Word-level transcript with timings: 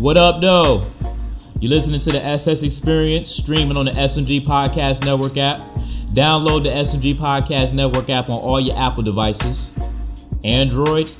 What 0.00 0.16
up, 0.16 0.40
though? 0.40 0.90
You're 1.60 1.68
listening 1.68 2.00
to 2.00 2.10
the 2.10 2.24
SS 2.24 2.62
Experience, 2.62 3.28
streaming 3.28 3.76
on 3.76 3.84
the 3.84 3.90
SMG 3.90 4.40
Podcast 4.40 5.04
Network 5.04 5.36
app. 5.36 5.60
Download 6.14 6.62
the 6.62 6.70
SMG 6.70 7.18
Podcast 7.18 7.74
Network 7.74 8.08
app 8.08 8.30
on 8.30 8.36
all 8.36 8.58
your 8.58 8.78
Apple 8.78 9.02
devices. 9.02 9.74
Android, 10.42 11.12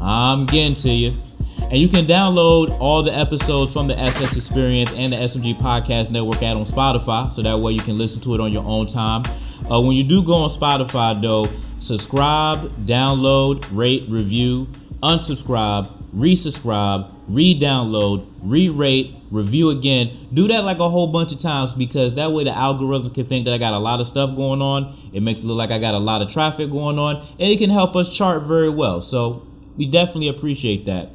I'm 0.00 0.46
getting 0.46 0.74
to 0.76 0.88
you. 0.88 1.20
And 1.64 1.74
you 1.74 1.88
can 1.88 2.06
download 2.06 2.70
all 2.80 3.02
the 3.02 3.14
episodes 3.14 3.74
from 3.74 3.86
the 3.86 3.98
SS 3.98 4.34
Experience 4.34 4.94
and 4.94 5.12
the 5.12 5.16
SMG 5.16 5.60
Podcast 5.60 6.08
Network 6.08 6.36
app 6.36 6.56
on 6.56 6.64
Spotify, 6.64 7.30
so 7.30 7.42
that 7.42 7.58
way 7.58 7.72
you 7.72 7.82
can 7.82 7.98
listen 7.98 8.22
to 8.22 8.34
it 8.34 8.40
on 8.40 8.50
your 8.50 8.64
own 8.64 8.86
time. 8.86 9.24
Uh, 9.70 9.78
when 9.78 9.94
you 9.94 10.04
do 10.04 10.22
go 10.22 10.36
on 10.36 10.48
Spotify, 10.48 11.20
though, 11.20 11.46
subscribe, 11.80 12.86
download, 12.86 13.66
rate, 13.72 14.06
review, 14.08 14.68
unsubscribe, 15.02 15.95
resubscribe, 16.16 17.12
re-download, 17.28 18.26
re-rate, 18.42 19.14
review 19.30 19.68
again. 19.70 20.28
Do 20.32 20.48
that 20.48 20.64
like 20.64 20.78
a 20.78 20.88
whole 20.88 21.08
bunch 21.08 21.30
of 21.32 21.38
times 21.38 21.74
because 21.74 22.14
that 22.14 22.32
way 22.32 22.44
the 22.44 22.56
algorithm 22.56 23.12
can 23.12 23.26
think 23.26 23.44
that 23.44 23.52
I 23.52 23.58
got 23.58 23.74
a 23.74 23.78
lot 23.78 24.00
of 24.00 24.06
stuff 24.06 24.34
going 24.34 24.62
on. 24.62 25.10
It 25.12 25.20
makes 25.20 25.40
it 25.40 25.44
look 25.44 25.58
like 25.58 25.70
I 25.70 25.78
got 25.78 25.94
a 25.94 25.98
lot 25.98 26.22
of 26.22 26.30
traffic 26.30 26.70
going 26.70 26.98
on, 26.98 27.16
and 27.16 27.50
it 27.50 27.58
can 27.58 27.70
help 27.70 27.94
us 27.94 28.08
chart 28.08 28.44
very 28.44 28.70
well. 28.70 29.02
So 29.02 29.46
we 29.76 29.86
definitely 29.86 30.28
appreciate 30.28 30.86
that. 30.86 31.10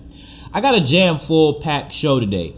I 0.53 0.61
got 0.61 0.75
a 0.75 0.81
jam 0.81 1.17
full 1.17 1.61
packed 1.61 1.93
show 1.93 2.19
today. 2.19 2.53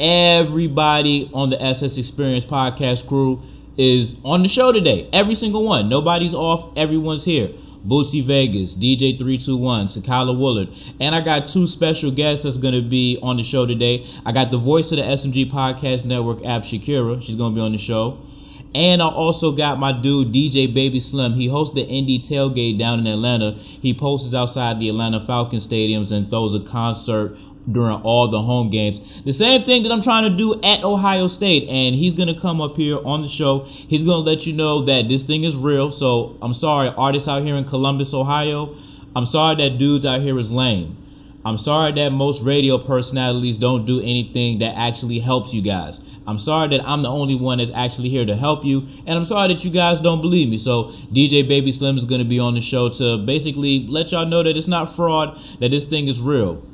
Everybody 0.00 1.30
on 1.34 1.50
the 1.50 1.62
SS 1.62 1.98
Experience 1.98 2.44
podcast 2.44 3.06
crew 3.06 3.42
is 3.76 4.14
on 4.24 4.42
the 4.42 4.48
show 4.48 4.72
today. 4.72 5.08
Every 5.12 5.34
single 5.34 5.64
one. 5.64 5.88
Nobody's 5.88 6.34
off. 6.34 6.76
Everyone's 6.76 7.24
here. 7.24 7.50
Bootsy 7.86 8.24
Vegas, 8.24 8.74
DJ 8.74 9.16
321, 9.16 9.88
Takyla 9.88 10.36
Woolard. 10.36 10.74
And 11.00 11.14
I 11.14 11.20
got 11.20 11.48
two 11.48 11.66
special 11.66 12.10
guests 12.10 12.44
that's 12.44 12.58
going 12.58 12.74
to 12.74 12.88
be 12.88 13.18
on 13.22 13.36
the 13.36 13.42
show 13.42 13.66
today. 13.66 14.06
I 14.24 14.32
got 14.32 14.50
the 14.50 14.58
voice 14.58 14.92
of 14.92 14.98
the 14.98 15.04
SMG 15.04 15.50
Podcast 15.50 16.04
Network 16.04 16.44
app, 16.44 16.62
Shakeryha. 16.62 17.22
She's 17.22 17.36
going 17.36 17.52
to 17.52 17.56
be 17.56 17.64
on 17.64 17.72
the 17.72 17.78
show. 17.78 18.20
And 18.74 19.02
I 19.02 19.08
also 19.08 19.52
got 19.52 19.78
my 19.78 19.92
dude, 19.92 20.32
DJ 20.32 20.72
Babyslimm. 20.72 21.34
He 21.34 21.48
hosts 21.48 21.74
the 21.74 21.84
Indie 21.84 22.26
Tailgate 22.26 22.78
down 22.78 23.00
in 23.00 23.06
Atlanta. 23.06 23.52
He 23.52 23.92
posts 23.92 24.32
outside 24.32 24.80
the 24.80 24.88
Atlanta 24.88 25.20
Falcon 25.20 25.58
stadiums 25.58 26.10
and 26.10 26.30
throws 26.30 26.54
a 26.54 26.60
concert 26.60 27.36
during 27.70 28.00
all 28.02 28.28
the 28.28 28.42
home 28.42 28.70
games. 28.70 29.00
The 29.24 29.32
same 29.32 29.64
thing 29.64 29.82
that 29.84 29.92
I'm 29.92 30.02
trying 30.02 30.30
to 30.30 30.36
do 30.36 30.60
at 30.62 30.82
Ohio 30.82 31.26
State. 31.26 31.68
And 31.68 31.94
he's 31.94 32.14
going 32.14 32.32
to 32.32 32.38
come 32.38 32.60
up 32.60 32.76
here 32.76 32.98
on 33.04 33.22
the 33.22 33.28
show. 33.28 33.60
He's 33.60 34.04
going 34.04 34.24
to 34.24 34.30
let 34.30 34.46
you 34.46 34.52
know 34.52 34.84
that 34.84 35.08
this 35.08 35.22
thing 35.22 35.44
is 35.44 35.56
real. 35.56 35.90
So 35.90 36.36
I'm 36.42 36.54
sorry, 36.54 36.88
artists 36.96 37.28
out 37.28 37.42
here 37.42 37.56
in 37.56 37.64
Columbus, 37.64 38.12
Ohio. 38.14 38.76
I'm 39.14 39.26
sorry 39.26 39.56
that 39.56 39.78
dudes 39.78 40.06
out 40.06 40.22
here 40.22 40.38
is 40.38 40.50
lame. 40.50 40.98
I'm 41.44 41.58
sorry 41.58 41.90
that 41.92 42.10
most 42.10 42.40
radio 42.42 42.78
personalities 42.78 43.58
don't 43.58 43.84
do 43.84 44.00
anything 44.00 44.60
that 44.60 44.76
actually 44.76 45.18
helps 45.18 45.52
you 45.52 45.60
guys. 45.60 46.00
I'm 46.24 46.38
sorry 46.38 46.68
that 46.68 46.86
I'm 46.88 47.02
the 47.02 47.08
only 47.08 47.34
one 47.34 47.58
that's 47.58 47.72
actually 47.74 48.10
here 48.10 48.24
to 48.24 48.36
help 48.36 48.64
you. 48.64 48.86
And 49.06 49.18
I'm 49.18 49.24
sorry 49.24 49.52
that 49.52 49.64
you 49.64 49.70
guys 49.72 50.00
don't 50.00 50.20
believe 50.20 50.48
me. 50.48 50.56
So 50.56 50.92
DJ 51.12 51.42
Babyslimm 51.42 51.98
is 51.98 52.04
going 52.04 52.20
to 52.20 52.28
be 52.28 52.38
on 52.38 52.54
the 52.54 52.60
show 52.60 52.88
to 52.90 53.18
basically 53.18 53.86
let 53.88 54.12
y'all 54.12 54.24
know 54.24 54.44
that 54.44 54.56
it's 54.56 54.68
not 54.68 54.94
fraud, 54.94 55.36
that 55.58 55.70
this 55.70 55.84
thing 55.84 56.06
is 56.06 56.20
real. 56.20 56.64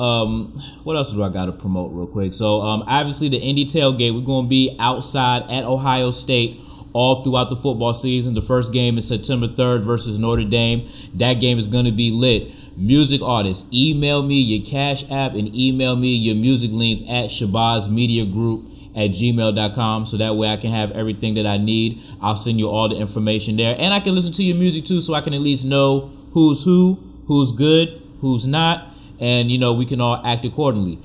Um, 0.00 0.80
what 0.82 0.96
else 0.96 1.12
do 1.12 1.22
I 1.22 1.28
got 1.28 1.46
to 1.46 1.52
promote 1.52 1.92
real 1.92 2.06
quick? 2.06 2.32
So, 2.32 2.62
um, 2.62 2.82
obviously 2.86 3.28
the 3.28 3.40
Indie 3.40 3.66
tailgate, 3.70 4.14
we're 4.14 4.24
going 4.24 4.46
to 4.46 4.48
be 4.48 4.74
outside 4.78 5.42
at 5.50 5.64
Ohio 5.64 6.10
State 6.10 6.58
all 6.94 7.22
throughout 7.22 7.50
the 7.50 7.56
football 7.56 7.92
season. 7.92 8.34
The 8.34 8.42
first 8.42 8.72
game 8.72 8.96
is 8.96 9.06
September 9.06 9.46
3rd 9.46 9.84
versus 9.84 10.18
Notre 10.18 10.44
Dame. 10.44 10.90
That 11.14 11.34
game 11.34 11.58
is 11.58 11.66
going 11.66 11.84
to 11.84 11.92
be 11.92 12.10
lit. 12.10 12.50
Music 12.78 13.20
artists, 13.20 13.68
email 13.74 14.22
me 14.22 14.40
your 14.40 14.66
Cash 14.66 15.04
App 15.10 15.34
and 15.34 15.54
email 15.54 15.96
me 15.96 16.14
your 16.14 16.34
music 16.34 16.70
links 16.72 17.02
at 17.02 17.26
Shabazz 17.26 17.90
Media 17.90 18.24
Group 18.24 18.70
at 18.96 19.10
gmail.com 19.10 20.06
so 20.06 20.16
that 20.16 20.34
way 20.34 20.48
I 20.48 20.56
can 20.56 20.72
have 20.72 20.90
everything 20.92 21.34
that 21.34 21.46
I 21.46 21.58
need. 21.58 22.00
I'll 22.22 22.36
send 22.36 22.58
you 22.58 22.70
all 22.70 22.88
the 22.88 22.96
information 22.96 23.56
there. 23.56 23.76
And 23.78 23.92
I 23.92 24.00
can 24.00 24.14
listen 24.14 24.32
to 24.32 24.42
your 24.42 24.56
music 24.56 24.86
too 24.86 25.02
so 25.02 25.12
I 25.12 25.20
can 25.20 25.34
at 25.34 25.40
least 25.40 25.64
know 25.64 26.10
who's 26.32 26.64
who, 26.64 26.94
who's 27.26 27.52
good, 27.52 28.00
who's 28.20 28.46
not 28.46 28.89
and 29.20 29.50
you 29.50 29.58
know 29.58 29.72
we 29.72 29.86
can 29.86 30.00
all 30.00 30.20
act 30.24 30.44
accordingly. 30.44 30.98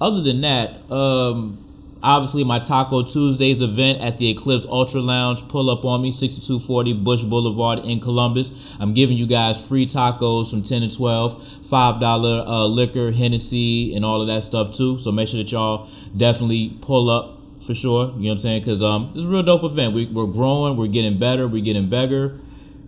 Other 0.00 0.20
than 0.22 0.40
that, 0.42 0.90
um, 0.92 1.98
obviously 2.02 2.44
my 2.44 2.58
Taco 2.58 3.02
Tuesdays 3.02 3.62
event 3.62 4.00
at 4.00 4.18
the 4.18 4.30
Eclipse 4.30 4.66
Ultra 4.66 5.00
Lounge. 5.00 5.46
Pull 5.48 5.70
up 5.70 5.84
on 5.84 6.02
me, 6.02 6.12
6240 6.12 6.92
Busch 6.94 7.22
Boulevard 7.22 7.78
in 7.80 8.00
Columbus. 8.00 8.52
I'm 8.78 8.94
giving 8.94 9.16
you 9.16 9.26
guys 9.26 9.64
free 9.64 9.86
tacos 9.86 10.50
from 10.50 10.62
10 10.62 10.82
to 10.82 10.96
12, 10.96 11.42
$5 11.70 12.46
uh, 12.46 12.66
liquor, 12.66 13.12
Hennessy, 13.12 13.94
and 13.94 14.04
all 14.04 14.20
of 14.20 14.26
that 14.26 14.42
stuff 14.44 14.76
too. 14.76 14.98
So 14.98 15.12
make 15.12 15.28
sure 15.28 15.38
that 15.38 15.50
y'all 15.52 15.88
definitely 16.16 16.76
pull 16.80 17.08
up 17.08 17.38
for 17.64 17.74
sure. 17.74 18.06
You 18.06 18.12
know 18.12 18.16
what 18.16 18.32
I'm 18.32 18.38
saying? 18.38 18.60
Because 18.62 18.82
um, 18.82 19.12
it's 19.14 19.24
a 19.24 19.28
real 19.28 19.42
dope 19.42 19.64
event. 19.64 19.94
We, 19.94 20.06
we're 20.06 20.26
growing, 20.26 20.76
we're 20.76 20.88
getting 20.88 21.18
better, 21.18 21.46
we're 21.46 21.62
getting 21.62 21.88
bigger. 21.88 22.40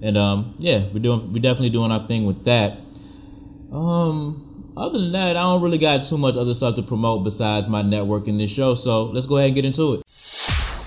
And 0.03 0.19
um, 0.19 0.56
yeah, 0.59 0.89
we're 0.93 0.99
doing, 0.99 1.33
we're 1.33 1.41
definitely 1.41 1.71
doing 1.71 1.93
our 1.93 2.06
thing 2.06 2.27
with 2.27 2.45
that. 2.45 2.78
Um, 3.72 4.44
other 4.77 4.99
than 4.99 5.12
that, 5.12 5.37
I 5.37 5.43
don't 5.43 5.62
really 5.62 5.79
got 5.79 6.05
too 6.05 6.19
much 6.19 6.37
other 6.37 6.55
stuff 6.55 6.75
to 6.77 6.83
promote 6.83 7.25
besides 7.25 7.69
my 7.69 7.83
network 7.83 8.29
in 8.29 8.39
this 8.39 8.51
show. 8.51 8.75
So 8.75 9.05
let's 9.05 9.27
go 9.27 9.37
ahead 9.37 9.49
and 9.49 9.55
get 9.55 9.65
into 9.65 9.95
it. 9.95 10.03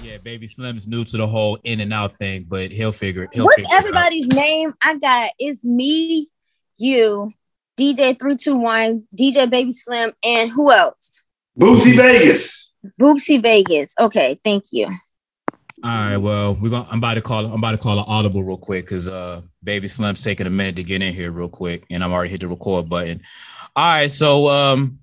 Yeah, 0.02 0.18
Babyslimm's 0.18 0.88
new 0.88 1.04
to 1.06 1.18
the 1.18 1.28
whole 1.28 1.58
in 1.64 1.80
and 1.80 1.94
out 1.94 2.14
thing, 2.14 2.46
but 2.48 2.72
he'll 2.72 2.92
figure 2.92 3.24
it. 3.24 3.30
He'll 3.34 3.46
What's 3.46 3.56
figure 3.56 3.76
everybody's 3.76 4.28
it 4.28 4.34
name? 4.34 4.74
I 4.84 4.98
got 4.98 5.32
it's 5.40 5.64
me, 5.66 6.30
you, 6.78 7.32
DJ 7.78 8.18
three 8.18 8.38
two 8.38 8.56
one, 8.56 9.04
DJ 9.16 9.50
Babyslimm, 9.50 10.14
and 10.24 10.50
who 10.50 10.72
else? 10.72 11.24
Bootsy 11.60 11.96
Vegas. 11.96 12.76
Bootsy 13.00 13.42
Vegas. 13.42 13.94
Okay, 14.00 14.40
thank 14.44 14.66
you. 14.72 14.88
All 15.84 15.92
right, 15.92 16.18
well, 16.18 16.56
we're 16.56 16.70
gonna. 16.70 16.88
I'm 16.90 16.98
about 16.98 17.16
to 17.16 17.22
call. 17.22 17.46
I'm 17.46 17.54
about 17.54 17.72
to 17.72 17.78
call 17.78 18.00
an 18.00 18.06
audible 18.08 18.44
real 18.44 18.58
quick 18.58 18.86
because 18.86 19.08
uh, 19.08 19.42
Babyslimm's 19.64 20.24
taking 20.24 20.48
a 20.48 20.50
minute 20.50 20.76
to 20.78 20.84
get 20.84 21.04
in 21.04 21.14
here 21.14 21.32
real 21.32 21.50
quick, 21.50 21.86
and 21.92 22.04
I'm 22.04 22.12
already 22.12 22.32
hit 22.32 22.42
the 22.42 22.48
record 22.48 22.90
button. 22.90 23.22
All 23.78 23.84
right, 23.84 24.10
so 24.10 24.48
um, 24.48 24.98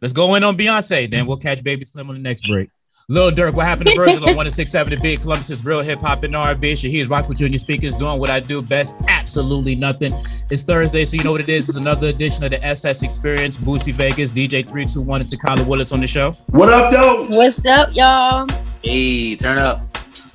let's 0.00 0.12
go 0.12 0.34
in 0.34 0.42
on 0.42 0.56
Beyonce. 0.56 1.08
Then 1.08 1.26
we'll 1.26 1.36
catch 1.36 1.62
Babyslimm 1.62 2.08
on 2.08 2.14
the 2.16 2.20
next 2.20 2.44
break. 2.48 2.68
Lil 3.08 3.30
Durk, 3.30 3.54
what 3.54 3.66
happened 3.66 3.88
to 3.88 3.94
Virgil 3.94 4.16
on 4.16 4.36
167 4.36 4.96
The 4.96 5.00
Big 5.00 5.20
Columbus 5.20 5.48
is 5.48 5.64
real 5.64 5.80
hip 5.80 6.00
hop 6.00 6.24
and 6.24 6.34
R&B. 6.34 6.74
He's 6.74 7.08
rock 7.08 7.28
with 7.28 7.40
you 7.40 7.56
speakers, 7.56 7.94
doing 7.94 8.18
what 8.18 8.28
I 8.28 8.40
do 8.40 8.62
best. 8.62 8.96
Absolutely 9.08 9.76
nothing. 9.76 10.12
It's 10.50 10.64
Thursday, 10.64 11.04
so 11.04 11.18
you 11.18 11.22
know 11.22 11.30
what 11.30 11.40
it 11.40 11.48
is. 11.48 11.68
It's 11.68 11.78
another 11.78 12.08
edition 12.08 12.42
of 12.42 12.50
the 12.50 12.64
SS 12.64 13.04
Experience. 13.04 13.56
Bootsy 13.56 13.92
Vegas, 13.92 14.32
DJ 14.32 14.66
321, 14.68 15.20
and 15.20 15.30
Takyla 15.30 15.64
Willis 15.64 15.92
on 15.92 16.00
the 16.00 16.08
show. 16.08 16.32
What 16.48 16.68
up, 16.68 16.90
though? 16.92 17.26
What's 17.28 17.64
up, 17.64 17.94
y'all? 17.94 18.48
Hey, 18.82 19.36
turn 19.36 19.56
up. 19.56 19.86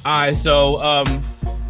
All 0.06 0.20
right, 0.28 0.34
so 0.34 0.82
um, 0.82 1.26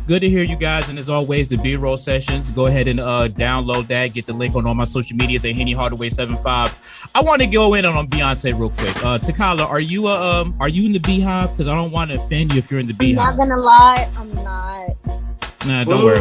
good 0.08 0.22
to 0.22 0.30
hear 0.30 0.44
you 0.44 0.56
guys. 0.56 0.90
And 0.90 1.00
as 1.00 1.10
always, 1.10 1.48
the 1.48 1.58
B 1.58 1.76
roll 1.76 1.98
sessions. 1.98 2.52
Go 2.52 2.68
ahead 2.68 2.88
and 2.88 3.00
uh, 3.00 3.30
download 3.30 3.88
that. 3.88 4.08
Get 4.08 4.26
the 4.26 4.34
link 4.34 4.56
on 4.56 4.66
all 4.66 4.74
my 4.74 4.84
social 4.84 5.18
medias 5.18 5.46
at 5.46 5.54
Henny 5.54 5.74
Hardaway 5.74 6.10
75. 6.10 7.10
I 7.16 7.22
want 7.22 7.42
to 7.42 7.48
go 7.48 7.74
in 7.74 7.86
on, 7.86 7.96
on 7.96 8.08
Beyonce 8.08 8.58
real 8.58 8.70
quick. 8.70 8.96
Uh, 9.04 9.18
Takyla, 9.18 9.66
are 9.70 9.80
you 9.80 10.08
uh, 10.08 10.42
um 10.42 10.56
are 10.60 10.70
you 10.70 10.86
in 10.86 10.92
the 10.92 11.00
Bey-Hive? 11.00 11.52
Because 11.52 11.68
I 11.68 11.76
don't 11.76 11.92
want 11.92 12.12
to 12.12 12.18
offend 12.18 12.54
you 12.54 12.60
if 12.60 12.70
you're 12.70 12.80
in 12.80 12.88
the 12.88 12.94
Bey-Hive. 12.94 13.28
I'm 13.28 13.38
not 13.38 13.48
gonna 13.48 13.62
lie, 13.62 14.10
I'm 14.18 14.34
not. 14.36 15.66
Nah, 15.66 15.84
don't 15.84 16.04
worry. 16.04 16.20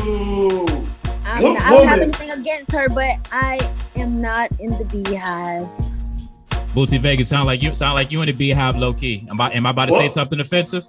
I'm 1.26 1.42
not, 1.42 1.62
I 1.62 1.70
don't 1.70 1.88
have 1.88 2.00
anything 2.00 2.30
against 2.30 2.72
her, 2.72 2.88
but 2.88 3.16
I 3.32 3.58
am 3.96 4.20
not 4.20 4.50
in 4.60 4.70
the 4.72 4.84
Bey-Hive. 4.84 5.93
Bootsy 6.74 6.98
Vegas 6.98 7.28
sound 7.28 7.46
like 7.46 7.62
you 7.62 7.72
sound 7.72 7.94
like 7.94 8.10
you 8.10 8.20
in 8.22 8.26
the 8.26 8.32
Bey-Hive 8.32 8.76
low 8.78 8.92
key. 8.92 9.24
Am 9.30 9.40
I 9.40 9.50
am 9.52 9.64
I 9.64 9.70
about 9.70 9.86
to 9.86 9.92
what? 9.92 10.00
say 10.00 10.08
something 10.08 10.40
offensive? 10.40 10.84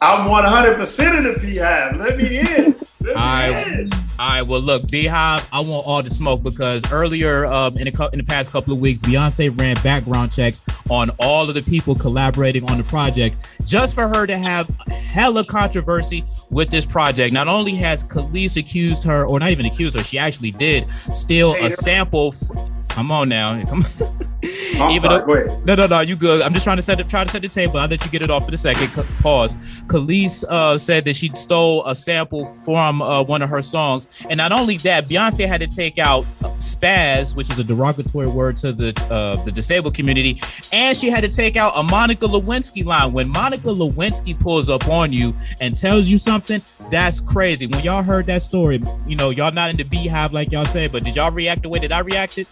I'm 0.00 0.28
100% 0.28 1.18
in 1.18 1.24
the 1.24 1.38
Bey-Hive. 1.38 1.96
Let 1.96 2.16
me 2.16 2.38
in. 2.38 2.76
Let 3.00 3.16
all 3.16 3.22
right, 3.22 3.88
all 4.18 4.28
right. 4.28 4.42
Well, 4.42 4.60
look, 4.60 4.88
Bey-Hive, 4.90 5.48
I 5.52 5.60
want 5.60 5.86
all 5.86 6.02
the 6.02 6.10
smoke 6.10 6.42
because 6.42 6.82
earlier 6.90 7.46
um, 7.46 7.78
in, 7.78 7.86
a, 7.86 8.08
in 8.10 8.18
the 8.18 8.24
past 8.24 8.50
couple 8.50 8.72
of 8.72 8.80
weeks, 8.80 9.00
Beyonce 9.00 9.56
ran 9.56 9.76
background 9.82 10.32
checks 10.32 10.60
on 10.90 11.10
all 11.20 11.48
of 11.48 11.54
the 11.54 11.62
people 11.62 11.94
collaborating 11.94 12.68
on 12.68 12.76
the 12.76 12.84
project, 12.84 13.36
just 13.64 13.94
for 13.94 14.08
her 14.08 14.26
to 14.26 14.36
have 14.36 14.68
hella 14.90 15.44
controversy 15.44 16.24
with 16.50 16.70
this 16.70 16.84
project. 16.84 17.32
Not 17.32 17.46
only 17.46 17.74
has 17.76 18.02
Kelis 18.02 18.56
accused 18.56 19.04
her, 19.04 19.24
or 19.24 19.38
not 19.38 19.50
even 19.50 19.66
accused 19.66 19.96
her, 19.96 20.02
she 20.02 20.18
actually 20.18 20.50
did 20.50 20.92
steal 21.12 21.54
a 21.54 21.70
sample. 21.70 22.34
F- 22.34 22.88
Come 22.88 23.12
on 23.12 23.28
now. 23.28 23.64
Come 23.64 23.84
on. 23.84 24.18
Even 24.74 25.10
sorry, 25.10 25.48
though, 25.48 25.60
no, 25.64 25.74
no, 25.74 25.86
no, 25.86 26.00
you 26.00 26.16
good. 26.16 26.42
I'm 26.42 26.52
just 26.52 26.64
trying 26.64 26.76
to 26.76 26.82
set 26.82 27.00
it, 27.00 27.08
try 27.08 27.24
to 27.24 27.30
set 27.30 27.42
the 27.42 27.48
table. 27.48 27.78
I'll 27.78 27.88
let 27.88 28.04
you 28.04 28.10
get 28.10 28.22
it 28.22 28.30
off 28.30 28.46
in 28.48 28.54
a 28.54 28.56
second. 28.56 28.88
Pause. 29.22 29.56
Kelis 29.86 30.44
uh, 30.48 30.76
said 30.76 31.04
that 31.06 31.16
she 31.16 31.30
stole 31.34 31.84
a 31.86 31.94
sample 31.94 32.44
from 32.46 33.02
uh, 33.02 33.22
one 33.22 33.42
of 33.42 33.50
her 33.50 33.62
songs, 33.62 34.08
and 34.28 34.38
not 34.38 34.52
only 34.52 34.76
that, 34.78 35.08
Beyonce 35.08 35.46
had 35.46 35.60
to 35.60 35.66
take 35.66 35.98
out 35.98 36.24
spaz, 36.58 37.34
which 37.34 37.50
is 37.50 37.58
a 37.58 37.64
derogatory 37.64 38.26
word 38.26 38.56
to 38.58 38.72
the 38.72 38.88
uh, 39.10 39.42
the 39.44 39.52
disabled 39.52 39.94
community, 39.94 40.40
and 40.72 40.96
she 40.96 41.08
had 41.08 41.22
to 41.22 41.28
take 41.28 41.56
out 41.56 41.72
a 41.76 41.82
Monica 41.82 42.26
Lewinsky 42.26 42.84
line. 42.84 43.12
When 43.12 43.28
Monica 43.28 43.68
Lewinsky 43.68 44.38
pulls 44.38 44.70
up 44.70 44.86
on 44.88 45.12
you 45.12 45.34
and 45.60 45.74
tells 45.74 46.08
you 46.08 46.18
something, 46.18 46.62
that's 46.90 47.20
crazy. 47.20 47.66
When 47.66 47.82
y'all 47.82 48.02
heard 48.02 48.26
that 48.26 48.42
story, 48.42 48.82
you 49.06 49.16
know 49.16 49.30
y'all 49.30 49.52
not 49.52 49.70
in 49.70 49.76
the 49.76 49.84
Bey-Hive 49.84 50.32
like 50.32 50.52
y'all 50.52 50.64
say, 50.64 50.88
but 50.88 51.04
did 51.04 51.16
y'all 51.16 51.30
react 51.30 51.62
the 51.62 51.68
way 51.68 51.78
that 51.80 51.92
I 51.92 52.00
reacted? 52.00 52.46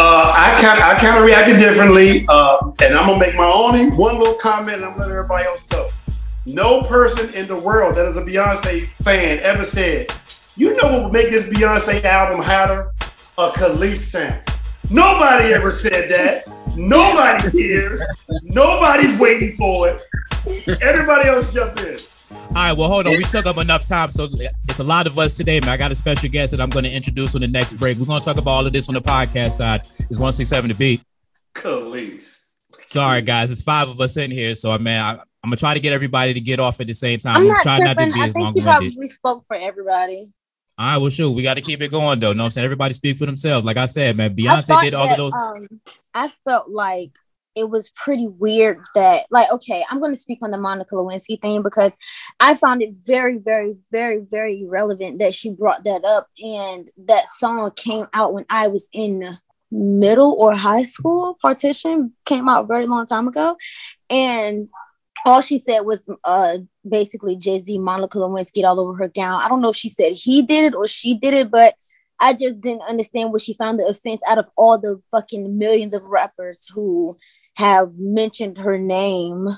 Uh, 0.00 0.32
I 0.32 0.60
kind 0.62 0.80
I 0.80 0.96
kind 0.96 1.18
of 1.18 1.24
reacted 1.24 1.58
differently, 1.58 2.24
uh, 2.28 2.70
and 2.80 2.94
I'm 2.96 3.08
gonna 3.08 3.18
make 3.18 3.34
my 3.34 3.50
own 3.52 3.96
one 3.96 4.16
little 4.16 4.34
comment, 4.34 4.76
and 4.76 4.84
I'm 4.84 4.92
gonna 4.92 5.06
let 5.06 5.10
everybody 5.10 5.44
else 5.44 5.64
go. 5.64 5.90
No 6.46 6.82
person 6.82 7.34
in 7.34 7.48
the 7.48 7.56
world 7.56 7.96
that 7.96 8.06
is 8.06 8.16
a 8.16 8.22
Beyonce 8.22 8.88
fan 9.02 9.40
ever 9.42 9.64
said, 9.64 10.06
"You 10.56 10.76
know 10.76 10.92
what 10.92 11.02
would 11.02 11.12
make 11.12 11.30
this 11.30 11.48
Beyonce 11.48 12.04
album 12.04 12.40
hotter? 12.42 12.92
A 13.38 13.48
Kelis 13.50 13.98
sound." 13.98 14.40
Nobody 14.88 15.52
ever 15.52 15.72
said 15.72 16.08
that. 16.10 16.44
Nobody 16.76 17.50
cares. 17.50 18.00
Nobody's 18.44 19.18
waiting 19.18 19.56
for 19.56 19.88
it. 19.88 20.80
Everybody 20.80 21.28
else 21.28 21.52
jump 21.52 21.76
in. 21.80 21.98
All 22.30 22.36
right, 22.54 22.72
well, 22.72 22.88
hold 22.88 23.06
on. 23.06 23.16
We 23.16 23.24
took 23.24 23.46
up 23.46 23.56
enough 23.56 23.84
time, 23.84 24.10
so 24.10 24.28
it's 24.68 24.80
a 24.80 24.84
lot 24.84 25.06
of 25.06 25.18
us 25.18 25.32
today, 25.32 25.60
man. 25.60 25.70
I 25.70 25.76
got 25.76 25.92
a 25.92 25.94
special 25.94 26.28
guest 26.28 26.50
that 26.50 26.60
I'm 26.60 26.70
going 26.70 26.84
to 26.84 26.90
introduce 26.90 27.34
on 27.34 27.40
the 27.40 27.48
next 27.48 27.74
break. 27.74 27.98
We're 27.98 28.06
going 28.06 28.20
to 28.20 28.24
talk 28.24 28.36
about 28.36 28.50
all 28.50 28.66
of 28.66 28.72
this 28.72 28.88
on 28.88 28.94
the 28.94 29.00
podcast 29.00 29.52
side. 29.52 29.80
It's 29.80 30.18
167 30.18 30.68
to 30.68 30.74
beat. 30.74 31.02
Kelis. 31.54 32.56
Sorry, 32.84 33.22
guys. 33.22 33.50
It's 33.50 33.62
five 33.62 33.88
of 33.88 34.00
us 34.00 34.16
in 34.16 34.30
here, 34.30 34.54
so 34.54 34.76
man, 34.78 35.04
I, 35.04 35.10
am 35.10 35.18
gonna 35.44 35.56
try 35.56 35.74
to 35.74 35.80
get 35.80 35.92
everybody 35.92 36.32
to 36.32 36.40
get 36.40 36.58
off 36.58 36.80
at 36.80 36.86
the 36.86 36.94
same 36.94 37.18
time. 37.18 37.36
I'm, 37.36 37.42
I'm 37.42 37.48
not 37.48 37.62
trying 37.62 37.82
tripping. 37.82 38.08
not 38.08 38.14
to 38.14 38.18
be 38.18 38.22
I 38.22 38.26
as 38.26 38.32
think 38.32 38.44
long 38.44 38.56
you 38.56 38.62
probably 38.62 39.06
spoke 39.08 39.44
for 39.46 39.56
everybody. 39.56 40.32
All 40.78 40.86
right, 40.86 40.96
well, 40.96 41.10
sure. 41.10 41.30
We 41.30 41.42
got 41.42 41.54
to 41.54 41.60
keep 41.60 41.82
it 41.82 41.90
going, 41.90 42.20
though. 42.20 42.32
No, 42.32 42.44
I'm 42.44 42.50
saying 42.50 42.64
everybody 42.64 42.94
speak 42.94 43.18
for 43.18 43.26
themselves. 43.26 43.66
Like 43.66 43.76
I 43.76 43.86
said, 43.86 44.16
man, 44.16 44.34
Beyonce 44.34 44.80
did 44.80 44.94
all 44.94 45.06
that, 45.06 45.12
of 45.12 45.18
those. 45.18 45.34
Um, 45.34 45.66
I 46.14 46.28
felt 46.46 46.70
like 46.70 47.10
it 47.58 47.68
was 47.70 47.90
pretty 47.90 48.26
weird 48.26 48.80
that, 48.94 49.26
like, 49.30 49.50
okay, 49.52 49.84
I'm 49.90 49.98
going 49.98 50.12
to 50.12 50.16
speak 50.16 50.38
on 50.42 50.50
the 50.50 50.58
Monica 50.58 50.94
Lewinsky 50.94 51.40
thing 51.40 51.62
because 51.62 51.96
I 52.40 52.54
found 52.54 52.82
it 52.82 52.96
very, 53.06 53.38
very, 53.38 53.76
very, 53.90 54.20
very 54.20 54.64
relevant 54.66 55.18
that 55.18 55.34
she 55.34 55.50
brought 55.50 55.84
that 55.84 56.04
up, 56.04 56.28
and 56.42 56.88
that 57.06 57.28
song 57.28 57.70
came 57.76 58.06
out 58.14 58.32
when 58.32 58.46
I 58.48 58.68
was 58.68 58.88
in 58.92 59.28
middle 59.70 60.34
or 60.38 60.54
high 60.54 60.84
school. 60.84 61.36
Partition 61.42 62.12
came 62.24 62.48
out 62.48 62.68
very 62.68 62.86
long 62.86 63.06
time 63.06 63.28
ago, 63.28 63.56
and 64.08 64.68
all 65.26 65.40
she 65.40 65.58
said 65.58 65.80
was 65.80 66.08
uh 66.24 66.58
basically 66.88 67.36
Jay-Z 67.36 67.76
Monica 67.78 68.18
Lewinsky 68.18 68.64
all 68.64 68.80
over 68.80 68.94
her 68.94 69.08
gown. 69.08 69.42
I 69.42 69.48
don't 69.48 69.60
know 69.60 69.70
if 69.70 69.76
she 69.76 69.90
said 69.90 70.12
he 70.12 70.42
did 70.42 70.64
it 70.64 70.74
or 70.74 70.86
she 70.86 71.18
did 71.18 71.34
it, 71.34 71.50
but 71.50 71.74
I 72.20 72.32
just 72.32 72.60
didn't 72.60 72.88
understand 72.88 73.30
where 73.30 73.38
she 73.38 73.54
found 73.54 73.78
the 73.78 73.86
offense 73.86 74.22
out 74.28 74.38
of 74.38 74.48
all 74.56 74.78
the 74.78 75.00
fucking 75.10 75.58
millions 75.58 75.94
of 75.94 76.10
rappers 76.10 76.68
who 76.74 77.16
have 77.58 77.90
mentioned 77.98 78.56
her 78.56 78.78
name 78.78 79.48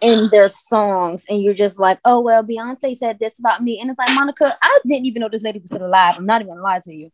in 0.00 0.28
their 0.32 0.48
songs. 0.48 1.24
And 1.30 1.40
you're 1.40 1.54
just 1.54 1.78
like, 1.78 2.00
oh 2.04 2.20
well, 2.20 2.42
Beyonce 2.42 2.96
said 2.96 3.20
this 3.20 3.38
about 3.38 3.62
me. 3.62 3.78
And 3.80 3.88
it's 3.88 3.98
like, 3.98 4.12
Monica, 4.12 4.52
I 4.60 4.80
didn't 4.84 5.06
even 5.06 5.20
know 5.20 5.28
this 5.28 5.42
lady 5.42 5.60
was 5.60 5.68
still 5.68 5.86
alive. 5.86 6.16
I'm 6.18 6.26
not 6.26 6.40
even 6.40 6.50
gonna 6.50 6.62
lie 6.62 6.80
to 6.82 6.92
you. 6.92 7.10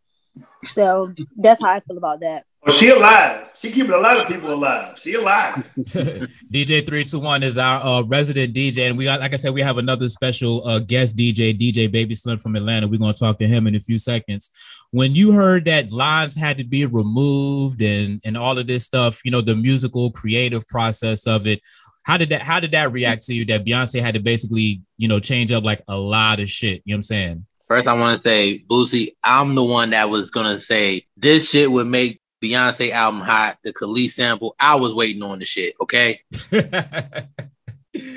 So 0.65 1.13
that's 1.37 1.63
how 1.63 1.71
I 1.71 1.81
feel 1.81 1.99
about 1.99 2.21
that. 2.21 2.45
Well, 2.65 2.75
she 2.75 2.91
alive. 2.91 3.51
She 3.55 3.71
keeping 3.71 3.93
a 3.93 3.99
lot 3.99 4.19
of 4.19 4.29
people 4.29 4.53
alive. 4.53 4.99
She 4.99 5.15
alive. 5.15 5.69
DJ 5.79 6.85
three 6.87 7.05
two 7.05 7.19
one 7.19 7.43
is 7.43 7.57
our 7.59 7.85
uh, 7.85 8.03
resident 8.03 8.55
DJ, 8.55 8.89
and 8.89 8.99
we 8.99 9.05
got, 9.05 9.21
like 9.21 9.33
I 9.33 9.37
said, 9.37 9.53
we 9.53 9.63
have 9.63 9.79
another 9.79 10.09
special 10.09 10.67
uh, 10.67 10.79
guest 10.79 11.17
DJ, 11.17 11.59
DJ 11.59 11.89
Babyslimm 11.89 12.41
from 12.41 12.57
Atlanta. 12.57 12.87
We're 12.87 12.99
gonna 12.99 13.15
talk 13.15 13.39
to 13.39 13.49
him 13.49 13.67
in 13.67 13.75
a 13.75 13.81
few 13.81 13.99
seconds. 13.99 14.51
When 14.91 15.15
you 15.15 15.33
heard 15.33 15.65
that 15.65 15.93
lines 15.93 16.37
had 16.37 16.59
to 16.59 16.65
be 16.65 16.85
removed 16.87 17.83
and 17.83 18.21
and 18.25 18.37
all 18.37 18.59
of 18.59 18.67
this 18.67 18.85
stuff, 18.85 19.21
you 19.25 19.31
know, 19.31 19.41
the 19.41 19.57
musical 19.57 20.11
creative 20.11 20.67
process 20.69 21.27
of 21.27 21.47
it, 21.47 21.61
how 22.03 22.17
did 22.17 22.31
that 22.31 22.43
how 22.43 22.61
did 22.61 22.73
that 22.73 22.93
react 22.93 23.25
to 23.25 23.35
you? 23.35 23.45
That 23.47 23.65
Beyonce 23.65 24.01
had 24.01 24.15
to 24.15 24.21
basically, 24.21 24.83
you 24.97 25.09
know, 25.09 25.21
change 25.21 25.53
up 25.53 25.65
like 25.65 25.83
a 25.89 25.97
lot 25.97 26.41
of 26.41 26.49
shit. 26.49 26.83
You 26.85 26.95
know 26.95 26.97
what 26.97 26.99
I'm 26.99 27.03
saying? 27.03 27.47
First, 27.69 27.87
I 27.87 27.93
want 27.93 28.23
to 28.23 28.29
say, 28.29 28.61
Bootsy, 28.67 29.11
I'm 29.23 29.55
the 29.55 29.63
one 29.63 29.91
that 29.91 30.09
was 30.09 30.31
gonna 30.31 30.59
say 30.59 31.07
this 31.17 31.51
shit 31.51 31.71
would 31.71 31.87
make 31.87 32.18
Beyonce 32.43 32.91
album 32.93 33.21
hot. 33.21 33.59
The 33.65 33.73
Kelis 33.73 34.11
sample, 34.11 34.55
I 34.61 34.77
was 34.77 34.95
waiting 34.95 35.23
on 35.23 35.39
the 35.39 35.45
shit. 35.45 35.75
Okay, 35.81 36.21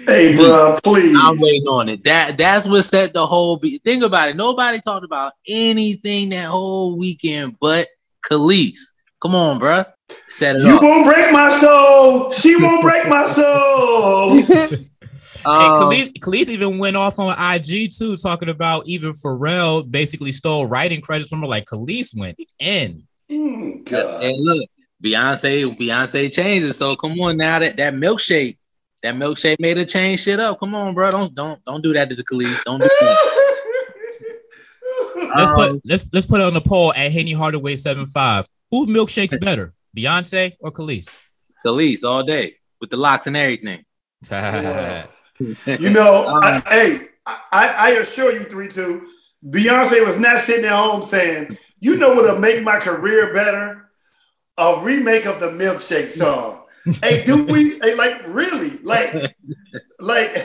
Hey, 0.06 0.35
bro, 0.35 0.77
please. 0.83 1.18
I'm 1.19 1.39
waiting 1.39 1.68
on 1.68 1.89
it. 1.89 2.03
That 2.03 2.38
that's 2.38 2.68
what 2.68 2.83
set 2.83 3.13
the 3.13 3.25
whole. 3.25 3.57
Be- 3.57 3.79
Think 3.79 4.03
about 4.03 4.29
it. 4.29 4.35
Nobody 4.35 4.79
talked 4.81 5.06
about 5.06 5.33
anything 5.47 6.29
that 6.29 6.45
whole 6.50 6.97
weekend 6.97 7.56
but 7.59 7.88
Kelis. 8.29 8.77
Come 9.21 9.33
on, 9.35 9.59
bruh. 9.59 9.85
Set 10.27 10.56
it 10.57 10.63
You 10.63 10.75
up. 10.75 10.83
won't 10.83 11.06
break 11.06 11.31
my 11.31 11.50
soul. 11.51 12.31
She 12.31 12.56
won't 12.62 12.81
break 12.83 13.07
my 13.07 13.25
soul. 13.27 14.77
And 15.44 15.53
Um, 15.63 15.75
Kelis, 15.91 16.13
Kelis 16.19 16.50
even 16.50 16.77
went 16.77 16.95
off 16.95 17.18
on 17.18 17.35
IG 17.56 17.91
too, 17.97 18.15
talking 18.15 18.50
about 18.50 18.85
even 18.85 19.13
Pharrell 19.13 19.89
basically 19.89 20.31
stole 20.31 20.68
writing 20.68 21.01
credits 21.01 21.31
from 21.31 21.41
her. 21.41 21.47
Like 21.47 21.65
Kelis 21.65 22.15
went 22.15 22.38
in. 22.59 23.07
Hmm, 23.31 23.83
God. 23.83 24.24
And 24.24 24.44
look, 24.44 24.69
Beyonce, 25.04 25.78
Beyonce 25.78 26.31
changes. 26.31 26.78
So 26.78 26.95
come 26.95 27.19
on 27.22 27.38
now, 27.38 27.60
that 27.60 27.78
that 27.78 27.94
milkshake, 27.94 28.57
that 29.04 29.16
milkshake 29.16 29.56
made 29.60 29.78
her 29.78 29.86
change 29.86 30.22
shit 30.24 30.39
up. 30.39 30.60
Come 30.60 30.75
on, 30.75 30.94
bro. 30.94 31.10
Don't 31.12 31.33
don't 31.33 31.63
don't 31.66 31.81
do 31.81 31.94
that 31.94 32.10
to 32.10 32.16
the 32.16 32.24
Khalid. 32.24 32.50
Don't 32.66 32.80
do 32.81 32.88
that. 32.88 33.18
Let's 35.38 35.50
Um, 35.51 35.56
put 35.56 35.81
let's 35.86 36.06
let's 36.12 36.25
put 36.25 36.42
it 36.42 36.44
on 36.44 36.54
the 36.54 36.60
poll 36.62 36.94
at 36.94 37.10
Henny 37.12 37.31
Hardaway 37.31 37.78
seven 37.78 38.06
five. 38.06 38.48
Who 38.69 38.86
milkshakes 38.88 39.39
better, 39.39 39.74
Beyonce 39.95 40.54
or 40.60 40.72
Kelis? 40.72 41.22
Khalid 41.63 42.04
all 42.04 42.24
day 42.24 42.56
with 42.81 42.89
the 42.89 42.98
locks 42.98 43.28
and 43.28 43.38
everything. 43.38 43.86
You 45.66 45.89
know, 45.89 46.28
Um, 46.28 46.39
I, 46.44 46.62
hey, 46.68 47.00
I, 47.25 47.39
I 47.51 47.89
assure 48.01 48.31
you, 48.31 48.44
three 48.44 48.68
two, 48.68 49.07
Beyonce 49.44 50.06
was 50.06 50.19
not 50.19 50.39
sitting 50.39 50.66
at 50.66 50.72
home 50.75 51.01
saying, 51.01 51.57
"You 51.81 51.98
know 51.98 52.13
what'll 52.13 52.39
make 52.39 52.63
my 52.63 52.80
career 52.80 53.33
better? 53.33 53.89
A 54.57 54.81
remake 54.81 55.25
of 55.25 55.42
the 55.42 55.48
Milkshake 55.48 56.10
song." 56.10 56.66
hey, 57.04 57.24
do 57.25 57.44
we 57.44 57.78
hey, 57.80 57.95
like 57.95 58.22
really 58.28 58.78
like 58.83 59.13
like 60.00 60.36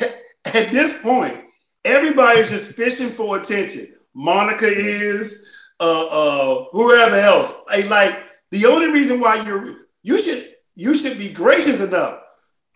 at 0.44 0.70
this 0.70 1.00
point? 1.02 1.44
Everybody's 1.84 2.50
just 2.50 2.72
fishing 2.72 3.10
for 3.10 3.40
attention. 3.40 3.94
Monica 4.12 4.66
is, 4.66 5.46
uh, 5.78 6.06
uh, 6.10 6.64
whoever 6.72 7.16
else. 7.16 7.54
Hey, 7.70 7.88
like 7.88 8.26
the 8.50 8.66
only 8.66 8.90
reason 8.90 9.20
why 9.20 9.42
you're 9.46 9.86
you 10.02 10.18
should 10.18 10.54
you 10.74 10.96
should 10.96 11.18
be 11.18 11.32
gracious 11.32 11.80
enough 11.80 12.22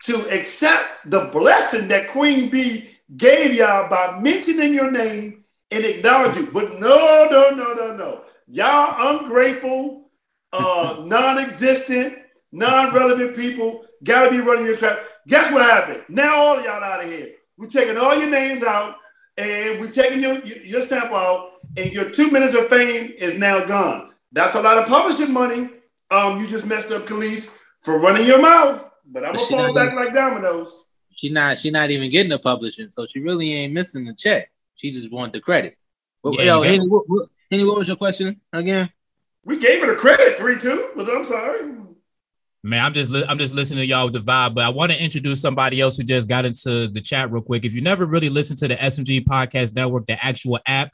to 0.03 0.15
accept 0.31 0.85
the 1.05 1.29
blessing 1.31 1.87
that 1.89 2.09
Queen 2.09 2.49
Bee 2.49 2.89
gave 3.17 3.53
y'all 3.53 3.89
by 3.89 4.19
mentioning 4.19 4.73
your 4.73 4.91
name 4.91 5.43
and 5.69 5.85
acknowledge 5.85 6.37
you. 6.37 6.47
But 6.51 6.79
no, 6.79 7.27
no, 7.29 7.49
no, 7.51 7.73
no, 7.73 7.95
no. 7.95 8.23
Y'all 8.51 9.17
ungrateful, 9.17 10.09
uh, 10.51 11.01
non-existent, 11.05 12.17
non-relevant 12.51 13.33
people 13.33 13.85
gotta 14.03 14.29
be 14.29 14.39
running 14.39 14.65
your 14.65 14.75
trap. 14.75 14.99
Guess 15.27 15.53
what 15.53 15.63
happened? 15.63 16.03
Now 16.09 16.35
all 16.35 16.57
of 16.57 16.65
y'all 16.65 16.83
out 16.83 17.01
of 17.01 17.09
here. 17.09 17.29
We're 17.57 17.67
taking 17.69 17.97
all 17.97 18.17
your 18.19 18.29
names 18.29 18.61
out 18.61 18.97
and 19.37 19.79
we're 19.79 19.91
taking 19.91 20.19
your, 20.19 20.39
your 20.39 20.81
sample 20.81 21.15
out, 21.15 21.51
and 21.77 21.93
your 21.93 22.09
two 22.09 22.29
minutes 22.29 22.53
of 22.53 22.67
fame 22.67 23.13
is 23.17 23.39
now 23.39 23.65
gone. 23.65 24.11
That's 24.33 24.55
a 24.55 24.61
lot 24.61 24.77
of 24.77 24.87
publishing 24.87 25.31
money. 25.31 25.69
Um, 26.09 26.37
you 26.37 26.47
just 26.47 26.65
messed 26.65 26.91
up 26.91 27.03
Kelis 27.03 27.57
for 27.79 28.01
running 28.01 28.27
your 28.27 28.41
mouth. 28.41 28.85
But 29.05 29.23
I'm 29.23 29.33
gonna 29.33 29.45
She 29.45 29.53
fall 29.53 29.73
not 29.73 29.75
back 29.75 29.95
like 29.95 30.13
dominoes. 30.13 30.83
She 31.15 31.29
not 31.29 31.57
she 31.57 31.71
not 31.71 31.89
even 31.89 32.09
getting 32.09 32.31
the 32.31 32.39
publishing, 32.39 32.91
so 32.91 33.07
she 33.07 33.19
really 33.21 33.53
ain't 33.53 33.71
missing 33.71 34.03
the 34.03 34.13
check. 34.13 34.51
She 34.75 34.91
just 34.91 35.09
want 35.09 35.31
the 35.31 35.39
credit. 35.39 35.77
Well, 36.21 36.33
Yeah, 36.33 36.41
yo, 36.43 36.57
you 36.57 36.63
got- 36.63 36.71
Henny, 36.71 36.87
what, 36.89 37.03
what, 37.07 37.29
Henny, 37.51 37.65
what 37.65 37.77
was 37.77 37.87
your 37.87 37.97
question 37.97 38.39
again? 38.53 38.89
We 39.43 39.59
gave 39.59 39.81
her 39.83 39.93
a 39.93 39.97
credit, 39.97 40.37
three 40.37 40.57
two, 40.57 40.89
but 40.95 41.09
I'm 41.09 41.25
sorry. 41.25 41.69
Man, 42.63 42.85
I'm 42.85 42.93
just 42.93 43.11
li- 43.11 43.25
I'm 43.27 43.37
just 43.37 43.53
listening 43.53 43.81
to 43.81 43.85
y'all 43.85 44.05
with 44.05 44.13
the 44.13 44.19
vibe, 44.19 44.55
but 44.55 44.63
I 44.63 44.69
want 44.69 44.91
to 44.91 45.03
introduce 45.03 45.41
somebody 45.41 45.81
else 45.81 45.97
who 45.97 46.03
just 46.03 46.29
got 46.29 46.45
into 46.45 46.87
the 46.87 47.01
chat 47.01 47.29
real 47.29 47.41
quick. 47.41 47.65
If 47.65 47.73
you 47.73 47.81
never 47.81 48.05
really 48.05 48.29
listened 48.29 48.59
to 48.59 48.69
the 48.69 48.75
SMG 48.75 49.25
Podcast 49.25 49.75
Network, 49.75 50.07
the 50.07 50.23
actual 50.23 50.59
app, 50.65 50.91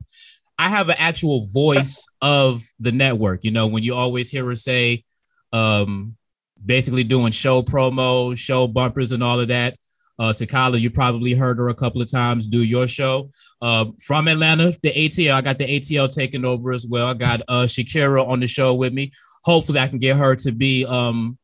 I 0.57 0.69
have 0.69 0.89
an 0.89 0.95
actual 0.97 1.45
voice 1.53 2.07
of 2.21 2.63
the 2.79 2.91
network. 2.91 3.43
You 3.43 3.51
know, 3.51 3.67
when 3.67 3.83
you 3.83 3.93
always 3.93 4.31
hear 4.31 4.45
her 4.45 4.55
say, 4.55 5.03
um, 5.53 6.15
basically 6.65 7.03
doing 7.03 7.31
show 7.31 7.61
promo, 7.61 8.35
show 8.35 8.65
bumpers, 8.65 9.11
and 9.11 9.21
all 9.21 9.39
of 9.39 9.49
that. 9.49 9.77
Uh, 10.17 10.33
Takyla, 10.33 10.79
you 10.79 10.89
probably 10.89 11.33
heard 11.33 11.59
her 11.59 11.69
a 11.69 11.75
couple 11.75 12.01
of 12.01 12.09
times 12.09 12.47
do 12.47 12.63
your 12.63 12.87
show. 12.87 13.29
Uh, 13.61 13.85
from 14.03 14.27
Atlanta, 14.27 14.71
the 14.83 14.91
ATL, 14.91 15.33
I 15.33 15.41
got 15.41 15.57
the 15.57 15.65
ATL 15.65 16.13
taken 16.13 16.45
over 16.45 16.71
as 16.71 16.85
well. 16.85 17.07
I 17.07 17.13
got 17.15 17.41
uh, 17.47 17.63
Shakeryha 17.63 18.27
on 18.27 18.39
the 18.39 18.47
show 18.47 18.73
with 18.75 18.93
me. 18.93 19.11
Hopefully, 19.43 19.79
I 19.79 19.87
can 19.87 19.97
get 19.99 20.15
her 20.17 20.35
to 20.35 20.51
be 20.51 20.85
um, 20.85 21.37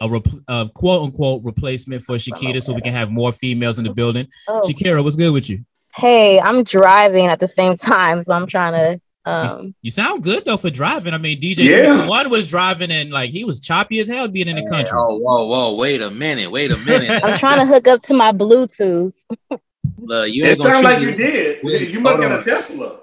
a, 0.00 0.08
rep- 0.08 0.26
a 0.48 0.70
quote 0.74 1.02
unquote 1.02 1.42
replacement 1.44 2.02
for 2.02 2.16
Shakira 2.16 2.62
so 2.62 2.72
we 2.72 2.80
can 2.82 2.92
have 2.92 3.10
more 3.10 3.32
females 3.32 3.78
in 3.78 3.84
the 3.84 3.92
building. 3.92 4.28
Oh. 4.48 4.60
Shakeryha, 4.64 5.02
what's 5.02 5.16
good 5.16 5.32
with 5.32 5.50
you? 5.50 5.64
Hey, 5.94 6.38
I'm 6.38 6.62
driving 6.62 7.26
at 7.26 7.40
the 7.40 7.46
same 7.48 7.76
time, 7.76 8.22
so 8.22 8.32
I'm 8.34 8.46
trying 8.46 8.72
to. 8.74 9.00
Um, 9.28 9.74
You 9.82 9.90
sound 9.90 10.22
good 10.22 10.44
though 10.44 10.56
for 10.56 10.70
driving. 10.70 11.12
I 11.14 11.18
mean, 11.18 11.40
DJ 11.40 11.64
Yeah. 11.64 12.06
one 12.06 12.30
was 12.30 12.46
driving 12.46 12.92
and 12.92 13.10
like 13.10 13.30
he 13.30 13.42
was 13.44 13.58
choppy 13.58 13.98
as 13.98 14.08
hell 14.08 14.28
being 14.28 14.46
in 14.46 14.54
the 14.54 14.68
country. 14.68 14.96
Oh, 14.96 15.16
whoa, 15.18 15.46
whoa, 15.46 15.74
wait 15.74 16.00
a 16.00 16.10
minute, 16.12 16.48
wait 16.52 16.70
a 16.72 16.76
minute. 16.86 17.10
I'm 17.24 17.36
trying 17.36 17.58
to 17.58 17.66
hook 17.66 17.88
up 17.88 18.02
to 18.02 18.14
my 18.14 18.30
Bluetooth. 18.30 19.14
Look, 19.98 20.32
you 20.32 20.44
It 20.44 20.48
ain't 20.48 20.58
gonna 20.58 20.74
sounded 20.74 20.88
like 20.90 21.02
you 21.02 21.10
me- 21.10 21.16
did. 21.16 21.64
Wait, 21.64 21.90
you 21.90 22.00
must 22.00 22.18
hold 22.20 22.28
got 22.28 22.40
a. 22.40 22.44
Tesla. 22.44 23.00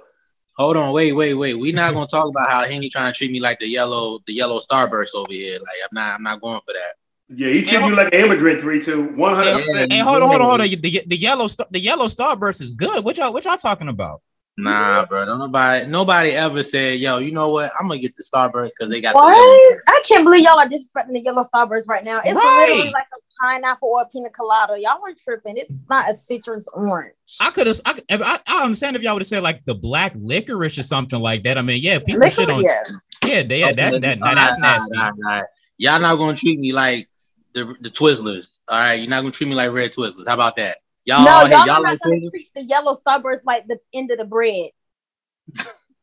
Hold 0.58 0.78
on, 0.78 0.94
wait, 0.94 1.14
wait, 1.14 1.34
wait. 1.34 1.56
We're 1.56 1.74
not 1.74 1.94
gonna 1.94 2.06
talk 2.08 2.28
about 2.28 2.52
how 2.52 2.64
Henny 2.66 2.90
trying 2.90 3.12
to 3.12 3.18
treat 3.18 3.32
me 3.32 3.40
like 3.40 3.60
the 3.60 3.68
yellow, 3.68 4.20
the 4.28 4.34
yellow 4.34 4.62
starburst 4.70 5.16
over 5.16 5.32
here. 5.32 5.60
Like 5.60 5.78
I'm 5.84 5.90
not, 5.94 6.16
I'm 6.16 6.24
not 6.24 6.42
going 6.42 6.62
for 6.62 6.74
that. 6.74 6.96
Yeah, 7.36 7.50
he 7.50 7.64
treat 7.64 7.86
you 7.86 7.96
like 7.96 8.14
an 8.14 8.26
immigrant. 8.26 8.60
Three 8.62 8.80
two 8.80 9.08
one 9.16 9.34
hundred 9.34 9.56
percent. 9.56 9.92
Hey, 9.92 10.00
hold 10.00 10.22
on, 10.22 10.30
hold 10.30 10.42
on, 10.42 10.48
hold 10.48 10.62
on. 10.62 10.68
The, 10.68 11.04
the 11.08 11.18
yellow 11.18 11.48
star, 11.48 11.66
the 11.72 11.80
yellow 11.80 12.06
starburst 12.06 12.62
is 12.62 12.74
good. 12.76 13.04
What 13.04 13.18
y'all, 13.18 13.34
what 13.34 13.46
y'all 13.46 13.58
talking 13.58 13.88
about? 13.88 14.22
Nah, 14.56 15.06
bro. 15.06 15.26
Don't 15.26 15.40
nobody, 15.40 15.88
nobody 15.88 16.32
ever 16.32 16.62
said, 16.62 17.00
"Yo, 17.00 17.18
you 17.18 17.32
know 17.32 17.50
what? 17.50 17.72
I'm 17.80 17.88
gonna 17.88 18.00
get 18.00 18.16
the 18.16 18.24
starburst 18.24 18.72
because 18.78 18.92
they 18.92 19.02
got." 19.02 19.16
What? 19.16 19.34
The 19.34 19.82
I 19.88 20.02
can't 20.08 20.24
believe 20.24 20.44
y'all 20.44 20.60
are 20.60 20.68
disrespecting 20.68 21.14
the 21.14 21.22
yellow 21.22 21.42
starburst 21.44 21.88
right 21.88 22.04
now. 22.04 22.20
It's 22.24 22.36
Right. 22.36 22.68
literally 22.70 22.92
like 22.92 23.08
a 23.16 23.20
pineapple 23.42 23.90
or 23.90 24.04
a 24.04 24.06
pina 24.06 24.30
colada. 24.30 24.80
Y'all 24.80 25.00
are 25.04 25.14
tripping. 25.18 25.58
It's 25.58 25.82
not 25.90 26.08
a 26.10 26.14
citrus 26.14 26.68
orange. 26.72 27.14
I 27.42 27.50
could 27.50 27.66
have. 27.66 27.80
I, 27.86 28.00
I, 28.12 28.40
I 28.48 28.64
understand 28.64 28.96
if 28.96 29.02
y'all 29.02 29.16
would 29.16 29.22
have 29.24 29.28
said 29.28 29.42
like 29.42 29.66
the 29.66 29.74
black 29.74 30.14
licorice 30.16 30.78
or 30.78 30.84
something 30.84 31.20
like 31.20 31.42
that. 31.44 31.58
I 31.58 31.64
mean, 31.64 31.82
yeah, 31.82 31.98
people 32.00 32.30
shit 32.30 32.50
on. 32.50 32.62
yeah. 32.62 32.84
Yeah, 33.26 33.42
they, 33.42 33.62
yeah, 33.62 33.72
that's 33.72 34.00
that, 34.00 34.20
Nah, 34.20 34.36
that's 34.36 34.60
nah, 34.60 34.72
nasty. 34.74 34.98
nah, 34.98 35.12
nah. 35.18 35.42
Y'all 35.78 36.00
not 36.00 36.18
gonna 36.18 36.38
treat 36.38 36.60
me 36.60 36.74
like 36.74 37.10
the 37.54 37.76
the 37.82 37.90
Twizzlers. 37.90 38.46
All 38.68 38.78
right, 38.80 38.94
you're 39.00 39.10
not 39.10 39.22
gonna 39.22 39.32
treat 39.32 39.48
me 39.50 39.56
like 39.56 39.72
red 39.72 39.92
Twizzlers. 39.92 40.28
How 40.28 40.36
about 40.36 40.58
that? 40.58 40.78
Y'all, 41.06 41.24
no, 41.24 41.46
y'all, 41.46 41.66
y'all 41.66 41.70
are 41.78 41.82
like 41.82 42.00
not 42.00 42.00
gonna 42.02 42.16
Twizzlers? 42.18 42.30
treat 42.30 42.50
the 42.56 42.64
yellow 42.64 42.94
starburst 42.94 43.46
like 43.46 43.68
the 43.68 43.80
end 43.94 44.12
of 44.12 44.18
the 44.18 44.26
bread. 44.26 44.70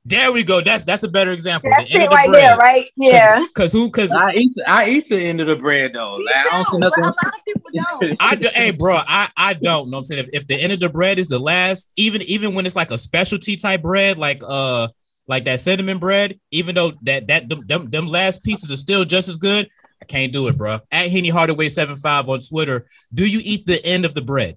There 0.06 0.32
we 0.32 0.42
go. 0.44 0.62
That's 0.62 0.82
that's 0.84 1.02
a 1.02 1.08
better 1.08 1.30
example. 1.30 1.70
That's 1.76 1.88
the 1.90 1.94
end 1.94 2.02
it 2.04 2.06
of 2.06 2.10
the 2.10 2.16
right 2.16 2.28
bread. 2.28 2.42
there, 2.42 2.56
right? 2.56 2.86
Yeah. 2.96 3.46
Cause 3.54 3.72
who? 3.72 3.90
Cause 3.90 4.16
I 4.16 4.32
eat, 4.34 4.52
I 4.66 4.88
eat 4.88 5.08
the 5.10 5.18
end 5.18 5.40
of 5.40 5.46
the 5.46 5.56
bread 5.56 5.92
though. 5.92 6.16
Me 6.18 6.24
Like, 6.24 6.34
I 6.36 6.48
don't 6.50 6.68
see 6.68 6.78
but 6.80 6.92
a 6.96 7.00
nothing. 7.00 7.04
lot 7.04 7.16
of 7.18 7.44
people 7.46 7.70
don't. 7.74 8.16
I 8.18 8.34
do, 8.34 8.48
hey 8.54 8.70
bro, 8.70 8.98
I 9.06 9.28
I 9.36 9.54
don't 9.54 9.90
know. 9.90 9.98
I'm 9.98 10.04
saying 10.04 10.24
if, 10.26 10.42
if 10.42 10.46
the 10.46 10.56
end 10.56 10.72
of 10.72 10.80
the 10.80 10.88
bread 10.88 11.18
is 11.18 11.28
the 11.28 11.38
last, 11.38 11.90
even 11.96 12.22
even 12.22 12.54
when 12.54 12.64
it's 12.64 12.74
like 12.76 12.90
a 12.90 12.98
specialty 12.98 13.56
type 13.56 13.82
bread, 13.82 14.16
like 14.16 14.42
uh 14.46 14.88
like 15.28 15.44
that 15.44 15.60
cinnamon 15.60 15.98
bread, 15.98 16.40
even 16.50 16.74
though 16.74 16.92
that 17.02 17.26
that 17.28 17.48
them, 17.50 17.66
them, 17.66 17.90
them 17.90 18.06
last 18.08 18.42
pieces 18.42 18.72
are 18.72 18.76
still 18.78 19.04
just 19.04 19.28
as 19.28 19.36
good, 19.36 19.68
I 20.00 20.06
can't 20.06 20.32
do 20.32 20.48
it, 20.48 20.56
bro. 20.56 20.80
At 20.90 21.10
Henny 21.10 21.28
Hardaway 21.28 21.68
75 21.68 22.26
on 22.28 22.40
Twitter, 22.40 22.86
do 23.12 23.26
you 23.28 23.40
eat 23.44 23.66
the 23.66 23.84
end 23.84 24.06
of 24.06 24.14
the 24.14 24.22
bread? 24.22 24.56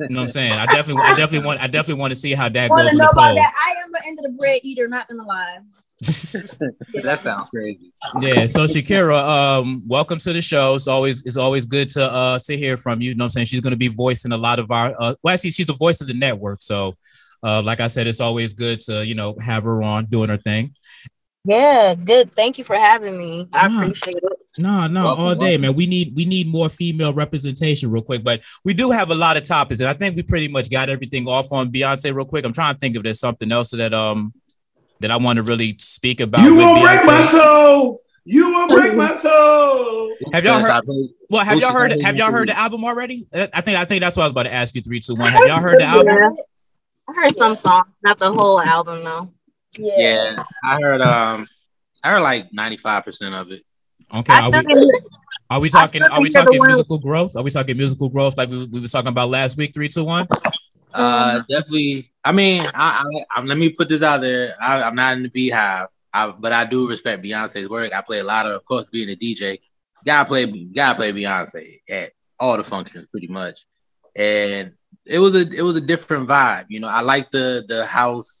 You 0.00 0.08
know 0.14 0.20
what 0.20 0.22
I'm 0.24 0.28
saying? 0.28 0.52
I 0.54 0.66
definitely 0.66 1.02
I 1.04 1.14
definitely 1.14 1.46
want 1.46 1.60
I 1.60 1.66
definitely 1.66 2.00
want 2.00 2.10
to 2.12 2.16
see 2.16 2.32
how 2.34 2.48
that 2.48 2.70
Want 2.70 2.82
goes 2.82 2.90
to 2.92 2.96
know 2.96 3.04
the 3.04 3.10
about 3.10 3.26
poll. 3.28 3.34
that? 3.36 3.52
I 3.56 3.70
am 3.84 3.94
an 3.94 4.00
end 4.06 4.18
of 4.18 4.24
the 4.24 4.36
bread 4.38 4.60
eater, 4.62 4.88
not 4.88 5.08
gonna 5.08 5.24
lie. 5.26 5.58
that 7.02 7.20
sounds 7.22 7.50
crazy. 7.50 7.92
yeah 8.22 8.46
so 8.46 8.64
shakeryha 8.64 9.58
um 9.58 9.82
welcome 9.86 10.18
to 10.18 10.32
the 10.32 10.40
show 10.40 10.74
it's 10.74 10.88
always 10.88 11.22
it's 11.26 11.36
always 11.36 11.66
good 11.66 11.90
to 11.90 12.02
uh 12.10 12.38
to 12.38 12.56
hear 12.56 12.78
from 12.78 13.02
you 13.02 13.10
you 13.10 13.14
know 13.14 13.24
what 13.24 13.26
i'm 13.26 13.30
saying 13.30 13.44
she's 13.44 13.60
going 13.60 13.72
to 13.72 13.76
be 13.76 13.88
voicing 13.88 14.32
a 14.32 14.36
lot 14.36 14.58
of 14.58 14.70
our 14.70 14.94
uh 14.98 15.14
well 15.22 15.34
actually 15.34 15.50
she's 15.50 15.66
the 15.66 15.74
voice 15.74 16.00
of 16.00 16.06
the 16.06 16.14
network 16.14 16.62
so 16.62 16.94
uh 17.42 17.60
like 17.60 17.80
i 17.80 17.86
said 17.86 18.06
it's 18.06 18.18
always 18.22 18.54
good 18.54 18.80
to 18.80 19.04
you 19.04 19.14
know 19.14 19.36
have 19.42 19.64
her 19.64 19.82
on 19.82 20.06
doing 20.06 20.30
her 20.30 20.38
thing 20.38 20.74
Yeah, 21.44 21.94
good. 21.94 22.34
Thank 22.34 22.58
you 22.58 22.64
for 22.64 22.76
having 22.76 23.16
me. 23.16 23.48
I 23.52 23.66
Yeah. 23.68 23.80
appreciate 23.82 24.16
it. 24.16 24.32
no 24.58 24.86
no 24.88 25.04
Welcome, 25.04 25.24
all 25.24 25.34
day 25.36 25.40
welcome. 25.56 25.60
man 25.62 25.74
we 25.74 25.86
need 25.86 26.12
we 26.16 26.24
need 26.24 26.48
more 26.48 26.68
female 26.68 27.12
representation 27.14 27.88
real 27.88 28.02
quick 28.02 28.24
but 28.24 28.40
we 28.64 28.74
do 28.74 28.90
have 28.90 29.10
a 29.12 29.14
lot 29.14 29.36
of 29.36 29.44
topics 29.44 29.78
and 29.78 29.88
i 29.88 29.92
think 29.92 30.16
we 30.16 30.24
pretty 30.24 30.48
much 30.48 30.68
got 30.68 30.88
everything 30.88 31.28
off 31.28 31.52
on 31.52 31.70
beyonce 31.70 32.12
real 32.12 32.24
quick 32.24 32.44
i'm 32.44 32.52
trying 32.52 32.74
to 32.74 32.78
think 32.80 32.96
if 32.96 33.02
there's 33.04 33.20
something 33.20 33.52
else 33.52 33.70
that 33.70 33.94
um 33.94 34.34
that 34.98 35.12
i 35.12 35.16
want 35.16 35.36
to 35.36 35.44
really 35.44 35.76
speak 35.78 36.18
about 36.18 36.42
You 36.42 36.56
won't 36.56 36.82
break 36.82 37.06
my 37.06 37.20
soul. 37.22 38.02
You 38.24 38.50
won't 38.52 38.70
break 38.72 38.94
my 38.96 39.14
soul. 39.14 40.14
Have 40.32 40.44
y'all 40.44 40.58
heard- 40.58 40.70
I 40.72 40.80
well 41.30 41.44
have 41.44 41.60
y'all 41.60 41.72
heard 41.72 41.92
the- 41.92 42.02
have 42.04 42.16
y'all 42.16 42.32
heard 42.32 42.48
the 42.48 42.58
album 42.58 42.84
already 42.84 43.28
Uh, 43.32 43.46
i 43.54 43.60
think 43.60 43.78
i 43.78 43.84
think 43.84 44.02
that's 44.02 44.16
what 44.16 44.24
i 44.24 44.26
was 44.26 44.32
about 44.32 44.42
to 44.42 44.52
ask 44.52 44.74
you 44.74 44.82
three 44.82 44.98
two 44.98 45.14
one 45.14 45.30
have 45.36 45.46
y'all 45.46 45.60
heard 45.60 45.78
the 45.78 45.84
album 45.84 46.36
I 47.08 47.12
heard 47.12 47.34
some 47.36 47.54
songs, 47.54 47.86
not 48.04 48.18
the 48.18 48.32
whole 48.32 48.60
album 48.60 49.02
though. 49.04 49.32
Yeah, 49.78 50.36
I 50.64 50.80
heard. 50.80 51.00
Um, 51.02 51.46
I 52.02 52.10
heard 52.10 52.20
like 52.20 52.52
ninety 52.52 52.76
five 52.76 53.04
percent 53.04 53.34
of 53.34 53.50
it. 53.52 53.62
okay 54.14 54.32
are 54.32 54.50
we, 54.50 54.92
Are 55.50 55.60
we 55.60 55.68
talking? 55.68 56.02
Are 56.02 56.20
we 56.20 56.24
think 56.24 56.32
they're 56.34 56.44
talking 56.44 56.58
one- 56.58 56.68
musical 56.68 56.98
growth? 56.98 57.36
Are 57.36 57.42
we 57.42 57.50
talking 57.50 57.76
musical 57.76 58.08
growth 58.08 58.36
like 58.36 58.48
we, 58.50 58.64
we 58.66 58.80
were 58.80 58.86
talking 58.86 59.08
about 59.08 59.28
last 59.28 59.56
week? 59.56 59.72
Three, 59.74 59.88
two, 59.88 60.04
one. 60.04 60.26
Uh, 60.92 61.42
definitely. 61.48 62.10
I 62.24 62.32
mean, 62.32 62.62
I, 62.74 63.04
I, 63.04 63.24
I 63.36 63.42
let 63.42 63.58
me 63.58 63.70
put 63.70 63.88
this 63.88 64.02
out 64.02 64.20
there. 64.22 64.54
I, 64.60 64.82
I'm 64.82 64.94
not 64.96 65.16
in 65.16 65.22
the 65.22 65.28
Bey-Hive, 65.28 65.86
I, 66.12 66.30
but 66.32 66.52
I 66.52 66.64
do 66.64 66.88
respect 66.88 67.22
Beyonce's 67.22 67.68
work. 67.68 67.94
I 67.94 68.00
play 68.02 68.18
a 68.18 68.24
lot 68.24 68.46
of, 68.46 68.52
of 68.56 68.64
course, 68.64 68.86
being 68.90 69.08
a 69.08 69.14
DJ. 69.16 69.60
Gotta 70.04 70.26
play, 70.26 70.46
gotta 70.46 70.96
play 70.96 71.12
Beyonce 71.12 71.80
at 71.88 72.12
all 72.38 72.56
the 72.56 72.64
functions, 72.64 73.06
pretty 73.10 73.28
much. 73.28 73.66
And 74.16 74.72
it 75.06 75.18
was 75.20 75.34
a, 75.36 75.48
it 75.48 75.62
was 75.62 75.76
a 75.76 75.80
different 75.80 76.28
vibe. 76.28 76.66
You 76.68 76.80
know, 76.80 76.88
I 76.88 77.02
like 77.02 77.30
the 77.30 77.64
the 77.68 77.86
house, 77.86 78.39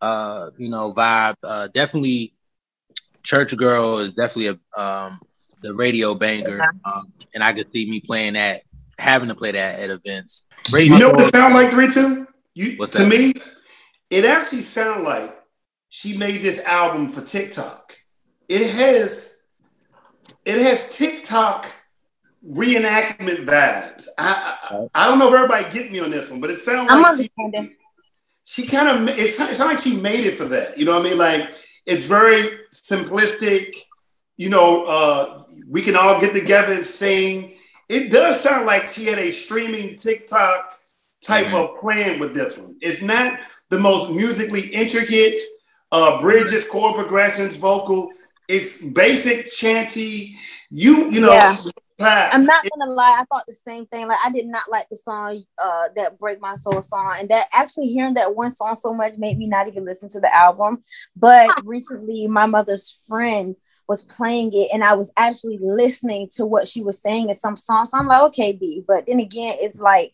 uh, 0.00 0.50
you 0.58 0.68
know, 0.68 0.92
vibe. 0.92 1.36
Uh, 1.42 1.68
definitely, 1.68 2.34
Church 3.22 3.56
Girl 3.56 3.98
is 3.98 4.10
definitely 4.10 4.58
a 4.76 4.80
um 4.80 5.20
the 5.62 5.74
radio 5.74 6.14
banger, 6.14 6.62
um, 6.84 7.12
and 7.34 7.44
I 7.44 7.52
could 7.52 7.70
see 7.72 7.88
me 7.90 8.00
playing 8.00 8.32
that, 8.32 8.62
having 8.98 9.28
to 9.28 9.34
play 9.34 9.52
that 9.52 9.80
at 9.80 9.90
events. 9.90 10.46
You 10.72 10.98
know 10.98 11.10
what 11.10 11.20
it 11.20 11.26
sound 11.26 11.54
like, 11.54 11.70
three 11.70 11.88
two? 11.88 12.26
You 12.54 12.76
What's 12.76 12.92
to 12.92 12.98
that? 12.98 13.08
me, 13.08 13.34
it 14.08 14.24
actually 14.24 14.62
sound 14.62 15.04
like 15.04 15.38
she 15.88 16.16
made 16.18 16.38
this 16.38 16.60
album 16.60 17.08
for 17.08 17.24
TikTok. 17.24 17.96
It 18.48 18.70
has 18.70 19.36
it 20.44 20.62
has 20.62 20.96
TikTok 20.96 21.66
reenactment 22.48 23.44
vibes. 23.44 24.06
I 24.18 24.56
I, 24.70 24.88
I 24.94 25.08
don't 25.08 25.18
know 25.18 25.28
if 25.28 25.34
everybody 25.34 25.72
get 25.72 25.92
me 25.92 26.00
on 26.00 26.10
this 26.10 26.30
one, 26.30 26.40
but 26.40 26.50
it 26.50 26.58
sounds 26.58 26.88
I'm 26.90 27.02
like 27.02 27.20
she, 27.20 27.30
understanding. 27.38 27.76
She 28.50 28.66
kind 28.66 28.88
of 29.08 29.16
it's 29.16 29.38
it 29.38 29.54
sounds 29.56 29.60
like 29.60 29.78
she 29.78 29.96
made 29.96 30.26
it 30.26 30.36
for 30.36 30.46
that. 30.46 30.76
You 30.76 30.84
know 30.84 30.98
what 30.98 31.06
I 31.06 31.10
mean? 31.10 31.18
Like 31.18 31.48
it's 31.86 32.06
very 32.06 32.58
simplistic. 32.72 33.76
You 34.36 34.48
know, 34.48 34.84
uh, 34.86 35.44
we 35.68 35.82
can 35.82 35.94
all 35.94 36.20
get 36.20 36.32
together 36.32 36.72
and 36.72 36.84
sing. 36.84 37.54
It 37.88 38.10
does 38.10 38.40
sound 38.40 38.66
like 38.66 38.88
she 38.88 39.04
had 39.06 39.20
a 39.20 39.30
streaming 39.30 39.94
TikTok 39.96 40.80
type 41.22 41.46
Mhm. 41.46 41.54
of 41.54 41.80
plan 41.80 42.18
with 42.18 42.34
this 42.34 42.58
one. 42.58 42.74
It's 42.80 43.02
not 43.02 43.38
the 43.68 43.78
most 43.78 44.10
musically 44.10 44.62
intricate 44.82 45.38
uh, 45.92 46.20
bridges, 46.20 46.64
chord 46.64 46.96
progressions, 46.96 47.56
vocal. 47.56 48.10
It's 48.48 48.82
basic 48.82 49.46
chanty. 49.48 50.36
You 50.70 51.08
you 51.12 51.20
know. 51.20 51.32
Yeah. 51.34 51.56
Pat, 52.00 52.34
I'm 52.34 52.44
not 52.44 52.66
gonna 52.70 52.90
lie, 52.90 53.18
I 53.20 53.24
thought 53.24 53.44
the 53.46 53.52
same 53.52 53.86
thing. 53.86 54.08
Like 54.08 54.18
I 54.24 54.30
did 54.30 54.46
not 54.46 54.70
like 54.70 54.88
the 54.88 54.96
song 54.96 55.42
uh 55.62 55.88
that 55.96 56.18
Break 56.18 56.40
My 56.40 56.54
Soul 56.54 56.82
song. 56.82 57.14
And 57.18 57.28
that 57.28 57.46
actually 57.52 57.86
hearing 57.86 58.14
that 58.14 58.34
one 58.34 58.52
song 58.52 58.76
so 58.76 58.94
much 58.94 59.14
made 59.18 59.38
me 59.38 59.46
not 59.46 59.68
even 59.68 59.84
listen 59.84 60.08
to 60.10 60.20
the 60.20 60.34
album. 60.34 60.82
But 61.14 61.48
recently 61.64 62.26
my 62.26 62.46
mother's 62.46 63.00
friend 63.06 63.54
was 63.86 64.04
playing 64.04 64.50
it 64.54 64.68
and 64.72 64.84
I 64.84 64.94
was 64.94 65.12
actually 65.16 65.58
listening 65.60 66.28
to 66.36 66.46
what 66.46 66.68
she 66.68 66.82
was 66.82 67.02
saying 67.02 67.28
in 67.28 67.34
some 67.34 67.56
songs. 67.56 67.90
So 67.90 67.98
I'm 67.98 68.06
like, 68.06 68.22
okay, 68.22 68.52
B. 68.52 68.84
But 68.86 69.06
then 69.06 69.20
again, 69.20 69.56
it's 69.58 69.78
like 69.78 70.12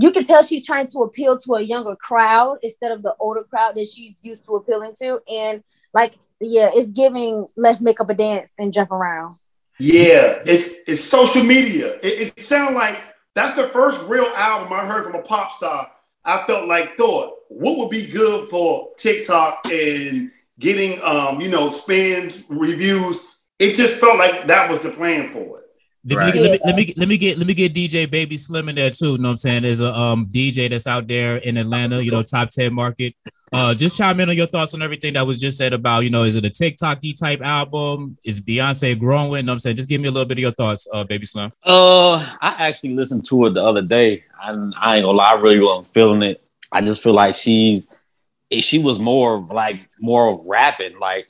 you 0.00 0.10
can 0.10 0.24
tell 0.24 0.42
she's 0.42 0.64
trying 0.64 0.86
to 0.88 0.98
appeal 0.98 1.38
to 1.38 1.54
a 1.54 1.62
younger 1.62 1.96
crowd 1.96 2.58
instead 2.62 2.92
of 2.92 3.02
the 3.02 3.14
older 3.18 3.42
crowd 3.42 3.74
that 3.76 3.86
she's 3.86 4.22
used 4.22 4.44
to 4.44 4.56
appealing 4.56 4.92
to. 5.00 5.20
And 5.32 5.64
like, 5.94 6.14
yeah, 6.40 6.68
it's 6.72 6.90
giving 6.92 7.46
let's 7.56 7.80
make 7.80 8.00
up 8.00 8.10
a 8.10 8.14
dance 8.14 8.52
and 8.58 8.72
jump 8.72 8.92
around. 8.92 9.36
Yeah, 9.78 10.42
it's 10.46 10.88
it's 10.88 11.04
social 11.04 11.42
media. 11.42 11.96
It, 12.02 12.32
it 12.36 12.40
sounds 12.40 12.74
like 12.74 12.98
that's 13.34 13.54
the 13.54 13.64
first 13.68 14.06
real 14.08 14.24
album 14.34 14.72
I 14.72 14.86
heard 14.86 15.04
from 15.04 15.14
a 15.14 15.22
pop 15.22 15.50
star. 15.52 15.90
I 16.24 16.44
felt 16.46 16.66
like 16.66 16.96
thought 16.96 17.34
what 17.48 17.78
would 17.78 17.90
be 17.90 18.06
good 18.06 18.48
for 18.48 18.90
TikTok 18.96 19.60
and 19.70 20.30
getting 20.58 21.00
um 21.02 21.40
you 21.40 21.48
know 21.48 21.68
spins 21.68 22.44
reviews. 22.48 23.20
It 23.58 23.74
just 23.74 23.98
felt 24.00 24.18
like 24.18 24.46
that 24.46 24.70
was 24.70 24.82
the 24.82 24.90
plan 24.90 25.28
for 25.28 25.58
it. 25.60 25.64
Let, 26.08 26.16
Right. 26.18 26.34
me, 26.34 26.40
let, 26.40 26.52
me, 26.52 26.58
let 26.64 26.76
me 26.76 26.94
let 26.96 27.08
me 27.08 27.16
get 27.18 27.38
let 27.38 27.46
me 27.46 27.54
get 27.54 27.74
DJ 27.74 28.06
Babyslimm 28.06 28.70
in 28.70 28.76
there 28.76 28.90
too. 28.90 29.12
You 29.12 29.18
know 29.18 29.28
what 29.28 29.32
I'm 29.32 29.36
saying? 29.38 29.62
There's 29.64 29.80
a 29.80 29.92
um 29.94 30.26
DJ 30.26 30.70
that's 30.70 30.86
out 30.86 31.06
there 31.08 31.36
in 31.38 31.56
Atlanta, 31.56 32.02
you 32.02 32.12
know, 32.12 32.22
top 32.22 32.48
10 32.50 32.72
market. 32.72 33.14
Uh 33.52 33.74
just 33.74 33.96
chime 33.96 34.18
in 34.20 34.28
on 34.28 34.36
your 34.36 34.46
thoughts 34.46 34.74
on 34.74 34.82
everything 34.82 35.14
that 35.14 35.26
was 35.26 35.40
just 35.40 35.56
said 35.56 35.72
about, 35.72 36.00
you 36.00 36.10
know, 36.10 36.24
is 36.24 36.34
it 36.34 36.44
a 36.44 36.50
TikTok 36.50 37.00
type 37.18 37.40
album? 37.42 38.18
Is 38.24 38.40
Beyonce 38.40 38.98
growing? 38.98 39.46
What 39.46 39.52
I'm 39.52 39.58
saying? 39.58 39.76
Just 39.76 39.88
give 39.88 40.00
me 40.00 40.08
a 40.08 40.10
little 40.10 40.26
bit 40.26 40.38
of 40.38 40.42
your 40.42 40.50
thoughts, 40.52 40.86
uh 40.92 41.04
Babyslimm. 41.04 41.52
Uh, 41.62 42.16
I 42.40 42.56
actually 42.58 42.94
listened 42.94 43.24
to 43.26 43.46
it 43.46 43.54
the 43.54 43.62
other 43.62 43.82
day. 43.82 44.24
and 44.42 44.74
I 44.78 44.96
ain't 44.96 45.04
gonna 45.04 45.16
lie, 45.16 45.30
I 45.30 45.34
really 45.34 45.60
wasn't 45.60 45.94
feeling 45.94 46.22
it. 46.22 46.42
I 46.72 46.80
just 46.80 47.02
feel 47.02 47.14
like 47.14 47.34
she's 47.34 48.04
eh, 48.50 48.60
she 48.60 48.78
was 48.78 48.98
more 48.98 49.38
like 49.38 49.88
more 50.00 50.32
of 50.32 50.40
rapping. 50.46 50.98
Like 50.98 51.26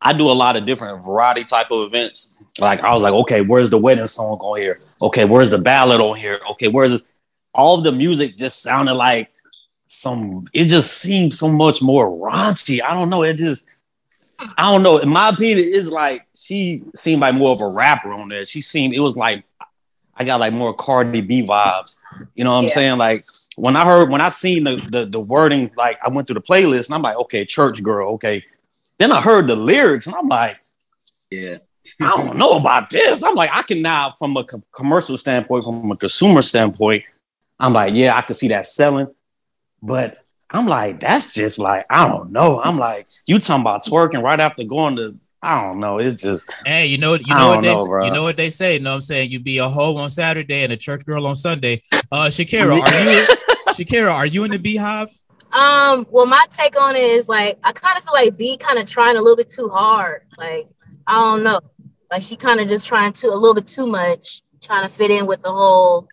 I 0.00 0.12
do 0.12 0.30
a 0.30 0.32
lot 0.32 0.56
of 0.56 0.66
different 0.66 1.04
variety 1.04 1.44
type 1.44 1.70
of 1.70 1.86
events. 1.86 2.42
Like 2.60 2.80
I 2.80 2.92
was 2.92 3.02
like, 3.02 3.14
okay, 3.14 3.40
where's 3.40 3.70
the 3.70 3.78
wedding 3.78 4.06
song 4.06 4.38
on 4.40 4.58
here? 4.58 4.80
Okay, 5.00 5.24
where's 5.24 5.50
the 5.50 5.58
ballad 5.58 6.00
on 6.00 6.16
here? 6.16 6.40
Okay, 6.50 6.68
where's 6.68 6.90
this? 6.90 7.12
All 7.54 7.80
the 7.80 7.92
music 7.92 8.36
just 8.36 8.62
sounded 8.62 8.94
like 8.94 9.30
some. 9.92 10.48
It 10.52 10.66
just 10.66 10.98
seemed 10.98 11.34
so 11.34 11.48
much 11.48 11.82
more 11.82 12.08
raunchy. 12.08 12.80
I 12.82 12.94
don't 12.94 13.10
know. 13.10 13.22
It 13.22 13.34
just. 13.34 13.66
I 14.56 14.62
don't 14.72 14.82
know. 14.82 14.98
In 14.98 15.08
my 15.10 15.28
opinion, 15.28 15.58
it's 15.60 15.90
like 15.90 16.26
she 16.34 16.82
seemed 16.94 17.20
like 17.20 17.34
more 17.34 17.52
of 17.52 17.60
a 17.60 17.68
rapper 17.68 18.12
on 18.12 18.28
there. 18.28 18.44
She 18.44 18.60
seemed 18.60 18.94
it 18.94 19.00
was 19.00 19.16
like 19.16 19.44
I 20.16 20.24
got 20.24 20.40
like 20.40 20.52
more 20.52 20.74
Cardi 20.74 21.20
B 21.20 21.42
vibes. 21.46 21.96
You 22.34 22.44
know 22.44 22.52
what 22.52 22.58
I'm 22.58 22.64
Yeah. 22.64 22.70
saying? 22.70 22.98
Like 22.98 23.22
when 23.56 23.76
I 23.76 23.84
heard 23.84 24.10
when 24.10 24.20
I 24.20 24.30
seen 24.30 24.64
the, 24.64 24.76
the 24.90 25.04
the 25.06 25.20
wording, 25.20 25.70
like 25.76 25.98
I 26.04 26.08
went 26.08 26.26
through 26.26 26.34
the 26.34 26.40
playlist 26.40 26.86
and 26.86 26.94
I'm 26.96 27.02
like, 27.02 27.16
okay, 27.18 27.44
church 27.44 27.82
girl, 27.82 28.14
okay. 28.14 28.42
Then 28.98 29.12
I 29.12 29.20
heard 29.20 29.46
the 29.46 29.54
lyrics 29.56 30.06
and 30.06 30.16
I'm 30.16 30.26
like, 30.28 30.56
Yeah. 31.30 31.58
I 32.00 32.08
don't 32.16 32.36
know 32.38 32.56
about 32.56 32.90
this. 32.90 33.22
I'm 33.22 33.34
like, 33.34 33.50
I 33.52 33.62
can 33.62 33.82
now, 33.82 34.14
from 34.18 34.36
a 34.36 34.44
co- 34.44 34.62
commercial 34.72 35.18
standpoint, 35.18 35.64
from 35.64 35.90
a 35.90 35.96
consumer 35.96 36.40
standpoint, 36.42 37.04
I'm 37.60 37.72
like, 37.72 37.94
yeah, 37.94 38.16
I 38.16 38.22
can 38.22 38.34
see 38.34 38.48
that 38.48 38.66
selling. 38.66 39.08
But 39.82 40.18
I'm 40.50 40.66
like, 40.66 41.00
that's 41.00 41.34
just 41.34 41.58
like, 41.58 41.86
I 41.90 42.08
don't 42.08 42.30
know. 42.30 42.62
I'm 42.62 42.78
like, 42.78 43.06
you 43.26 43.38
talking 43.38 43.62
about 43.62 43.82
twerking 43.82 44.22
right 44.22 44.38
after 44.38 44.64
going 44.64 44.96
to, 44.96 45.16
I 45.42 45.60
don't 45.60 45.80
know. 45.80 45.98
It's 45.98 46.22
just, 46.22 46.52
Hey, 46.64 46.86
you 46.86 46.98
know, 46.98 47.14
you 47.14 47.34
know 47.34 47.48
what 47.48 47.62
they 47.62 47.74
know, 47.74 48.04
you 48.04 48.10
know 48.12 48.22
what 48.22 48.36
they 48.36 48.50
say. 48.50 48.74
You 48.74 48.80
know 48.80 48.90
what 48.90 48.96
I'm 48.96 49.00
saying? 49.00 49.30
You 49.30 49.40
be 49.40 49.58
a 49.58 49.68
hoe 49.68 49.96
on 49.96 50.10
Saturday 50.10 50.62
and 50.62 50.72
a 50.72 50.76
church 50.76 51.04
girl 51.04 51.26
on 51.26 51.34
Sunday. 51.34 51.82
Uh 52.12 52.26
Shakeryha, 52.26 52.70
are 52.70 53.10
you 53.10 53.26
Shakeryha, 53.74 54.14
are 54.14 54.26
you 54.26 54.44
in 54.44 54.52
the 54.52 54.58
Bey-Hive? 54.58 55.08
Um, 55.52 56.06
well, 56.10 56.26
my 56.26 56.44
take 56.50 56.80
on 56.80 56.96
it 56.96 57.10
is 57.10 57.28
like 57.28 57.58
I 57.64 57.72
kind 57.72 57.98
of 57.98 58.04
feel 58.04 58.14
like 58.14 58.36
B 58.36 58.56
kind 58.56 58.78
of 58.78 58.86
trying 58.86 59.16
a 59.16 59.20
little 59.20 59.36
bit 59.36 59.50
too 59.50 59.68
hard. 59.68 60.22
Like 60.38 60.68
I 61.06 61.14
don't 61.18 61.42
know, 61.42 61.60
like 62.10 62.22
she 62.22 62.36
kind 62.36 62.60
of 62.60 62.68
just 62.68 62.86
trying 62.86 63.12
to 63.14 63.28
a 63.28 63.34
little 63.34 63.54
bit 63.54 63.66
too 63.66 63.86
much, 63.86 64.42
trying 64.62 64.86
to 64.86 64.94
fit 64.94 65.10
in 65.10 65.26
with 65.26 65.42
the 65.42 65.50
whole, 65.50 66.08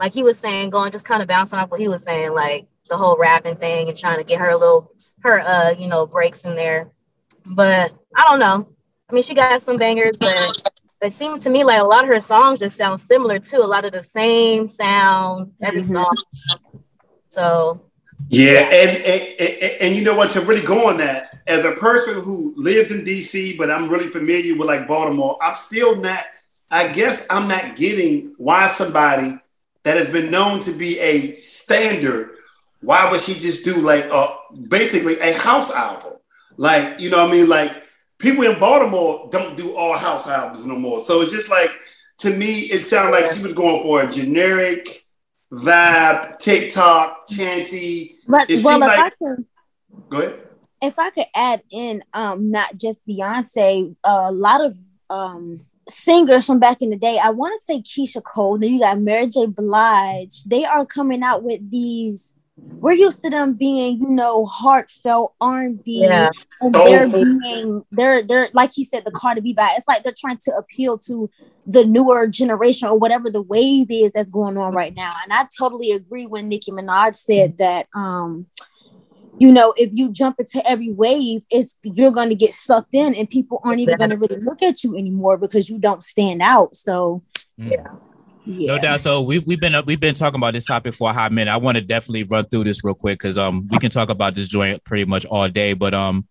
like 0.00 0.12
he 0.12 0.22
was 0.22 0.38
saying, 0.38 0.70
going 0.70 0.90
just 0.90 1.06
kind 1.06 1.22
of 1.22 1.28
bouncing 1.28 1.58
off 1.58 1.70
what 1.70 1.80
he 1.80 1.88
was 1.88 2.02
saying, 2.02 2.32
like 2.32 2.66
the 2.88 2.96
whole 2.96 3.16
rapping 3.18 3.56
thing 3.56 3.88
and 3.88 3.96
trying 3.96 4.18
to 4.18 4.24
get 4.24 4.40
her 4.40 4.50
a 4.50 4.56
little 4.56 4.90
her 5.22 5.40
uh 5.40 5.74
you 5.78 5.88
know 5.88 6.06
breaks 6.06 6.44
in 6.44 6.54
there. 6.54 6.90
But 7.46 7.92
I 8.16 8.24
don't 8.30 8.40
know. 8.40 8.68
I 9.10 9.14
mean, 9.14 9.22
she 9.22 9.34
got 9.34 9.60
some 9.62 9.76
bangers, 9.78 10.18
but 10.20 10.52
it 11.02 11.12
seems 11.12 11.42
to 11.44 11.50
me 11.50 11.64
like 11.64 11.80
a 11.80 11.84
lot 11.84 12.02
of 12.04 12.08
her 12.08 12.20
songs 12.20 12.60
just 12.60 12.76
sound 12.76 13.00
similar 13.00 13.38
too. 13.38 13.58
A 13.58 13.66
lot 13.66 13.84
of 13.84 13.92
the 13.92 14.02
same 14.02 14.66
sound 14.66 15.52
every 15.62 15.82
Mhm. 15.82 15.86
song. 15.86 16.16
So 17.24 17.80
Yeah, 18.28 18.60
and, 18.72 18.90
and, 19.04 19.22
and 19.40 19.72
and 19.82 19.96
you 19.96 20.02
know 20.02 20.16
what? 20.16 20.30
To 20.32 20.40
really 20.40 20.66
go 20.66 20.88
on 20.88 20.96
that, 20.98 21.28
as 21.46 21.64
a 21.64 21.72
person 21.72 22.14
who 22.22 22.54
lives 22.56 22.90
in 22.90 23.04
DC, 23.04 23.56
but 23.58 23.70
I'm 23.70 23.88
really 23.90 24.08
familiar 24.08 24.56
with 24.56 24.66
like 24.68 24.88
Baltimore, 24.88 25.38
I'm 25.42 25.54
still 25.56 25.96
not. 25.96 26.24
I 26.70 26.92
guess 26.92 27.26
I'm 27.30 27.48
not 27.48 27.76
getting 27.76 28.34
why 28.38 28.66
somebody 28.68 29.38
that 29.84 29.96
has 29.96 30.08
been 30.10 30.30
known 30.30 30.60
to 30.60 30.72
be 30.72 30.98
a 31.00 31.32
standard. 31.36 32.30
Why 32.84 33.10
would 33.10 33.20
she 33.20 33.34
just 33.34 33.64
do 33.64 33.76
like 33.76 34.04
a 34.04 34.26
basically 34.68 35.18
a 35.20 35.32
house 35.32 35.70
album? 35.70 36.12
Like 36.56 37.00
you 37.00 37.10
know, 37.10 37.24
what 37.24 37.30
I 37.30 37.32
mean, 37.32 37.48
like 37.48 37.72
people 38.18 38.44
in 38.44 38.58
Baltimore 38.60 39.28
don't 39.32 39.56
do 39.56 39.74
all 39.76 39.96
house 39.96 40.28
albums 40.28 40.64
no 40.66 40.76
more. 40.76 41.00
So 41.00 41.22
it's 41.22 41.32
just 41.32 41.50
like 41.50 41.70
to 42.18 42.30
me, 42.36 42.60
it 42.60 42.82
sounded 42.84 43.10
like 43.12 43.32
she 43.34 43.42
was 43.42 43.54
going 43.54 43.82
for 43.82 44.02
a 44.02 44.10
generic 44.10 45.04
vibe, 45.52 46.38
TikTok, 46.38 47.26
chanty. 47.28 48.16
But 48.26 48.50
It 48.50 48.64
well, 48.64 48.82
if 48.82 48.88
like- 48.88 48.98
I 48.98 49.10
could, 49.10 49.44
Go 50.10 50.18
ahead. 50.20 50.40
if 50.82 50.98
I 50.98 51.10
could 51.10 51.26
add 51.34 51.62
in, 51.72 52.02
um, 52.12 52.50
not 52.50 52.76
just 52.76 53.06
Beyonce, 53.06 53.94
a 54.04 54.32
lot 54.32 54.60
of 54.64 54.76
um 55.10 55.56
singers 55.88 56.46
from 56.46 56.58
back 56.58 56.80
in 56.80 56.90
the 56.90 56.96
day. 56.96 57.18
I 57.22 57.30
want 57.30 57.52
to 57.58 57.64
say 57.64 57.80
Keyshia 57.80 58.22
Cole. 58.22 58.58
Then 58.58 58.72
you 58.74 58.80
got 58.80 58.98
Mary 59.00 59.26
J. 59.28 59.46
Blige. 59.46 60.44
They 60.44 60.64
are 60.64 60.86
coming 60.86 61.22
out 61.22 61.42
with 61.42 61.70
these. 61.70 62.34
We're 62.80 62.92
used 62.92 63.22
to 63.22 63.30
them 63.30 63.54
being, 63.54 63.98
you 63.98 64.10
know, 64.10 64.44
heartfelt 64.44 65.34
R 65.40 65.62
and 65.62 65.82
B, 65.82 66.04
and 66.04 66.74
they're 66.74 67.06
Soulful. 67.08 67.24
being, 67.24 67.82
they're 67.90 68.22
they're 68.22 68.48
like 68.52 68.72
he 68.74 68.84
said, 68.84 69.04
the 69.04 69.10
Cardi 69.10 69.40
B 69.40 69.54
vibe. 69.54 69.70
It's 69.76 69.88
like 69.88 70.02
they're 70.02 70.14
trying 70.18 70.38
to 70.44 70.52
appeal 70.56 70.98
to 70.98 71.30
the 71.66 71.84
newer 71.84 72.26
generation 72.26 72.88
or 72.88 72.98
whatever 72.98 73.30
the 73.30 73.40
wave 73.40 73.86
is 73.90 74.12
that's 74.12 74.30
going 74.30 74.58
on 74.58 74.74
right 74.74 74.94
now. 74.94 75.12
And 75.22 75.32
I 75.32 75.46
totally 75.58 75.92
agree 75.92 76.26
when 76.26 76.48
Nicki 76.48 76.72
Minaj 76.72 77.16
said 77.16 77.58
that 77.58 77.86
um 77.94 78.46
you 79.38 79.50
know, 79.50 79.74
if 79.76 79.90
you 79.92 80.12
jump 80.12 80.38
into 80.38 80.64
every 80.68 80.92
wave, 80.92 81.42
it's 81.50 81.78
you're 81.82 82.10
gonna 82.10 82.34
get 82.34 82.52
sucked 82.52 82.94
in 82.94 83.14
and 83.14 83.28
people 83.28 83.60
aren't 83.64 83.80
even 83.80 83.96
gonna 83.96 84.16
really 84.16 84.36
look 84.42 84.62
at 84.62 84.84
you 84.84 84.96
anymore 84.96 85.38
because 85.38 85.68
you 85.68 85.78
don't 85.78 86.02
stand 86.02 86.42
out. 86.42 86.74
So 86.74 87.20
Yeah. 87.56 87.76
Yeah. 88.46 88.74
No 88.74 88.78
doubt. 88.80 89.00
So 89.00 89.22
we 89.22 89.38
we've 89.40 89.60
been 89.60 89.74
we've 89.86 90.00
been 90.00 90.14
talking 90.14 90.38
about 90.38 90.54
this 90.54 90.66
topic 90.66 90.94
for 90.94 91.10
a 91.10 91.12
hot 91.12 91.32
minute. 91.32 91.50
I 91.50 91.56
want 91.56 91.76
to 91.76 91.82
definitely 91.82 92.24
run 92.24 92.46
through 92.46 92.64
this 92.64 92.84
real 92.84 92.94
quick 92.94 93.18
because 93.18 93.38
um 93.38 93.68
we 93.70 93.78
can 93.78 93.90
talk 93.90 94.10
about 94.10 94.34
this 94.34 94.48
joint 94.48 94.84
pretty 94.84 95.04
much 95.04 95.24
all 95.26 95.48
day. 95.48 95.72
But 95.72 95.94
um 95.94 96.26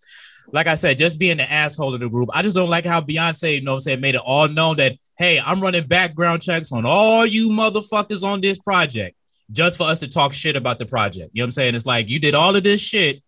like 0.52 0.66
I 0.66 0.74
said, 0.74 0.98
just 0.98 1.18
being 1.18 1.38
the 1.38 1.50
asshole 1.50 1.94
of 1.94 2.00
the 2.00 2.08
group, 2.08 2.28
I 2.32 2.42
just 2.42 2.54
don't 2.54 2.68
like 2.68 2.84
how 2.84 3.00
Beyonce, 3.00 3.56
you 3.56 3.62
know 3.62 3.72
what 3.72 3.76
I'm 3.76 3.80
saying, 3.80 4.00
made 4.00 4.14
it 4.14 4.20
all 4.24 4.46
known 4.46 4.76
that 4.76 4.96
hey, 5.16 5.40
I'm 5.40 5.60
running 5.60 5.86
background 5.86 6.42
checks 6.42 6.70
on 6.72 6.86
all 6.86 7.26
you 7.26 7.50
motherfuckers 7.50 8.22
on 8.22 8.40
this 8.40 8.58
project 8.58 9.16
just 9.50 9.76
for 9.76 9.84
us 9.84 10.00
to 10.00 10.08
talk 10.08 10.32
shit 10.32 10.56
about 10.56 10.78
the 10.78 10.86
project. 10.86 11.30
You 11.32 11.40
know 11.40 11.44
what 11.44 11.48
I'm 11.48 11.52
saying? 11.52 11.74
It's 11.74 11.86
like 11.86 12.08
you 12.08 12.18
did 12.18 12.34
all 12.34 12.54
of 12.54 12.62
this 12.62 12.80
shit. 12.80 13.22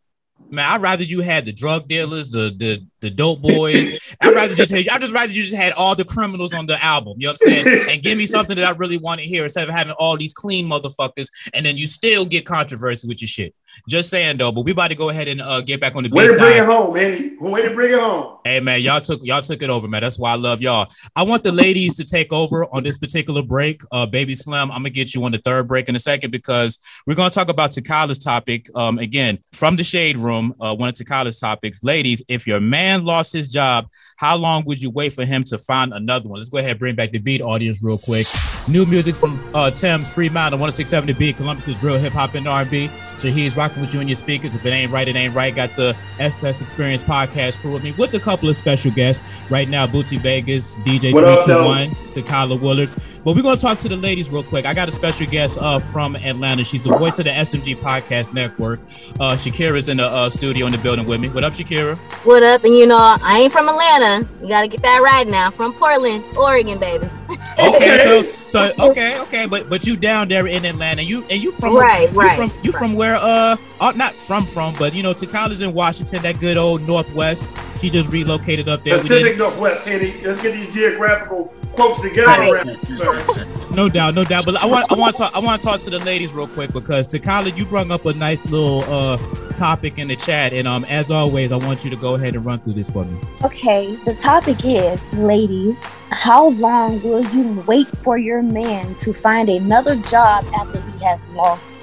Man, 0.51 0.65
I'd 0.71 0.83
rather 0.83 1.03
you 1.03 1.21
had 1.21 1.45
the 1.45 1.53
drug 1.53 1.89
dealers, 1.89 2.31
the 2.31 2.55
the 2.57 2.87
the 3.01 3.11
dope 3.11 3.43
boys. 3.43 3.93
I'd 4.21 4.35
rather 4.35 4.55
just 4.55 4.73
have, 4.73 4.85
I'd 4.91 5.01
just 5.01 5.13
rather 5.13 5.33
you 5.33 5.43
just 5.43 5.57
had 5.57 5.73
all 5.75 5.95
the 5.95 6.05
criminals 6.05 6.55
on 6.55 6.67
the 6.67 6.83
album. 6.83 7.15
You 7.19 7.29
know 7.29 7.33
what 7.33 7.41
I'm 7.47 7.65
saying? 7.65 7.87
And 7.97 8.03
give 8.03 8.19
me 8.19 8.27
something 8.27 8.57
that 8.57 8.65
I 8.65 8.77
really 8.77 8.99
want 8.99 9.21
to 9.21 9.27
hear 9.27 9.45
instead 9.45 9.69
of 9.69 9.75
having 9.75 9.93
all 9.93 10.17
these 10.17 10.35
clean 10.35 10.67
motherfuckers 10.67 11.29
and 11.55 11.65
then 11.65 11.77
you 11.77 11.87
still 11.87 12.25
get 12.25 12.47
controversy 12.47 13.07
with 13.07 13.21
your 13.21 13.29
shit. 13.29 13.55
Just 13.89 14.11
saying 14.11 14.39
though, 14.39 14.53
but 14.53 14.65
we 14.65 14.73
about 14.73 14.89
to 14.89 14.95
go 14.95 15.11
ahead 15.11 15.29
and 15.29 15.41
uh, 15.43 15.61
get 15.61 15.81
back 15.81 15.95
on 15.95 16.03
the 16.03 16.09
Way 16.09 16.29
to 16.29 16.37
bring 16.39 16.57
it 16.57 16.65
home, 16.65 16.97
Andy. 16.97 17.37
Way 17.39 17.63
to 17.63 17.75
bring 17.75 17.93
it 17.93 17.99
home. 17.99 18.39
Hey 18.45 18.61
man, 18.61 18.81
y'all 18.81 19.01
took 19.01 19.21
y'all 19.23 19.43
took 19.43 19.63
it 19.63 19.69
over, 19.69 19.87
man. 19.87 20.01
That's 20.01 20.19
why 20.19 20.33
I 20.33 20.37
love 20.37 20.63
y'all. 20.63 20.89
I 21.15 21.25
want 21.25 21.43
the 21.43 21.53
ladies 21.53 21.95
to 21.97 22.05
take 22.05 22.33
over 22.33 22.65
on 22.75 22.85
this 22.85 22.97
particular 22.97 23.43
break. 23.43 23.83
Uh, 23.93 24.07
Babyslimm, 24.07 24.63
I'm 24.63 24.69
gonna 24.69 24.91
get 24.91 25.15
you 25.15 25.25
on 25.25 25.33
the 25.33 25.39
third 25.39 25.69
break 25.69 25.89
in 25.89 25.97
a 25.97 25.99
second 25.99 26.31
because 26.31 26.79
we're 27.07 27.15
gonna 27.15 27.31
talk 27.31 27.49
about 27.49 27.73
Takyla's 27.73 28.19
topic. 28.19 28.69
Um, 28.75 28.99
again 28.99 29.39
from 29.53 29.77
the 29.77 29.85
shade 29.85 30.17
room. 30.17 30.55
Uh, 30.61 30.75
one 30.75 30.89
of 30.89 30.95
Takyla's 30.95 31.39
topics, 31.39 31.85
ladies. 31.85 32.23
If 32.29 32.47
your 32.47 32.61
man 32.61 32.86
lost 32.95 33.33
his 33.33 33.49
job, 33.49 33.89
how 34.17 34.37
long 34.37 34.65
would 34.65 34.81
you 34.81 34.91
wait 34.91 35.13
for 35.13 35.25
him 35.25 35.45
to 35.45 35.59
find 35.59 35.93
another 35.93 36.29
one? 36.29 36.39
Let's 36.39 36.49
go 36.49 36.59
ahead 36.59 36.71
and 36.71 36.79
bring 36.79 36.95
back 36.95 37.11
the 37.11 37.19
beat 37.19 37.41
audience 37.41 37.83
real 37.83 37.99
quick. 37.99 38.27
New 38.69 38.87
music 38.87 39.15
from 39.15 39.39
uh, 39.55 39.71
Tim 39.71 40.05
Fremont 40.05 40.55
on 40.55 40.61
1067 40.61 41.07
The 41.07 41.13
Beat. 41.13 41.37
Columbus's 41.37 41.83
real 41.83 41.99
hip 41.99 42.13
hop 42.13 42.35
and 42.35 42.47
R&B. 42.47 42.91
So 43.19 43.31
he's 43.31 43.57
rocking 43.57 43.81
with 43.81 43.93
you 43.93 44.01
in 44.01 44.09
your 44.09 44.17
speakers. 44.17 44.55
If 44.55 44.65
it 44.65 44.71
ain't 44.71 44.93
right, 44.93 45.07
it 45.07 45.17
ain't 45.17 45.35
right. 45.35 45.55
Got 45.55 45.75
the 45.75 45.97
SS 46.19 46.63
Experience 46.63 47.03
podcast 47.03 47.59
crew 47.59 47.73
with 47.73 47.85
me 47.85 47.93
with 47.93 48.15
a 48.15 48.21
couple 48.21 48.49
of 48.49 48.57
special 48.57 48.91
guests 48.91 49.27
right 49.51 49.69
now. 49.69 49.87
Bootsy 49.87 50.19
Vegas, 50.19 50.77
DJ 50.79 51.13
What 51.13 51.25
up, 51.25 51.47
though? 51.47 51.73
321, 51.75 51.91
Takyla 52.13 52.59
Woolard. 52.59 53.16
But 53.27 53.35
we're 53.35 53.43
gonna 53.43 53.57
talk 53.57 53.79
to 53.79 53.89
the 53.89 53.97
ladies 53.97 54.31
real 54.31 54.45
quick. 54.45 54.67
I 54.67 54.73
got 54.73 54.89
a 54.89 54.93
special 54.93 55.27
guest 55.27 55.59
uh, 55.61 55.81
from 55.81 56.15
Atlanta. 56.15 56.63
She's 56.63 56.85
the 56.85 56.97
voice 56.97 57.19
of 57.19 57.25
the 57.25 57.33
SMG 57.33 57.75
Podcast 57.75 58.33
Network. 58.33 58.79
Uh, 59.19 59.35
Shakeryha's 59.35 59.89
in 59.89 59.97
the 59.97 60.07
uh, 60.07 60.31
studio 60.31 60.67
in 60.67 60.71
the 60.71 60.79
building 60.79 61.05
with 61.09 61.21
me. 61.21 61.29
What 61.31 61.43
up, 61.43 61.53
Shakeryha? 61.53 61.97
What 62.25 62.45
up? 62.45 62.63
And 62.63 62.73
you 62.73 62.87
know, 62.87 62.97
I 63.01 63.41
ain't 63.41 63.53
from 63.53 63.69
Atlanta. 63.69 64.29
You 64.41 64.47
gotta 64.47 64.69
get 64.69 64.81
that 64.83 65.03
right 65.03 65.27
now. 65.27 65.51
From 65.51 65.73
Portland, 65.73 66.23
Oregon, 66.37 66.79
baby. 66.79 67.11
Okay, 67.59 67.99
so 68.05 68.23
so 68.47 68.91
okay, 68.91 69.19
okay, 69.23 69.47
but 69.47 69.71
but 69.71 69.87
you 69.87 69.97
down 69.97 70.29
there 70.29 70.47
in 70.47 70.67
Atlanta, 70.67 71.01
you 71.01 71.25
and 71.31 71.43
you 71.43 71.51
from 71.51 71.75
Right, 71.75 72.13
you 72.13 72.21
right, 72.21 72.37
from 72.37 72.53
you 72.63 72.71
from 72.71 72.93
where 72.93 73.17
uh 73.17 73.57
uh, 73.81 73.93
not 73.97 74.13
from 74.15 74.45
from, 74.45 74.75
but 74.75 74.93
you 74.93 75.03
know 75.03 75.15
Takyla's 75.15 75.63
in 75.63 75.73
Washington, 75.73 76.21
that 76.21 76.39
good 76.39 76.59
old 76.59 76.87
Northwest. 76.87 77.55
She 77.81 77.89
just 77.89 78.11
relocated 78.11 78.69
up 78.69 78.85
there. 78.85 78.97
We 78.97 79.09
did- 79.09 79.09
Pacific 79.09 79.39
Northwest, 79.39 79.89
Andy. 79.89 80.13
Let's 80.23 80.43
get 80.43 80.53
these 80.53 80.71
geographical 80.75 81.51
quotes 81.77 82.01
together. 82.01 82.27
Right. 82.27 82.67
around. 82.67 83.77
No 83.77 83.91
doubt, 83.91 84.15
no 84.15 84.25
doubt. 84.25 84.47
But 84.47 84.57
I 84.63 84.67
want 84.67 84.91
I 84.91 84.95
want 84.95 85.17
to 85.17 85.23
talk 85.23 85.37
I 85.37 85.39
want 85.39 85.61
to 85.61 85.69
talk 85.69 85.81
to 85.81 85.91
the 85.91 85.99
ladies 85.99 86.33
real 86.33 86.49
quick 86.49 86.73
because 86.73 87.07
Takyla, 87.09 87.57
you 87.57 87.67
brought 87.67 87.91
up 87.91 88.07
a 88.07 88.15
nice 88.15 88.45
little 88.47 88.83
uh 88.85 89.19
topic 89.53 89.99
in 89.99 90.09
the 90.09 90.17
chat, 90.17 90.53
and 90.55 90.67
um 90.67 90.85
as 90.87 91.11
always, 91.11 91.53
I 91.53 91.57
want 91.57 91.85
you 91.85 91.91
to 91.91 91.97
go 91.97 92.15
ahead 92.15 92.35
and 92.35 92.45
run 92.45 92.59
through 92.59 92.73
this 92.73 92.89
for 92.91 93.05
me. 93.05 93.21
Okay, 93.45 93.95
the 94.07 94.15
topic 94.15 94.65
is, 94.65 95.13
ladies, 95.13 95.85
how 96.11 96.49
long 96.51 97.03
will 97.03 97.25
you 97.27 97.63
wait 97.67 97.87
for 97.87 98.17
your 98.17 98.43
man 98.43 98.95
to 98.97 99.13
find 99.13 99.49
another 99.49 99.97
job 99.97 100.45
after 100.59 100.81
he 100.81 101.05
has 101.05 101.29
lost 101.31 101.81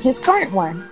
his 0.00 0.18
current 0.18 0.52
one? 0.52 0.82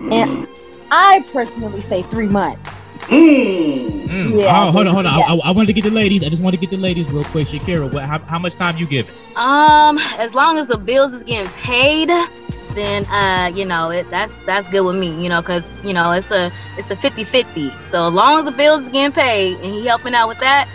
And 0.00 0.48
I 0.90 1.24
personally 1.32 1.80
say 1.80 2.02
three 2.02 2.26
months. 2.26 2.79
Mm. 3.10 4.02
Mm. 4.04 4.40
Yeah, 4.40 4.66
oh, 4.68 4.72
hold 4.72 4.86
on, 4.86 4.94
hold 4.94 5.06
on. 5.06 5.18
yeah. 5.18 5.24
I, 5.26 5.34
I, 5.34 5.40
I 5.46 5.52
wanted 5.52 5.68
to 5.68 5.72
get 5.72 5.84
the 5.84 5.90
ladies. 5.90 6.22
I 6.24 6.28
just 6.28 6.42
want 6.42 6.54
to 6.54 6.60
get 6.60 6.70
the 6.70 6.76
ladies 6.76 7.10
real 7.10 7.24
quick. 7.24 7.46
Shakeryha, 7.48 7.92
what, 7.92 8.04
how, 8.04 8.18
how 8.20 8.38
much 8.38 8.56
time 8.56 8.76
you 8.76 8.86
giving? 8.86 9.14
Um, 9.36 9.98
as 10.18 10.34
long 10.34 10.58
as 10.58 10.66
the 10.66 10.78
bills 10.78 11.12
is 11.12 11.22
getting 11.24 11.50
paid, 11.52 12.08
then 12.74 13.04
uh, 13.06 13.50
you 13.54 13.64
know, 13.64 13.90
it 13.90 14.08
that's 14.10 14.34
that's 14.46 14.68
good 14.68 14.82
with 14.82 14.96
me, 14.96 15.20
you 15.22 15.28
know, 15.28 15.42
cause 15.42 15.72
you 15.84 15.92
know 15.92 16.12
it's 16.12 16.30
a 16.30 16.50
it's 16.76 16.90
a 16.90 16.96
50-50. 16.96 17.84
So 17.84 18.06
as 18.08 18.12
long 18.12 18.38
as 18.38 18.44
the 18.44 18.52
bills 18.52 18.82
is 18.82 18.88
getting 18.90 19.12
paid 19.12 19.56
and 19.56 19.64
he 19.66 19.86
helping 19.86 20.14
out 20.14 20.28
with 20.28 20.38
that, 20.40 20.68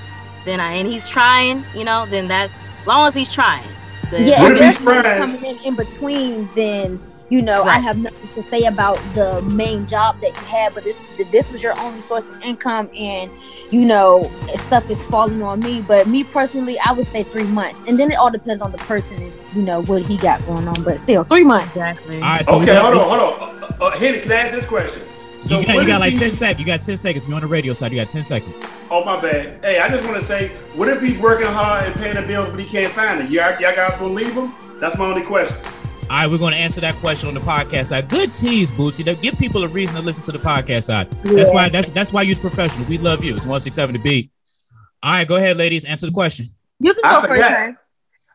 then 0.44 0.60
I 0.60 0.74
and 0.74 0.88
he's 0.88 1.08
trying, 1.08 1.64
you 1.74 1.84
know, 1.86 2.06
then 2.08 2.28
that's 2.28 2.54
as 2.82 2.88
long 2.88 3.08
as 3.08 3.16
he's 3.16 3.32
trying. 3.34 3.68
But 4.12 4.22
Yeah, 4.22 4.42
What 4.44 4.52
if 4.54 4.60
if 4.62 4.78
he's 4.78 4.80
trying? 4.86 5.18
coming 5.20 5.44
in 5.46 5.58
in 5.64 5.76
between, 5.76 6.48
then 6.56 7.02
you 7.30 7.42
know, 7.42 7.64
I 7.64 7.80
have 7.80 7.98
nothing 8.00 8.28
to 8.30 8.44
say 8.44 8.66
about 8.66 8.98
the 9.16 9.42
main 9.44 9.88
job 9.88 10.20
that 10.22 10.30
you 10.36 10.46
had, 10.46 10.76
but 10.76 10.84
this 10.84 11.08
this 11.32 11.52
was 11.52 11.64
your 11.64 11.78
only 11.80 12.00
source 12.02 12.30
of 12.30 12.40
income, 12.44 12.90
and 12.96 13.32
you 13.72 13.84
know, 13.84 14.32
stuff 14.50 14.90
is 14.90 15.06
falling 15.08 15.42
on 15.42 15.60
me. 15.60 15.82
But 15.82 16.08
me 16.08 16.24
personally, 16.24 16.78
I 16.86 16.92
would 16.92 17.08
say 17.08 17.24
three 17.24 17.46
months, 17.46 17.82
and 17.88 18.00
then 18.00 18.12
it 18.12 18.18
all 18.18 18.30
depends 18.30 18.62
on 18.62 18.72
the 18.72 18.78
person 18.80 19.22
and 19.22 19.36
you 19.56 19.64
know 19.64 19.82
what 19.84 20.04
he 20.04 20.18
got 20.18 20.46
going 20.46 20.68
on. 20.68 20.84
But 20.84 21.00
still, 21.00 21.24
three 21.24 21.44
months. 21.44 21.68
Exactly. 21.68 22.18
All 22.18 22.22
right, 22.22 22.46
so 22.46 22.56
Okay, 22.58 22.68
got, 22.68 22.94
hold 22.94 23.22
on, 23.22 23.40
hold 23.40 23.64
on. 23.64 23.64
Uh, 23.64 23.86
uh, 23.86 23.98
Henny, 23.98 24.20
can 24.20 24.32
I 24.32 24.36
ask 24.36 24.54
this 24.54 24.66
question? 24.66 25.02
So 25.42 25.60
you 25.60 25.66
got, 25.68 25.76
you 25.76 25.88
got 25.88 26.00
like 26.02 26.14
he- 26.14 26.20
10 26.20 26.32
seconds. 26.32 26.60
You 26.60 26.66
got 26.66 26.82
10 26.82 26.98
seconds. 26.98 27.28
You're 27.28 27.36
on 27.36 27.42
the 27.42 27.48
radio 27.48 27.74
side. 27.74 27.92
You 27.92 28.00
got 28.00 28.10
10 28.10 28.24
seconds. 28.24 28.66
Oh 28.90 29.06
my 29.06 29.22
bad. 29.22 29.64
Hey, 29.64 29.80
I 29.80 29.88
just 29.90 30.04
want 30.04 30.16
to 30.18 30.24
say, 30.24 30.48
what 30.74 30.90
if 30.90 31.02
he's 31.02 31.20
working 31.20 31.46
hard 31.46 31.86
and 31.86 31.94
paying 31.96 32.16
the 32.16 32.24
bills, 32.24 32.50
but 32.50 32.60
he 32.60 32.66
can't 32.66 32.92
find 32.94 33.22
it? 33.22 33.30
Y'all, 33.30 33.52
y'all 33.60 33.76
guys 33.76 33.96
gonna 34.00 34.12
leave 34.12 34.34
him? 34.34 34.54
That's 34.80 34.98
my 34.98 35.06
only 35.06 35.22
question. 35.22 35.64
All 36.08 36.18
right, 36.22 36.30
we're 36.30 36.38
going 36.38 36.54
to 36.54 36.60
answer 36.60 36.80
that 36.82 36.94
question 36.96 37.28
on 37.28 37.34
the 37.34 37.40
podcast 37.40 37.88
side. 37.88 38.10
Good 38.10 38.32
tease, 38.32 38.72
Bootsy. 38.72 39.04
That 39.06 39.24
give 39.24 39.40
people 39.40 39.64
a 39.64 39.68
reason 39.68 39.96
to 39.96 40.04
listen 40.04 40.24
to 40.26 40.32
the 40.32 40.38
podcast 40.38 40.84
side. 40.84 41.10
That's 41.24 41.50
why. 41.50 41.68
That's 41.70 41.90
that's 41.90 42.14
why 42.14 42.22
you're 42.22 42.38
professional. 42.38 42.86
We 42.86 43.00
love 43.00 43.24
you. 43.24 43.36
It's 43.36 43.48
one 43.48 43.60
six 43.60 43.76
seven 43.76 43.94
to 43.96 44.00
beat. 44.00 44.30
All 45.02 45.14
right, 45.14 45.28
go 45.28 45.38
ahead, 45.38 45.58
ladies. 45.58 45.84
Answer 45.84 46.06
the 46.06 46.12
question. 46.12 46.46
You 46.80 46.94
can 46.94 47.04
I 47.04 47.22
go 47.22 47.28
first. 47.28 47.42
forgot. 47.42 47.76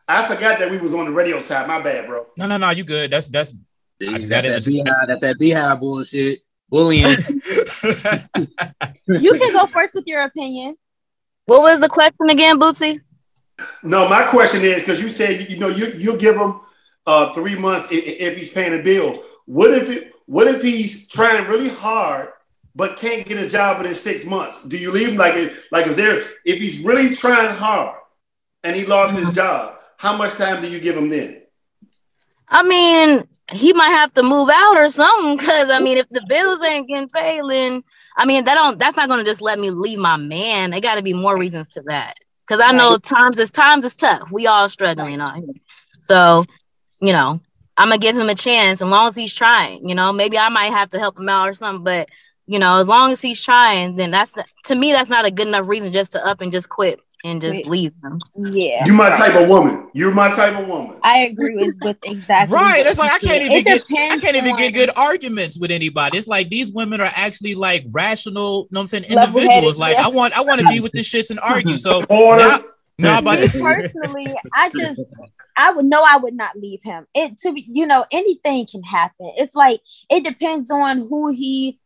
I 0.09 0.27
forgot 0.27 0.59
that 0.59 0.69
we 0.69 0.79
was 0.79 0.93
on 0.93 1.05
the 1.05 1.11
radio 1.11 1.39
side. 1.39 1.65
My 1.65 1.81
bad, 1.81 2.07
bro. 2.07 2.27
No, 2.37 2.45
no, 2.45 2.57
no. 2.57 2.71
You 2.71 2.83
good? 2.83 3.09
That's 3.09 3.29
that's. 3.29 3.53
That's 4.01 4.27
got 4.27 4.43
that, 4.43 4.57
it. 4.57 4.65
beehive, 4.65 5.07
that's 5.07 5.21
that 5.21 5.39
beehive 5.39 5.79
bullshit. 5.79 6.41
Bullying. 6.69 7.17
You 9.07 9.33
can 9.33 9.53
go 9.53 9.65
first 9.65 9.93
with 9.95 10.05
your 10.07 10.23
opinion. 10.23 10.75
What 11.45 11.61
was 11.61 11.79
the 11.79 11.89
question 11.89 12.29
again, 12.29 12.59
Bootsy? 12.59 12.99
No, 13.83 14.07
my 14.09 14.23
question 14.23 14.61
is 14.61 14.79
because 14.79 15.01
you 15.01 15.09
said 15.09 15.49
you 15.49 15.57
know 15.57 15.67
you 15.67 15.87
you 15.97 16.17
give 16.17 16.35
him 16.35 16.59
uh 17.05 17.33
three 17.33 17.55
months 17.55 17.87
if, 17.91 18.03
if 18.05 18.37
he's 18.37 18.49
paying 18.51 18.75
the 18.75 18.83
bill. 18.83 19.23
What 19.45 19.71
if 19.71 19.89
it? 19.89 20.13
What 20.25 20.47
if 20.47 20.61
he's 20.61 21.07
trying 21.07 21.47
really 21.47 21.69
hard 21.69 22.29
but 22.73 22.97
can't 22.97 23.25
get 23.25 23.37
a 23.37 23.49
job 23.49 23.79
within 23.79 23.95
six 23.95 24.25
months? 24.25 24.63
Do 24.63 24.77
you 24.77 24.91
leave 24.91 25.09
him 25.09 25.17
like 25.17 25.35
it? 25.35 25.53
Like 25.71 25.87
is 25.87 25.97
there? 25.97 26.23
If 26.45 26.59
he's 26.59 26.81
really 26.83 27.13
trying 27.13 27.55
hard 27.55 27.97
and 28.63 28.75
he 28.75 28.85
lost 28.85 29.17
his 29.17 29.33
job, 29.35 29.77
how 29.97 30.15
much 30.15 30.35
time 30.35 30.61
do 30.61 30.69
you 30.69 30.79
give 30.79 30.95
him 30.95 31.09
then? 31.09 31.41
I 32.47 32.63
mean, 32.63 33.23
he 33.51 33.71
might 33.73 33.89
have 33.89 34.13
to 34.13 34.23
move 34.23 34.49
out 34.49 34.77
or 34.77 34.89
something. 34.89 35.37
Cause 35.37 35.69
I 35.69 35.79
mean, 35.79 35.97
if 35.97 36.09
the 36.09 36.23
bills 36.27 36.61
ain't 36.61 36.87
getting 36.87 37.09
paid, 37.09 37.41
then 37.49 37.83
I 38.17 38.25
mean, 38.25 38.43
that 38.45 38.55
don't 38.55 38.77
that's 38.77 38.97
not 38.97 39.09
gonna 39.09 39.23
just 39.23 39.41
let 39.41 39.59
me 39.59 39.69
leave 39.69 39.99
my 39.99 40.17
man. 40.17 40.71
There 40.71 40.81
gotta 40.81 41.01
be 41.01 41.13
more 41.13 41.37
reasons 41.37 41.69
to 41.73 41.83
that. 41.87 42.15
Cause 42.47 42.59
I 42.61 42.71
know 42.73 42.97
times 42.97 43.39
is 43.39 43.49
times 43.49 43.85
is 43.85 43.95
tough. 43.95 44.29
We 44.31 44.47
all 44.47 44.67
struggling 44.67 45.21
out 45.21 45.35
here. 45.35 45.53
So, 46.01 46.45
you 47.01 47.13
know, 47.13 47.41
I'm 47.77 47.89
gonna 47.89 47.97
give 47.97 48.15
him 48.15 48.29
a 48.29 48.35
chance 48.35 48.81
as 48.81 48.89
long 48.89 49.07
as 49.07 49.15
he's 49.15 49.35
trying. 49.35 49.87
You 49.87 49.95
know, 49.95 50.13
maybe 50.13 50.37
I 50.37 50.49
might 50.49 50.71
have 50.71 50.89
to 50.91 50.99
help 50.99 51.19
him 51.19 51.29
out 51.29 51.49
or 51.49 51.53
something, 51.53 51.83
but 51.83 52.09
you 52.47 52.59
know, 52.59 52.79
as 52.79 52.87
long 52.87 53.11
as 53.11 53.21
he's 53.21 53.43
trying, 53.43 53.95
then 53.95 54.11
that's 54.11 54.31
the, 54.31 54.45
to 54.65 54.75
me 54.75 54.91
that's 54.91 55.09
not 55.09 55.25
a 55.25 55.31
good 55.31 55.47
enough 55.47 55.67
reason 55.67 55.91
just 55.91 56.11
to 56.13 56.25
up 56.25 56.41
and 56.41 56.51
just 56.51 56.69
quit 56.69 56.99
and 57.23 57.41
just 57.41 57.53
Wait. 57.53 57.67
leave 57.67 57.93
him. 58.03 58.19
Yeah, 58.35 58.83
You 58.85 58.93
my 58.93 59.09
type 59.11 59.35
of 59.35 59.47
woman. 59.47 59.89
You're 59.93 60.13
my 60.13 60.31
type 60.33 60.57
of 60.59 60.67
woman. 60.67 60.97
I 61.03 61.19
agree 61.19 61.55
with, 61.55 61.77
with 61.81 61.97
exactly. 62.03 62.55
Right. 62.55 62.77
what 62.77 62.83
That's 62.85 62.97
like 62.97 63.11
I 63.11 63.19
can't 63.19 63.43
even 63.43 63.63
get 63.63 63.83
I 63.89 64.17
can't 64.17 64.35
even 64.35 64.51
on- 64.51 64.57
get 64.57 64.73
good 64.73 64.89
arguments 64.97 65.57
with 65.57 65.71
anybody. 65.71 66.17
It's 66.17 66.27
like 66.27 66.49
these 66.49 66.73
women 66.73 66.99
are 66.99 67.11
actually 67.15 67.55
like 67.55 67.85
rational, 67.91 68.63
you 68.63 68.67
know 68.71 68.79
what 68.79 68.81
I'm 68.81 68.87
saying, 68.87 69.03
individuals. 69.05 69.77
Like 69.77 69.97
yeah. 69.97 70.05
I 70.05 70.09
want 70.09 70.37
I 70.37 70.41
want 70.41 70.61
to 70.61 70.67
be 70.67 70.79
with 70.79 70.91
this 70.93 71.11
shits 71.11 71.29
and 71.29 71.39
argue. 71.39 71.77
So 71.77 72.03
Order. 72.09 72.41
now, 72.41 72.59
now 73.01 73.19
about 73.19 73.39
me 73.39 73.47
personally, 73.47 74.35
I 74.53 74.69
just 74.69 75.01
I 75.57 75.71
would 75.71 75.85
know 75.85 76.03
I 76.07 76.17
would 76.17 76.33
not 76.33 76.55
leave 76.55 76.81
him. 76.83 77.07
It 77.13 77.37
to 77.39 77.53
be, 77.53 77.65
you 77.67 77.85
know, 77.85 78.05
anything 78.11 78.65
can 78.65 78.83
happen. 78.83 79.31
It's 79.37 79.55
like 79.55 79.81
it 80.09 80.23
depends 80.23 80.71
on 80.71 81.07
who 81.09 81.31
he 81.31 81.79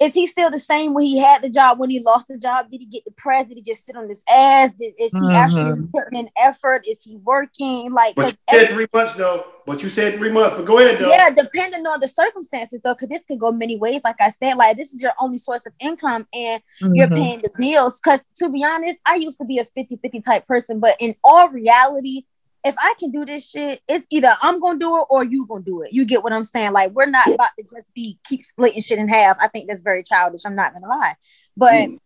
is. 0.00 0.12
He 0.14 0.26
still 0.26 0.50
the 0.50 0.58
same 0.58 0.94
when 0.94 1.06
he 1.06 1.18
had 1.18 1.42
the 1.42 1.48
job? 1.50 1.78
When 1.78 1.90
he 1.90 2.00
lost 2.00 2.28
the 2.28 2.38
job, 2.38 2.70
did 2.70 2.80
he 2.80 2.86
get 2.86 3.04
depressed? 3.04 3.48
Did 3.48 3.58
he 3.58 3.62
just 3.62 3.84
sit 3.84 3.96
on 3.96 4.08
his 4.08 4.22
ass? 4.32 4.72
Did, 4.72 4.94
is 5.00 5.12
he 5.12 5.32
actually 5.34 5.88
putting 5.92 6.18
in 6.18 6.30
effort? 6.38 6.82
Is 6.88 7.02
he 7.04 7.16
working? 7.16 7.92
Like, 7.92 8.14
But 8.14 8.22
'cause 8.24 8.38
you 8.52 8.58
said 8.58 8.68
three 8.70 8.86
months 8.92 9.14
though. 9.16 9.46
But 9.66 9.82
you 9.82 9.88
said 9.88 10.14
three 10.16 10.30
months. 10.30 10.54
But 10.54 10.66
go 10.66 10.78
ahead 10.78 10.98
though. 10.98 11.08
yeah, 11.08 11.30
depending 11.30 11.86
on 11.86 12.00
the 12.00 12.08
circumstances 12.08 12.80
though, 12.84 12.94
because 12.94 13.08
this 13.08 13.24
can 13.24 13.38
go 13.38 13.50
many 13.50 13.76
ways. 13.76 14.02
Like 14.04 14.20
I 14.20 14.28
said, 14.28 14.54
like 14.56 14.76
this 14.76 14.92
is 14.92 15.02
your 15.02 15.12
only 15.20 15.38
source 15.38 15.64
of 15.66 15.72
income 15.80 16.26
and 16.34 16.62
you're 16.80 17.08
Mhm. 17.08 17.14
paying 17.14 17.38
the 17.40 17.50
bills. 17.58 17.98
Because 18.02 18.24
to 18.36 18.48
be 18.50 18.62
honest, 18.64 19.00
I 19.06 19.14
used 19.16 19.38
to 19.38 19.44
be 19.44 19.58
a 19.58 19.64
50 19.64 19.96
50 19.96 20.20
type 20.20 20.46
person, 20.46 20.80
but 20.80 20.96
in 21.00 21.14
all 21.24 21.48
reality, 21.48 22.24
if 22.64 22.74
I 22.78 22.94
can 22.98 23.10
do 23.10 23.24
this 23.24 23.48
shit, 23.50 23.80
it's 23.88 24.06
either 24.10 24.32
I'm 24.42 24.60
gonna 24.60 24.78
do 24.78 24.96
it 24.98 25.06
or 25.10 25.22
you 25.24 25.46
gonna 25.46 25.62
do 25.64 25.82
it. 25.82 25.92
You 25.92 26.04
get 26.04 26.22
what 26.22 26.32
I'm 26.32 26.44
saying? 26.44 26.72
Like 26.72 26.92
we're 26.92 27.06
not 27.06 27.26
about 27.26 27.50
to 27.58 27.64
just 27.64 27.94
be 27.94 28.18
keep 28.24 28.42
splitting 28.42 28.80
shit 28.80 28.98
in 28.98 29.08
half. 29.08 29.36
I 29.40 29.48
think 29.48 29.68
that's 29.68 29.82
very 29.82 30.02
childish. 30.02 30.42
I'm 30.46 30.54
not 30.56 30.72
gonna 30.72 30.88
lie, 30.88 31.14
but 31.56 31.72
Mm. 31.88 31.98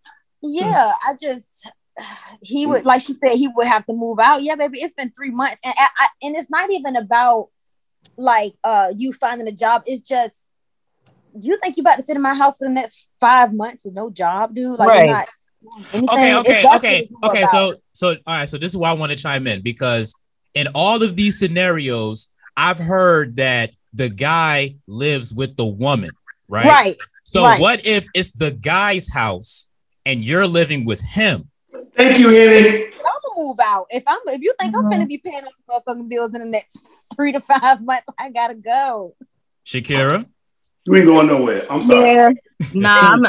yeah, 0.42 0.92
I 1.06 1.14
just 1.20 1.70
he 2.42 2.66
would 2.66 2.84
like 2.84 3.02
she 3.02 3.14
said 3.14 3.30
he 3.30 3.48
would 3.56 3.66
have 3.66 3.86
to 3.86 3.92
move 3.92 4.18
out. 4.18 4.42
Yeah, 4.42 4.56
baby, 4.56 4.80
it's 4.80 4.94
been 4.94 5.12
three 5.12 5.30
months, 5.30 5.60
and 5.64 5.74
I, 5.78 5.88
I, 5.98 6.08
and 6.22 6.36
it's 6.36 6.50
not 6.50 6.70
even 6.72 6.96
about 6.96 7.48
like 8.16 8.54
uh 8.64 8.92
you 8.96 9.12
finding 9.12 9.46
a 9.48 9.52
job. 9.52 9.82
It's 9.86 10.02
just 10.02 10.50
you 11.40 11.56
think 11.62 11.76
you 11.76 11.82
about 11.82 11.96
to 11.96 12.02
sit 12.02 12.16
in 12.16 12.22
my 12.22 12.34
house 12.34 12.58
for 12.58 12.66
the 12.66 12.74
next 12.74 13.08
five 13.20 13.52
months 13.52 13.84
with 13.84 13.94
no 13.94 14.10
job, 14.10 14.54
dude? 14.54 14.78
Like 14.78 14.88
Right. 14.88 15.04
you're 15.04 15.14
not 15.14 15.28
doing 15.62 15.86
anything. 15.92 16.08
okay, 16.08 16.36
okay, 16.36 16.40
okay, 16.40 16.62
what 16.64 16.82
it's 16.82 17.14
all 17.22 17.30
okay. 17.30 17.42
about. 17.42 17.50
So, 17.52 17.74
so, 17.92 18.08
all 18.08 18.16
right. 18.26 18.48
So, 18.48 18.58
this 18.58 18.70
is 18.70 18.76
why 18.76 18.90
I 18.90 18.94
want 18.94 19.12
to 19.12 19.18
chime 19.18 19.46
in 19.46 19.62
because 19.62 20.14
in 20.54 20.68
all 20.74 21.02
of 21.02 21.16
these 21.16 21.38
scenarios, 21.38 22.28
I've 22.56 22.78
heard 22.78 23.36
that 23.36 23.74
the 23.92 24.08
guy 24.08 24.76
lives 24.86 25.32
with 25.32 25.56
the 25.56 25.66
woman, 25.66 26.12
right? 26.48 26.66
right, 26.66 27.02
So, 27.24 27.44
right. 27.44 27.60
what 27.60 27.86
if 27.86 28.06
it's 28.14 28.32
the 28.32 28.50
guy's 28.50 29.12
house 29.12 29.70
and 30.04 30.24
you're 30.24 30.46
living 30.46 30.84
with 30.84 31.00
him? 31.00 31.50
Thank 31.92 32.18
you, 32.18 32.28
Henny. 32.30 32.84
I'm 32.86 32.90
gonna 32.92 33.46
move 33.48 33.58
out. 33.62 33.86
If 33.90 34.02
I'm 34.06 34.18
if 34.26 34.40
you 34.40 34.54
think 34.58 34.74
I'm 34.74 34.84
Mhm. 34.84 34.90
gonna 34.90 35.06
be 35.06 35.18
paying 35.18 35.42
all 35.44 35.82
the 35.84 35.92
motherfucking 35.94 36.08
bills 36.08 36.34
in 36.34 36.40
the 36.40 36.46
next 36.46 36.86
three 37.14 37.32
to 37.32 37.40
five 37.40 37.82
months, 37.82 38.06
I 38.18 38.30
gotta 38.30 38.54
go. 38.54 39.14
Shakeryha, 39.64 40.26
You 40.88 40.96
ain't 40.96 41.06
going 41.06 41.26
nowhere. 41.26 41.62
I'm 41.70 41.82
sorry. 41.82 42.12
Yeah. 42.12 42.28
Nah, 42.74 42.96
I'm, 43.14 43.24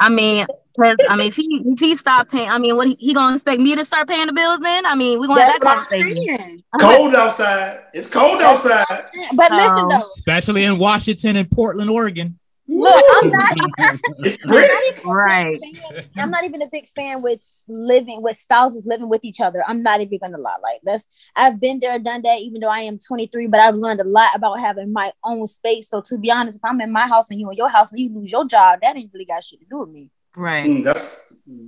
I 0.00 0.08
mean, 0.08 0.46
'cause, 0.80 0.96
I 1.10 1.14
mean, 1.16 1.28
if 1.28 1.36
he 1.36 1.46
if 1.66 1.78
he 1.78 1.94
stop 1.94 2.30
paying, 2.30 2.48
I 2.48 2.56
mean, 2.56 2.74
what 2.74 2.86
he, 2.88 2.96
he 2.98 3.12
gonna 3.12 3.34
expect 3.34 3.60
me 3.60 3.76
to 3.76 3.84
start 3.84 4.08
paying 4.08 4.26
the 4.28 4.32
bills? 4.32 4.60
Then 4.60 4.86
I 4.86 4.94
mean, 4.94 5.20
we 5.20 5.26
gonna 5.26 5.42
have 5.42 5.60
That's 5.60 5.88
that 5.90 6.00
conversation. 6.00 6.58
Cold 6.80 7.14
outside. 7.14 7.80
It's 7.92 8.08
cold 8.08 8.40
outside. 8.40 8.86
But 9.36 9.52
listen 9.52 9.88
though, 9.88 9.96
especially 10.16 10.64
in 10.64 10.78
Washington 10.78 11.36
and 11.36 11.50
Portland, 11.50 11.90
Oregon. 11.90 12.38
look, 12.66 13.04
I'm 13.22 13.30
not. 13.30 13.52
I'm 13.52 14.00
not 14.48 14.82
even 14.88 15.10
Right. 15.10 15.60
I'm 16.16 16.30
not 16.30 16.44
even 16.44 16.62
a 16.62 16.68
big 16.68 16.88
fan 16.88 17.20
with 17.20 17.40
living 17.68 18.22
with 18.22 18.36
spouses 18.36 18.86
living 18.86 19.08
with 19.08 19.24
each 19.24 19.40
other. 19.40 19.62
I'm 19.66 19.82
not 19.82 20.00
even 20.00 20.18
gonna 20.18 20.38
lie. 20.38 20.56
Like 20.62 20.80
that's 20.84 21.06
I've 21.36 21.60
been 21.60 21.80
there, 21.80 21.98
done 21.98 22.22
that, 22.22 22.40
even 22.40 22.60
though 22.60 22.68
I 22.68 22.80
am 22.80 22.98
23, 22.98 23.46
but 23.46 23.60
I've 23.60 23.74
learned 23.74 24.00
a 24.00 24.04
lot 24.04 24.34
about 24.34 24.58
having 24.58 24.92
my 24.92 25.12
own 25.24 25.46
space. 25.46 25.88
So 25.88 26.00
to 26.02 26.18
be 26.18 26.30
honest, 26.30 26.58
if 26.58 26.64
I'm 26.64 26.80
in 26.80 26.92
my 26.92 27.06
house 27.06 27.30
and 27.30 27.38
you 27.38 27.50
in 27.50 27.56
your 27.56 27.68
house 27.68 27.92
and 27.92 28.00
you 28.00 28.12
lose 28.12 28.32
your 28.32 28.46
job, 28.46 28.80
that 28.82 28.96
ain't 28.96 29.12
really 29.12 29.26
got 29.26 29.44
shit 29.44 29.60
to 29.60 29.66
do 29.66 29.80
with 29.80 29.90
me. 29.90 30.10
Right. 30.36 30.68
Mm, 30.68 30.84
that's 30.84 31.20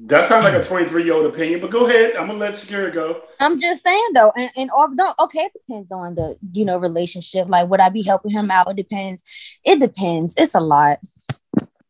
that 0.06 0.24
sounds 0.24 0.44
like 0.44 0.54
a 0.54 0.64
23 0.64 1.04
year 1.04 1.14
old 1.14 1.26
opinion. 1.26 1.60
But 1.60 1.70
go 1.70 1.86
ahead. 1.86 2.16
I'm 2.16 2.28
gonna 2.28 2.38
let 2.38 2.54
Shakeryha 2.54 2.94
go. 2.94 3.22
I'm 3.40 3.60
just 3.60 3.82
saying 3.82 4.10
though, 4.14 4.32
and, 4.36 4.50
and 4.56 4.70
or 4.70 4.88
don't 4.94 5.18
okay, 5.18 5.40
it 5.40 5.52
depends 5.52 5.92
on 5.92 6.14
the 6.14 6.36
you 6.52 6.64
know 6.64 6.78
relationship. 6.78 7.48
Like 7.48 7.68
would 7.68 7.80
I 7.80 7.88
be 7.90 8.02
helping 8.02 8.30
him 8.30 8.50
out? 8.50 8.70
It 8.70 8.76
depends. 8.76 9.22
It 9.64 9.80
depends. 9.80 10.34
It's 10.36 10.54
a 10.54 10.60
lot. 10.60 10.98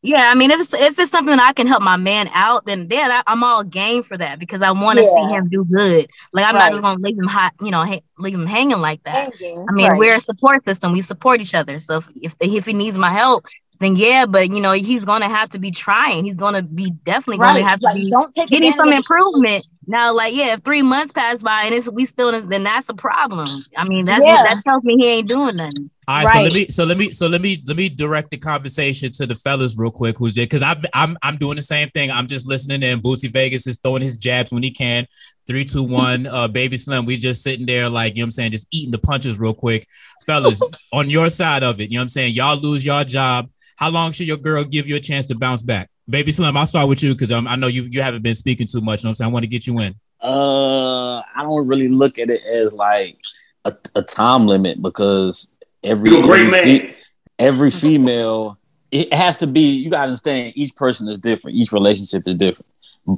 Yeah, 0.07 0.31
I 0.31 0.35
mean, 0.35 0.51
if 0.51 0.61
it's 0.61 0.75
if 0.75 0.99
it's 0.99 1.11
something 1.11 1.35
that 1.35 1.43
I 1.43 1.55
can 1.55 1.67
help 1.67 1.83
my 1.83 1.97
man 1.97 2.29
out, 2.35 2.67
then 2.67 2.87
yeah, 2.91 3.09
that, 3.09 3.25
I'm 3.27 3.43
all 3.43 3.65
game 3.65 4.03
for 4.03 4.19
that 4.19 4.39
because 4.39 4.61
I 4.61 4.71
want 4.71 4.99
to 4.99 5.05
Yeah. 5.05 5.15
see 5.15 5.33
him 5.33 5.49
do 5.49 5.65
good. 5.65 6.11
Like 6.35 6.47
I'm 6.47 6.55
Right. 6.55 6.65
not 6.65 6.73
just 6.73 6.83
gonna 6.83 7.01
leave 7.01 7.19
him 7.19 7.27
hot, 7.27 7.55
you 7.63 7.71
know, 7.71 7.83
ha- 7.85 8.01
leave 8.19 8.35
him 8.35 8.45
hanging 8.45 8.81
like 8.81 9.03
that. 9.05 9.35
Hanging, 9.35 9.65
I 9.67 9.73
mean, 9.73 9.89
right. 9.89 9.99
we're 9.99 10.15
a 10.17 10.21
support 10.21 10.63
system. 10.67 10.93
We 10.93 11.01
support 11.01 11.41
each 11.41 11.55
other. 11.55 11.79
So 11.79 11.97
if 11.97 12.09
if, 12.21 12.35
if 12.41 12.67
he 12.67 12.75
needs 12.75 12.99
my 12.99 13.11
help, 13.11 13.47
then 13.81 13.97
yeah, 13.97 14.27
but 14.27 14.51
you 14.51 14.61
know, 14.61 14.73
he's 14.73 15.07
gonna 15.07 15.29
have 15.29 15.49
to 15.51 15.59
be 15.59 15.71
trying. 15.71 16.25
He's 16.25 16.39
gonna 16.39 16.63
be 16.63 16.91
definitely 17.05 17.39
right. 17.41 17.55
gonna 17.55 17.67
have 17.69 17.81
to 17.81 17.87
like, 17.87 17.97
be 17.97 18.11
don't 18.11 18.31
take 18.35 18.49
getting 18.49 18.73
some 18.73 18.89
advantage 18.89 18.99
of 19.07 19.09
the 19.09 19.15
improvement. 19.15 19.69
Now, 19.87 20.13
like, 20.15 20.35
yeah, 20.35 20.55
if 20.55 20.61
three 20.61 20.83
months 20.83 21.13
pass 21.13 21.43
by 21.43 21.65
and 21.65 21.75
it's 21.75 21.91
we 21.91 22.05
still 22.05 22.33
then 22.43 22.65
that's 22.65 22.89
a 22.89 22.95
problem. 22.95 23.49
I 23.77 23.85
mean, 23.85 24.05
that's 24.05 24.25
Yeah. 24.25 24.43
that 24.43 24.63
tells 24.67 24.83
me 24.85 24.97
he 25.01 25.09
ain't 25.09 25.29
doing 25.29 25.57
nothing. 25.57 25.91
All 26.07 26.23
right, 26.23 26.33
so 26.33 26.43
let 26.43 26.53
me 26.53 26.69
so 26.69 26.85
let 26.85 26.99
me 26.99 27.13
so 27.13 27.27
let 27.27 27.41
me 27.41 27.63
let 27.67 27.77
me 27.79 27.89
direct 27.89 28.31
the 28.31 28.37
conversation 28.37 29.11
to 29.13 29.27
the 29.27 29.35
fellas 29.35 29.75
real 29.79 29.91
quick 29.91 30.19
who's 30.19 30.35
there 30.35 30.45
because 30.45 30.61
I'm 30.61 30.83
I'm 30.93 31.17
I'm 31.23 31.39
doing 31.39 31.57
the 31.57 31.63
same 31.63 31.89
thing. 31.91 32.11
I'm 32.11 32.27
just 32.27 32.47
listening 32.47 32.83
in. 32.83 33.01
Bootsy 33.01 33.31
Vegas 33.31 33.67
is 33.67 33.79
throwing 33.79 34.03
his 34.03 34.19
jabs 34.19 34.53
when 34.53 34.63
he 34.63 34.71
can. 34.71 35.07
Three, 35.47 35.65
two, 35.65 35.83
one, 35.83 36.27
uh 36.27 36.49
babyslimm. 36.49 37.07
We 37.07 37.17
just 37.17 37.43
sitting 37.43 37.65
there 37.65 37.89
like 37.89 38.17
you 38.17 38.21
know 38.21 38.25
what 38.25 38.27
I'm 38.27 38.31
saying, 38.33 38.53
just 38.53 38.69
eating 38.71 38.93
the 38.93 38.99
punches 38.99 39.39
real 39.39 39.55
quick. 39.55 39.87
Fellas, 40.27 40.63
on 40.93 41.09
your 41.09 41.31
side 41.31 41.63
of 41.63 41.81
it, 41.81 41.91
you 41.91 41.97
know 41.97 42.01
what 42.01 42.05
I'm 42.05 42.09
saying? 42.11 42.35
Y'all 42.35 42.59
lose 42.59 42.85
your 42.85 43.05
job. 43.05 43.49
How 43.77 43.91
long 43.91 44.13
should 44.13 44.27
your 44.27 44.37
girl 44.37 44.65
give 44.65 44.87
you 44.87 44.97
a 44.97 45.01
chance 45.01 45.27
to 45.27 45.35
bounce 45.35 45.63
back? 45.63 45.89
Babyslimm, 46.11 46.57
I'll 46.57 46.67
start 46.67 46.89
with 46.89 47.03
you 47.03 47.15
because 47.15 47.33
um, 47.33 47.47
I 47.47 47.57
know 47.57 47.67
you 47.67 47.85
you 47.85 48.03
haven't 48.03 48.23
been 48.23 48.35
speaking 48.35 48.67
too 48.67 48.81
much. 48.81 49.03
You 49.03 49.07
know 49.07 49.09
what 49.09 49.13
I'm 49.13 49.15
saying? 49.17 49.31
I 49.31 49.33
want 49.33 49.45
to 49.45 49.49
get 49.49 49.67
you 49.67 49.79
in. 49.81 49.95
Uh, 50.21 51.19
I 51.19 51.43
don't 51.43 51.67
really 51.67 51.89
look 51.89 52.19
at 52.19 52.31
it 52.31 52.45
as 52.45 52.75
like 52.75 53.19
a, 53.65 53.75
a 53.95 54.03
time 54.03 54.47
limit 54.47 54.81
because 54.81 55.51
every 55.83 56.11
You're 56.11 56.21
a 56.21 56.23
great 56.23 56.47
every, 56.47 56.79
man. 56.79 56.95
every 57.39 57.71
female 57.71 58.59
it 58.95 59.13
has 59.13 59.39
to 59.39 59.47
be 59.47 59.77
you 59.77 59.91
gotta 59.91 60.05
understand 60.05 60.53
each 60.55 60.75
person 60.77 61.09
is 61.09 61.19
different 61.19 61.57
each 61.57 61.73
relationship 61.73 62.23
is 62.27 62.37
different 62.37 62.67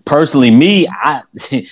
personally 0.04 0.50
me 0.50 0.86
i 0.88 1.22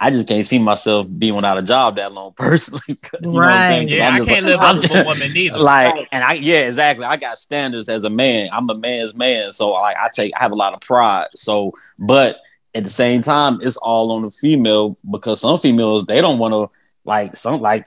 i 0.00 0.10
just 0.10 0.28
can't 0.28 0.46
see 0.46 0.58
myself 0.58 1.06
being 1.18 1.34
without 1.34 1.58
a 1.58 1.62
job 1.62 1.96
that 1.96 2.12
long 2.12 2.32
personally 2.36 2.82
you 2.88 2.96
know 3.22 3.32
what 3.32 3.54
I'm 3.54 3.88
Yeah, 3.88 4.08
I'm 4.08 4.22
I 4.22 4.24
can't 4.24 4.46
live 4.46 4.60
I'm 4.60 4.76
up 4.76 4.82
to 4.84 5.00
a 5.02 5.04
woman 5.04 5.32
neither. 5.32 5.58
like 5.58 6.08
and 6.12 6.22
i 6.24 6.34
yeah 6.34 6.60
exactly. 6.60 7.04
I 7.04 7.16
got 7.16 7.38
standards 7.38 7.88
as 7.88 8.04
a 8.04 8.10
man. 8.10 8.48
I'm 8.52 8.68
a 8.68 8.74
man's 8.74 9.14
man. 9.14 9.52
So 9.52 9.72
like 9.72 9.96
i 9.96 10.08
take 10.12 10.32
i 10.38 10.42
have 10.42 10.52
a 10.52 10.56
lot 10.56 10.74
of 10.74 10.80
pride. 10.80 11.28
So 11.34 11.72
but 11.98 12.38
at 12.74 12.84
the 12.84 12.90
same 12.90 13.22
time 13.22 13.58
it's 13.62 13.76
all 13.78 14.12
on 14.12 14.22
the 14.22 14.30
female 14.30 14.98
because 15.10 15.40
some 15.40 15.58
females 15.58 16.04
they 16.04 16.20
don't 16.20 16.38
want 16.38 16.52
to 16.52 16.70
like 17.04 17.34
some 17.34 17.60
like 17.60 17.86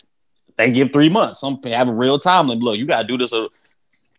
they 0.56 0.72
give 0.72 0.92
three 0.92 1.10
months. 1.10 1.40
Some 1.40 1.62
have 1.64 1.90
a 1.90 1.94
real 1.94 2.18
time 2.20 2.48
like 2.48 2.60
look 2.60 2.78
you 2.78 2.86
gotta 2.86 3.08
do 3.08 3.18
this 3.18 3.34
uh, 3.34 3.48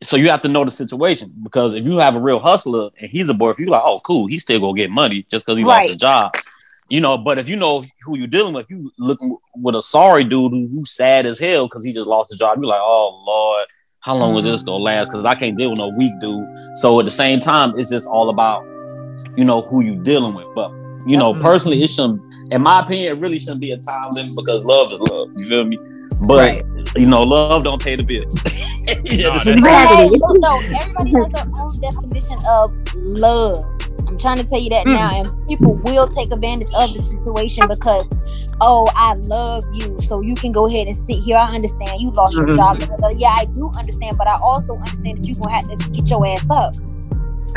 so 0.02 0.16
you 0.16 0.30
have 0.30 0.42
to 0.42 0.48
know 0.48 0.64
the 0.64 0.70
situation 0.70 1.32
because 1.42 1.74
if 1.74 1.84
you 1.84 1.98
have 1.98 2.16
a 2.16 2.20
real 2.20 2.38
hustler 2.38 2.88
and 2.98 3.10
he's 3.10 3.28
a 3.28 3.34
boyfriend, 3.34 3.66
you're 3.66 3.72
like, 3.72 3.82
oh, 3.84 3.98
cool, 3.98 4.26
he's 4.26 4.42
still 4.42 4.58
gonna 4.60 4.74
get 4.76 4.90
money 4.90 5.26
just 5.30 5.44
because 5.44 5.58
he 5.58 5.64
lost 5.64 5.88
his 5.88 5.96
job. 5.98 6.32
You 6.90 7.00
know, 7.00 7.16
but 7.16 7.38
if 7.38 7.48
you 7.48 7.56
know 7.56 7.84
who 8.04 8.18
you're 8.18 8.26
dealing 8.26 8.52
with, 8.52 8.68
you 8.68 8.90
looking 8.98 9.36
with 9.56 9.74
a 9.76 9.82
sorry 9.82 10.24
dude 10.24 10.52
who, 10.52 10.68
who's 10.68 10.90
sad 10.90 11.24
as 11.24 11.38
hell 11.38 11.66
because 11.66 11.84
he 11.84 11.92
just 11.92 12.08
lost 12.08 12.30
his 12.32 12.38
job, 12.40 12.58
you're 12.58 12.66
like, 12.66 12.80
oh 12.82 13.22
Lord, 13.26 13.66
how 14.00 14.16
long 14.16 14.36
is 14.36 14.44
this 14.44 14.62
gonna 14.64 14.78
last? 14.78 15.06
Because 15.06 15.24
I 15.24 15.34
can't 15.36 15.56
deal 15.56 15.70
with 15.70 15.78
no 15.78 15.88
weak 15.88 16.12
dude. 16.20 16.44
So 16.74 16.98
at 16.98 17.04
the 17.06 17.10
same 17.12 17.38
time, 17.38 17.78
it's 17.78 17.90
just 17.90 18.08
all 18.08 18.28
about, 18.28 18.64
you 19.36 19.44
know, 19.44 19.60
who 19.60 19.84
you 19.84 20.02
dealing 20.02 20.34
with. 20.34 20.46
But 20.54 20.72
you 21.06 21.16
know, 21.16 21.32
Mhm. 21.32 21.40
personally, 21.40 21.82
it 21.82 21.88
shouldn't, 21.90 22.20
in 22.50 22.60
my 22.62 22.80
opinion, 22.80 23.16
it 23.16 23.20
really 23.20 23.38
shouldn't 23.38 23.60
be 23.60 23.70
a 23.70 23.78
time 23.78 24.10
limit 24.10 24.32
because 24.36 24.64
love 24.64 24.90
is 24.92 24.98
love. 25.10 25.28
You 25.36 25.44
feel 25.46 25.64
me? 25.64 25.78
But 26.26 26.62
you 26.96 27.06
know, 27.06 27.22
love 27.22 27.62
don't 27.64 27.80
pay 27.80 27.94
the 27.94 28.02
bills. 28.02 28.36
Yeah, 29.04 29.28
No, 29.28 29.32
this 29.34 29.44
that's- 29.44 29.46
is- 29.46 29.64
Hey, 29.64 30.10
no, 30.18 30.32
no, 30.32 30.56
everybody 30.76 31.12
has 31.12 31.32
their 31.32 31.46
own 31.54 31.80
definition 31.80 32.38
of 32.48 32.72
love. 32.96 33.62
Trying 34.20 34.36
to 34.36 34.44
tell 34.44 34.60
you 34.60 34.70
that 34.70 34.86
now, 34.86 35.22
and 35.22 35.48
people 35.48 35.74
will 35.76 36.06
take 36.06 36.30
advantage 36.30 36.68
of 36.76 36.92
the 36.92 37.00
situation 37.00 37.66
because, 37.66 38.06
oh, 38.60 38.86
I 38.94 39.14
love 39.14 39.64
you, 39.72 39.96
so 40.02 40.20
you 40.20 40.34
can 40.34 40.52
go 40.52 40.66
ahead 40.66 40.86
and 40.88 40.96
sit 40.96 41.20
here. 41.20 41.36
I 41.38 41.54
understand 41.54 42.00
you 42.00 42.10
lost 42.10 42.36
your 42.36 42.46
Mhm. 42.48 42.56
job. 42.56 42.78
Yeah, 43.16 43.34
I 43.36 43.46
do 43.46 43.70
understand, 43.76 44.18
but 44.18 44.26
I 44.28 44.38
also 44.42 44.76
understand 44.76 45.18
that 45.18 45.26
you're 45.26 45.38
gonna 45.38 45.54
have 45.54 45.68
to 45.68 45.76
get 45.90 46.10
your 46.10 46.26
ass 46.26 46.44
up. 46.50 46.74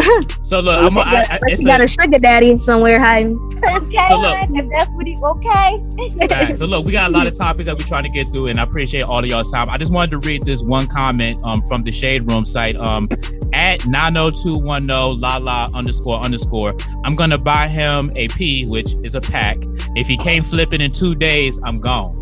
So 0.42 0.60
look, 0.60 0.78
I'm, 0.78 0.98
I, 0.98 1.26
I, 1.30 1.40
it's 1.44 1.62
you 1.62 1.68
got 1.68 1.80
a, 1.82 1.86
a 1.86 1.88
sugar 1.88 2.20
daddy 2.20 2.58
somewhere 2.58 3.00
hiding. 3.00 3.38
Okay, 3.58 4.06
So 4.08 4.20
look- 4.20 4.36
if 4.50 4.70
that's 4.74 4.92
what 4.92 5.08
he 5.08 5.18
okay. 5.24 6.28
Fact. 6.28 6.58
So 6.58 6.66
look, 6.66 6.86
we 6.86 6.92
got 6.92 7.10
a 7.10 7.14
lot 7.14 7.28
of 7.28 7.38
topics 7.38 7.66
that 7.66 7.78
we're 7.78 7.86
trying 7.86 8.04
to 8.04 8.10
get 8.10 8.28
through, 8.30 8.48
and 8.48 8.60
I 8.60 8.64
appreciate 8.64 9.04
all 9.04 9.20
of 9.20 9.26
y'all's 9.26 9.52
time. 9.52 9.70
I 9.70 9.78
just 9.78 9.92
wanted 9.92 10.12
to 10.12 10.18
read 10.20 10.44
this 10.44 10.62
one 10.64 10.88
comment 10.88 11.40
um, 11.44 11.64
from 11.66 11.84
the 11.84 11.92
Shade 11.92 12.30
Room 12.30 12.44
site 12.46 12.76
um, 12.76 13.08
at 13.54 13.86
90210 13.86 15.44
la 15.44 15.70
underscore 15.74 16.20
underscore. 16.20 16.76
I'm 17.04 17.16
gonna 17.16 17.38
buy 17.38 17.68
him 17.68 18.12
a 18.16 18.28
P, 18.30 18.66
which 18.68 18.94
is 19.04 19.16
a 19.16 19.22
pack. 19.22 19.58
If 19.96 20.08
he 20.08 20.18
can't 20.18 20.46
flip 20.46 20.74
it 20.74 20.82
in 20.82 20.92
two 20.92 21.16
days, 21.16 21.60
I'm 21.64 21.80
gone. 21.80 22.22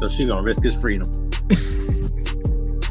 So 0.00 0.08
she 0.18 0.26
gonna 0.26 0.42
risk 0.42 0.62
his 0.62 0.74
freedom. 0.74 1.08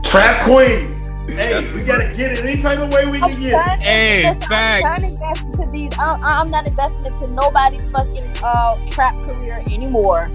Trap 0.03 0.43
queen. 0.45 0.94
Hey, 1.27 1.71
we 1.73 1.83
gotta 1.83 2.13
get 2.15 2.33
it 2.33 2.45
any 2.45 2.61
type 2.61 2.79
of 2.79 2.91
way 2.91 3.05
we 3.05 3.19
can 3.19 3.39
get 3.39 3.53
it. 3.53 3.79
Hey, 3.81 4.29
Listen, 4.29 4.43
I'm 4.43 4.49
facts. 4.49 4.81
trying 4.81 4.99
to 4.99 5.05
invest 5.07 5.41
into 5.59 5.71
these. 5.71 5.91
I, 5.97 6.17
I'm 6.21 6.47
not 6.51 6.67
investing 6.67 7.11
into 7.13 7.27
nobody's 7.27 7.89
fucking 7.91 8.37
uh, 8.43 8.85
trap 8.87 9.15
career 9.27 9.61
anymore. 9.71 10.29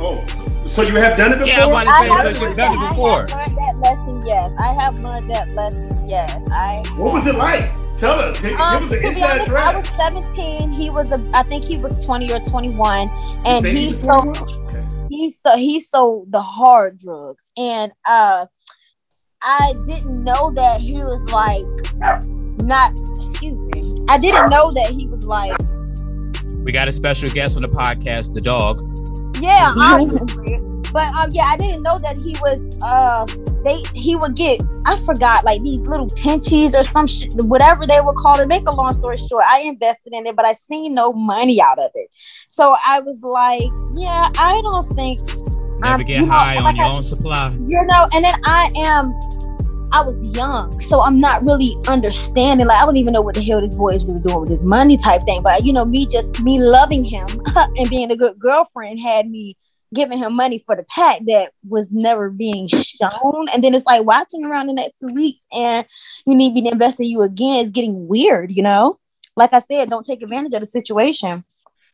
Oh, 0.00 0.24
so 0.66 0.82
you 0.82 0.94
have 0.96 1.16
done 1.16 1.32
it 1.32 1.38
before? 1.38 1.46
Yeah, 1.48 1.64
I'm 1.64 1.70
about 1.70 1.84
to 1.84 2.04
say, 2.04 2.08
have 2.08 2.22
so 2.22 2.28
she's 2.32 2.40
learned 2.42 2.56
done 2.56 2.76
that- 2.76 2.84
it 2.84 2.88
before. 2.90 3.30
I 3.30 3.42
have 3.42 3.52
learned 3.52 3.58
that 3.58 3.78
lesson. 3.80 4.22
Yes, 4.26 4.52
I 4.58 4.72
have 4.72 5.00
learned 5.00 5.30
that 5.30 5.48
lesson. 5.54 6.08
Yes, 6.08 6.48
I. 6.52 6.82
What 6.96 7.12
was 7.14 7.26
it 7.26 7.34
like? 7.36 7.70
Tell 7.96 8.18
us. 8.20 8.40
Give, 8.40 8.58
Um, 8.60 8.82
give 8.82 8.92
us 8.92 8.96
an 8.96 9.02
to 9.02 9.02
be 9.02 9.08
inside 9.08 9.30
honest, 9.40 9.50
I 9.50 9.72
track. 9.72 9.76
was 9.76 10.24
17. 10.26 10.70
He 10.70 10.90
was 10.90 11.10
a, 11.12 11.30
I 11.34 11.42
think 11.44 11.64
he 11.64 11.78
was 11.78 12.04
20 12.04 12.30
or 12.32 12.38
21, 12.40 13.08
and 13.44 13.64
Think 13.64 13.76
he 13.78 13.92
sold, 13.96 14.36
Okay. 14.36 14.84
he 15.10 15.30
so 15.32 15.56
he 15.56 15.80
sold 15.80 16.30
the 16.30 16.40
hard 16.40 16.98
drugs, 16.98 17.50
and 17.56 17.90
uh, 18.06 18.46
I 19.42 19.74
didn't 19.86 20.24
know 20.24 20.50
that 20.54 20.80
he 20.80 21.02
was 21.02 21.22
like 21.30 21.64
not. 22.64 22.92
Excuse 23.20 23.62
me. 23.64 24.04
I 24.08 24.18
didn't 24.18 24.50
know 24.50 24.72
that 24.72 24.90
he 24.90 25.06
was 25.08 25.24
like. 25.26 25.56
We 26.64 26.72
got 26.72 26.88
a 26.88 26.92
special 26.92 27.30
guest 27.30 27.56
on 27.56 27.62
the 27.62 27.68
podcast, 27.68 28.34
the 28.34 28.40
dog. 28.40 28.80
Yeah, 29.40 29.72
obviously. 29.76 30.58
But 30.92 31.14
um, 31.14 31.30
yeah, 31.32 31.44
I 31.44 31.56
didn't 31.56 31.82
know 31.82 31.98
that 31.98 32.16
he 32.16 32.36
was. 32.40 32.78
Uh, 32.82 33.26
they 33.64 33.82
he 33.94 34.16
would 34.16 34.34
get. 34.34 34.60
I 34.86 34.96
forgot 35.04 35.44
like 35.44 35.62
these 35.62 35.78
little 35.86 36.08
pinchies 36.08 36.74
or 36.78 36.82
some 36.82 37.06
shit, 37.06 37.32
whatever 37.34 37.86
they 37.86 38.00
would 38.00 38.16
call 38.16 38.40
it. 38.40 38.48
Make 38.48 38.66
a 38.66 38.74
long 38.74 38.94
story 38.94 39.18
short, 39.18 39.44
I 39.46 39.60
invested 39.60 40.12
in 40.12 40.26
it, 40.26 40.34
but 40.34 40.46
I 40.46 40.54
seen 40.54 40.94
no 40.94 41.12
money 41.12 41.60
out 41.60 41.78
of 41.78 41.90
it. 41.94 42.10
So 42.50 42.74
I 42.84 43.00
was 43.00 43.22
like, 43.22 43.70
yeah, 43.96 44.30
I 44.36 44.60
don't 44.62 44.88
think 44.96 45.20
Never 45.80 45.94
Um, 45.94 46.00
get 46.02 46.20
you 46.20 46.26
know, 46.26 46.32
high 46.32 46.56
on 46.56 46.64
like 46.64 46.76
your 46.76 46.86
I- 46.86 46.90
own 46.92 47.02
supply. 47.02 47.50
you 47.68 47.82
know. 47.84 48.08
And 48.14 48.24
then 48.24 48.34
I 48.44 48.70
am. 48.76 49.12
I 49.90 50.02
was 50.02 50.22
young, 50.36 50.78
so 50.82 51.00
I'm 51.00 51.18
not 51.18 51.42
really 51.46 51.74
understanding. 51.88 52.66
Like 52.66 52.82
I 52.82 52.84
don't 52.84 52.98
even 52.98 53.14
know 53.14 53.22
what 53.22 53.34
the 53.36 53.42
hell 53.42 53.60
this 53.62 53.72
boy 53.74 53.94
is 53.94 54.04
really 54.04 54.20
doing 54.20 54.40
with 54.40 54.50
his 54.50 54.62
money 54.62 54.98
type 54.98 55.22
thing. 55.24 55.42
But 55.42 55.64
you 55.64 55.72
know, 55.72 55.86
me 55.86 56.06
just 56.06 56.38
me 56.40 56.60
loving 56.60 57.04
him 57.04 57.26
and 57.56 57.88
being 57.88 58.10
a 58.10 58.16
good 58.16 58.38
girlfriend 58.38 59.00
had 59.00 59.30
me 59.30 59.56
giving 59.94 60.18
him 60.18 60.36
money 60.36 60.58
for 60.58 60.76
the 60.76 60.82
pack 60.90 61.20
that 61.26 61.52
was 61.66 61.90
never 61.90 62.28
being 62.28 62.68
shown. 62.68 63.46
And 63.54 63.64
then 63.64 63.74
it's 63.74 63.86
like 63.86 64.04
watching 64.04 64.44
around 64.44 64.66
the 64.66 64.74
next 64.74 65.00
two 65.00 65.14
weeks 65.14 65.46
and 65.50 65.86
you 66.26 66.34
need 66.34 66.52
me 66.52 66.60
to 66.64 66.68
invest 66.72 67.00
in 67.00 67.06
you 67.06 67.22
again 67.22 67.56
is 67.64 67.70
getting 67.70 68.06
weird, 68.06 68.50
you 68.54 68.62
know? 68.62 68.98
Like 69.36 69.54
I 69.54 69.60
said, 69.60 69.88
don't 69.88 70.04
take 70.04 70.20
advantage 70.20 70.52
of 70.52 70.60
the 70.60 70.66
situation. 70.66 71.42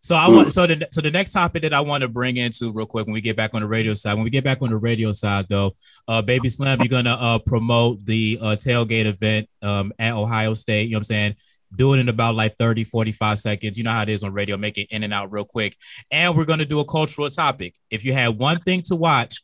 So 0.04 0.16
I 0.16 0.28
want 0.28 0.52
so 0.52 0.66
the 0.66 0.86
so 0.90 1.00
the 1.00 1.10
next 1.10 1.32
topic 1.32 1.62
that 1.62 1.72
I 1.72 1.80
want 1.80 2.02
to 2.02 2.08
bring 2.08 2.36
into 2.36 2.70
real 2.70 2.84
quick 2.84 3.06
when 3.06 3.14
we 3.14 3.22
get 3.22 3.38
back 3.38 3.54
on 3.54 3.62
the 3.62 3.66
radio 3.66 3.94
side. 3.94 4.12
When 4.12 4.24
we 4.24 4.28
get 4.28 4.44
back 4.44 4.60
on 4.60 4.68
the 4.68 4.76
radio 4.76 5.12
side, 5.12 5.46
though, 5.48 5.76
uh, 6.06 6.20
Babyslimm, 6.20 6.76
you're 6.80 6.88
gonna 6.88 7.14
uh, 7.18 7.38
promote 7.38 8.04
the 8.04 8.38
uh, 8.38 8.44
tailgate 8.48 9.06
event 9.06 9.48
um, 9.62 9.94
at 9.98 10.12
Ohio 10.12 10.52
State. 10.52 10.82
You 10.82 10.90
know 10.90 10.96
what 10.96 11.00
I'm 11.00 11.04
saying? 11.04 11.36
Do 11.74 11.94
it 11.94 12.00
in 12.00 12.10
about 12.10 12.34
like 12.34 12.58
30, 12.58 12.84
45 12.84 13.38
seconds. 13.38 13.78
You 13.78 13.84
know 13.84 13.92
how 13.92 14.02
it 14.02 14.10
is 14.10 14.22
on 14.22 14.34
radio. 14.34 14.58
Make 14.58 14.76
it 14.76 14.88
in 14.90 15.04
and 15.04 15.14
out 15.14 15.32
real 15.32 15.46
quick. 15.46 15.74
And 16.10 16.36
we're 16.36 16.44
gonna 16.44 16.66
do 16.66 16.80
a 16.80 16.84
cultural 16.84 17.30
topic. 17.30 17.74
If 17.88 18.04
you 18.04 18.12
had 18.12 18.36
one 18.36 18.60
thing 18.60 18.82
to 18.88 18.96
watch, 18.96 19.42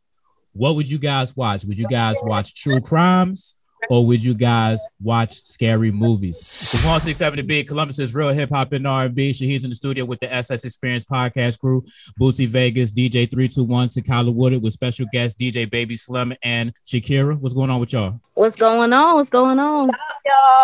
what 0.53 0.75
would 0.75 0.91
you 0.91 0.99
guys 0.99 1.35
watch? 1.35 1.65
Would 1.65 1.79
you 1.79 1.89
guys 1.89 2.17
watch 2.21 2.55
true 2.55 2.83
crimes? 2.83 3.55
Or 3.89 4.05
would 4.07 4.23
you 4.23 4.35
guys 4.35 4.81
watch 5.03 5.43
scary 5.43 5.91
movies? 5.91 6.39
It's 6.41 6.75
167 6.75 7.39
to 7.39 7.43
Big 7.43 7.69
Columbus's 7.69 8.15
real 8.15 8.29
hip 8.29 8.51
hop 8.51 8.73
and 8.73 8.87
R&B. 8.87 9.33
He's 9.33 9.65
in 9.65 9.71
the 9.71 9.77
studio 9.77 10.05
with 10.05 10.21
the 10.21 10.33
SS 10.33 10.65
Experience 10.65 11.05
podcast 11.05 11.59
crew, 11.61 11.85
Bootsy 12.21 12.47
Vegas, 12.47 12.93
DJ 12.93 13.31
321 13.31 13.89
Takyla 13.89 14.35
Woolard 14.35 14.61
with 14.61 14.73
special 14.73 15.07
guest 15.13 15.39
DJ 15.39 15.67
Babyslimm 15.67 16.37
and 16.43 16.73
Shakeryha. 16.87 17.39
What's 17.39 17.55
going 17.55 17.71
on 17.71 17.81
with 17.81 17.93
y'all? 17.93 18.21
What's 18.35 18.57
going 18.57 18.93
on? 18.93 19.17
What's 19.17 19.31
going 19.31 19.59
on? 19.59 19.91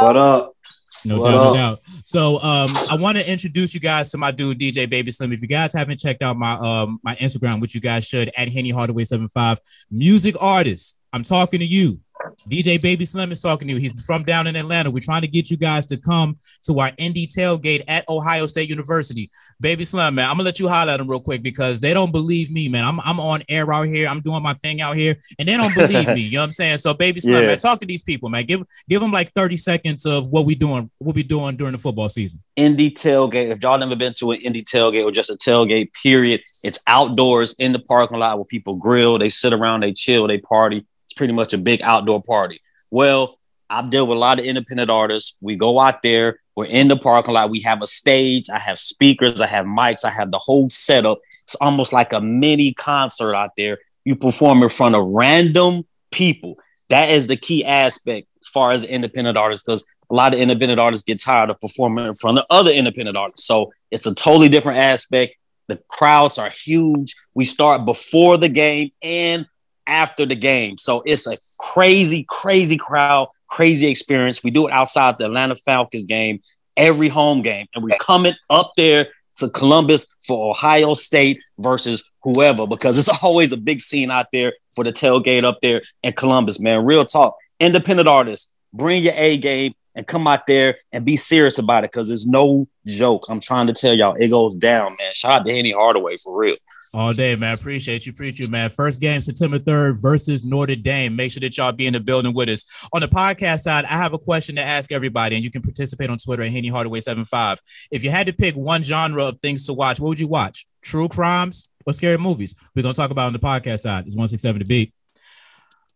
What 0.01 0.17
up? 0.17 0.57
No 1.05 1.21
What 1.21 1.31
doubt, 1.31 1.45
no 1.45 1.55
doubt. 1.55 1.81
So 2.05 2.41
um, 2.43 2.69
I 2.91 2.97
want 2.97 3.17
to 3.17 3.31
introduce 3.31 3.75
you 3.75 3.81
guys 3.81 4.11
to 4.11 4.19
my 4.19 4.31
dude 4.31 4.59
DJ 4.59 4.87
Babyslimm. 4.91 5.33
If 5.33 5.41
you 5.41 5.49
guys 5.49 5.73
haven't 5.73 6.01
checked 6.01 6.23
out 6.23 6.37
my 6.37 6.55
um 6.55 7.01
my 7.03 7.15
Instagram, 7.17 7.61
which 7.61 7.75
you 7.75 7.81
guys 7.81 8.05
should 8.05 8.31
at 8.37 8.49
Henny 8.49 8.71
Hardaway 8.71 9.05
75, 9.05 9.61
music 9.91 10.35
artist. 10.41 10.99
I'm 11.13 11.23
talking 11.23 11.61
to 11.61 11.67
you. 11.67 12.01
DJ 12.49 12.79
Babyslimm 12.81 13.31
is 13.33 13.41
talking 13.41 13.69
to 13.69 13.75
you. 13.75 13.81
He's 13.81 14.05
from 14.05 14.23
down 14.25 14.47
in 14.47 14.57
Atlanta. 14.57 14.91
We're 14.91 15.01
trying 15.01 15.23
to 15.23 15.29
get 15.29 15.51
you 15.51 15.57
guys 15.57 15.87
to 15.87 15.97
come 15.97 16.39
to 16.65 16.79
our 16.81 16.91
indie 16.93 17.27
tailgate 17.27 17.85
at 17.89 18.09
Ohio 18.09 18.47
State 18.47 18.69
University. 18.69 19.31
Babyslimm, 19.63 20.15
man, 20.15 20.29
I'm 20.29 20.35
gonna 20.37 20.45
let 20.45 20.61
you 20.61 20.69
holler 20.69 20.93
at 20.93 20.97
them 20.99 21.09
real 21.09 21.21
quick 21.21 21.43
because 21.43 21.81
they 21.81 21.95
don't 21.95 22.13
believe 22.13 22.51
me, 22.51 22.69
man. 22.69 22.85
I'm, 22.85 23.01
I'm 23.01 23.19
on 23.21 23.43
air 23.49 23.73
out 23.73 23.87
here. 23.87 24.09
I'm 24.09 24.21
doing 24.21 24.43
my 24.43 24.55
thing 24.55 24.81
out 24.81 24.97
here, 24.97 25.17
and 25.39 25.49
they 25.49 25.57
don't 25.57 25.75
believe 25.75 26.09
me. 26.09 26.21
You 26.27 26.33
know 26.33 26.41
what 26.41 26.45
I'm 26.47 26.51
saying? 26.53 26.79
So, 26.79 26.93
Babyslimm, 26.93 27.27
Yeah. 27.41 27.47
man, 27.47 27.59
talk 27.59 27.81
to 27.81 27.87
these 27.87 28.03
people, 28.03 28.29
man. 28.29 28.45
Give 28.45 28.63
give 28.89 29.01
them 29.01 29.13
like 29.13 29.31
30 29.33 29.57
seconds 29.57 30.05
of 30.07 30.29
what 30.29 30.45
we 30.45 30.55
doing, 30.55 30.91
what 30.99 31.15
we 31.15 31.23
doing 31.23 31.57
during 31.57 31.73
the 31.73 31.79
football 31.79 32.09
season. 32.09 32.43
indie 32.59 32.91
tailgate. 32.93 33.51
If 33.53 33.63
y'all 33.63 33.79
never 33.79 33.95
been 33.97 34.13
to 34.15 34.33
an 34.33 34.41
indie 34.41 34.65
tailgate 34.65 35.05
or 35.05 35.11
just 35.13 35.31
a 35.31 35.35
tailgate, 35.35 35.93
period, 36.03 36.41
it's 36.65 36.79
outdoors 36.87 37.55
in 37.59 37.73
the 37.73 37.79
parking 37.79 38.19
lot 38.19 38.37
where 38.39 38.45
people 38.45 38.77
grill, 38.77 39.19
they 39.19 39.29
sit 39.29 39.53
around, 39.53 39.81
they 39.83 39.93
chill, 39.93 40.27
they 40.27 40.39
party. 40.39 40.85
Pretty 41.17 41.33
much 41.33 41.53
a 41.53 41.59
big 41.59 41.83
outdoor 41.83 42.23
party. 42.23 42.61
Well, 42.91 43.39
I've 43.69 43.91
dealt 43.91 44.09
with 44.09 44.17
a 44.17 44.21
lot 44.21 44.39
of 44.39 44.45
independent 44.45 44.91
artists. 44.91 45.37
We 45.41 45.57
go 45.57 45.81
out 45.81 46.03
there, 46.03 46.41
we're 46.55 46.67
in 46.67 46.89
the 46.89 46.97
parking 46.97 47.35
lot, 47.35 47.51
we 47.51 47.61
have 47.63 47.83
a 47.83 47.87
stage, 47.87 48.49
I 48.49 48.59
have 48.59 48.79
speakers, 48.79 49.41
I 49.41 49.47
have 49.47 49.67
mics, 49.67 50.05
I 50.05 50.11
have 50.11 50.31
the 50.31 50.39
whole 50.39 50.71
setup. 50.71 51.19
It's 51.45 51.57
almost 51.57 51.93
like 51.93 52.13
a 52.13 52.21
mini 52.21 52.75
concert 52.75 53.35
out 53.35 53.51
there. 53.57 53.79
You 54.05 54.15
perform 54.15 54.63
in 54.63 54.69
front 54.69 54.95
of 54.95 55.05
random 55.09 55.85
people. 56.13 56.59
That 56.91 57.11
is 57.11 57.27
the 57.27 57.37
key 57.37 57.65
aspect 57.65 58.29
as 58.41 58.49
far 58.49 58.71
as 58.71 58.85
independent 58.85 59.37
artists, 59.37 59.67
because 59.67 59.85
a 60.09 60.15
lot 60.15 60.33
of 60.33 60.39
independent 60.39 60.79
artists 60.79 61.05
get 61.05 61.21
tired 61.21 61.51
of 61.51 61.61
performing 61.61 62.07
in 62.07 62.15
front 62.15 62.39
of 62.39 62.45
other 62.51 62.71
independent 62.71 63.17
artists. 63.17 63.47
So 63.47 63.73
it's 63.91 64.07
a 64.07 64.15
totally 64.15 64.49
different 64.49 64.79
aspect. 64.79 65.35
The 65.67 65.81
crowds 65.89 66.39
are 66.39 66.51
huge. 66.51 67.17
We 67.35 67.45
start 67.45 67.85
before 67.85 68.39
the 68.39 68.49
game 68.49 68.91
and 69.03 69.49
after 69.87 70.27
the 70.27 70.35
game. 70.35 70.79
So 70.79 71.03
it's 71.07 71.27
a 71.27 71.37
crazy, 71.59 72.25
crazy 72.29 72.77
crowd, 72.77 73.29
crazy 73.49 73.87
experience. 73.89 74.43
We 74.43 74.51
do 74.51 74.69
it 74.69 74.73
outside 74.73 75.19
the 75.19 75.27
Atlanta 75.27 75.57
Falcons 75.57 76.05
game, 76.05 76.41
every 76.77 77.09
home 77.09 77.43
game, 77.43 77.67
and 77.75 77.83
we're 77.85 77.97
coming 78.01 78.35
up 78.51 78.73
there 78.77 79.09
to 79.37 79.51
Columbus 79.51 80.07
for 80.27 80.51
Ohio 80.51 80.95
State 80.95 81.39
versus 81.59 82.03
whoever 82.23 82.67
because 82.67 82.99
it's 82.99 83.09
always 83.23 83.53
a 83.53 83.57
big 83.57 83.81
scene 83.81 84.11
out 84.11 84.27
there 84.33 84.53
for 84.75 84.85
the 84.85 84.93
tailgate 84.93 85.45
up 85.45 85.59
there 85.63 85.83
in 86.03 86.13
Columbus, 86.13 86.61
man. 86.61 86.85
Real 86.85 87.05
talk. 87.05 87.37
Independent 87.61 88.09
artists, 88.09 88.53
bring 88.73 89.03
your 89.03 89.15
A 89.17 89.39
game 89.39 89.75
and 89.95 90.07
come 90.07 90.27
out 90.27 90.47
there 90.47 90.77
and 90.93 91.05
be 91.05 91.17
serious 91.17 91.59
about 91.59 91.85
it 91.85 91.91
because 91.91 92.11
it's 92.11 92.27
no 92.27 92.69
joke. 92.87 93.25
I'm 93.31 93.41
trying 93.41 93.67
to 93.67 93.73
tell 93.73 93.95
y'all, 93.95 94.15
it 94.15 94.29
goes 94.29 94.55
down, 94.55 94.95
man. 94.99 95.13
Shout 95.15 95.41
out 95.41 95.47
to 95.47 95.53
Henny 95.53 95.73
Hardaway 95.73 96.19
for 96.19 96.39
real. 96.39 96.57
All 96.97 97.13
day, 97.13 97.37
man. 97.37 97.53
Appreciate 97.53 98.07
you. 98.07 98.13
Appreciate 98.13 98.47
you, 98.47 98.51
man. 98.51 98.71
First 98.71 99.03
game, 99.03 99.21
September 99.21 99.59
3rd 99.59 100.01
versus 100.01 100.47
Notre 100.47 100.75
Dame. 100.77 101.15
Make 101.15 101.31
sure 101.31 101.43
that 101.43 101.55
y'all 101.59 101.71
be 101.71 101.87
in 101.87 101.93
the 101.93 102.01
building 102.01 102.33
with 102.33 102.49
us. 102.49 102.65
On 102.91 103.03
the 103.03 103.07
podcast 103.07 103.61
side, 103.61 103.85
I 103.85 103.99
have 103.99 104.15
a 104.15 104.19
question 104.19 104.57
to 104.57 104.63
ask 104.63 104.91
everybody, 104.91 105.37
and 105.37 105.45
you 105.45 105.51
can 105.51 105.61
participate 105.61 106.09
on 106.09 106.17
Twitter 106.17 106.43
at 106.43 106.51
Henny 106.53 106.71
Hardaway75. 106.71 107.59
If 107.91 108.03
you 108.03 108.09
had 108.09 108.27
to 108.29 108.33
pick 108.33 108.55
one 108.55 108.81
genre 108.81 109.27
of 109.27 109.39
things 109.41 109.67
to 109.67 109.75
watch, 109.75 110.01
what 110.01 110.09
would 110.09 110.21
you 110.21 110.27
watch? 110.27 110.67
True 110.81 111.07
crimes 111.07 111.69
or 111.85 111.93
scary 111.93 112.17
movies? 112.17 112.57
We're 112.75 112.83
going 112.83 112.95
to 112.95 112.99
talk 112.99 113.11
about 113.11 113.27
on 113.27 113.35
the 113.35 113.41
podcast 113.41 113.81
side. 113.81 114.07
It's 114.07 114.17
167 114.17 114.61
to 114.61 114.65
beat. 114.65 114.95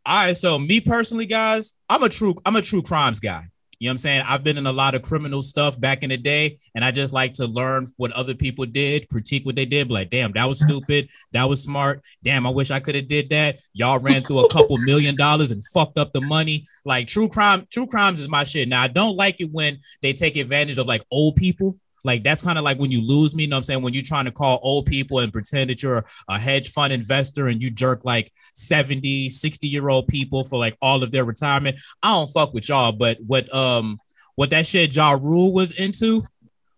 All 0.04 0.26
right. 0.26 0.36
So 0.36 0.58
me 0.58 0.80
personally, 0.80 1.24
guys, 1.24 1.76
I'm 1.88 2.02
a 2.02 2.10
true, 2.10 2.34
I'm 2.44 2.56
a 2.56 2.62
true 2.62 2.82
crimes 2.82 3.20
guy. 3.20 3.46
You 3.80 3.86
know 3.86 3.92
what 3.92 3.94
I'm 3.94 3.98
saying? 3.98 4.24
I've 4.28 4.42
been 4.42 4.58
in 4.58 4.66
a 4.66 4.72
lot 4.72 4.94
of 4.94 5.00
criminal 5.00 5.40
stuff 5.40 5.80
back 5.80 6.02
in 6.02 6.10
the 6.10 6.18
day, 6.18 6.58
and 6.74 6.84
I 6.84 6.90
just 6.90 7.14
like 7.14 7.32
to 7.34 7.46
learn 7.46 7.86
what 7.96 8.12
other 8.12 8.34
people 8.34 8.66
did, 8.66 9.08
critique 9.08 9.46
what 9.46 9.56
they 9.56 9.64
did, 9.64 9.90
like, 9.90 10.10
damn, 10.10 10.32
that 10.32 10.46
was 10.46 10.60
stupid, 10.60 11.08
that 11.32 11.48
was 11.48 11.62
smart. 11.62 12.04
Damn, 12.22 12.46
I 12.46 12.50
wish 12.50 12.70
I 12.70 12.78
could 12.78 12.94
have 12.94 13.08
did 13.08 13.30
that. 13.30 13.60
Y'all 13.72 13.98
ran 13.98 14.20
through 14.20 14.40
a 14.40 14.50
couple 14.50 14.76
million 14.76 15.16
dollars 15.16 15.50
and 15.50 15.64
fucked 15.72 15.98
up 15.98 16.12
the 16.12 16.20
money. 16.20 16.66
Like 16.84 17.08
true 17.08 17.30
crime, 17.30 17.66
true 17.70 17.86
crimes 17.86 18.20
is 18.20 18.28
my 18.28 18.44
shit. 18.44 18.68
Now 18.68 18.82
I 18.82 18.88
don't 18.88 19.16
like 19.16 19.40
it 19.40 19.50
when 19.50 19.78
they 20.02 20.12
take 20.12 20.36
advantage 20.36 20.76
of 20.76 20.86
like 20.86 21.02
old 21.10 21.36
people 21.36 21.78
like 22.04 22.22
that's 22.22 22.42
kind 22.42 22.58
of 22.58 22.64
like 22.64 22.78
when 22.78 22.90
you 22.90 23.06
lose 23.06 23.34
me, 23.34 23.44
you 23.44 23.48
know 23.48 23.56
what 23.56 23.58
I'm 23.58 23.62
saying? 23.64 23.82
When 23.82 23.92
you're 23.92 24.02
trying 24.02 24.24
to 24.24 24.30
call 24.30 24.58
old 24.62 24.86
people 24.86 25.18
and 25.18 25.32
pretend 25.32 25.70
that 25.70 25.82
you're 25.82 26.04
a 26.28 26.38
hedge 26.38 26.72
fund 26.72 26.92
investor 26.92 27.48
and 27.48 27.62
you 27.62 27.70
jerk 27.70 28.04
like 28.04 28.32
70, 28.54 29.28
60 29.28 29.68
year 29.68 29.88
old 29.88 30.08
people 30.08 30.44
for 30.44 30.58
like 30.58 30.76
all 30.80 31.02
of 31.02 31.10
their 31.10 31.24
retirement. 31.24 31.78
I 32.02 32.12
don't 32.12 32.28
fuck 32.28 32.54
with 32.54 32.68
y'all, 32.68 32.92
but 32.92 33.18
what 33.26 33.52
um 33.54 33.98
what 34.34 34.50
that 34.50 34.66
shit 34.66 34.94
Ja 34.94 35.18
Rule 35.20 35.52
was 35.52 35.72
into 35.72 36.24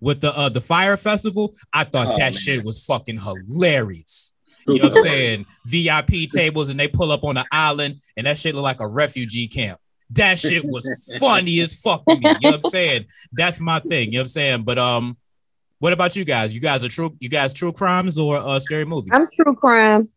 with 0.01 0.21
the 0.21 0.37
uh 0.37 0.49
the 0.49 0.61
Fyre 0.61 0.97
Festival, 0.97 1.55
I 1.73 1.85
thought 1.85 2.09
oh, 2.09 2.17
that 2.17 2.19
man. 2.19 2.33
shit 2.33 2.65
was 2.65 2.85
fucking 2.85 3.21
hilarious. 3.21 4.35
You 4.67 4.79
know 4.79 4.89
what 4.89 4.99
I'm 4.99 5.03
saying? 5.03 5.47
VIP 5.67 6.31
tables 6.31 6.71
and 6.71 6.79
they 6.79 6.89
pull 6.89 7.11
up 7.11 7.25
on 7.25 7.35
the 7.35 7.45
island 7.51 8.01
and 8.17 8.27
that 8.27 8.39
shit 8.39 8.55
look 8.55 8.63
like 8.63 8.81
a 8.81 8.87
refugee 8.87 9.49
camp. 9.49 9.81
That 10.13 10.39
shit 10.39 10.65
was 10.65 11.17
funny 11.19 11.61
as 11.61 11.75
fuck 11.75 12.05
to 12.07 12.17
me. 12.17 12.21
You 12.23 12.33
know 12.33 12.39
what 12.51 12.65
I'm 12.65 12.71
saying? 12.71 13.07
That's 13.33 13.61
my 13.61 13.81
thing. 13.81 14.09
You 14.09 14.19
know 14.19 14.21
what 14.21 14.25
I'm 14.25 14.29
saying? 14.29 14.63
But 14.65 14.79
um, 14.79 15.17
what 15.79 15.93
about 15.93 16.15
you 16.17 16.25
guys? 16.25 16.53
You 16.53 16.61
guys 16.61 16.85
are 16.85 16.89
true. 16.89 17.17
You 17.19 17.29
guys 17.29 17.53
true 17.53 17.73
crimes 17.73 18.19
or 18.19 18.37
uh, 18.37 18.59
scary 18.59 18.85
movies? 18.85 19.11
I'm 19.15 19.27
true 19.33 19.55
crime. 19.55 20.09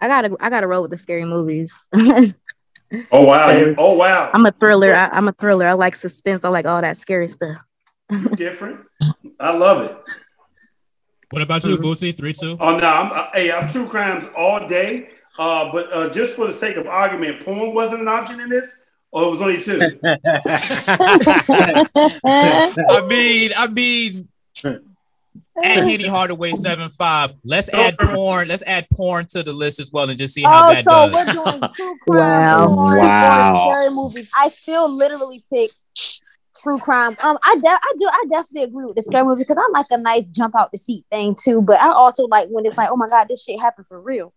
I 0.00 0.08
gotta 0.08 0.36
I 0.40 0.50
gotta 0.50 0.66
roll 0.66 0.82
with 0.82 0.90
the 0.90 0.96
scary 0.98 1.24
movies. 1.24 1.78
oh 1.94 2.32
wow! 3.12 3.74
oh 3.78 3.94
wow! 3.94 4.30
I'm 4.32 4.46
a 4.46 4.52
thriller. 4.52 4.94
I, 4.94 5.16
am 5.16 5.28
a 5.28 5.32
thriller. 5.32 5.66
I 5.66 5.72
like 5.72 5.94
suspense. 5.94 6.44
I 6.44 6.48
like 6.48 6.66
all 6.66 6.80
that 6.80 6.96
scary 6.96 7.28
stuff. 7.28 7.58
different. 8.36 8.80
I 9.40 9.56
love 9.56 9.90
it. 9.90 9.96
What 11.30 11.42
about 11.42 11.64
you, 11.64 11.76
mm-hmm. 11.76 11.84
Bootsy? 11.84 12.16
Three, 12.16 12.32
two. 12.32 12.56
Oh 12.60 12.78
no, 12.78 12.86
I'm, 12.86 13.12
uh, 13.12 13.30
hey, 13.32 13.50
I'm 13.50 13.68
true 13.68 13.88
crimes 13.88 14.28
all 14.36 14.68
day. 14.68 15.08
Uh, 15.38 15.72
but 15.72 15.92
uh, 15.92 16.10
just 16.10 16.36
for 16.36 16.46
the 16.46 16.52
sake 16.52 16.76
of 16.76 16.86
argument, 16.86 17.44
porn 17.44 17.74
wasn't 17.74 18.00
an 18.00 18.08
option 18.08 18.40
in 18.40 18.48
this, 18.48 18.80
or 19.10 19.24
it 19.24 19.30
was 19.30 19.42
only 19.42 19.60
two. 19.60 19.80
I 22.88 23.06
mean, 23.06 23.52
I 23.56 23.66
mean, 23.68 24.28
at 25.62 25.84
Henny 25.84 26.06
Hardaway 26.06 26.52
seven 26.52 26.88
five. 26.88 27.34
Let's 27.44 27.68
add 27.68 27.98
porn. 27.98 28.48
Let's 28.48 28.62
add 28.64 28.86
porn 28.92 29.26
to 29.28 29.42
the 29.42 29.52
list 29.52 29.80
as 29.80 29.92
well, 29.92 30.08
and 30.08 30.18
just 30.18 30.34
see 30.34 30.42
how 30.42 30.70
oh, 30.70 30.74
that 30.74 30.84
so 30.84 30.90
does. 30.90 31.14
we're 31.14 31.32
doing 31.32 31.70
true 31.74 31.98
crime, 32.08 32.46
wow, 32.46 32.74
porn, 32.74 33.00
wow. 33.00 33.68
scary 33.70 33.90
movies. 33.90 34.30
I 34.36 34.48
still 34.48 34.88
literally 34.88 35.42
pick 35.52 35.70
true 36.62 36.78
crime. 36.78 37.16
Um, 37.22 37.38
I 37.42 37.56
de- 37.56 37.68
I 37.68 37.92
do 37.98 38.08
I 38.10 38.24
definitely 38.30 38.62
agree 38.64 38.86
with 38.86 38.96
the 38.96 39.02
scary 39.02 39.24
movie 39.24 39.42
because 39.42 39.58
I 39.58 39.68
like 39.72 39.86
a 39.90 39.98
nice 39.98 40.26
jump 40.26 40.54
out 40.58 40.72
the 40.72 40.78
seat 40.78 41.04
thing 41.10 41.36
too. 41.40 41.62
But 41.62 41.80
I 41.80 41.90
also 41.90 42.24
like 42.24 42.48
when 42.48 42.66
it's 42.66 42.76
like, 42.76 42.90
oh 42.90 42.96
my 42.96 43.08
god, 43.08 43.28
this 43.28 43.44
shit 43.44 43.60
happened 43.60 43.86
for 43.86 44.00
real. 44.00 44.32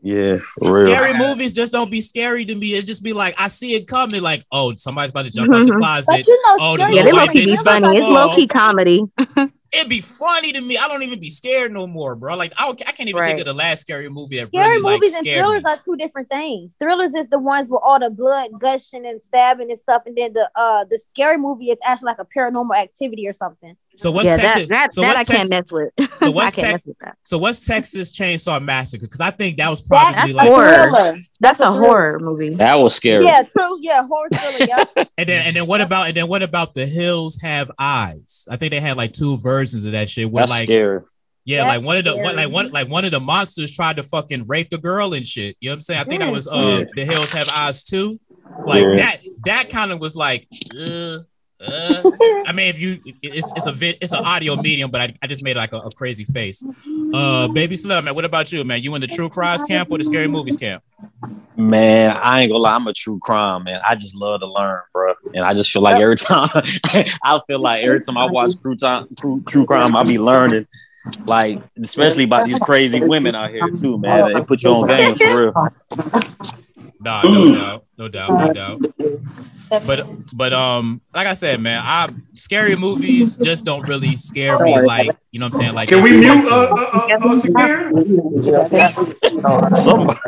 Yeah, 0.00 0.38
scary 0.60 1.18
movies 1.18 1.52
just 1.52 1.72
don't 1.72 1.90
be 1.90 2.00
scary 2.00 2.44
to 2.44 2.54
me. 2.54 2.74
It 2.74 2.84
just 2.84 3.02
be 3.02 3.12
like 3.12 3.34
I 3.36 3.48
see 3.48 3.74
it 3.74 3.88
coming, 3.88 4.22
like 4.22 4.44
oh 4.52 4.74
somebody's 4.76 5.10
about 5.10 5.26
to 5.26 5.32
jump 5.32 5.50
mm-hmm. 5.50 5.62
out 5.62 5.66
the 5.66 5.78
closet. 5.78 6.06
But 6.08 6.26
you 6.26 6.42
know, 6.46 6.56
oh, 6.60 6.76
the 6.76 6.94
yeah, 6.94 7.02
they 7.02 7.12
low 7.12 7.26
key 7.26 7.46
be 7.46 7.56
funny. 7.56 7.96
It's 7.96 8.06
low 8.06 8.34
key 8.34 8.46
comedy. 8.46 9.04
It'd 9.70 9.90
be 9.90 10.00
funny 10.00 10.52
to 10.52 10.60
me. 10.62 10.78
I 10.78 10.88
don't 10.88 11.02
even 11.02 11.20
be 11.20 11.28
scared 11.28 11.72
no 11.72 11.86
more, 11.86 12.16
bro. 12.16 12.36
Like 12.36 12.52
I, 12.56 12.70
I 12.70 12.92
can't 12.92 13.08
even 13.08 13.20
right. 13.20 13.28
think 13.28 13.40
of 13.40 13.46
the 13.46 13.52
last 13.52 13.80
scary 13.82 14.08
movie 14.08 14.36
that 14.36 14.48
scary 14.48 14.76
really 14.76 14.94
movies 14.94 15.12
like, 15.12 15.26
and 15.26 15.36
thrillers 15.36 15.64
me. 15.64 15.70
are 15.70 15.76
two 15.84 15.96
different 15.96 16.30
things. 16.30 16.76
Thrillers 16.78 17.14
is 17.14 17.28
the 17.28 17.38
ones 17.38 17.68
with 17.68 17.80
all 17.84 18.00
the 18.00 18.08
blood 18.08 18.50
gushing 18.58 19.04
and 19.04 19.20
stabbing 19.20 19.70
and 19.70 19.78
stuff, 19.78 20.02
and 20.06 20.16
then 20.16 20.32
the 20.32 20.50
uh 20.54 20.84
the 20.84 20.96
scary 20.96 21.36
movie 21.36 21.66
is 21.66 21.78
actually 21.84 22.06
like 22.06 22.20
a 22.20 22.24
paranormal 22.24 22.76
activity 22.76 23.28
or 23.28 23.34
something. 23.34 23.76
So 23.98 24.12
what's 24.12 24.26
yeah, 24.26 24.36
Texas? 24.36 24.62
That, 24.62 24.68
that, 24.68 24.94
so 24.94 25.00
that 25.00 25.16
what's 25.16 25.28
I 25.28 25.34
can't 25.34 25.50
mess 25.50 25.72
with. 25.72 25.90
So 26.18 26.30
what's 26.30 26.54
Texas? 26.54 26.94
So 27.24 27.36
what's 27.36 27.66
Texas 27.66 28.16
Chainsaw 28.16 28.62
Massacre? 28.62 29.06
Because 29.06 29.20
I 29.20 29.32
think 29.32 29.56
that 29.56 29.68
was 29.68 29.82
probably 29.82 30.14
that's 30.14 30.32
like 30.34 30.46
horror. 30.46 30.90
That's, 30.92 31.30
that's 31.40 31.60
a 31.60 31.72
horror 31.72 32.20
movie. 32.20 32.50
That 32.50 32.76
was 32.76 32.94
scary. 32.94 33.24
Yeah, 33.24 33.42
true. 33.42 33.76
Yeah, 33.80 34.06
horror 34.06 34.28
thriller. 34.32 34.86
Yeah. 34.96 35.04
and 35.18 35.28
then 35.28 35.46
and 35.48 35.56
then 35.56 35.66
what 35.66 35.80
about 35.80 36.06
and 36.06 36.16
then 36.16 36.28
what 36.28 36.44
about 36.44 36.74
the 36.74 36.86
Hills 36.86 37.40
Have 37.42 37.72
Eyes? 37.76 38.46
I 38.48 38.56
think 38.56 38.70
they 38.70 38.78
had 38.78 38.96
like 38.96 39.14
two 39.14 39.36
versions 39.38 39.84
of 39.84 39.90
that 39.90 40.08
shit. 40.08 40.30
Where 40.30 40.42
that's 40.42 40.52
like 40.52 40.66
scary. 40.66 41.02
Yeah, 41.44 41.64
That's 41.64 41.78
like 41.78 41.86
one 41.86 41.96
of 41.96 42.04
the 42.04 42.16
one, 42.16 42.36
like 42.36 42.52
one 42.52 42.68
like 42.70 42.88
one 42.88 43.04
of 43.04 43.10
the 43.10 43.20
monsters 43.20 43.74
tried 43.74 43.96
to 43.96 44.04
fucking 44.04 44.46
rape 44.46 44.70
the 44.70 44.78
girl 44.78 45.12
and 45.14 45.26
shit. 45.26 45.56
You 45.60 45.70
know 45.70 45.72
what 45.72 45.76
I'm 45.76 45.80
saying? 45.80 46.00
I 46.00 46.04
think 46.04 46.20
that 46.20 46.30
was 46.30 46.46
uh 46.46 46.84
the 46.94 47.04
Hills 47.04 47.32
Have 47.32 47.48
Eyes 47.52 47.82
too. 47.82 48.20
Like 48.64 48.84
yeah. 48.84 48.94
that 48.96 49.22
that 49.44 49.70
kind 49.70 49.90
of 49.90 49.98
was 49.98 50.14
like 50.14 50.46
uh, 50.78 51.18
uh, 51.60 52.02
I 52.46 52.52
mean, 52.52 52.68
if 52.68 52.78
you, 52.78 53.00
it's, 53.22 53.50
it's 53.56 53.66
a 53.66 53.72
vid, 53.72 53.98
it's 54.00 54.12
an 54.12 54.24
audio 54.24 54.56
medium, 54.56 54.90
but 54.90 55.00
I, 55.00 55.08
I 55.22 55.26
just 55.26 55.42
made 55.42 55.56
like 55.56 55.72
a, 55.72 55.78
a 55.78 55.90
crazy 55.90 56.24
face. 56.24 56.62
Uh, 56.62 57.48
Babyslimm, 57.48 58.04
man, 58.04 58.14
what 58.14 58.24
about 58.24 58.52
you, 58.52 58.64
man? 58.64 58.80
You 58.80 58.94
in 58.94 59.00
the 59.00 59.06
true 59.06 59.28
crimes 59.28 59.64
camp 59.64 59.90
or 59.90 59.98
the 59.98 60.04
scary 60.04 60.28
movies 60.28 60.56
camp? 60.56 60.84
Man, 61.56 62.16
I 62.16 62.42
ain't 62.42 62.52
gonna 62.52 62.62
lie, 62.62 62.74
I'm 62.74 62.86
a 62.86 62.92
true 62.92 63.18
crime 63.18 63.64
man. 63.64 63.80
I 63.86 63.96
just 63.96 64.14
love 64.14 64.40
to 64.40 64.46
learn, 64.46 64.80
bro, 64.92 65.14
and 65.34 65.44
I 65.44 65.52
just 65.52 65.72
feel 65.72 65.82
like 65.82 66.00
every 66.00 66.16
time, 66.16 66.48
I 66.54 67.40
feel 67.46 67.60
like 67.60 67.82
every 67.82 68.00
time 68.00 68.16
I 68.16 68.26
watch 68.26 68.52
true 68.60 68.76
time, 68.76 69.08
true, 69.18 69.42
true 69.48 69.66
crime, 69.66 69.96
I 69.96 70.04
be 70.04 70.18
learning. 70.18 70.66
Like, 71.24 71.58
especially 71.82 72.24
about 72.24 72.46
these 72.46 72.58
crazy 72.58 73.00
women 73.00 73.34
out 73.34 73.50
here 73.50 73.68
too, 73.70 73.98
man. 73.98 74.36
It 74.36 74.46
put 74.46 74.62
you 74.62 74.70
on 74.70 74.86
game 74.86 75.16
for 75.16 75.52
real. 75.52 75.68
Nah, 77.00 77.22
no 77.22 77.54
doubt, 77.54 77.84
no 77.96 78.08
doubt, 78.08 78.30
no 78.30 78.52
doubt. 78.52 78.80
But 79.86 80.06
but 80.34 80.52
um, 80.52 81.00
like 81.14 81.26
I 81.26 81.34
said, 81.34 81.60
man, 81.60 81.80
I 81.84 82.08
scary 82.34 82.76
movies 82.76 83.36
just 83.36 83.64
don't 83.64 83.86
really 83.86 84.16
scare 84.16 84.58
me. 84.58 84.80
Like 84.80 85.16
you 85.30 85.38
know 85.38 85.46
what 85.46 85.54
I'm 85.54 85.60
saying? 85.60 85.74
Like 85.74 85.88
can 85.88 86.02
we 86.02 86.18
mute 86.18 86.44
uh, 86.50 86.74
uh, 86.76 87.08
uh, 89.44 89.48
uh 89.48 89.74
Somebody. 89.74 90.18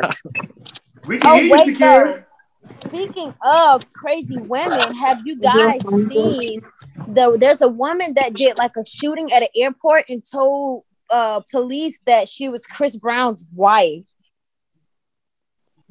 We 1.07 1.19
can 1.19 1.31
oh, 1.31 1.35
hear 1.35 1.45
you, 1.45 1.65
Secure. 1.65 2.27
Speaking 2.69 3.33
of 3.41 3.91
crazy 3.91 4.37
women, 4.37 4.95
have 4.95 5.21
you 5.25 5.39
guys 5.39 5.81
seen 5.81 6.61
the? 7.07 7.35
There's 7.37 7.61
a 7.61 7.67
woman 7.67 8.13
that 8.15 8.33
did 8.33 8.57
like 8.57 8.77
a 8.77 8.85
shooting 8.85 9.31
at 9.33 9.41
an 9.41 9.49
airport 9.55 10.05
and 10.09 10.23
told 10.23 10.83
uh 11.09 11.41
police 11.51 11.99
that 12.05 12.29
she 12.29 12.47
was 12.47 12.65
Chris 12.65 12.95
Brown's 12.95 13.45
wife. 13.53 14.05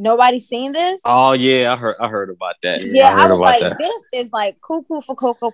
Nobody 0.01 0.41
seen 0.41 0.73
this? 0.73 1.03
Oh 1.05 1.33
yeah, 1.33 1.75
I 1.75 1.77
heard 1.77 1.97
I 2.01 2.09
heard 2.09 2.31
about 2.31 2.55
that. 2.63 2.81
Yeah, 2.83 3.15
I, 3.15 3.27
I 3.27 3.31
was 3.31 3.39
like, 3.39 3.61
that. 3.61 3.77
this 3.79 4.09
is 4.15 4.33
like 4.33 4.59
cuckoo 4.63 5.03
for 5.03 5.15
cocoa 5.15 5.53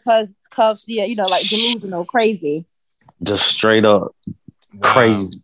puffs. 0.52 0.84
Yeah, 0.86 1.02
you 1.02 1.16
know, 1.16 1.24
like 1.24 1.42
delusional, 1.48 2.04
crazy. 2.04 2.64
Just 3.24 3.44
straight 3.48 3.84
up 3.84 4.14
wow. 4.74 4.92
crazy. 4.92 5.42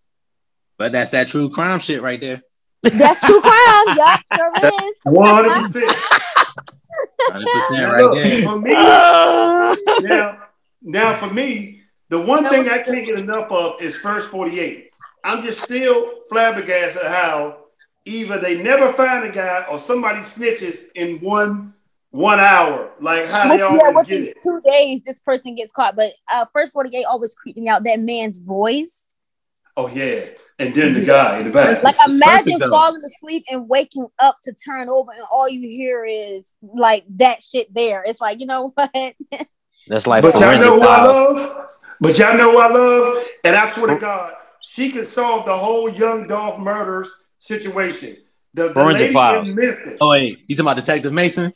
But 0.78 0.92
that's 0.92 1.10
that 1.10 1.26
true 1.26 1.50
crime 1.50 1.80
shit 1.80 2.00
right 2.00 2.20
there. 2.20 2.42
That's 2.82 3.18
true 3.26 3.40
crime. 3.42 3.96
yup, 3.96 4.20
sure 4.36 4.70
is. 4.70 4.92
One 5.02 5.26
hundred 5.34 5.50
percent. 5.62 5.96
right 7.32 8.22
there. 8.22 8.42
For 8.42 8.60
me, 8.60 8.72
now, 10.08 10.42
now 10.80 11.12
for 11.14 11.34
me, 11.34 11.82
the 12.08 12.20
one 12.20 12.44
no, 12.44 12.50
thing 12.50 12.68
I 12.68 12.78
can't 12.78 13.04
get 13.04 13.18
enough 13.18 13.50
of 13.50 13.82
is 13.82 13.96
first 13.96 14.30
forty 14.30 14.60
eight. 14.60 14.90
I'm 15.24 15.42
just 15.42 15.60
still 15.60 16.20
flabbergasted 16.28 17.02
how 17.02 17.61
either 18.04 18.38
they 18.38 18.62
never 18.62 18.92
find 18.92 19.24
a 19.24 19.32
guy 19.32 19.64
or 19.70 19.78
somebody 19.78 20.18
snitches 20.20 20.84
in 20.94 21.20
one 21.20 21.74
one 22.10 22.38
hour. 22.38 22.92
Like 23.00 23.26
how 23.26 23.48
they 23.48 23.62
always 23.62 23.80
yeah, 23.82 23.96
within 23.96 24.24
it. 24.24 24.36
two 24.42 24.60
days 24.64 25.02
this 25.02 25.20
person 25.20 25.54
gets 25.54 25.72
caught. 25.72 25.96
But 25.96 26.10
uh, 26.32 26.46
first 26.52 26.72
48 26.72 27.04
always 27.04 27.34
creeped 27.34 27.58
me 27.58 27.68
out. 27.68 27.84
That 27.84 28.00
man's 28.00 28.38
voice. 28.38 29.16
Oh 29.76 29.88
yeah. 29.88 30.26
and 30.58 30.74
then 30.74 30.94
the 30.94 31.04
guy 31.04 31.38
in 31.38 31.46
the 31.46 31.52
back. 31.52 31.82
Like 31.82 31.96
imagine 32.06 32.60
falling 32.60 33.00
asleep 33.04 33.44
and 33.50 33.68
waking 33.68 34.06
up 34.18 34.36
to 34.42 34.52
turn 34.52 34.88
over 34.88 35.10
and 35.12 35.22
all 35.32 35.48
you 35.48 35.60
hear 35.60 36.04
is 36.04 36.54
like 36.62 37.04
that 37.16 37.42
shit 37.42 37.72
there. 37.74 38.04
It's 38.06 38.20
like, 38.20 38.38
you 38.40 38.46
know 38.46 38.68
what? 38.74 39.14
That's 39.88 40.06
like 40.06 40.22
but 40.22 40.34
y'all 40.34 40.42
forensic 40.42 40.68
know 40.68 40.78
who 40.78 40.86
I 40.86 41.04
love? 41.04 41.70
But 42.00 42.18
y'all 42.18 42.36
know 42.36 42.52
who 42.52 42.58
I 42.58 42.68
love? 42.68 43.24
And 43.44 43.56
I 43.56 43.66
swear 43.66 43.94
to 43.94 44.00
God, 44.00 44.34
she 44.60 44.90
can 44.90 45.04
solve 45.04 45.46
the 45.46 45.56
whole 45.56 45.88
young 45.88 46.26
Dolph 46.26 46.60
murders 46.60 47.12
situation. 47.42 48.16
The, 48.54 48.68
the 48.68 48.74
Forensic 48.74 49.00
lady 49.00 49.14
Files. 49.14 49.50
in 49.50 49.56
Memphis. 49.56 49.98
Oh 50.00 50.10
wait, 50.10 50.38
you 50.46 50.56
talking 50.56 50.66
about 50.66 50.76
Detective 50.76 51.12
Mason? 51.12 51.52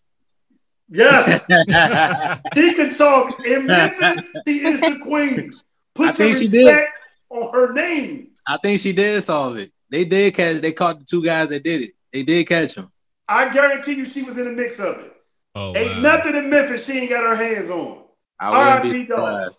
Yes, 0.89 1.45
I 1.51 2.39
she 2.55 2.75
can 2.75 2.89
solve 2.91 3.35
in 3.45 3.67
Memphis. 3.67 4.25
She 4.47 4.65
is 4.67 4.81
the 4.81 4.99
queen. 5.03 5.53
Put 5.95 6.09
I 6.09 6.13
some 6.13 6.27
think 6.27 6.37
she 6.39 6.49
did. 6.49 6.63
respect 6.67 6.99
on 7.31 7.53
her 7.53 7.73
name. 7.73 8.29
I 8.47 8.59
think 8.65 8.81
she 8.81 8.93
did 8.93 9.27
solve 9.27 9.57
it. 9.57 9.73
They 9.91 10.05
did 10.05 10.35
catch. 10.35 10.61
They 10.63 10.73
caught 10.73 10.99
the 11.01 11.05
two 11.05 11.25
guys 11.25 11.49
that 11.49 11.65
did 11.65 11.83
it. 11.83 11.91
They 12.13 12.23
did 12.23 12.47
catch 12.47 12.75
them. 12.77 12.91
I 13.29 13.53
guarantee 13.53 13.95
you 13.95 14.05
she 14.07 14.23
was 14.23 14.39
in 14.39 14.45
the 14.45 14.53
mix 14.53 14.79
of 14.79 14.99
it. 14.99 15.13
Oh, 15.55 15.75
Ain't 15.75 15.97
wow. 15.97 16.17
nothing 16.17 16.37
in 16.37 16.49
Memphis 16.51 16.87
she 16.87 16.99
ain't 16.99 17.11
got 17.11 17.25
her 17.25 17.35
hands 17.35 17.71
on. 17.71 18.05
I 18.39 18.79
R.I.P. 18.79 19.07
Dolph. 19.07 19.57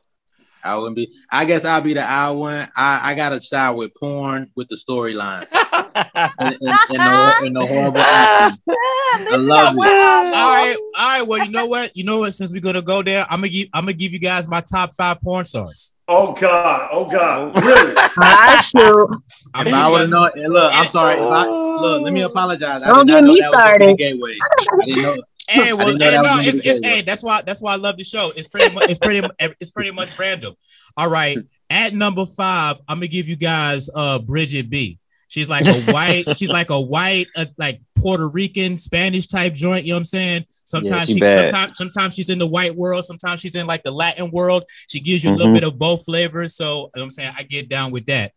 Surprised. 0.68 0.76
I 0.76 0.78
wouldn't 0.78 0.96
be. 0.96 1.14
I 1.32 1.46
guess 1.46 1.66
I'll 1.66 1.82
be 1.82 1.94
the 1.94 2.04
odd 2.04 2.38
one. 2.38 2.68
I, 2.76 3.02
I 3.04 3.16
got 3.16 3.30
to 3.30 3.42
side 3.42 3.76
with 3.76 3.94
porn 3.96 4.52
with 4.56 4.68
the 4.70 4.76
storyline 4.76 5.46
and, 5.84 6.32
and, 6.40 6.56
and 6.62 6.62
the, 6.62 7.34
and 7.46 7.56
the 7.56 7.66
horrible 7.66 7.98
acting. 8.02 8.64
I 8.68 9.36
love 9.36 9.76
it. 9.76 9.80
All 9.80 9.86
right, 9.86 10.76
all 10.98 11.20
right. 11.20 11.28
Well, 11.28 11.44
you 11.44 11.52
know 11.52 11.66
what? 11.66 11.96
You 11.96 12.04
know 12.04 12.20
what? 12.20 12.34
Since 12.34 12.52
we're 12.52 12.62
gonna 12.62 12.82
go 12.82 13.02
there, 13.02 13.26
I'm 13.30 13.40
gonna 13.40 13.50
give 13.50 13.68
I'm 13.74 13.86
gonna 13.86 13.94
give 13.94 14.14
you 14.14 14.20
guys 14.20 14.48
my 14.48 14.62
top 14.62 14.94
five 14.96 15.22
porn 15.22 15.46
stars. 15.46 15.94
Oh 16.10 16.34
God, 16.34 16.90
oh 16.92 17.10
God, 17.10 17.62
really? 17.62 17.94
I 18.18 18.62
shoot. 18.62 19.22
I'm 19.54 19.68
If 19.68 19.74
I 19.74 19.90
would 19.90 20.10
you 20.10 20.16
have 20.16 20.36
known, 20.36 20.54
look, 20.54 20.74
I'm 20.74 20.88
sorry. 20.92 21.16
If 21.16 21.22
I, 21.22 21.48
look, 21.48 22.02
let 22.04 22.14
me 22.14 22.24
oh, 22.24 22.28
apologize. 22.28 22.84
I 22.84 22.88
Don't 22.88 23.08
did 23.08 23.14
get 23.14 23.22
not 23.22 23.28
know 23.28 23.34
me 23.34 23.40
that 23.42 23.50
was 23.50 23.58
gonna 23.58 23.72
be 23.72 23.84
started. 23.84 23.98
Gateway. 23.98 24.38
I 24.42 24.86
didn't 24.86 25.02
know. 25.04 25.24
Hey, 25.48 25.74
well, 25.74 25.88
hey, 25.88 26.12
that 26.12 26.22
no, 26.24 26.40
it's, 26.42 26.58
it's 26.58 26.86
hey, 26.86 27.02
that's 27.02 27.24
why 27.24 27.42
that's 27.42 27.62
why 27.62 27.74
I 27.74 27.76
love 27.78 27.98
the 27.98 28.04
show. 28.04 28.32
It's 28.36 28.48
pretty 28.48 28.74
much 28.74 28.90
it's 28.90 29.00
pretty 29.00 29.28
it's 29.60 29.72
pretty 29.72 29.92
much 29.92 30.18
random. 30.20 30.56
All 30.98 31.10
right, 31.10 31.38
at 31.70 31.94
number 31.94 32.26
five, 32.26 32.78
I'm 32.88 32.98
gonna 32.98 33.08
give 33.08 33.28
you 33.28 33.36
guys 33.36 33.90
uh 33.94 34.20
Bridgette 34.20 34.70
B. 34.70 35.00
She's 35.30 35.48
like 35.50 35.66
a 35.66 35.80
white, 35.92 36.26
she's 36.38 36.50
like 36.50 36.70
a 36.70 36.80
white, 36.80 37.28
uh, 37.36 37.46
like 37.58 37.82
Puerto 37.96 38.28
Rican 38.30 38.78
Spanish 38.78 39.28
type 39.28 39.54
joint. 39.54 39.86
You 39.86 39.92
know 39.92 39.96
what 39.98 40.00
I'm 40.02 40.06
saying? 40.06 40.46
Sometimes 40.66 41.04
she 41.08 41.14
she, 41.14 41.20
sometimes 41.28 41.78
sometimes 41.78 42.14
she's 42.16 42.30
in 42.30 42.40
the 42.40 42.48
white 42.48 42.76
world, 42.76 43.06
sometimes 43.06 43.40
she's 43.42 43.56
in 43.56 43.68
like 43.68 43.84
the 43.84 43.92
Latin 43.92 44.32
world. 44.32 44.64
She 44.88 45.00
gives 45.00 45.24
you 45.24 45.32
a 45.32 45.34
little 45.34 45.48
Mhm. 45.50 45.54
bit 45.54 45.64
of 45.64 45.78
both 45.80 46.04
flavors. 46.06 46.56
So 46.56 46.66
you 46.66 46.74
know 46.76 46.90
what 46.94 47.02
I'm 47.04 47.10
saying 47.12 47.34
I 47.38 47.44
get 47.44 47.70
down 47.70 47.92
with 47.92 48.06
that. 48.08 48.34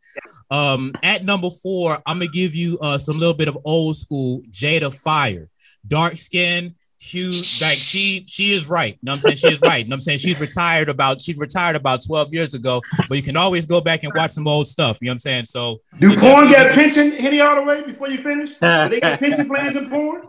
Um, 0.51 0.97
at 1.03 1.25
number 1.25 1.51
four, 1.51 1.99
I'm 2.07 2.19
gonna 2.19 2.29
give 2.31 2.55
you 2.55 2.79
uh 2.81 2.99
some 2.99 3.19
little 3.19 3.35
bit 3.35 3.49
of 3.49 3.59
old 3.65 3.97
school 3.97 4.43
Jada 4.51 4.93
Fire, 4.93 5.49
dark 5.87 6.17
skin, 6.17 6.75
huge. 7.01 7.61
Like 7.63 7.77
she 7.77 8.25
she 8.29 8.53
is 8.53 8.69
right. 8.69 8.95
You 8.95 8.99
know 9.03 9.11
what 9.11 9.17
I'm 9.17 9.21
saying 9.21 9.37
she 9.37 9.49
is 9.49 9.61
right. 9.61 9.79
You 9.79 9.85
know 9.85 9.95
what 9.95 9.97
I'm 9.97 10.01
saying 10.01 10.19
she's 10.19 10.41
retired 10.41 10.89
about 10.89 11.21
she's 11.21 11.39
retired 11.39 11.77
about 11.77 12.05
12 12.05 12.33
years 12.33 12.55
ago, 12.55 12.83
but 13.09 13.17
you 13.17 13.23
can 13.23 13.37
always 13.37 13.67
go 13.67 13.81
back 13.81 14.05
and 14.05 14.13
watch 14.15 14.33
some 14.33 14.47
old 14.47 14.67
stuff. 14.67 14.99
You 15.01 15.07
know 15.07 15.11
what 15.11 15.15
I'm 15.15 15.19
saying? 15.19 15.45
So 15.47 15.81
Do 15.99 16.17
porn 16.19 16.49
get 16.49 16.73
pension 16.75 17.13
Henny 17.13 17.39
Hardaway 17.39 17.83
before 17.85 18.09
you 18.09 18.19
finish? 18.19 18.51
Do 18.51 18.89
they 18.89 19.01
get 19.01 19.19
pension 19.19 19.49
plans 19.49 19.77
in 19.77 19.89
porn? 19.89 20.23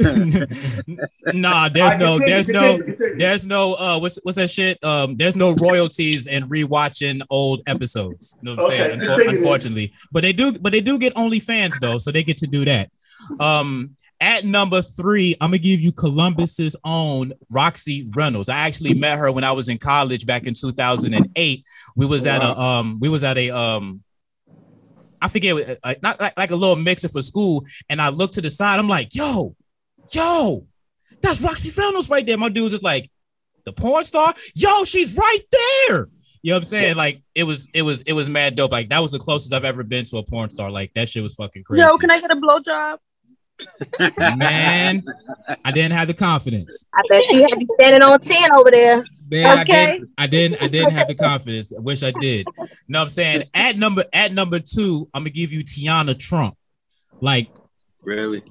nah, 1.34 1.68
there's 1.68 1.98
no, 1.98 2.16
continue, 2.16 2.26
there's 2.26 2.48
no, 2.48 2.60
continue, 2.78 2.84
continue. 2.84 3.18
there's 3.18 3.44
no, 3.44 3.74
uh, 3.74 3.98
what's 3.98 4.18
what's 4.22 4.36
that 4.38 4.48
shit? 4.48 4.82
Um, 4.82 5.14
there's 5.18 5.36
no 5.36 5.52
royalties 5.60 6.26
in 6.26 6.44
rewatching 6.48 7.20
old 7.28 7.60
episodes. 7.66 8.34
You 8.40 8.46
know 8.46 8.54
what 8.62 8.72
I'm 8.72 8.80
Okay, 8.80 8.88
saying? 8.88 9.00
Continue 9.00 9.38
unfortunately, 9.40 9.92
but 10.10 10.22
they 10.22 10.32
do, 10.32 10.52
but 10.58 10.72
they 10.72 10.80
do 10.80 10.98
get 10.98 11.14
OnlyFans 11.16 11.78
though, 11.80 11.98
so 11.98 12.10
they 12.10 12.22
get 12.22 12.38
to 12.38 12.46
do 12.46 12.64
that. 12.64 12.90
Um, 13.44 13.94
at 14.20 14.44
number 14.44 14.82
three, 14.82 15.36
I'm 15.40 15.50
gonna 15.50 15.58
give 15.58 15.80
you 15.80 15.92
Columbus's 15.92 16.76
own 16.84 17.32
Roxy 17.50 18.08
Reynolds. 18.14 18.48
I 18.48 18.58
actually 18.58 18.94
met 18.94 19.18
her 19.18 19.32
when 19.32 19.44
I 19.44 19.52
was 19.52 19.68
in 19.68 19.78
college 19.78 20.26
back 20.26 20.46
in 20.46 20.54
2008. 20.54 21.64
We 21.96 22.06
was 22.06 22.26
at 22.26 22.42
a 22.42 22.58
um, 22.58 22.98
we 23.00 23.08
was 23.08 23.24
at 23.24 23.38
a 23.38 23.50
um. 23.50 24.02
I 25.22 25.28
forget, 25.28 25.78
uh, 25.84 25.94
not 26.02 26.18
like, 26.18 26.34
like 26.38 26.50
a 26.50 26.56
little 26.56 26.76
mixer 26.76 27.08
for 27.08 27.20
school, 27.20 27.66
and 27.90 28.00
I 28.00 28.08
looked 28.08 28.34
to 28.34 28.40
the 28.40 28.48
side. 28.48 28.78
I'm 28.78 28.88
like, 28.88 29.14
"Yo, 29.14 29.54
yo, 30.12 30.66
that's 31.20 31.42
Roxy 31.42 31.70
Reynolds 31.78 32.08
right 32.08 32.26
there. 32.26 32.38
My 32.38 32.48
dude's 32.48 32.72
just 32.72 32.82
like, 32.82 33.10
the 33.64 33.72
porn 33.72 34.04
star. 34.04 34.34
Yo, 34.54 34.84
she's 34.84 35.16
right 35.16 35.40
there. 35.88 36.08
You 36.42 36.52
know 36.52 36.56
what 36.56 36.58
I'm 36.58 36.64
saying? 36.64 36.96
Like 36.96 37.22
it 37.34 37.44
was, 37.44 37.68
it 37.74 37.82
was, 37.82 38.02
it 38.02 38.12
was 38.12 38.28
mad 38.28 38.56
dope. 38.56 38.72
Like 38.72 38.88
that 38.88 39.00
was 39.00 39.10
the 39.10 39.18
closest 39.18 39.52
I've 39.52 39.64
ever 39.64 39.82
been 39.82 40.04
to 40.06 40.18
a 40.18 40.22
porn 40.22 40.50
star. 40.50 40.70
Like 40.70 40.92
that 40.94 41.08
shit 41.08 41.22
was 41.22 41.34
fucking 41.34 41.64
crazy. 41.64 41.82
Yo, 41.82 41.96
can 41.98 42.10
I 42.10 42.20
get 42.20 42.30
a 42.30 42.36
blowjob? 42.36 42.98
Man, 44.18 45.02
I 45.64 45.72
didn't 45.72 45.92
have 45.92 46.08
the 46.08 46.14
confidence. 46.14 46.86
I 46.94 47.02
bet 47.08 47.22
you 47.32 47.42
had 47.42 47.60
you 47.60 47.66
standing 47.78 48.02
on 48.02 48.18
10 48.20 48.56
over 48.56 48.70
there. 48.70 49.04
Man, 49.30 49.58
I 49.58 49.62
Okay. 49.62 49.92
didn't, 49.92 50.10
I 50.18 50.26
didn't, 50.26 50.62
I 50.62 50.66
didn't 50.68 50.92
have 50.92 51.06
the 51.08 51.14
confidence. 51.14 51.72
I 51.76 51.80
wish 51.80 52.02
I 52.02 52.10
did. 52.10 52.48
No, 52.88 53.02
I'm 53.02 53.08
saying 53.08 53.44
at 53.54 53.76
number 53.76 54.04
at 54.12 54.32
number 54.32 54.58
two, 54.58 55.08
I'm 55.14 55.22
gonna 55.22 55.30
give 55.30 55.52
you 55.52 55.62
Teanna 55.64 56.18
Trump. 56.18 56.56
Like, 57.20 57.48
Really? 58.02 58.42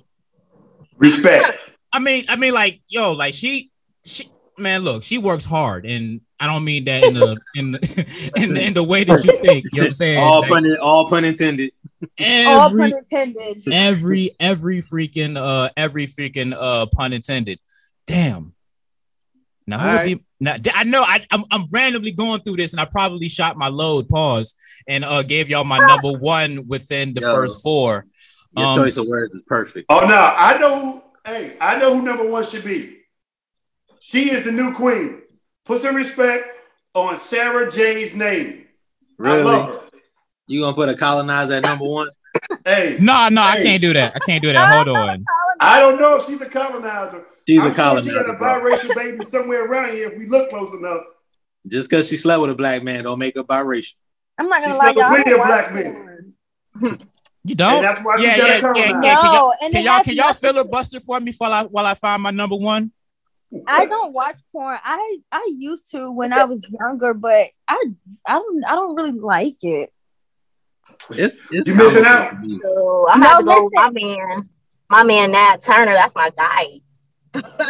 Respect. 0.97 1.57
I 1.91 1.99
mean, 1.99 2.26
I 2.30 2.36
mean, 2.36 2.53
like, 2.53 2.82
yo, 2.88 3.14
like 3.14 3.34
she, 3.34 3.72
she, 4.05 4.30
man, 4.57 4.82
look, 4.82 5.03
she 5.03 5.18
works 5.18 5.43
hard, 5.43 5.86
and 5.86 6.22
I 6.39 6.47
don't 6.47 6.63
mean 6.63 6.85
that 6.85 7.03
in 7.03 7.13
the 7.13 7.37
in 7.55 7.71
the 7.71 8.31
in 8.37 8.53
the, 8.53 8.67
in 8.67 8.73
the 8.73 8.83
way 8.83 9.03
that 9.03 9.23
you 9.23 9.31
think. 9.41 9.65
You 9.65 9.81
know 9.81 9.81
what 9.81 9.85
I'm 9.87 9.91
saying? 9.91 10.17
All 10.23 10.41
Like, 10.41 10.49
pun, 10.51 10.77
all 10.77 11.07
pun 11.07 11.25
intended. 11.25 11.71
All 12.01 12.07
every, 12.67 12.91
pun 12.91 12.99
intended. 13.11 13.63
every 13.73 14.35
every 14.39 14.81
freaking 14.81 15.37
uh 15.37 15.69
every 15.75 16.07
freaking 16.07 16.55
uh 16.57 16.85
pun 16.87 17.11
intended. 17.13 17.59
Damn. 18.07 18.53
Now 19.67 19.79
who 19.79 19.85
would 19.85 19.91
Alright. 19.91 20.17
be 20.17 20.23
now 20.39 20.55
I 20.73 20.83
know 20.85 21.01
I 21.03 21.25
I'm, 21.31 21.43
I'm 21.51 21.65
randomly 21.71 22.11
going 22.11 22.39
through 22.41 22.55
this 22.55 22.71
and 22.73 22.79
I 22.79 22.85
probably 22.85 23.27
shot 23.29 23.57
my 23.57 23.67
load 23.67 24.07
pause 24.09 24.55
and 24.87 25.03
uh 25.03 25.21
gave 25.23 25.49
y'all 25.49 25.63
my 25.65 25.77
number 25.79 26.13
one 26.13 26.67
within 26.67 27.13
the 27.13 27.21
Yo. 27.21 27.33
first 27.33 27.61
four. 27.61 28.05
Your 28.57 28.65
Um, 28.65 28.79
choice 28.79 28.97
of 28.97 29.07
words 29.07 29.33
is 29.33 29.41
perfect. 29.45 29.85
Oh 29.89 29.99
no, 30.07 30.33
I 30.37 30.57
know 30.57 30.79
who 30.79 31.03
hey, 31.25 31.57
I 31.59 31.77
know 31.77 31.93
who 31.95 32.01
number 32.01 32.25
one 32.27 32.45
should 32.45 32.63
be. 32.63 32.95
She 33.99 34.31
is 34.31 34.45
the 34.45 34.51
new 34.53 34.73
queen. 34.73 35.21
Put 35.70 35.82
some 35.82 35.95
respect 35.95 36.47
on 36.95 37.15
Sara 37.17 37.70
Jay's 37.72 38.15
name. 38.15 38.65
I 39.24 39.39
love 39.43 39.67
her. 39.67 39.82
You 40.47 40.61
gonna 40.61 40.76
put 40.76 40.89
a 40.89 40.95
colonizer 40.95 41.53
at 41.53 41.63
number 41.63 41.86
one? 41.86 42.07
Hey, 42.65 42.97
No, 42.99 43.30
no, 43.30 43.43
I 43.43 43.57
Hey. 43.57 43.63
can't 43.65 43.82
do 43.84 43.93
that. 43.93 44.15
I 44.15 44.20
can't 44.20 44.41
do 44.41 44.51
that. 44.51 44.67
Hold 44.67 44.88
on. 44.88 45.24
I 45.59 45.80
don't 45.80 45.99
know 45.99 46.17
if 46.17 46.26
she's 46.26 46.41
a 46.41 46.49
colonizer. 46.49 47.24
She's 47.47 47.61
I'm 47.61 47.70
a 47.70 47.76
sure 47.76 47.99
she 48.01 48.09
got 48.09 48.32
a 48.32 48.34
biracial 48.34 48.95
baby 48.95 49.24
somewhere 49.24 49.67
around 49.67 49.91
here 49.91 50.09
if 50.09 50.17
we 50.17 50.26
look 50.26 50.49
close 50.49 50.74
enough. 50.74 51.03
Just 51.67 51.88
because 51.88 52.07
she 52.07 52.17
slept 52.17 52.41
with 52.41 52.49
a 52.49 52.55
black 52.55 52.82
man 52.82 53.03
don't 53.03 53.20
make 53.20 53.36
her 53.36 53.43
biracial. 53.43 53.93
I'm 54.39 54.49
not 54.49 54.61
gonna 54.61 54.74
She's 54.74 54.80
lie, 54.80 54.86
never 54.86 54.99
y'all. 55.01 55.09
Plenty 55.09 55.32
of 55.34 55.38
black 55.38 55.72
watch 55.72 55.84
men. 55.84 56.34
You 57.43 57.53
don't? 57.53 57.76
And 57.76 57.84
that's 57.84 58.03
why 58.03 58.17
she 58.17 58.24
yeah, 58.24 58.38
got 58.38 58.39
a 58.39 58.53
yeah, 58.53 58.55
yeah, 58.55 58.59
colonizer. 58.59 59.01
Can 59.22 59.34
y'all, 59.34 59.34
No, 59.34 59.53
and 59.61 59.74
can 59.74 59.84
y'all 59.84 60.03
can 60.03 60.13
y'all 60.15 60.34
filibuster 60.34 60.99
for 61.05 61.20
me 61.20 61.32
while 61.38 61.53
I 61.53 61.63
while 61.65 61.86
I 61.86 61.93
find 61.93 62.24
my 62.24 62.32
number 62.32 62.55
one? 62.55 62.91
I 63.68 63.86
don't 63.86 64.14
watch 64.14 64.36
porn. 64.52 64.78
I 64.84 65.18
I 65.32 65.47
used 65.58 65.91
to 65.91 66.12
when 66.12 66.34
I 66.34 66.45
was 66.45 66.72
younger, 66.80 67.14
but 67.14 67.47
I 67.68 67.84
I 68.28 68.34
don't 68.34 68.64
I 68.66 68.76
don't 68.76 68.95
really 68.95 69.12
like 69.12 69.58
it. 69.64 69.91
It's, 71.12 71.36
it's 71.52 71.68
You 71.68 71.76
missing 71.76 72.06
out. 72.06 72.34
So 72.62 73.08
I 73.10 73.18
No, 73.18 73.28
have 73.28 73.38
to 73.39 73.45
go 73.45 73.64
with 73.64 73.74
my 73.74 73.89
man. 73.91 74.50
My 74.89 75.04
man 75.04 75.32
Nat 75.32 75.58
Turner. 75.64 75.93
That's 75.93 76.16
my 76.16 76.30
guy. 76.32 76.66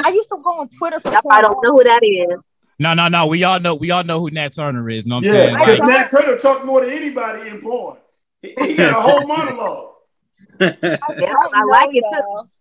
I 0.05 0.09
used 0.11 0.29
to 0.29 0.37
go 0.43 0.49
on 0.59 0.69
Twitter 0.69 0.99
for 0.99 1.11
Y'all 1.11 1.21
porn. 1.21 1.41
probably 1.41 1.55
don't 1.55 1.63
know 1.63 1.77
who 1.77 1.83
that 1.83 2.03
is. 2.03 2.41
No, 2.79 2.93
no, 2.93 3.07
no. 3.09 3.27
We 3.27 3.43
all 3.43 3.59
know 3.59 3.75
we 3.75 3.91
all 3.91 4.03
know 4.03 4.19
who 4.19 4.31
Nat 4.31 4.53
Turner 4.53 4.89
is. 4.89 5.05
Know 5.05 5.17
what 5.17 5.25
I'm 5.25 5.33
Yeah, 5.33 5.33
saying? 5.33 5.57
Because 5.59 5.79
Like, 5.79 5.89
Nat 5.89 6.11
Turner 6.11 6.37
talked 6.37 6.65
more 6.65 6.81
than 6.81 6.91
anybody 6.91 7.49
in 7.49 7.61
porn. 7.61 7.97
He, 8.41 8.55
he 8.57 8.75
got 8.75 8.97
a 8.97 9.01
whole 9.01 9.27
monologue. 9.27 9.95
Yeah, 10.59 10.75
don't 10.99 11.55
I 11.55 11.63
like 11.65 11.89
know, 11.89 11.91
it 11.93 12.05
too. 12.13 12.49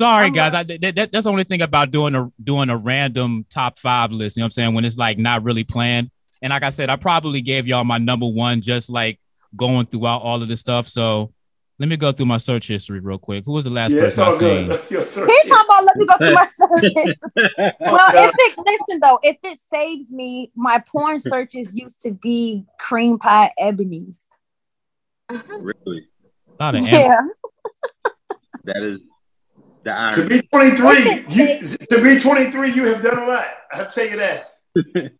y'all. 0.00 0.10
Sorry, 0.10 0.26
I'm 0.26 0.32
guys. 0.32 0.54
I, 0.54 0.62
that, 0.64 0.80
that- 0.96 1.12
that's 1.12 1.24
the 1.24 1.30
only 1.30 1.44
thing 1.44 1.62
about 1.62 1.90
doing 1.90 2.14
a 2.14 2.30
doing 2.42 2.70
a 2.70 2.76
random 2.76 3.44
top 3.50 3.78
five 3.78 4.12
list. 4.12 4.36
You 4.36 4.40
know 4.40 4.44
what 4.44 4.46
I'm 4.48 4.50
saying? 4.52 4.74
When 4.74 4.84
it's 4.84 4.96
like 4.98 5.18
not 5.18 5.42
really 5.44 5.64
planned. 5.64 6.10
And 6.42 6.50
like 6.50 6.62
I 6.62 6.70
said, 6.70 6.88
I 6.88 6.96
probably 6.96 7.40
gave 7.40 7.66
y'all 7.66 7.84
my 7.84 7.98
number 7.98 8.26
one 8.26 8.60
just 8.60 8.88
like 8.90 9.18
going 9.56 9.86
throughout 9.86 10.22
all 10.22 10.40
of 10.42 10.48
this 10.48 10.60
stuff. 10.60 10.86
So 10.86 11.32
let 11.80 11.88
me 11.88 11.96
go 11.96 12.12
through 12.12 12.26
my 12.26 12.36
search 12.36 12.68
history 12.68 13.00
real 13.00 13.18
quick. 13.18 13.44
Who 13.44 13.52
was 13.52 13.64
the 13.64 13.70
last 13.70 13.92
Yeah, 13.92 14.00
person 14.02 14.22
I 14.22 14.26
all 14.26 14.32
seen? 14.32 14.66
good. 14.68 14.80
Yo, 14.90 15.00
He 15.00 15.04
talking 15.06 15.50
about 15.50 15.84
let 15.84 15.96
me 15.96 16.06
go 16.06 16.16
through 16.18 16.34
my 16.34 16.46
searches. 16.54 17.14
well, 17.80 18.10
Yeah. 18.14 18.28
if 18.28 18.34
it 18.38 18.58
listen 18.58 19.00
though, 19.00 19.18
if 19.22 19.36
it 19.42 19.58
saves 19.58 20.10
me, 20.12 20.52
my 20.54 20.82
porn 20.86 21.18
searches 21.18 21.76
used 21.76 22.02
to 22.02 22.12
be 22.12 22.64
cream 22.78 23.18
pie 23.18 23.50
ebony's. 23.58 24.20
really? 25.30 26.06
Not 26.60 26.74
an 26.76 26.84
Yeah. 26.84 27.20
That 28.64 28.82
is 28.82 29.00
the 29.84 30.12
To 30.14 30.28
be 30.28 30.42
23, 30.42 31.24
you, 31.28 31.60
to 31.90 32.02
be 32.02 32.18
23, 32.20 32.72
you 32.72 32.84
have 32.84 33.02
done 33.02 33.18
a 33.18 33.26
lot. 33.26 33.46
I'll 33.72 33.86
tell 33.86 34.06
you 34.08 34.16
that. 34.16 34.44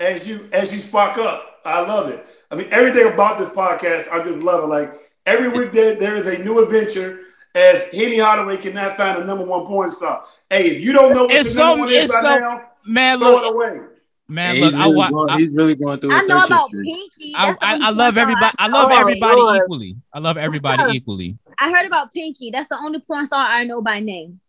as 0.00 0.26
you 0.26 0.48
as 0.52 0.72
you 0.72 0.80
spark 0.80 1.18
up. 1.18 1.60
I 1.64 1.80
love 1.82 2.08
it. 2.10 2.24
I 2.50 2.56
mean, 2.56 2.66
everything 2.70 3.12
about 3.12 3.38
this 3.38 3.50
podcast, 3.50 4.10
I 4.10 4.24
just 4.24 4.42
love 4.42 4.64
it. 4.64 4.66
Like 4.68 4.88
every 5.26 5.48
week 5.48 5.72
there, 5.72 5.94
there 5.96 6.16
is 6.16 6.26
a 6.26 6.42
new 6.42 6.62
adventure 6.64 7.20
as 7.54 7.88
Henny 7.92 8.18
Holloway 8.18 8.56
cannot 8.56 8.96
find 8.96 9.18
a 9.18 9.24
number 9.24 9.44
one 9.44 9.66
porn 9.66 9.90
star. 9.90 10.24
Hey, 10.48 10.70
if 10.76 10.82
you 10.82 10.92
don't 10.92 11.12
know 11.12 11.24
what 11.24 11.34
It's 11.34 11.54
the 11.54 11.62
number 11.62 11.74
so- 11.76 11.80
one 11.80 11.92
is 11.92 12.04
it's 12.04 12.12
by 12.12 12.20
so- 12.22 12.38
now, 12.38 12.66
Man, 12.86 13.18
throw 13.18 13.30
look, 13.32 13.44
it 13.44 13.54
away. 13.54 13.86
Man, 14.30 14.54
he's, 14.56 14.64
look. 14.64 14.74
I, 14.74 14.84
really 14.84 14.94
wa- 14.96 15.10
going, 15.10 15.30
I, 15.30 15.36
he's 15.38 15.52
really 15.52 15.74
going 15.74 16.00
through. 16.00 16.12
I 16.12 16.20
a 16.20 16.26
know 16.26 16.44
about 16.44 16.70
history. 16.70 16.84
Pinky. 16.86 17.32
I, 17.36 17.50
I, 17.60 17.78
I 17.88 17.90
love 17.90 18.16
everybody. 18.16 18.54
I 18.58 18.66
I- 18.66 18.68
love 18.68 18.90
Oh, 18.92 19.00
everybody 19.00 19.40
Lord. 19.40 19.56
equally. 19.64 19.96
I 20.14 20.18
love 20.20 20.36
everybody 20.38 20.96
equally. 20.96 21.38
I 21.60 21.70
heard 21.70 21.86
about 21.86 22.12
Pinky. 22.12 22.50
That's 22.50 22.68
the 22.68 22.78
only 22.78 23.00
porn 23.00 23.26
star 23.26 23.44
I 23.44 23.64
know 23.64 23.82
by 23.82 24.00
name. 24.00 24.40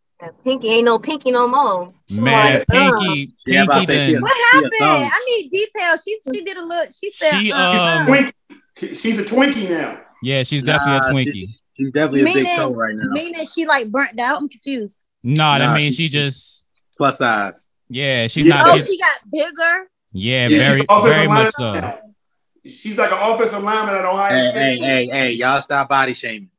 Pinky 0.43 0.69
ain't 0.69 0.85
no 0.85 0.99
Pinky 0.99 1.31
no 1.31 1.47
more. 1.47 1.91
She 2.07 2.19
Man, 2.21 2.59
like, 2.59 2.65
uh, 2.69 2.91
Pinky, 2.95 3.33
Yeah, 3.47 3.65
Pinky, 3.65 3.85
then. 3.87 4.21
What 4.21 4.31
happened? 4.53 4.71
I 4.79 5.25
need 5.41 5.49
details. 5.49 6.03
She 6.03 6.19
she 6.31 6.41
did 6.43 6.57
a 6.57 6.63
look. 6.63 6.89
She 6.93 7.09
said 7.09 7.39
She, 7.39 7.51
uh, 7.51 7.57
um, 7.57 8.07
uh. 8.07 8.29
She's 8.93 9.17
a 9.19 9.23
Twinkie 9.23 9.67
now. 9.69 9.99
yeah, 10.21 10.43
she's 10.43 10.61
Nah, 10.63 10.73
definitely 10.77 10.97
a 10.99 11.23
she- 11.23 11.31
Twinkie. 11.31 11.47
She's 11.77 11.91
definitely 11.91 12.21
a 12.21 12.33
big 12.35 12.55
toe 12.55 12.71
right 12.73 12.93
now. 12.95 13.07
meaning 13.11 13.45
she 13.51 13.65
like 13.65 13.89
burnt 13.89 14.19
out. 14.19 14.37
I'm 14.37 14.47
confused. 14.47 14.99
No, 15.23 15.57
that 15.57 15.65
Nah, 15.67 15.73
means 15.73 15.95
she- 15.95 16.03
she 16.03 16.09
just, 16.09 16.65
Plus 16.97 17.17
size. 17.17 17.69
Yeah, 17.91 18.27
she's 18.27 18.45
Yeah. 18.45 18.55
not. 18.55 18.67
Oh, 18.67 18.73
she's- 18.73 18.87
she 18.87 18.97
got 18.97 19.17
bigger. 19.31 19.87
yeah, 20.13 20.47
Yeah, 20.47 20.57
very, 20.57 20.85
very 21.03 21.27
much 21.27 21.53
so. 21.53 21.73
now. 21.73 21.99
She's 22.65 22.97
like 22.97 23.11
an 23.11 23.17
offensive 23.21 23.63
lineman 23.63 23.95
at 23.95 24.05
Ohio 24.05 24.35
Hey, 24.35 24.43
hey, 24.43 24.51
State. 24.51 24.81
hey, 24.83 25.09
hey, 25.13 25.31
y'all 25.31 25.61
stop 25.61 25.89
body 25.89 26.13
shaming. 26.13 26.49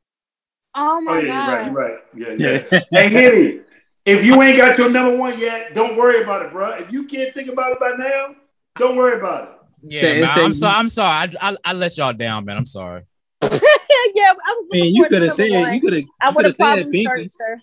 Oh 0.75 0.97
Oh 0.97 1.01
my 1.03 1.21
yeah, 1.21 1.27
god. 1.27 1.67
you're 1.67 1.75
right. 1.75 1.99
You're 2.15 2.29
right. 2.31 2.41
Yeah, 2.41 2.65
yeah. 2.73 2.81
hey, 2.93 3.09
Henny, 3.09 3.61
if 4.05 4.25
you 4.25 4.41
ain't 4.43 4.57
got 4.59 4.77
your 4.79 4.91
number 4.91 5.17
one 5.17 5.39
yet, 5.39 5.75
don't 5.75 5.97
worry 5.97 6.23
about 6.23 6.45
it, 6.47 6.51
bro. 6.53 6.71
If 6.73 6.93
you 6.93 7.05
can't 7.05 7.33
think 7.35 7.49
about 7.49 7.73
it 7.73 7.79
by 7.81 7.91
now, 7.97 8.35
don't 8.79 8.97
worry 8.97 9.19
about 9.21 9.43
it. 9.45 9.49
Yeah, 9.83 10.13
Yeah, 10.13 10.21
man, 10.23 10.45
I'm 10.47 10.53
sorry. 10.55 10.75
I'm 10.77 10.89
sorry. 10.89 11.29
I, 11.41 11.51
I, 11.51 11.57
I 11.67 11.73
let 11.75 11.97
y'all 11.99 12.13
down, 12.13 12.47
man. 12.47 12.57
I'm 12.57 12.67
sorry. 12.67 13.03
yeah, 13.43 13.49
I 13.51 14.57
was. 14.59 14.69
Man, 14.73 14.87
you 14.95 15.05
could 15.05 15.23
have 15.23 15.31
the 15.31 15.37
said 15.37 15.51
one. 15.51 15.75
you 15.75 15.81
could 15.81 15.93
have. 15.93 16.05
I 16.23 16.31
would 16.31 16.47
have 16.47 16.57
probably 16.59 16.85
Pinky. 16.85 17.05
searched 17.05 17.35
her. 17.41 17.61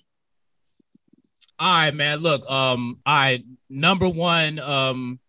All 1.59 1.77
right, 1.77 1.93
man. 1.93 2.19
Look, 2.19 2.49
um, 2.49 2.99
all 3.05 3.15
right, 3.15 3.43
number 3.69 4.07
one, 4.07 4.59
um, 4.59 5.19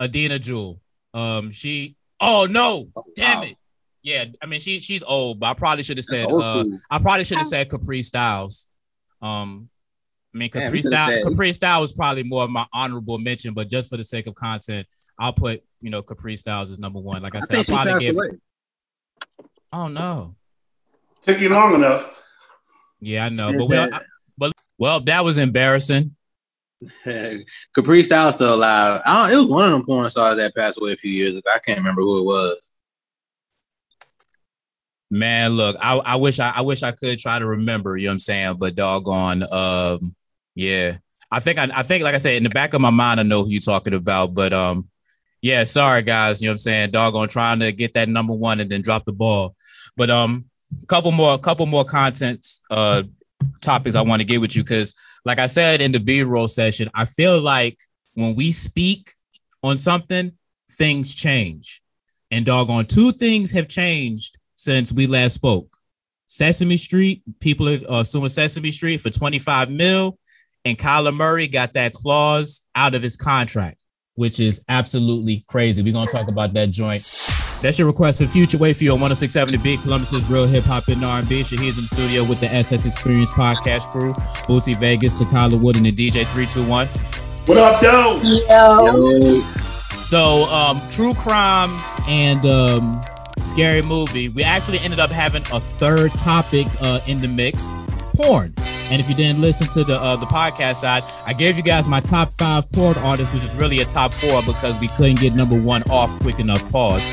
Adina 0.00 0.38
Jewel. 0.38 0.80
Um, 1.14 1.50
she. 1.50 1.96
Oh 2.20 2.46
no! 2.48 2.88
Damn 3.16 3.40
wow. 3.40 3.44
it. 3.46 3.56
Yeah, 4.02 4.24
I 4.42 4.46
mean 4.46 4.60
she 4.60 4.80
she's 4.80 5.02
old, 5.02 5.38
but 5.38 5.46
I 5.46 5.54
probably 5.54 5.84
should 5.84 5.96
have 5.96 6.04
said. 6.04 6.30
Uh. 6.30 6.64
I 6.90 6.98
probably 6.98 7.24
should 7.24 7.38
have 7.38 7.46
said 7.46 7.70
Capri 7.70 8.02
Styles. 8.02 8.66
Um, 9.20 9.68
I 10.34 10.38
mean 10.38 10.50
Capri 10.50 10.78
you 10.78 10.82
could've 10.82 10.98
Styles. 10.98 11.24
Capri 11.24 11.52
Styles 11.52 11.82
was 11.82 11.92
probably 11.92 12.24
more 12.24 12.42
of 12.44 12.50
my 12.50 12.66
honorable 12.72 13.18
mention, 13.18 13.54
but 13.54 13.68
just 13.68 13.88
for 13.88 13.96
the 13.96 14.04
sake 14.04 14.26
of 14.26 14.34
content, 14.34 14.88
I'll 15.18 15.32
put 15.32 15.62
you 15.80 15.90
know 15.90 16.02
Capri 16.02 16.34
Styles 16.36 16.70
as 16.70 16.80
number 16.80 16.98
one. 16.98 17.22
Like 17.22 17.36
I 17.36 17.38
I 17.38 17.40
said, 17.42 17.54
I, 17.54 17.56
think 17.58 17.66
she 17.66 17.72
probably 17.74 17.92
passed 17.92 18.00
gave. 18.00 18.14
away. 18.14 18.28
Oh 19.72 19.88
no. 19.88 20.36
Took 21.22 21.40
you 21.40 21.48
long 21.50 21.74
enough. 21.74 22.22
Yeah, 23.00 23.26
I 23.26 23.28
know, 23.28 23.52
but 23.52 23.68
well, 23.68 23.88
I- 23.92 24.00
but 24.36 24.52
well, 24.82 24.98
that 24.98 25.24
was 25.24 25.38
embarrassing. 25.38 26.16
Capri 27.04 28.02
Styles 28.02 28.34
still 28.34 28.54
alive. 28.54 29.00
I 29.06 29.28
don't, 29.28 29.32
it 29.32 29.40
was 29.42 29.48
one 29.48 29.66
of 29.66 29.70
them 29.70 29.84
porn 29.86 30.10
stars 30.10 30.38
that 30.38 30.56
passed 30.56 30.78
away 30.80 30.90
a 30.90 30.96
few 30.96 31.12
years 31.12 31.36
ago. 31.36 31.48
I 31.54 31.60
can't 31.60 31.78
remember 31.78 32.02
who 32.02 32.18
it 32.18 32.24
was. 32.24 32.72
Man, 35.08 35.52
look, 35.52 35.76
I, 35.80 35.98
I 35.98 36.16
wish 36.16 36.40
I, 36.40 36.52
I 36.56 36.62
wish 36.62 36.82
I 36.82 36.90
could 36.90 37.20
try 37.20 37.38
to 37.38 37.46
remember, 37.46 37.96
you 37.96 38.06
know 38.06 38.10
what 38.10 38.14
I'm 38.14 38.18
saying? 38.18 38.56
But 38.58 38.74
doggone, 38.74 39.44
um, 39.52 40.16
yeah. 40.56 40.96
I 41.30 41.38
think 41.38 41.60
I, 41.60 41.68
I 41.72 41.84
think 41.84 42.02
like 42.02 42.16
I 42.16 42.18
said, 42.18 42.34
in 42.34 42.42
the 42.42 42.50
back 42.50 42.74
of 42.74 42.80
my 42.80 42.90
mind, 42.90 43.20
I 43.20 43.22
know 43.22 43.44
who 43.44 43.50
you're 43.50 43.60
talking 43.60 43.94
about. 43.94 44.34
But 44.34 44.52
um, 44.52 44.88
yeah, 45.40 45.62
sorry 45.62 46.02
guys, 46.02 46.42
you 46.42 46.48
know 46.48 46.54
what 46.54 46.54
I'm 46.54 46.58
saying? 46.58 46.90
Doggone 46.90 47.28
trying 47.28 47.60
to 47.60 47.70
get 47.70 47.94
that 47.94 48.08
number 48.08 48.32
one 48.32 48.58
and 48.58 48.68
then 48.68 48.82
drop 48.82 49.04
the 49.04 49.12
ball. 49.12 49.54
But 49.96 50.10
um, 50.10 50.46
couple 50.88 51.12
more, 51.12 51.38
couple 51.38 51.66
more 51.66 51.84
contents, 51.84 52.62
uh 52.68 53.04
topics 53.60 53.96
I 53.96 54.02
want 54.02 54.20
to 54.20 54.26
get 54.26 54.40
with 54.40 54.56
you 54.56 54.62
because 54.62 54.94
like 55.24 55.38
I 55.38 55.46
said 55.46 55.80
in 55.80 55.92
the 55.92 56.00
B-roll 56.00 56.48
session, 56.48 56.90
I 56.94 57.04
feel 57.04 57.40
like 57.40 57.78
when 58.14 58.34
we 58.34 58.52
speak 58.52 59.12
on 59.62 59.76
something, 59.76 60.32
things 60.72 61.14
change. 61.14 61.82
And 62.30 62.46
doggone, 62.46 62.86
two 62.86 63.12
things 63.12 63.50
have 63.52 63.68
changed 63.68 64.38
since 64.54 64.92
we 64.92 65.06
last 65.06 65.34
spoke. 65.34 65.76
Sesame 66.26 66.78
Street, 66.78 67.22
people 67.40 67.68
are 67.68 67.80
uh, 67.88 68.02
suing 68.02 68.30
Sesame 68.30 68.70
Street 68.70 68.98
for 68.98 69.10
25 69.10 69.70
mil, 69.70 70.18
and 70.64 70.78
Kyler 70.78 71.14
Murray 71.14 71.46
got 71.46 71.74
that 71.74 71.92
clause 71.92 72.64
out 72.74 72.94
of 72.94 73.02
his 73.02 73.16
contract, 73.16 73.76
which 74.14 74.40
is 74.40 74.64
absolutely 74.68 75.44
crazy. 75.46 75.82
We're 75.82 75.92
gonna 75.92 76.10
talk 76.10 76.28
about 76.28 76.54
that 76.54 76.70
joint. 76.70 77.02
That's 77.62 77.78
your 77.78 77.86
request 77.86 78.20
for 78.20 78.26
future 78.26 78.58
way 78.58 78.72
for 78.72 78.82
you 78.82 78.90
on 78.90 79.00
1067 79.00 79.52
The 79.52 79.58
Beat 79.58 79.80
Columbus's 79.82 80.28
Real 80.28 80.48
Hip 80.48 80.64
Hop 80.64 80.88
and 80.88 81.04
R&B. 81.04 81.42
Shaheed's 81.42 81.78
in 81.78 81.84
the 81.84 81.86
studio 81.86 82.24
with 82.24 82.40
the 82.40 82.52
SS 82.52 82.86
Experience 82.86 83.30
podcast 83.30 83.88
crew, 83.92 84.12
Bootsy 84.48 84.76
Vegas, 84.76 85.22
Takyla 85.22 85.60
Wood, 85.60 85.76
and 85.76 85.86
the 85.86 85.92
DJ 85.92 86.26
321. 86.26 86.88
What 87.46 87.58
up, 87.58 87.80
though? 87.80 88.20
Yo. 88.20 89.42
So, 90.00 90.46
um, 90.46 90.82
true 90.88 91.14
crimes 91.14 91.96
and 92.08 92.44
um, 92.46 93.00
scary 93.42 93.80
movie. 93.80 94.28
We 94.28 94.42
actually 94.42 94.80
ended 94.80 94.98
up 94.98 95.10
having 95.10 95.42
a 95.52 95.60
third 95.60 96.10
topic 96.14 96.66
uh, 96.80 97.00
in 97.06 97.18
the 97.18 97.28
mix: 97.28 97.70
porn. 98.16 98.54
And 98.90 99.00
if 99.00 99.08
you 99.08 99.14
didn't 99.14 99.40
listen 99.40 99.68
to 99.68 99.84
the 99.84 100.00
uh, 100.00 100.16
the 100.16 100.26
podcast 100.26 100.80
side, 100.80 101.04
I 101.26 101.32
gave 101.32 101.56
you 101.56 101.62
guys 101.62 101.86
my 101.86 102.00
top 102.00 102.32
five 102.32 102.68
porn 102.72 102.98
artists, 102.98 103.32
which 103.32 103.44
is 103.44 103.54
really 103.54 103.80
a 103.80 103.84
top 103.84 104.12
four 104.12 104.42
because 104.42 104.76
we 104.80 104.88
couldn't 104.88 105.20
get 105.20 105.34
number 105.34 105.60
one 105.60 105.84
off 105.84 106.18
quick 106.18 106.40
enough. 106.40 106.68
Pause. 106.72 107.12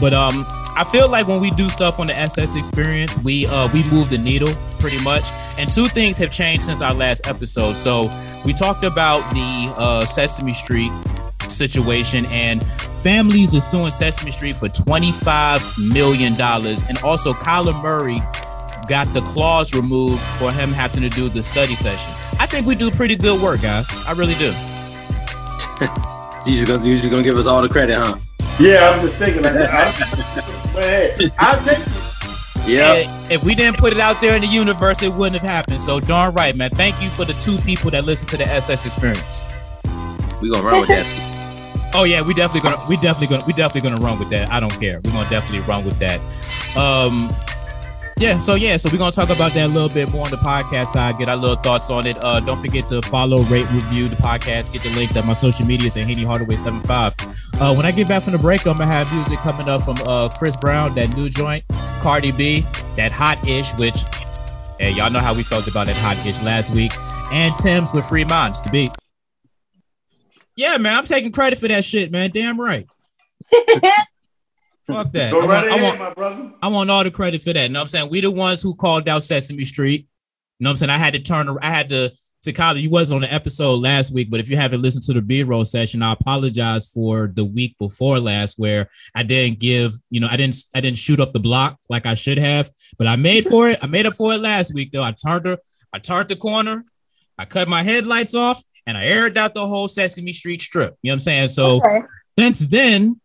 But 0.00 0.14
um, 0.14 0.46
I 0.76 0.84
feel 0.84 1.08
like 1.08 1.26
when 1.26 1.40
we 1.40 1.50
do 1.50 1.68
stuff 1.68 1.98
on 1.98 2.06
the 2.06 2.16
SS 2.16 2.54
experience, 2.54 3.18
we 3.18 3.46
uh 3.46 3.68
we 3.72 3.82
move 3.84 4.10
the 4.10 4.18
needle 4.18 4.54
pretty 4.78 5.02
much. 5.02 5.32
And 5.58 5.70
two 5.70 5.88
things 5.88 6.18
have 6.18 6.30
changed 6.30 6.62
since 6.64 6.80
our 6.80 6.94
last 6.94 7.26
episode. 7.26 7.76
So 7.76 8.10
we 8.44 8.52
talked 8.52 8.84
about 8.84 9.28
the 9.34 9.74
uh, 9.76 10.04
Sesame 10.04 10.52
Street 10.52 10.92
situation 11.48 12.26
and 12.26 12.64
families 13.02 13.54
are 13.54 13.60
suing 13.60 13.90
Sesame 13.90 14.30
Street 14.30 14.54
for 14.54 14.68
$25 14.68 15.90
million. 15.92 16.40
And 16.40 16.98
also 17.02 17.32
Kyler 17.32 17.80
Murray 17.82 18.20
got 18.88 19.12
the 19.12 19.22
clause 19.22 19.74
removed 19.74 20.22
for 20.38 20.52
him 20.52 20.72
having 20.72 21.02
to 21.02 21.10
do 21.10 21.28
the 21.28 21.42
study 21.42 21.74
session. 21.74 22.12
I 22.38 22.46
think 22.46 22.66
we 22.66 22.74
do 22.74 22.90
pretty 22.90 23.16
good 23.16 23.40
work, 23.40 23.62
guys. 23.62 23.88
I 24.06 24.12
really 24.12 24.34
do. 24.34 24.54
You 26.46 26.54
just 26.54 26.66
gonna 26.66 26.82
you 26.86 26.96
just 26.96 27.10
gonna 27.10 27.22
give 27.22 27.36
us 27.36 27.46
all 27.46 27.60
the 27.60 27.68
credit, 27.68 27.98
huh? 27.98 28.16
Yeah, 28.58 28.90
I'm 28.90 29.00
just 29.00 29.16
thinking. 29.16 29.42
Like, 29.42 29.54
that. 29.54 30.70
but 30.74 30.84
hey, 30.84 31.30
I'll 31.38 31.62
take 31.64 31.78
it. 31.78 32.08
Yeah. 32.68 32.94
And 32.94 33.32
If 33.32 33.42
we 33.42 33.54
didn't 33.54 33.78
put 33.78 33.92
it 33.92 33.98
out 33.98 34.20
there 34.20 34.34
in 34.34 34.42
the 34.42 34.48
universe, 34.48 35.02
it 35.02 35.12
wouldn't 35.12 35.40
have 35.40 35.48
happened. 35.48 35.80
So 35.80 36.00
darn 36.00 36.34
right, 36.34 36.54
man. 36.54 36.70
Thank 36.70 37.00
you 37.02 37.08
for 37.08 37.24
the 37.24 37.34
two 37.34 37.58
people 37.58 37.90
that 37.92 38.04
listen 38.04 38.28
to 38.28 38.36
the 38.36 38.46
SS 38.46 38.84
experience. 38.84 39.42
We 40.40 40.50
gonna 40.50 40.62
run 40.62 40.80
with 40.80 40.88
that. 40.88 41.90
Oh 41.94 42.04
yeah, 42.04 42.20
we 42.20 42.34
definitely 42.34 42.68
gonna 42.68 42.88
we 42.88 42.96
definitely 42.96 43.28
gonna 43.28 43.46
we 43.46 43.52
definitely 43.54 43.88
gonna 43.90 44.04
run 44.04 44.18
with 44.18 44.30
that. 44.30 44.50
I 44.50 44.60
don't 44.60 44.78
care. 44.78 45.00
We're 45.02 45.12
gonna 45.12 45.30
definitely 45.30 45.66
run 45.66 45.84
with 45.84 45.98
that. 46.00 46.20
Um 46.76 47.34
yeah, 48.18 48.38
so 48.38 48.54
yeah, 48.54 48.76
so 48.76 48.88
we're 48.90 48.98
gonna 48.98 49.12
talk 49.12 49.30
about 49.30 49.52
that 49.54 49.66
a 49.66 49.72
little 49.72 49.88
bit 49.88 50.10
more 50.10 50.24
on 50.24 50.30
the 50.30 50.36
podcast 50.38 50.88
side, 50.88 51.18
get 51.18 51.28
our 51.28 51.36
little 51.36 51.56
thoughts 51.56 51.88
on 51.88 52.06
it. 52.06 52.16
Uh 52.22 52.40
don't 52.40 52.58
forget 52.58 52.88
to 52.88 53.00
follow, 53.02 53.42
rate, 53.44 53.70
review 53.70 54.08
the 54.08 54.16
podcast, 54.16 54.72
get 54.72 54.82
the 54.82 54.90
links 54.90 55.16
at 55.16 55.24
my 55.24 55.32
social 55.32 55.64
medias 55.64 55.96
at 55.96 56.06
Henny 56.06 56.24
Hardaway 56.24 56.56
75. 56.56 57.14
Uh 57.60 57.74
when 57.74 57.86
I 57.86 57.92
get 57.92 58.08
back 58.08 58.22
from 58.24 58.32
the 58.32 58.38
break, 58.38 58.66
I'm 58.66 58.78
gonna 58.78 58.86
have 58.86 59.12
music 59.12 59.38
coming 59.38 59.68
up 59.68 59.82
from 59.82 59.96
uh 60.06 60.28
Chris 60.30 60.56
Brown, 60.56 60.94
that 60.96 61.16
new 61.16 61.28
joint, 61.28 61.64
Cardi 62.00 62.32
B, 62.32 62.66
that 62.96 63.12
hot 63.12 63.46
ish, 63.46 63.72
which 63.74 63.98
hey, 64.80 64.90
y'all 64.90 65.10
know 65.10 65.20
how 65.20 65.34
we 65.34 65.42
felt 65.42 65.68
about 65.68 65.86
that 65.86 65.96
hot 65.96 66.24
ish 66.26 66.42
last 66.42 66.72
week, 66.72 66.92
and 67.32 67.56
Tim's 67.56 67.92
with 67.92 68.04
Free 68.04 68.24
Minds 68.24 68.60
to 68.62 68.70
beat. 68.70 68.90
Yeah, 70.56 70.76
man, 70.78 70.96
I'm 70.96 71.04
taking 71.04 71.30
credit 71.30 71.58
for 71.60 71.68
that 71.68 71.84
shit, 71.84 72.10
man. 72.10 72.30
Damn 72.32 72.60
right. 72.60 72.86
Fuck 74.88 75.12
that. 75.12 75.32
Go 75.32 75.42
I 75.42 75.46
right 75.46 75.48
want, 75.48 75.66
I 75.66 75.68
ahead, 75.76 75.82
want, 75.82 75.98
my 76.00 76.14
brother. 76.14 76.52
I 76.62 76.68
want 76.68 76.90
all 76.90 77.04
the 77.04 77.10
credit 77.10 77.42
for 77.42 77.52
that. 77.52 77.62
You 77.62 77.68
know 77.68 77.80
what 77.80 77.82
I'm 77.82 77.88
saying? 77.88 78.10
We 78.10 78.20
the 78.20 78.30
ones 78.30 78.62
who 78.62 78.74
called 78.74 79.08
out 79.08 79.22
Sesame 79.22 79.64
Street. 79.64 80.08
You 80.58 80.64
know 80.64 80.68
what 80.68 80.72
I'm 80.72 80.76
saying? 80.78 80.90
I 80.90 80.98
had 80.98 81.12
to 81.14 81.20
turn, 81.20 81.48
I 81.62 81.70
had 81.70 81.88
to, 81.90 82.12
to 82.44 82.52
Kyler, 82.52 82.80
you 82.80 82.88
wasn't 82.90 83.16
on 83.16 83.20
the 83.22 83.32
episode 83.32 83.80
last 83.80 84.12
week, 84.12 84.30
but 84.30 84.38
if 84.40 84.48
you 84.48 84.56
haven't 84.56 84.80
listened 84.80 85.02
to 85.04 85.12
the 85.12 85.20
B-roll 85.20 85.64
session, 85.64 86.02
I 86.02 86.12
apologize 86.12 86.88
for 86.90 87.30
the 87.34 87.44
week 87.44 87.76
before 87.78 88.18
last 88.20 88.58
where 88.58 88.88
I 89.14 89.24
didn't 89.24 89.58
give, 89.58 89.92
you 90.10 90.20
know, 90.20 90.28
I 90.30 90.36
didn't, 90.36 90.56
I 90.74 90.80
didn't 90.80 90.98
shoot 90.98 91.18
up 91.20 91.32
the 91.32 91.40
block 91.40 91.78
like 91.90 92.06
I 92.06 92.14
should 92.14 92.38
have, 92.38 92.70
but 92.96 93.06
I 93.08 93.16
made 93.16 93.44
for 93.46 93.68
it. 93.70 93.78
I 93.82 93.86
made 93.88 94.06
up 94.06 94.14
for 94.14 94.32
it 94.34 94.38
last 94.38 94.72
week 94.72 94.90
though. 94.92 95.02
I 95.02 95.12
turned 95.12 95.46
her, 95.46 95.58
I 95.92 95.98
turned 95.98 96.28
the 96.28 96.36
corner, 96.36 96.84
I 97.36 97.44
cut 97.44 97.68
my 97.68 97.82
headlights 97.82 98.34
off, 98.36 98.62
and 98.86 98.96
I 98.96 99.04
aired 99.04 99.36
out 99.36 99.52
the 99.54 99.66
whole 99.66 99.88
Sesame 99.88 100.32
Street 100.32 100.62
strip. 100.62 100.96
You 101.02 101.10
know 101.10 101.12
what 101.12 101.16
I'm 101.16 101.20
saying? 101.20 101.48
So 101.48 101.76
Okay. 101.84 102.00
since 102.38 102.60
then, 102.60 103.20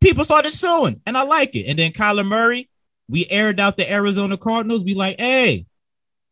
people 0.00 0.24
started 0.24 0.52
suing, 0.52 1.00
and 1.06 1.16
I 1.16 1.22
like 1.22 1.54
it. 1.54 1.66
And 1.66 1.78
then 1.78 1.92
Kyler 1.92 2.26
Murray, 2.26 2.68
we 3.08 3.26
aired 3.30 3.60
out 3.60 3.76
the 3.76 3.90
Arizona 3.90 4.36
Cardinals. 4.36 4.84
We 4.84 4.94
like, 4.94 5.18
hey, 5.18 5.66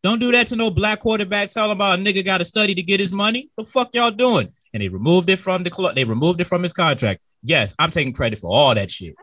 don't 0.02 0.18
do 0.18 0.32
that 0.32 0.48
to 0.48 0.56
no 0.56 0.70
black 0.70 1.00
quarterback. 1.00 1.50
Tell 1.50 1.66
him 1.66 1.72
about 1.72 1.98
a 1.98 2.02
nigga 2.02 2.24
got 2.24 2.38
to 2.38 2.44
study 2.44 2.74
to 2.74 2.82
get 2.82 3.00
his 3.00 3.14
money. 3.14 3.50
The 3.56 3.64
fuck 3.64 3.94
y'all 3.94 4.10
doing? 4.10 4.52
and 4.76 4.82
they 4.82 4.88
removed 4.88 5.30
it 5.30 5.38
from 5.38 5.62
the 5.62 5.70
club. 5.70 5.94
They 5.94 6.04
removed 6.04 6.38
it 6.38 6.44
from 6.44 6.62
his 6.62 6.74
contract. 6.74 7.22
Yes, 7.42 7.74
I'm 7.78 7.90
taking 7.90 8.12
credit 8.12 8.38
for 8.38 8.54
all 8.54 8.74
that 8.74 8.90
shit. 8.90 9.14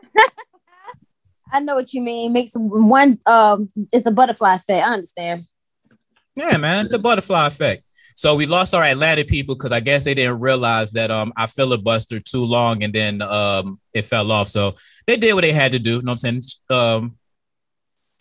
I 1.52 1.60
know 1.60 1.76
what 1.76 1.92
you 1.92 2.02
mean. 2.02 2.32
Makes 2.32 2.54
one 2.56 3.20
um 3.26 3.68
it's 3.92 4.04
a 4.04 4.10
butterfly 4.10 4.56
effect. 4.56 4.84
I 4.84 4.92
understand. 4.92 5.42
Yeah, 6.34 6.56
man, 6.56 6.88
the 6.90 6.98
butterfly 6.98 7.46
effect. 7.46 7.83
So 8.14 8.36
we 8.36 8.46
lost 8.46 8.74
our 8.74 8.82
Atlanta 8.82 9.24
people 9.24 9.56
because 9.56 9.72
I 9.72 9.80
guess 9.80 10.04
they 10.04 10.14
didn't 10.14 10.40
realize 10.40 10.92
that 10.92 11.10
um 11.10 11.32
I 11.36 11.46
filibustered 11.46 12.24
too 12.24 12.44
long 12.44 12.82
and 12.82 12.92
then 12.92 13.20
um 13.22 13.80
it 13.92 14.02
fell 14.02 14.30
off. 14.30 14.48
So 14.48 14.76
they 15.06 15.16
did 15.16 15.34
what 15.34 15.42
they 15.42 15.52
had 15.52 15.72
to 15.72 15.78
do. 15.78 15.96
You 15.96 16.02
know 16.02 16.12
what 16.12 16.24
I'm 16.24 16.40
saying? 16.40 16.42
Um 16.70 17.18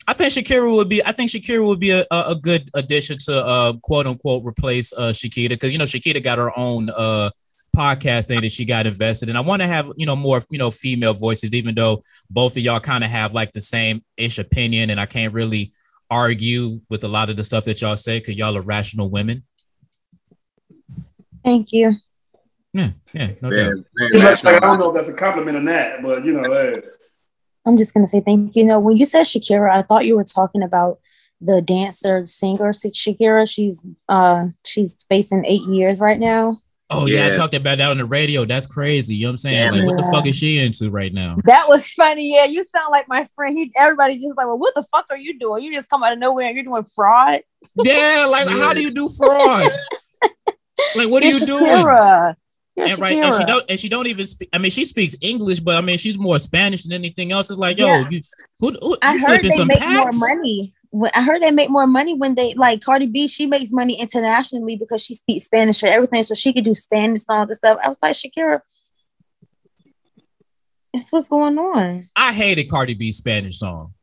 I 0.06 0.14
think 0.14 0.34
Shakeryha 0.34 0.76
would 0.76 0.90
be 0.90 1.06
I 1.06 1.12
think 1.12 1.32
Shakeryha 1.32 1.66
would 1.66 1.80
be 1.80 1.92
a, 1.92 2.06
a 2.12 2.36
good 2.36 2.70
addition 2.74 3.18
to 3.26 3.46
uh 3.46 3.74
quote 3.84 4.08
unquote 4.08 4.44
replace 4.44 4.92
uh 4.94 5.12
Shakira 5.12 5.50
because 5.50 5.72
you 5.72 5.78
know 5.78 5.86
Shakira 5.86 6.24
got 6.24 6.40
her 6.40 6.58
own 6.58 6.90
uh 6.90 7.30
podcast 7.76 8.26
thing 8.26 8.42
that 8.42 8.52
she 8.52 8.66
got 8.66 8.86
invested 8.86 9.30
in. 9.30 9.36
I 9.36 9.42
want 9.42 9.62
to 9.62 9.68
have 9.68 9.92
you 9.96 10.06
know 10.06 10.16
more 10.16 10.42
you 10.50 10.58
know 10.58 10.72
female 10.72 11.14
voices, 11.14 11.54
even 11.54 11.76
though 11.76 12.02
both 12.30 12.58
of 12.58 12.64
y'all 12.64 12.80
kind 12.80 13.04
of 13.04 13.10
have 13.10 13.34
like 13.34 13.52
the 13.52 13.62
same 13.62 14.04
ish 14.18 14.40
opinion, 14.40 14.90
and 14.90 15.00
I 15.00 15.06
can't 15.06 15.34
really 15.34 15.74
argue 16.10 16.82
with 16.90 17.04
a 17.04 17.08
lot 17.08 17.30
of 17.30 17.38
the 17.38 17.44
stuff 17.44 17.64
that 17.66 17.82
y'all 17.82 17.96
say 17.96 18.20
because 18.20 18.36
y'all 18.36 18.58
are 18.58 18.62
rational 18.62 19.10
women. 19.10 19.44
Thank 21.44 21.72
you. 21.72 21.92
Yeah, 22.74 22.92
yeah, 23.14 23.32
no 23.42 23.50
doubt. 23.50 23.52
Very, 23.52 23.84
very 23.98 24.36
Like. 24.44 24.48
I 24.48 24.60
don't 24.60 24.80
know 24.80 24.90
if 24.90 24.96
that's 24.96 25.10
a 25.10 25.16
compliment 25.16 25.58
or 25.58 25.62
not, 25.62 26.02
but 26.02 26.26
you 26.26 26.34
know, 26.34 26.52
hey. 26.52 26.82
I'm 27.66 27.78
just 27.78 27.94
gonna 27.94 28.08
say 28.08 28.22
thank 28.22 28.56
you. 28.56 28.66
No, 28.66 28.80
when 28.80 28.98
you 28.98 29.06
said 29.06 29.24
Shakira, 29.26 29.72
I 29.72 29.84
thought 29.84 30.06
you 30.06 30.16
were 30.16 30.24
talking 30.24 30.64
about 30.64 31.00
the 31.40 31.62
dancer 31.62 32.26
singer 32.26 32.72
Shakira. 32.72 33.50
She's 33.50 33.86
uh 34.10 34.48
she's 34.66 35.04
facing 35.10 35.46
eight 35.46 35.68
years 35.68 36.00
right 36.00 36.20
now. 36.20 36.58
Oh 36.90 37.06
yeah. 37.06 37.28
I 37.28 37.30
talked 37.32 37.54
about 37.54 37.78
that 37.78 37.90
on 37.90 37.98
the 37.98 38.06
radio. 38.06 38.46
That's 38.46 38.66
crazy. 38.66 39.16
You 39.16 39.24
know 39.24 39.30
what 39.30 39.32
I'm 39.32 39.38
saying? 39.38 39.68
Damn 39.68 39.86
Like, 39.86 39.86
what 39.88 39.98
the 39.98 40.12
fuck 40.12 40.26
is 40.26 40.36
she 40.36 40.60
into 40.60 40.92
right 40.92 41.14
now? 41.14 41.38
That 41.46 41.66
was 41.68 41.92
funny. 41.92 42.34
Yeah, 42.34 42.46
you 42.46 42.64
sound 42.66 42.92
like 42.92 43.08
my 43.08 43.28
friend. 43.36 43.58
He 43.58 43.72
everybody 43.80 44.16
just 44.16 44.38
like, 44.38 44.48
well, 44.48 44.60
what 44.60 44.76
the 44.76 44.86
fuck 44.94 45.06
are 45.10 45.18
you 45.18 45.40
doing? 45.40 45.64
You 45.64 45.74
just 45.74 45.90
come 45.90 46.04
out 46.04 46.14
of 46.14 46.20
nowhere 46.20 46.48
and 46.48 46.56
you're 46.56 46.66
doing 46.66 46.84
fraud. 46.84 47.42
Yeah, 47.78 48.28
like 48.30 48.48
how 48.48 48.74
do 48.74 48.82
you 48.82 48.92
do 48.92 49.10
fraud? 49.10 49.72
like, 50.96 51.10
what 51.10 51.24
are 51.24 51.28
You're 51.28 51.40
doing? 51.40 52.36
And 52.76 53.00
right, 53.00 53.16
and 53.18 53.36
she 53.36 53.46
don't, 53.46 53.66
and 53.70 53.80
she 53.80 53.88
don't 53.88 54.08
even 54.08 54.26
speak. 54.26 54.50
I 54.52 54.58
mean, 54.58 54.72
she 54.72 54.84
speaks 54.84 55.16
English, 55.22 55.60
but 55.60 55.76
I 55.76 55.82
mean, 55.82 55.98
she's 56.00 56.18
more 56.18 56.40
Spanish 56.40 56.84
than 56.84 56.94
anything 56.94 57.32
else. 57.32 57.52
It's 57.52 57.60
like, 57.60 57.78
yo, 57.78 57.86
Yeah. 57.86 58.10
you, 58.10 58.22
who, 58.60 58.72
who, 58.82 58.98
I 59.02 59.14
you 59.14 59.28
heard 59.28 59.44
they 59.44 59.66
make 59.66 59.80
packs? 59.80 60.20
more 60.20 60.30
money. 60.30 60.74
When, 60.90 61.12
I 61.16 61.22
heard 61.22 61.40
they 61.40 61.52
make 61.52 61.70
more 61.70 61.86
money 61.86 62.16
when 62.16 62.34
they 62.34 62.56
like 62.56 62.82
Cardi 62.82 63.06
B. 63.06 63.28
She 63.28 63.46
makes 63.46 63.72
money 63.72 64.00
internationally 64.00 64.76
because 64.76 65.04
she 65.04 65.14
speaks 65.14 65.46
Spanish 65.46 65.84
and 65.84 65.92
everything, 65.92 66.24
so 66.24 66.34
she 66.34 66.52
could 66.52 66.66
do 66.66 66.74
Spanish 66.74 67.22
songs 67.22 67.52
and 67.52 67.58
stuff. 67.58 67.78
I 67.84 67.90
was 67.90 67.98
like, 68.02 68.16
Shakira, 68.16 68.62
it's 70.94 71.12
what's 71.12 71.30
going 71.30 71.58
on. 71.58 72.04
I 72.16 72.34
hated 72.34 72.70
Cardi 72.70 72.96
B's 72.96 73.18
Spanish 73.18 73.60
song. 73.60 73.94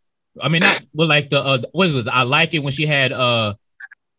I 0.41 0.49
mean, 0.49 0.61
not 0.61 0.85
well, 0.93 1.09
like 1.09 1.31
the 1.31 1.43
uh, 1.43 1.59
what 1.73 1.93
was 1.93 2.07
it? 2.07 2.13
I 2.13 2.23
like 2.23 2.55
it 2.55 2.61
when 2.61 2.73
she 2.73 2.87
had 2.87 3.11
uh, 3.13 3.55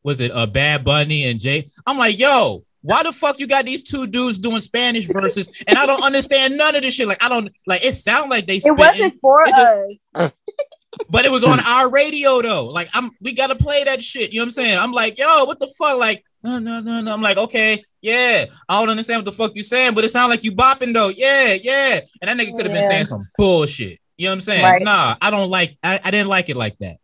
was 0.04 0.22
it 0.22 0.32
uh, 0.32 0.46
Bad 0.46 0.84
Bunny 0.84 1.26
and 1.26 1.40
Jay? 1.40 1.68
I'm 1.86 1.98
like, 1.98 2.18
yo, 2.18 2.64
why 2.82 3.04
the 3.04 3.12
fuck 3.12 3.40
you 3.40 3.48
got 3.48 3.66
these 3.66 3.84
two 3.84 4.08
dudes 4.08 4.38
doing 4.38 4.60
Spanish 4.60 5.06
verses, 5.06 5.52
and 5.68 5.78
I 5.78 5.86
don't 5.86 6.04
understand 6.04 6.58
none 6.58 6.76
of 6.76 6.82
this 6.82 6.96
shit. 6.96 7.08
Like, 7.08 7.24
I 7.24 7.30
don't 7.30 7.50
like. 7.68 7.86
It 7.86 7.94
sound 7.94 8.30
like 8.30 8.48
they 8.48 8.58
It 8.58 8.78
wasn't 8.78 9.20
for 9.22 9.44
It 9.46 9.50
just- 9.50 10.00
us. 10.16 10.32
but 11.10 11.24
it 11.26 11.32
was 11.32 11.44
on 11.44 11.60
our 11.60 11.90
radio 11.92 12.42
though. 12.42 12.68
Like, 12.68 12.90
I'm 12.94 13.12
we 13.22 13.34
gotta 13.34 13.56
play 13.56 13.84
that 13.84 14.02
shit. 14.02 14.32
You 14.34 14.40
know 14.40 14.44
what 14.44 14.48
I'm 14.48 14.52
saying? 14.52 14.78
I'm 14.78 14.92
like, 14.92 15.18
yo, 15.18 15.46
what 15.46 15.60
the 15.60 15.68
fuck? 15.78 16.00
Like, 16.00 16.24
no, 16.44 16.60
no, 16.60 16.80
no, 16.80 17.02
no. 17.02 17.14
I'm 17.14 17.22
like, 17.22 17.38
okay, 17.38 17.84
yeah, 18.02 18.46
I 18.68 18.80
don't 18.80 18.90
understand 18.90 19.20
what 19.20 19.26
the 19.26 19.32
fuck 19.32 19.52
you 19.56 19.62
saying, 19.64 19.94
but 19.94 20.04
it 20.04 20.10
sound 20.10 20.32
like 20.32 20.44
you 20.44 20.52
bopping 20.52 20.94
though. 20.94 21.10
Yeah, 21.10 21.54
yeah. 21.54 22.00
And 22.22 22.30
that 22.30 22.38
nigga 22.38 22.56
could 22.56 22.66
have 22.66 22.74
been 22.74 22.90
saying 22.90 23.06
some 23.06 23.26
bullshit. 23.38 24.00
You 24.18 24.26
know 24.26 24.32
what 24.32 24.36
I'm 24.36 24.42
saying? 24.42 24.64
Right. 24.64 24.82
Nah, 24.82 25.16
I 25.22 25.30
don't 25.32 25.50
like. 25.50 25.78
I, 25.84 26.00
I 26.04 26.12
didn't 26.12 26.30
like 26.30 26.50
it 26.50 26.58
like 26.58 26.78
that. 26.80 26.98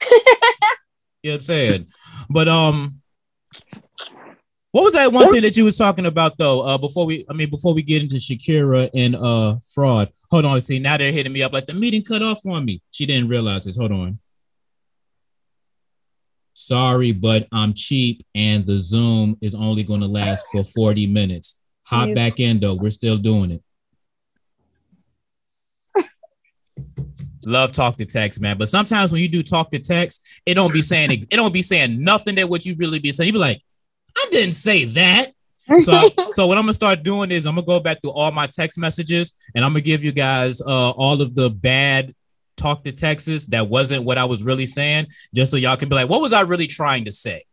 you 1.26 1.32
know 1.32 1.34
what 1.34 1.38
I'm 1.38 1.42
saying? 1.42 1.86
But 2.30 2.46
um, 2.46 3.00
what 4.70 4.84
was 4.84 4.92
that 4.92 5.12
one 5.12 5.32
thing 5.32 5.42
that 5.42 5.56
you 5.56 5.64
was 5.64 5.76
talking 5.76 6.06
about 6.06 6.38
though? 6.38 6.60
Uh, 6.60 6.78
before 6.78 7.04
we, 7.04 7.26
I 7.28 7.32
mean, 7.32 7.50
before 7.50 7.74
we 7.74 7.82
get 7.82 8.02
into 8.02 8.16
Shakira 8.16 8.90
and 8.94 9.16
uh 9.16 9.56
fraud. 9.74 10.12
Hold 10.30 10.44
on, 10.44 10.60
see 10.60 10.78
now 10.78 10.96
they're 10.96 11.10
hitting 11.10 11.32
me 11.32 11.42
up 11.42 11.52
like 11.52 11.66
the 11.66 11.74
meeting 11.74 12.04
cut 12.04 12.22
off 12.22 12.46
on 12.46 12.64
me. 12.64 12.80
She 12.92 13.06
didn't 13.06 13.28
realize 13.28 13.64
this. 13.64 13.76
Hold 13.76 13.92
on. 13.92 14.18
Sorry, 16.52 17.12
but 17.12 17.48
I'm 17.52 17.74
cheap 17.74 18.22
and 18.34 18.64
the 18.64 18.78
Zoom 18.78 19.36
is 19.40 19.54
only 19.54 19.82
going 19.82 20.00
to 20.00 20.06
last 20.06 20.46
for 20.52 20.62
40 20.62 21.06
minutes. 21.08 21.60
Hop 21.84 22.14
back 22.14 22.38
in 22.38 22.60
though. 22.60 22.74
We're 22.74 22.90
still 22.90 23.18
doing 23.18 23.50
it. 23.50 23.62
Love 27.46 27.70
talk 27.70 27.96
to 27.96 28.04
text, 28.04 28.40
man. 28.40 28.58
But 28.58 28.66
sometimes 28.66 29.12
when 29.12 29.22
you 29.22 29.28
do 29.28 29.40
talk 29.40 29.70
to 29.70 29.78
text, 29.78 30.26
it 30.44 30.54
don't 30.54 30.72
be 30.72 30.82
saying 30.82 31.12
it, 31.12 31.20
it 31.30 31.36
don't 31.36 31.54
be 31.54 31.62
saying 31.62 32.02
nothing 32.02 32.34
that 32.34 32.48
what 32.48 32.66
you 32.66 32.74
really 32.76 32.98
be 32.98 33.12
saying. 33.12 33.28
You 33.28 33.32
be 33.34 33.38
like, 33.38 33.62
I 34.18 34.26
didn't 34.32 34.54
say 34.54 34.84
that. 34.84 35.26
So, 35.80 36.08
so 36.32 36.48
what 36.48 36.58
I'm 36.58 36.64
gonna 36.64 36.74
start 36.74 37.04
doing 37.04 37.30
is 37.30 37.46
I'm 37.46 37.54
gonna 37.54 37.66
go 37.66 37.78
back 37.78 38.02
through 38.02 38.10
all 38.10 38.32
my 38.32 38.48
text 38.48 38.78
messages 38.78 39.38
and 39.54 39.64
I'm 39.64 39.72
gonna 39.72 39.82
give 39.82 40.02
you 40.02 40.10
guys 40.10 40.60
uh, 40.60 40.90
all 40.90 41.22
of 41.22 41.36
the 41.36 41.48
bad 41.48 42.14
talk 42.56 42.82
to 42.82 42.90
texts 42.90 43.46
that 43.46 43.68
wasn't 43.68 44.02
what 44.02 44.18
I 44.18 44.24
was 44.24 44.42
really 44.42 44.66
saying, 44.66 45.06
just 45.32 45.52
so 45.52 45.56
y'all 45.56 45.76
can 45.76 45.88
be 45.88 45.94
like, 45.94 46.08
what 46.08 46.20
was 46.20 46.32
I 46.32 46.40
really 46.40 46.66
trying 46.66 47.04
to 47.04 47.12
say 47.12 47.44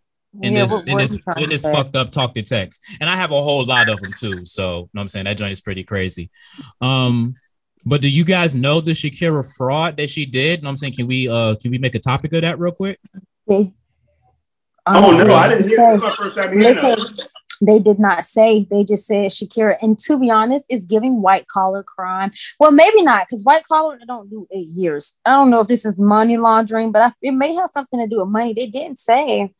in 0.41 0.55
Yeah, 0.55 0.65
this 0.65 0.73
in 0.87 0.97
this 0.97 1.13
in 1.13 1.49
this 1.49 1.61
fucked 1.61 1.95
up 1.95 2.09
talk 2.11 2.33
to 2.33 2.41
text? 2.41 2.81
And 2.99 3.07
I 3.07 3.15
have 3.15 3.29
a 3.31 3.39
whole 3.41 3.63
lot 3.63 3.89
of 3.89 4.01
them 4.01 4.11
too. 4.19 4.43
So, 4.45 4.63
you 4.63 4.79
know 4.79 4.89
what 4.93 5.01
I'm 5.01 5.07
saying 5.09 5.25
that 5.25 5.37
joint 5.37 5.51
is 5.51 5.61
pretty 5.61 5.83
crazy. 5.83 6.31
Um, 6.81 7.35
but 7.85 8.01
do 8.01 8.09
you 8.09 8.23
guys 8.23 8.53
know 8.53 8.81
the 8.81 8.91
Shakira 8.91 9.43
fraud 9.55 9.97
that 9.97 10.09
she 10.09 10.25
did? 10.25 10.59
You 10.59 10.63
know 10.63 10.67
what 10.67 10.69
I'm 10.71 10.77
saying, 10.77 10.93
can 10.93 11.07
we 11.07 11.27
uh 11.27 11.55
can 11.55 11.71
we 11.71 11.77
make 11.77 11.95
a 11.95 11.99
topic 11.99 12.33
of 12.33 12.41
that 12.41 12.59
real 12.59 12.71
quick? 12.71 12.99
They, 13.47 13.73
Oh 14.85 15.23
no, 15.25 15.33
I 15.33 15.45
honestly, 15.45 15.69
didn't 15.69 15.69
hear. 15.69 15.77
This 15.87 15.95
is 15.95 16.01
my 16.01 16.15
first 16.15 16.37
time 16.37 16.51
hearing 16.57 16.75
that. 16.75 17.27
They 17.61 17.79
did 17.79 17.97
not 17.99 18.25
say. 18.25 18.67
They 18.69 18.83
just 18.83 19.07
said 19.07 19.31
Shakira. 19.31 19.77
And 19.81 19.97
to 19.99 20.19
be 20.19 20.29
honest, 20.29 20.65
it's 20.67 20.85
giving 20.85 21.21
white 21.21 21.47
collar 21.47 21.83
crime. 21.83 22.31
Well, 22.59 22.71
maybe 22.71 23.01
not, 23.03 23.25
because 23.25 23.45
white 23.45 23.63
collar 23.63 23.97
don't 24.05 24.29
do 24.29 24.45
eight 24.51 24.67
years. 24.67 25.17
I 25.25 25.31
don't 25.31 25.49
know 25.49 25.61
if 25.61 25.67
this 25.67 25.85
is 25.85 25.97
money 25.97 26.35
laundering, 26.35 26.91
but 26.91 27.01
I, 27.01 27.13
it 27.21 27.31
may 27.31 27.53
have 27.53 27.69
something 27.73 27.99
to 28.01 28.07
do 28.07 28.19
with 28.19 28.27
money. 28.29 28.53
They 28.53 28.65
didn't 28.67 28.99
say. 28.99 29.53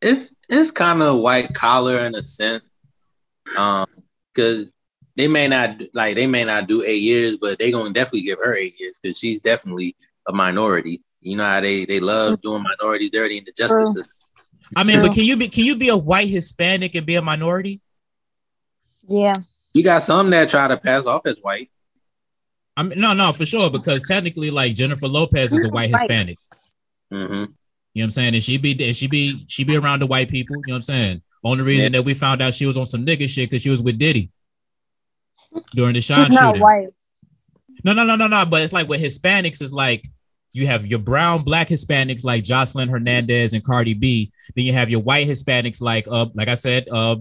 it's 0.00 0.34
it's 0.48 0.70
kind 0.70 1.02
of 1.02 1.18
white 1.18 1.52
collar 1.52 1.98
in 1.98 2.14
a 2.14 2.22
sense, 2.22 2.64
um, 3.56 3.86
because 4.34 4.66
they 5.16 5.28
may 5.28 5.48
not 5.48 5.80
like 5.94 6.14
they 6.14 6.26
may 6.26 6.44
not 6.44 6.68
do 6.68 6.82
eight 6.82 7.02
years, 7.02 7.36
but 7.36 7.58
they 7.58 7.70
gonna 7.72 7.90
definitely 7.90 8.22
give 8.22 8.38
her 8.38 8.54
eight 8.54 8.78
years 8.78 8.98
because 8.98 9.18
she's 9.18 9.40
definitely 9.40 9.96
a 10.28 10.32
minority. 10.32 11.02
You 11.22 11.36
know 11.36 11.44
how 11.44 11.60
they 11.60 11.86
they 11.86 12.00
love 12.00 12.40
doing 12.42 12.62
minorities 12.62 13.10
dirty 13.10 13.38
in 13.38 13.44
the 13.44 13.52
justice 13.52 13.94
system. 13.94 14.12
I 14.76 14.84
mean, 14.84 15.00
but 15.00 15.12
can 15.12 15.24
you 15.24 15.36
be 15.36 15.48
can 15.48 15.64
you 15.64 15.76
be 15.76 15.88
a 15.88 15.96
white 15.96 16.28
Hispanic 16.28 16.94
and 16.94 17.06
be 17.06 17.14
a 17.16 17.22
minority? 17.22 17.80
Yeah. 19.08 19.34
You 19.72 19.82
got 19.82 20.06
some 20.06 20.30
that 20.30 20.48
try 20.48 20.68
to 20.68 20.76
pass 20.76 21.06
off 21.06 21.26
as 21.26 21.36
white. 21.40 21.70
I 22.76 22.82
mean, 22.82 22.98
no, 22.98 23.14
no, 23.14 23.32
for 23.32 23.46
sure, 23.46 23.70
because 23.70 24.04
technically, 24.04 24.50
like 24.50 24.74
Jennifer 24.74 25.08
Lopez 25.08 25.52
is 25.52 25.64
a 25.64 25.68
white 25.68 25.92
Right. 25.92 26.00
Hispanic. 26.00 26.38
hmm 27.10 27.16
You 27.16 27.26
know 27.26 27.46
what 27.94 28.04
I'm 28.04 28.10
saying? 28.10 28.34
And 28.34 28.42
she 28.42 28.58
be 28.58 28.86
and 28.86 28.94
she 28.94 29.06
be 29.06 29.44
she 29.48 29.64
be 29.64 29.76
around 29.76 30.00
the 30.00 30.06
white 30.06 30.28
people. 30.28 30.56
You 30.56 30.64
know 30.66 30.72
what 30.74 30.76
I'm 30.76 30.82
saying? 30.82 31.22
Only 31.42 31.64
reason 31.64 31.92
that 31.92 32.04
we 32.04 32.12
found 32.12 32.42
out 32.42 32.54
she 32.54 32.66
was 32.66 32.76
on 32.76 32.84
some 32.84 33.06
nigga 33.06 33.28
shit 33.28 33.48
because 33.48 33.62
she 33.62 33.70
was 33.70 33.82
with 33.82 33.98
Diddy 33.98 34.30
during 35.72 35.94
the 35.94 36.00
Sean 36.00 36.26
She's 36.26 36.34
not 36.34 36.54
shooting. 36.54 36.62
white. 36.62 36.88
No, 37.84 37.92
no, 37.92 38.04
no, 38.04 38.16
no, 38.16 38.26
no. 38.26 38.44
But 38.46 38.62
it's 38.62 38.72
like 38.72 38.88
with 38.88 39.00
Hispanics, 39.02 39.62
is 39.62 39.72
like 39.72 40.04
you 40.52 40.66
have 40.66 40.86
your 40.86 40.98
brown 40.98 41.42
black 41.42 41.68
Hispanics 41.68 42.24
like 42.24 42.44
Joseline 42.44 42.90
Hernandez 42.90 43.52
and 43.52 43.64
Cardi 43.64 43.94
B. 43.94 44.32
Then 44.54 44.64
you 44.64 44.72
have 44.72 44.90
your 44.90 45.00
white 45.00 45.28
Hispanics 45.28 45.80
like 45.82 46.06
uh 46.08 46.26
like 46.34 46.48
I 46.48 46.54
said, 46.54 46.88
uh 46.90 47.16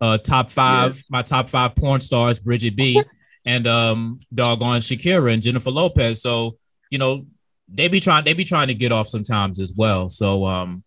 uh 0.00 0.18
top 0.18 0.50
five, 0.50 1.02
my 1.08 1.22
top 1.22 1.48
five 1.48 1.74
porn 1.76 2.00
stars, 2.00 2.40
Bridgette 2.40 2.76
B 2.76 3.00
and 3.44 3.66
um 3.66 4.18
doggone 4.34 4.80
Shakira 4.80 5.32
and 5.32 5.42
Jennifer 5.42 5.70
Lopez. 5.70 6.20
So, 6.20 6.56
you 6.90 6.98
know, 6.98 7.26
they 7.68 7.88
be 7.88 8.00
trying 8.00 8.24
they 8.24 8.34
be 8.34 8.44
trying 8.44 8.68
to 8.68 8.74
get 8.74 8.92
off 8.92 9.08
sometimes 9.08 9.60
as 9.60 9.72
well. 9.76 10.08
So 10.08 10.44
um 10.46 10.82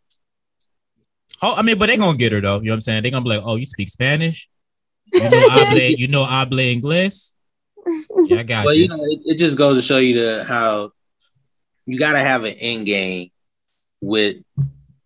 Oh, 1.41 1.55
I 1.55 1.61
mean, 1.61 1.77
but 1.77 1.87
they 1.87 1.95
gonna 1.97 2.17
get 2.17 2.33
her 2.33 2.41
though. 2.41 2.59
You 2.59 2.65
know 2.65 2.71
what 2.71 2.75
I'm 2.75 2.81
saying? 2.81 3.03
They 3.03 3.11
gonna 3.11 3.23
be 3.23 3.29
like, 3.29 3.43
"Oh, 3.45 3.55
you 3.55 3.65
speak 3.65 3.89
Spanish? 3.89 4.49
You 5.13 5.29
know, 5.29 5.49
hable, 5.49 5.99
you 5.99 6.07
know, 6.07 6.25
hable 6.25 6.57
inglés? 6.57 7.33
Yeah, 8.25 8.39
I 8.39 8.43
got 8.43 8.65
But 8.65 8.75
you. 8.77 8.83
you 8.83 8.87
know, 8.89 9.03
it, 9.05 9.19
it 9.25 9.37
just 9.37 9.57
goes 9.57 9.77
to 9.77 9.81
show 9.81 9.97
you 9.97 10.19
the 10.21 10.43
how 10.43 10.91
you 11.85 11.97
got 11.97 12.11
to 12.13 12.19
have 12.19 12.43
an 12.43 12.53
end 12.59 12.85
game 12.85 13.29
with 14.01 14.37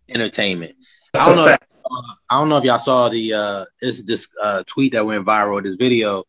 entertainment. 0.08 0.74
I 1.16 1.26
don't 1.26 1.36
know. 1.36 1.46
If, 1.46 1.54
uh, 1.84 2.14
I 2.30 2.38
don't 2.38 2.48
know 2.48 2.56
if 2.58 2.64
y'all 2.64 2.78
saw 2.78 3.08
the 3.08 3.32
uh, 3.32 3.64
this 3.80 4.02
this 4.02 4.28
uh, 4.42 4.62
tweet 4.66 4.92
that 4.92 5.06
went 5.06 5.24
viral. 5.26 5.62
This 5.62 5.76
video 5.76 6.24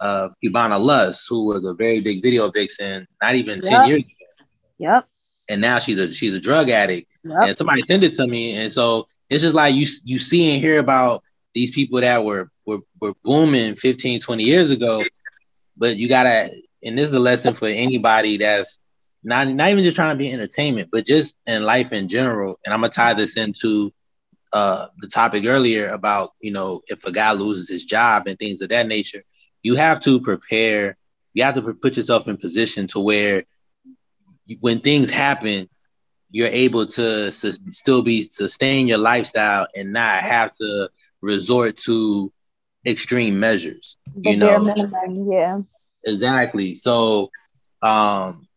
of 0.00 0.32
Cubana 0.42 0.78
Lust, 0.80 1.26
who 1.28 1.46
was 1.46 1.64
a 1.64 1.74
very 1.74 2.00
big 2.00 2.22
video 2.22 2.48
vixen, 2.50 3.06
not 3.20 3.34
even 3.34 3.60
ten 3.60 3.80
Yep. 3.80 3.88
years 3.88 4.02
ago, 4.02 4.46
Yep. 4.78 5.06
and 5.48 5.60
now 5.60 5.78
she's 5.78 5.98
a 5.98 6.12
she's 6.12 6.34
a 6.34 6.40
drug 6.40 6.70
addict. 6.70 7.08
Yep. 7.24 7.36
And 7.42 7.58
somebody 7.58 7.80
sent 7.82 8.04
it 8.04 8.14
to 8.14 8.26
me, 8.26 8.54
and 8.56 8.70
so 8.72 9.06
it's 9.28 9.42
just 9.42 9.54
like 9.54 9.74
you 9.74 9.86
you 10.04 10.18
see 10.18 10.52
and 10.54 10.62
hear 10.62 10.78
about 10.78 11.22
these 11.54 11.70
people 11.72 12.00
that 12.00 12.24
were 12.24 12.50
were, 12.68 12.80
were 13.00 13.14
booming 13.24 13.74
15, 13.76 14.20
20 14.20 14.44
years 14.44 14.70
ago. 14.70 15.02
But 15.76 15.96
you 15.96 16.08
gotta, 16.08 16.50
and 16.84 16.98
this 16.98 17.06
is 17.06 17.14
a 17.14 17.20
lesson 17.20 17.54
for 17.54 17.66
anybody 17.66 18.36
that's 18.36 18.80
not 19.24 19.48
not 19.48 19.70
even 19.70 19.82
just 19.82 19.96
trying 19.96 20.14
to 20.14 20.18
be 20.18 20.30
entertainment, 20.30 20.90
but 20.92 21.06
just 21.06 21.36
in 21.46 21.62
life 21.62 21.92
in 21.92 22.08
general. 22.08 22.58
And 22.64 22.72
I'm 22.72 22.80
gonna 22.80 22.92
tie 22.92 23.14
this 23.14 23.36
into 23.36 23.92
uh 24.52 24.86
the 24.98 25.08
topic 25.08 25.44
earlier 25.44 25.88
about 25.88 26.32
you 26.40 26.50
know 26.50 26.82
if 26.86 27.04
a 27.04 27.12
guy 27.12 27.32
loses 27.32 27.68
his 27.68 27.84
job 27.84 28.26
and 28.26 28.38
things 28.38 28.60
of 28.60 28.68
that 28.68 28.86
nature, 28.86 29.22
you 29.62 29.74
have 29.76 30.00
to 30.00 30.20
prepare. 30.20 30.96
You 31.34 31.44
have 31.44 31.54
to 31.54 31.74
put 31.74 31.96
yourself 31.96 32.28
in 32.28 32.36
position 32.36 32.86
to 32.88 33.00
where 33.00 33.44
when 34.60 34.80
things 34.80 35.08
happen, 35.08 35.68
you're 36.30 36.48
able 36.48 36.86
to 36.86 37.30
su- 37.32 37.58
still 37.66 38.02
be 38.02 38.22
sustain 38.22 38.88
your 38.88 38.98
lifestyle 38.98 39.66
and 39.76 39.92
not 39.92 40.18
have 40.20 40.54
to 40.56 40.88
resort 41.20 41.76
to 41.76 42.32
extreme 42.88 43.38
measures. 43.38 43.96
The 44.14 44.30
you 44.30 44.36
know, 44.36 44.58
minimum, 44.58 45.30
yeah. 45.30 45.60
exactly. 46.04 46.74
So, 46.74 47.30
um, 47.82 48.48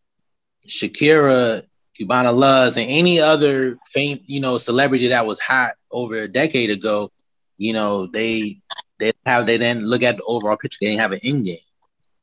Shakira, 0.68 1.62
Cubana 2.00 2.34
Loves, 2.36 2.78
and 2.78 2.88
any 2.90 3.20
other 3.20 3.78
fame, 3.92 4.22
you 4.26 4.40
know, 4.40 4.58
celebrity 4.58 5.10
that 5.10 5.26
was 5.26 5.40
hot 5.40 5.74
over 5.92 6.16
a 6.16 6.28
decade 6.28 6.70
ago, 6.70 7.12
you 7.58 7.74
know, 7.74 8.08
they 8.08 8.60
they 9.00 9.12
have 9.26 9.46
they 9.46 9.58
didn't 9.58 9.84
look 9.84 10.04
at 10.04 10.18
the 10.18 10.24
overall 10.24 10.58
picture. 10.58 10.78
They 10.82 10.88
didn't 10.88 11.02
have 11.02 11.12
an 11.12 11.20
end 11.24 11.46
game, 11.46 11.58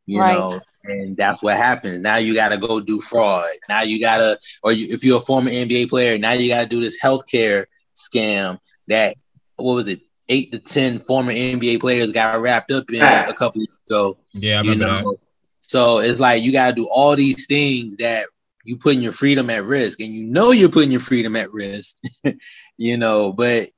you 0.06 0.20
Right. 0.20 0.34
know, 0.34 0.60
and 0.84 1.16
that's 1.16 1.42
what 1.42 1.56
happens. 1.56 2.00
Now 2.02 2.16
you 2.16 2.34
got 2.34 2.48
to 2.50 2.56
go 2.56 2.80
do 2.80 3.00
fraud. 3.00 3.48
Now 3.68 3.82
you 3.82 4.04
gotta, 4.04 4.38
or 4.62 4.72
you, 4.72 4.88
if 4.90 5.04
you're 5.04 5.18
a 5.18 5.20
former 5.20 5.50
NBA 5.50 5.88
player, 5.90 6.18
now 6.18 6.32
you 6.32 6.52
got 6.52 6.60
to 6.60 6.66
do 6.66 6.80
this 6.80 6.98
healthcare 7.02 7.66
scam 7.94 8.58
that 8.88 9.16
what 9.56 9.74
was 9.74 9.88
it? 9.88 10.00
Eight 10.28 10.52
to 10.52 10.58
ten 10.58 10.98
former 10.98 11.32
NBA 11.32 11.80
players 11.80 12.12
got 12.12 12.40
wrapped 12.40 12.70
up 12.70 12.90
in 12.90 13.02
a 13.02 13.32
couple 13.32 13.62
years 13.62 13.76
ago. 13.88 14.18
Yeah, 14.34 14.58
I 14.58 14.62
You 14.62 14.72
remember 14.72 15.10
that. 15.12 15.18
so 15.66 15.98
it's 15.98 16.20
like 16.20 16.42
you 16.42 16.52
gotta 16.52 16.74
do 16.74 16.86
all 16.88 17.16
these 17.16 17.46
things 17.46 17.96
that 17.98 18.26
you 18.64 18.76
putting 18.76 19.00
your 19.00 19.12
freedom 19.12 19.48
at 19.50 19.64
risk, 19.64 20.00
and 20.00 20.12
you 20.14 20.24
know 20.24 20.50
you're 20.50 20.68
putting 20.68 20.90
your 20.90 21.00
freedom 21.00 21.36
at 21.36 21.50
risk. 21.52 21.96
you 22.76 22.96
know, 22.98 23.32
but 23.32 23.68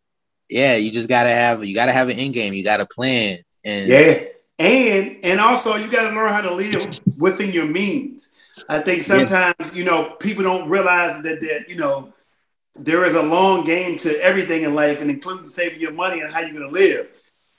yeah, 0.48 0.74
you 0.74 0.90
just 0.90 1.08
gotta 1.08 1.28
have 1.28 1.64
you 1.64 1.74
gotta 1.74 1.92
have 1.92 2.08
an 2.08 2.18
end 2.18 2.34
game. 2.34 2.54
You 2.54 2.64
gotta 2.64 2.86
plan. 2.86 3.38
And 3.64 3.88
Yeah, 3.88 4.22
and 4.58 5.16
and 5.22 5.40
also 5.40 5.76
you 5.76 5.90
got 5.90 6.08
to 6.10 6.14
learn 6.16 6.32
how 6.32 6.42
to 6.42 6.54
live 6.54 6.74
within 7.18 7.52
your 7.52 7.66
means. 7.66 8.32
I 8.68 8.78
think 8.80 9.02
sometimes 9.02 9.54
you 9.74 9.84
know 9.84 10.16
people 10.20 10.42
don't 10.42 10.68
realize 10.68 11.22
that 11.22 11.40
that 11.40 11.66
you 11.68 11.76
know 11.76 12.12
there 12.84 13.04
is 13.04 13.14
a 13.14 13.22
long 13.22 13.64
game 13.64 13.98
to 13.98 14.10
everything 14.22 14.62
in 14.62 14.74
life, 14.74 15.00
and 15.00 15.10
including 15.10 15.46
saving 15.46 15.80
your 15.80 15.92
money 15.92 16.20
and 16.20 16.32
how 16.32 16.40
you're 16.40 16.52
going 16.52 16.66
to 16.66 16.70
live. 16.70 17.08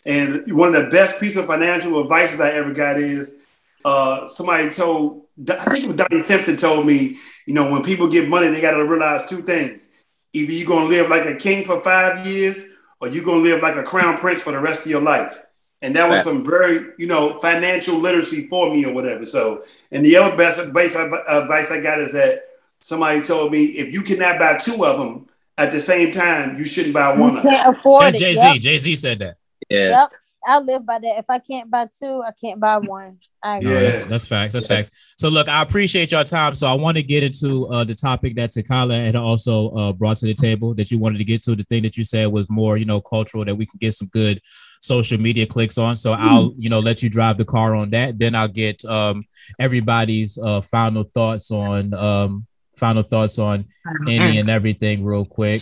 And 0.06 0.52
one 0.54 0.74
of 0.76 0.84
the 0.84 0.90
best 0.90 1.20
piece 1.20 1.38
of 1.38 1.46
financial 1.46 2.00
advice 2.02 2.40
I 2.40 2.52
ever 2.52 2.74
got 2.74 2.98
is 2.98 3.42
uh, 3.86 4.28
somebody 4.28 4.70
told 4.70 5.24
I 5.50 5.66
think 5.66 5.86
it 5.86 5.88
was 5.88 5.96
Donnie 5.98 6.20
Simpson 6.22 6.58
told 6.58 6.86
me, 6.86 7.18
you 7.46 7.54
know, 7.54 7.72
when 7.72 7.84
people 7.84 8.08
get 8.08 8.28
money, 8.30 8.48
they 8.50 8.62
got 8.62 8.78
to 8.78 8.86
realize 8.88 9.28
two 9.28 9.42
things: 9.42 9.90
either 10.34 10.52
you're 10.52 10.68
going 10.68 10.90
to 10.90 10.96
live 10.96 11.10
like 11.10 11.26
a 11.26 11.36
king 11.36 11.66
for 11.66 11.82
five 11.82 12.26
years, 12.26 12.64
or 13.00 13.08
you're 13.10 13.26
going 13.26 13.44
to 13.44 13.50
live 13.50 13.62
like 13.62 13.76
a 13.76 13.84
crown 13.84 14.18
prince 14.18 14.42
for 14.42 14.52
the 14.52 14.60
rest 14.60 14.86
of 14.86 14.92
your 14.92 15.02
life. 15.02 15.44
And 15.84 15.96
that 15.96 16.08
was 16.08 16.18
Right. 16.18 16.26
some 16.26 16.46
very, 16.46 16.90
you 17.00 17.08
know, 17.08 17.40
financial 17.40 17.98
literacy 17.98 18.48
for 18.48 18.72
me 18.72 18.86
or 18.86 18.94
whatever. 18.94 19.26
So, 19.26 19.64
and 19.92 20.06
the 20.06 20.16
other 20.16 20.38
best 20.38 20.60
advice, 20.60 20.96
advice 20.96 21.72
I 21.72 21.82
got 21.82 22.00
is 22.00 22.14
that 22.14 22.44
somebody 22.82 23.22
told 23.22 23.52
me 23.52 23.64
if 23.66 23.94
you 23.94 24.02
cannot 24.04 24.40
buy 24.40 24.58
two 24.58 24.84
of 24.86 25.00
them 25.00 25.28
at 25.58 25.72
the 25.72 25.80
same 25.80 26.12
time, 26.12 26.58
you 26.58 26.66
shouldn't 26.66 26.94
buy 26.94 27.16
one 27.16 27.36
You 27.36 27.42
can't 27.42 27.78
afford 27.78 28.04
That's 28.04 28.16
it. 28.16 28.20
Jay 28.20 28.34
Z. 28.36 28.60
Jay 28.60 28.78
Z 28.78 28.96
said 28.96 29.20
that. 29.20 29.38
yeah, 29.70 30.02
Yep. 30.02 30.14
I 30.44 30.58
live 30.58 30.84
by 30.88 30.98
that. 30.98 31.20
If 31.20 31.26
I 31.30 31.38
can't 31.38 31.70
buy 31.70 31.86
two, 32.00 32.24
I 32.26 32.32
can't 32.32 32.60
buy 32.60 32.78
one. 32.80 33.20
I 33.44 33.58
agree. 33.58 33.72
Yeah. 33.74 33.80
that- 33.82 34.10
that's 34.10 34.26
facts. 34.26 34.54
That's 34.54 34.66
facts. 34.66 34.90
So 35.18 35.30
look, 35.30 35.48
I 35.48 35.62
appreciate 35.62 36.12
your 36.12 36.24
time. 36.24 36.56
So 36.56 36.66
I 36.66 36.74
want 36.74 36.98
to 36.98 37.04
get 37.04 37.24
into 37.24 37.68
uh, 37.68 37.84
the 37.84 37.94
topic 37.94 38.36
that 38.38 38.50
Takyla 38.50 39.06
had 39.06 39.16
also 39.16 39.70
uh, 39.76 39.94
brought 39.94 40.18
to 40.18 40.26
the 40.26 40.34
table 40.34 40.74
that 40.74 40.90
you 40.90 40.98
wanted 40.98 41.20
to 41.20 41.24
get 41.26 41.44
to. 41.44 41.56
The 41.56 41.64
thing 41.66 41.84
that 41.84 41.96
you 41.96 42.04
said 42.04 42.32
was 42.32 42.50
more, 42.50 42.76
you 42.78 42.86
know, 42.86 43.00
cultural 43.02 43.46
that 43.46 43.54
we 43.56 43.68
can 43.68 43.78
get 43.78 43.94
some 43.94 44.08
good 44.08 44.42
social 44.82 45.20
media 45.20 45.46
clicks 45.46 45.78
on. 45.78 45.96
So 45.96 46.14
I'll, 46.14 46.54
you 46.58 46.72
know, 46.72 46.80
let 46.80 47.04
you 47.04 47.10
drive 47.12 47.38
the 47.38 47.46
car 47.46 47.76
on 47.76 47.92
that. 47.92 48.18
Then 48.18 48.34
I'll 48.34 48.48
get 48.48 48.84
um, 48.86 49.26
everybody's 49.60 50.40
uh, 50.40 50.62
final 50.62 51.04
thoughts 51.04 51.52
on 51.52 51.94
um, 51.94 52.48
final 52.82 53.04
thoughts 53.04 53.38
on 53.38 53.64
any 54.08 54.40
and 54.40 54.50
everything 54.50 55.06
real 55.06 55.24
quick. 55.24 55.62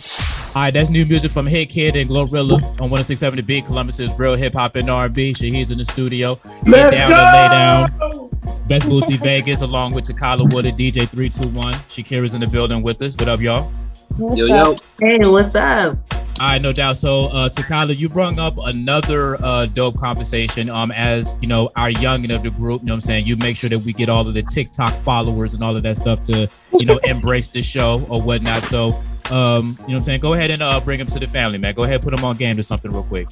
All 0.56 0.62
right, 0.62 0.70
that's 0.72 0.88
new 0.88 1.04
music 1.04 1.30
from 1.30 1.46
Hitkidd 1.46 2.00
and 2.00 2.08
Glorilla 2.10 2.54
on 2.80 2.88
1067 2.90 3.36
The 3.36 3.42
Beat. 3.42 3.66
Columbus's 3.66 4.18
real 4.18 4.34
hip 4.34 4.54
hop 4.54 4.74
and 4.74 4.88
R&B. 4.88 5.34
Shaheed's 5.34 5.70
in 5.70 5.76
the 5.78 5.84
studio. 5.84 6.36
Get 6.64 6.66
Let's 6.66 6.96
down 6.96 7.10
to 7.10 7.16
lay 7.16 8.18
down. 8.18 8.68
Best 8.68 8.86
Bootsy 8.88 9.20
Vegas, 9.20 9.60
along 9.60 9.92
with 9.92 10.06
Takyla 10.06 10.52
Wood, 10.52 10.64
DJ 10.64 11.06
three 11.06 11.28
two 11.28 11.46
one. 11.50 11.74
Shakeryha's 11.74 12.34
in 12.34 12.40
the 12.40 12.46
building 12.46 12.82
with 12.82 13.00
us. 13.02 13.14
What 13.16 13.28
up, 13.28 13.40
y'all? 13.40 13.70
yo 14.18 14.46
yo, 14.46 14.76
Hey, 14.98 15.18
what's 15.22 15.54
up? 15.54 15.98
All 16.40 16.48
right, 16.48 16.62
no 16.62 16.72
doubt. 16.72 16.96
So, 16.96 17.26
uh, 17.26 17.50
Takyla, 17.50 17.98
you 17.98 18.08
brought 18.08 18.38
up 18.38 18.56
another 18.56 19.36
uh, 19.44 19.66
dope 19.66 19.98
conversation. 19.98 20.70
Um, 20.70 20.90
as 20.90 21.36
you 21.42 21.48
know, 21.48 21.70
our 21.76 21.90
youngin 21.90 22.34
of 22.34 22.42
the 22.42 22.50
group, 22.50 22.80
you 22.80 22.86
know 22.86 22.94
what 22.94 22.96
I'm 22.96 23.00
saying? 23.02 23.26
You 23.26 23.36
make 23.36 23.58
sure 23.58 23.68
that 23.68 23.80
we 23.80 23.92
get 23.92 24.08
all 24.08 24.26
of 24.26 24.32
the 24.32 24.42
TikTok 24.42 24.94
followers 24.94 25.52
and 25.52 25.62
all 25.62 25.76
of 25.76 25.82
that 25.82 25.98
stuff 25.98 26.22
to, 26.22 26.48
you 26.72 26.86
know, 26.86 26.96
embrace 27.04 27.48
the 27.48 27.60
show 27.60 28.06
or 28.08 28.22
whatnot. 28.22 28.62
So, 28.62 28.94
um, 29.28 29.66
you 29.66 29.72
know 29.72 29.84
what 29.84 29.94
I'm 29.96 30.02
saying? 30.02 30.20
Go 30.20 30.32
ahead 30.32 30.50
and 30.50 30.62
uh, 30.62 30.80
bring 30.80 30.98
them 30.98 31.08
to 31.08 31.18
the 31.18 31.26
family, 31.26 31.58
man. 31.58 31.74
Go 31.74 31.82
ahead, 31.82 32.00
put 32.00 32.12
them 32.12 32.24
on 32.24 32.38
game 32.38 32.56
to 32.56 32.62
something 32.62 32.90
real 32.90 33.02
quick. 33.02 33.28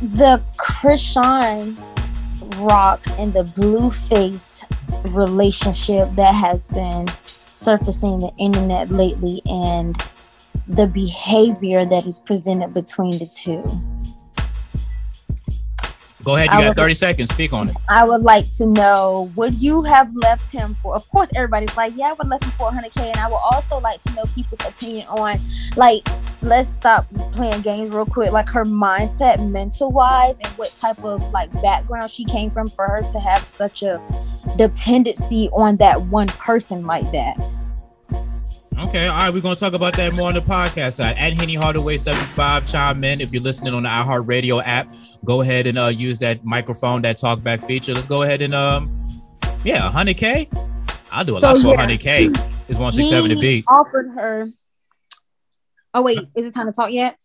The 0.00 0.40
Chrisean 0.56 1.76
Rock 2.64 3.04
and 3.18 3.34
the 3.34 3.42
Blueface 3.42 4.64
relationship 5.16 6.08
that 6.14 6.36
has 6.36 6.68
been 6.68 7.08
surfacing 7.46 8.20
the 8.20 8.30
internet 8.38 8.90
lately 8.92 9.42
and 9.46 10.00
the 10.66 10.86
behavior 10.86 11.84
that 11.84 12.06
is 12.06 12.18
presented 12.18 12.72
between 12.74 13.18
the 13.18 13.26
two. 13.26 13.62
Go 16.22 16.36
ahead. 16.36 16.48
You 16.52 16.58
I 16.58 16.60
got 16.62 16.68
would- 16.70 16.76
30 16.76 16.94
seconds. 16.94 17.30
Speak 17.30 17.52
on 17.52 17.68
it. 17.68 17.76
I 17.90 18.02
would 18.08 18.22
like 18.22 18.50
to 18.56 18.66
know 18.66 19.30
would 19.36 19.52
you 19.54 19.82
have 19.82 20.10
left 20.14 20.50
him 20.50 20.74
for 20.82 20.94
of 20.94 21.06
course 21.10 21.30
everybody's 21.36 21.76
like 21.76 21.92
yeah 21.96 22.06
I 22.08 22.12
would 22.14 22.28
left 22.28 22.44
him 22.44 22.50
for 22.52 22.70
100k 22.70 22.96
and 23.10 23.16
I 23.20 23.28
would 23.28 23.40
also 23.52 23.78
like 23.78 24.00
to 24.02 24.12
know 24.14 24.24
people's 24.34 24.60
opinion 24.66 25.06
on 25.08 25.36
like 25.76 26.06
let's 26.40 26.70
stop 26.70 27.06
playing 27.32 27.60
games 27.60 27.90
real 27.90 28.06
quick 28.06 28.32
like 28.32 28.48
her 28.48 28.64
mindset 28.64 29.46
mental 29.50 29.90
wise 29.90 30.36
and 30.42 30.50
what 30.54 30.74
type 30.76 31.02
of 31.04 31.22
like 31.32 31.52
background 31.60 32.08
she 32.10 32.24
came 32.24 32.50
from 32.50 32.68
for 32.68 32.86
her 32.88 33.02
to 33.02 33.20
have 33.20 33.46
such 33.48 33.82
a 33.82 34.00
dependency 34.56 35.50
on 35.52 35.76
that 35.76 36.00
one 36.02 36.28
person 36.28 36.86
like 36.86 37.08
that 37.12 37.36
Okay, 38.76 39.06
all 39.06 39.14
right, 39.16 39.30
we're 39.32 39.40
gonna 39.40 39.54
talk 39.54 39.72
about 39.72 39.94
that 39.94 40.12
more 40.14 40.28
on 40.28 40.34
the 40.34 40.40
podcast 40.40 40.94
side. 40.94 41.16
At 41.16 41.32
Henny 41.32 41.54
Hardaway 41.54 41.96
75, 41.96 42.66
chime 42.66 43.04
in. 43.04 43.20
If 43.20 43.32
you're 43.32 43.42
listening 43.42 43.72
on 43.72 43.84
the 43.84 43.88
iHeartRadio 43.88 44.62
app, 44.64 44.92
go 45.24 45.42
ahead 45.42 45.66
and 45.68 45.78
uh, 45.78 45.86
use 45.86 46.18
that 46.18 46.44
microphone, 46.44 47.00
that 47.02 47.16
talkback 47.16 47.64
feature. 47.64 47.94
Let's 47.94 48.06
go 48.08 48.22
ahead 48.24 48.42
and 48.42 48.52
um, 48.54 48.90
yeah, 49.64 49.90
100k. 49.92 50.48
I'll 51.12 51.24
do 51.24 51.36
a 51.36 51.40
So, 51.40 51.46
lot 51.52 51.58
for 51.58 51.68
yeah. 51.68 51.86
100k. 51.86 52.26
It's 52.68 52.78
167 52.78 53.30
to 53.30 53.36
He 53.36 53.40
beat. 53.40 53.64
offered 53.68 54.10
her 54.14 54.48
oh 55.96 56.02
wait 56.02 56.18
is 56.34 56.44
it 56.46 56.52
time 56.54 56.66
to 56.66 56.72
talk 56.72 56.90
yet 56.90 57.16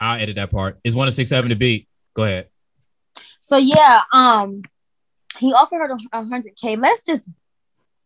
I'll 0.00 0.20
edit 0.20 0.34
that 0.36 0.50
part. 0.50 0.78
It's 0.82 0.94
167 0.96 1.50
to 1.50 1.54
beat. 1.56 1.86
Go 2.14 2.24
ahead. 2.24 2.48
So 3.40 3.56
yeah, 3.58 4.00
um, 4.12 4.56
he 5.38 5.52
offered 5.52 5.78
her 5.78 5.96
a 6.12 6.24
hundred 6.24 6.54
k. 6.60 6.74
Let's 6.76 7.02
just 7.04 7.30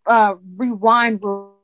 uh 0.07 0.35
rewind. 0.59 1.21
real- 1.25 1.55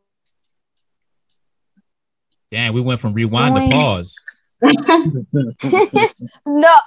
Damn, 2.57 2.72
we 2.72 2.80
went 2.80 3.00
from 3.00 3.12
rewind 3.12 3.54
to 3.54 3.61
pause. 3.70 4.18
no, 4.62 4.72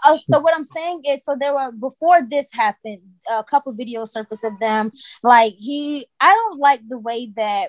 uh, 0.08 0.18
so 0.26 0.40
what 0.40 0.56
I'm 0.56 0.64
saying 0.64 1.04
is, 1.08 1.24
so 1.24 1.36
there 1.40 1.54
were 1.54 1.72
before 1.72 2.24
this 2.28 2.52
happened, 2.52 3.04
a 3.32 3.44
couple 3.44 3.72
videos 3.76 4.08
surfaced 4.08 4.44
of 4.44 4.60
them. 4.60 4.90
Like 5.22 5.54
he, 5.60 6.08
I 6.20 6.34
don't 6.34 6.58
like 6.58 6.80
the 6.88 6.98
way 6.98 7.32
that 7.36 7.68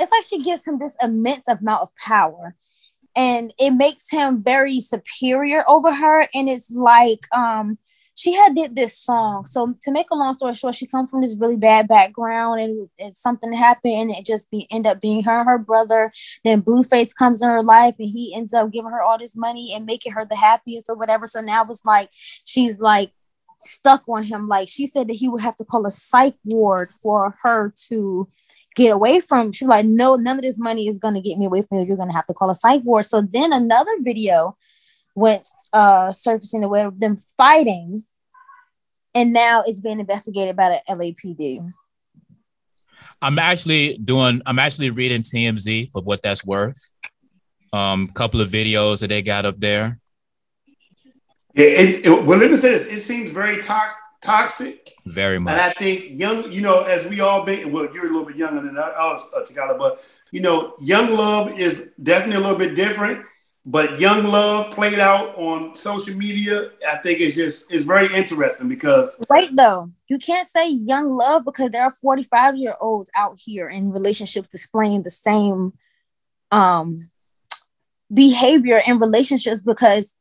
it's 0.00 0.10
like 0.10 0.24
she 0.24 0.42
gives 0.42 0.66
him 0.66 0.80
this 0.80 0.96
immense 1.00 1.46
amount 1.46 1.82
of 1.82 1.94
power, 1.94 2.56
and 3.16 3.54
it 3.60 3.70
makes 3.70 4.10
him 4.10 4.42
very 4.42 4.80
superior 4.80 5.62
over 5.68 5.94
her. 5.94 6.26
And 6.34 6.48
it's 6.48 6.72
like, 6.72 7.20
um, 7.32 7.78
she 8.16 8.32
had 8.32 8.54
did 8.54 8.74
this 8.74 8.96
song. 8.98 9.44
So 9.44 9.76
to 9.82 9.92
make 9.92 10.10
a 10.10 10.16
long 10.16 10.32
story 10.32 10.54
short, 10.54 10.74
she 10.74 10.86
come 10.86 11.06
from 11.06 11.20
this 11.20 11.36
really 11.38 11.58
bad 11.58 11.86
background, 11.86 12.60
and, 12.60 12.88
and 12.98 13.16
something 13.16 13.52
happened, 13.52 13.94
and 13.94 14.10
it 14.10 14.24
just 14.24 14.50
be 14.50 14.66
end 14.70 14.86
up 14.86 15.00
being 15.00 15.22
her 15.22 15.40
and 15.40 15.48
her 15.48 15.58
brother. 15.58 16.10
Then 16.42 16.62
Blueface 16.62 17.14
comes 17.14 17.42
in 17.42 17.48
her 17.50 17.62
life, 17.62 17.94
and 17.98 18.08
he 18.08 18.34
ends 18.34 18.54
up 18.54 18.72
giving 18.72 18.90
her 18.90 19.02
all 19.02 19.18
this 19.18 19.36
money 19.36 19.72
and 19.76 19.84
making 19.84 20.12
her 20.12 20.24
the 20.24 20.36
happiest 20.36 20.88
or 20.88 20.96
whatever. 20.96 21.26
So 21.26 21.42
now 21.42 21.64
it's 21.68 21.84
like 21.84 22.08
she's 22.46 22.80
like 22.80 23.12
stuck 23.58 24.02
on 24.08 24.22
him. 24.22 24.48
Like 24.48 24.68
she 24.68 24.86
said 24.86 25.08
that 25.08 25.16
he 25.16 25.28
would 25.28 25.42
have 25.42 25.56
to 25.56 25.64
call 25.64 25.86
a 25.86 25.90
psych 25.90 26.36
ward 26.44 26.92
for 27.02 27.34
her 27.42 27.72
to 27.88 28.26
get 28.76 28.92
away 28.92 29.20
from. 29.20 29.52
She 29.52 29.66
was 29.66 29.76
like, 29.76 29.86
no, 29.86 30.16
none 30.16 30.36
of 30.36 30.42
this 30.42 30.58
money 30.58 30.88
is 30.88 30.98
gonna 30.98 31.20
get 31.20 31.38
me 31.38 31.46
away 31.46 31.62
from 31.62 31.78
you. 31.78 31.86
You're 31.86 31.96
gonna 31.98 32.14
have 32.14 32.26
to 32.26 32.34
call 32.34 32.48
a 32.48 32.54
psych 32.54 32.82
ward. 32.82 33.04
So 33.04 33.20
then 33.20 33.52
another 33.52 33.92
video 34.00 34.56
went 35.16 35.48
uh 35.72 36.12
surfacing 36.12 36.60
the 36.60 36.68
way 36.68 36.82
of 36.82 37.00
them 37.00 37.16
fighting, 37.36 38.02
and 39.14 39.32
now 39.32 39.64
it's 39.66 39.80
being 39.80 39.98
investigated 39.98 40.54
by 40.54 40.68
the 40.68 40.94
LAPD. 40.94 41.72
I'm 43.22 43.38
actually 43.38 43.98
doing. 43.98 44.42
I'm 44.46 44.58
actually 44.58 44.90
reading 44.90 45.22
TMZ 45.22 45.90
for 45.90 46.02
what 46.02 46.22
that's 46.22 46.44
worth. 46.44 46.92
Um, 47.72 48.08
couple 48.08 48.40
of 48.40 48.48
videos 48.48 49.00
that 49.00 49.08
they 49.08 49.22
got 49.22 49.44
up 49.44 49.58
there. 49.58 49.98
Yeah, 51.54 51.64
it, 51.64 52.06
it, 52.06 52.24
well, 52.24 52.38
let 52.38 52.50
me 52.50 52.56
say 52.58 52.70
this. 52.70 52.86
It 52.86 53.00
seems 53.00 53.30
very 53.30 53.62
tox- 53.62 53.98
toxic. 54.22 54.92
Very 55.06 55.38
much. 55.38 55.52
And 55.52 55.60
I 55.60 55.70
think 55.70 56.18
young, 56.20 56.50
you 56.52 56.60
know, 56.60 56.84
as 56.84 57.06
we 57.06 57.20
all 57.20 57.44
been, 57.44 57.72
well, 57.72 57.92
you're 57.94 58.04
a 58.04 58.08
little 58.08 58.26
bit 58.26 58.36
younger 58.36 58.60
than 58.60 58.76
us, 58.76 59.28
uh, 59.34 59.40
Takyla, 59.40 59.78
but 59.78 60.04
you 60.30 60.40
know, 60.40 60.74
young 60.80 61.14
love 61.14 61.58
is 61.58 61.92
definitely 62.02 62.36
a 62.36 62.40
little 62.40 62.58
bit 62.58 62.74
different. 62.74 63.24
But 63.68 63.98
young 63.98 64.24
love 64.24 64.72
played 64.72 65.00
out 65.00 65.34
on 65.36 65.74
social 65.74 66.14
media, 66.16 66.70
I 66.88 66.98
think 66.98 67.20
it's 67.20 67.34
just 67.34 67.70
it's 67.72 67.84
very 67.84 68.14
interesting 68.14 68.68
because 68.68 69.24
Wait 69.28 69.50
though, 69.56 69.90
you 70.08 70.18
can't 70.18 70.46
say 70.46 70.70
young 70.70 71.10
love 71.10 71.44
because 71.44 71.70
there 71.70 71.82
are 71.82 71.90
45 71.90 72.56
year 72.56 72.74
olds 72.80 73.10
out 73.16 73.36
here 73.38 73.68
in 73.68 73.90
relationships 73.90 74.48
displaying 74.48 75.02
the 75.02 75.10
same 75.10 75.72
um 76.52 76.96
behavior 78.14 78.80
in 78.86 79.00
relationships 79.00 79.64
because 79.64 80.14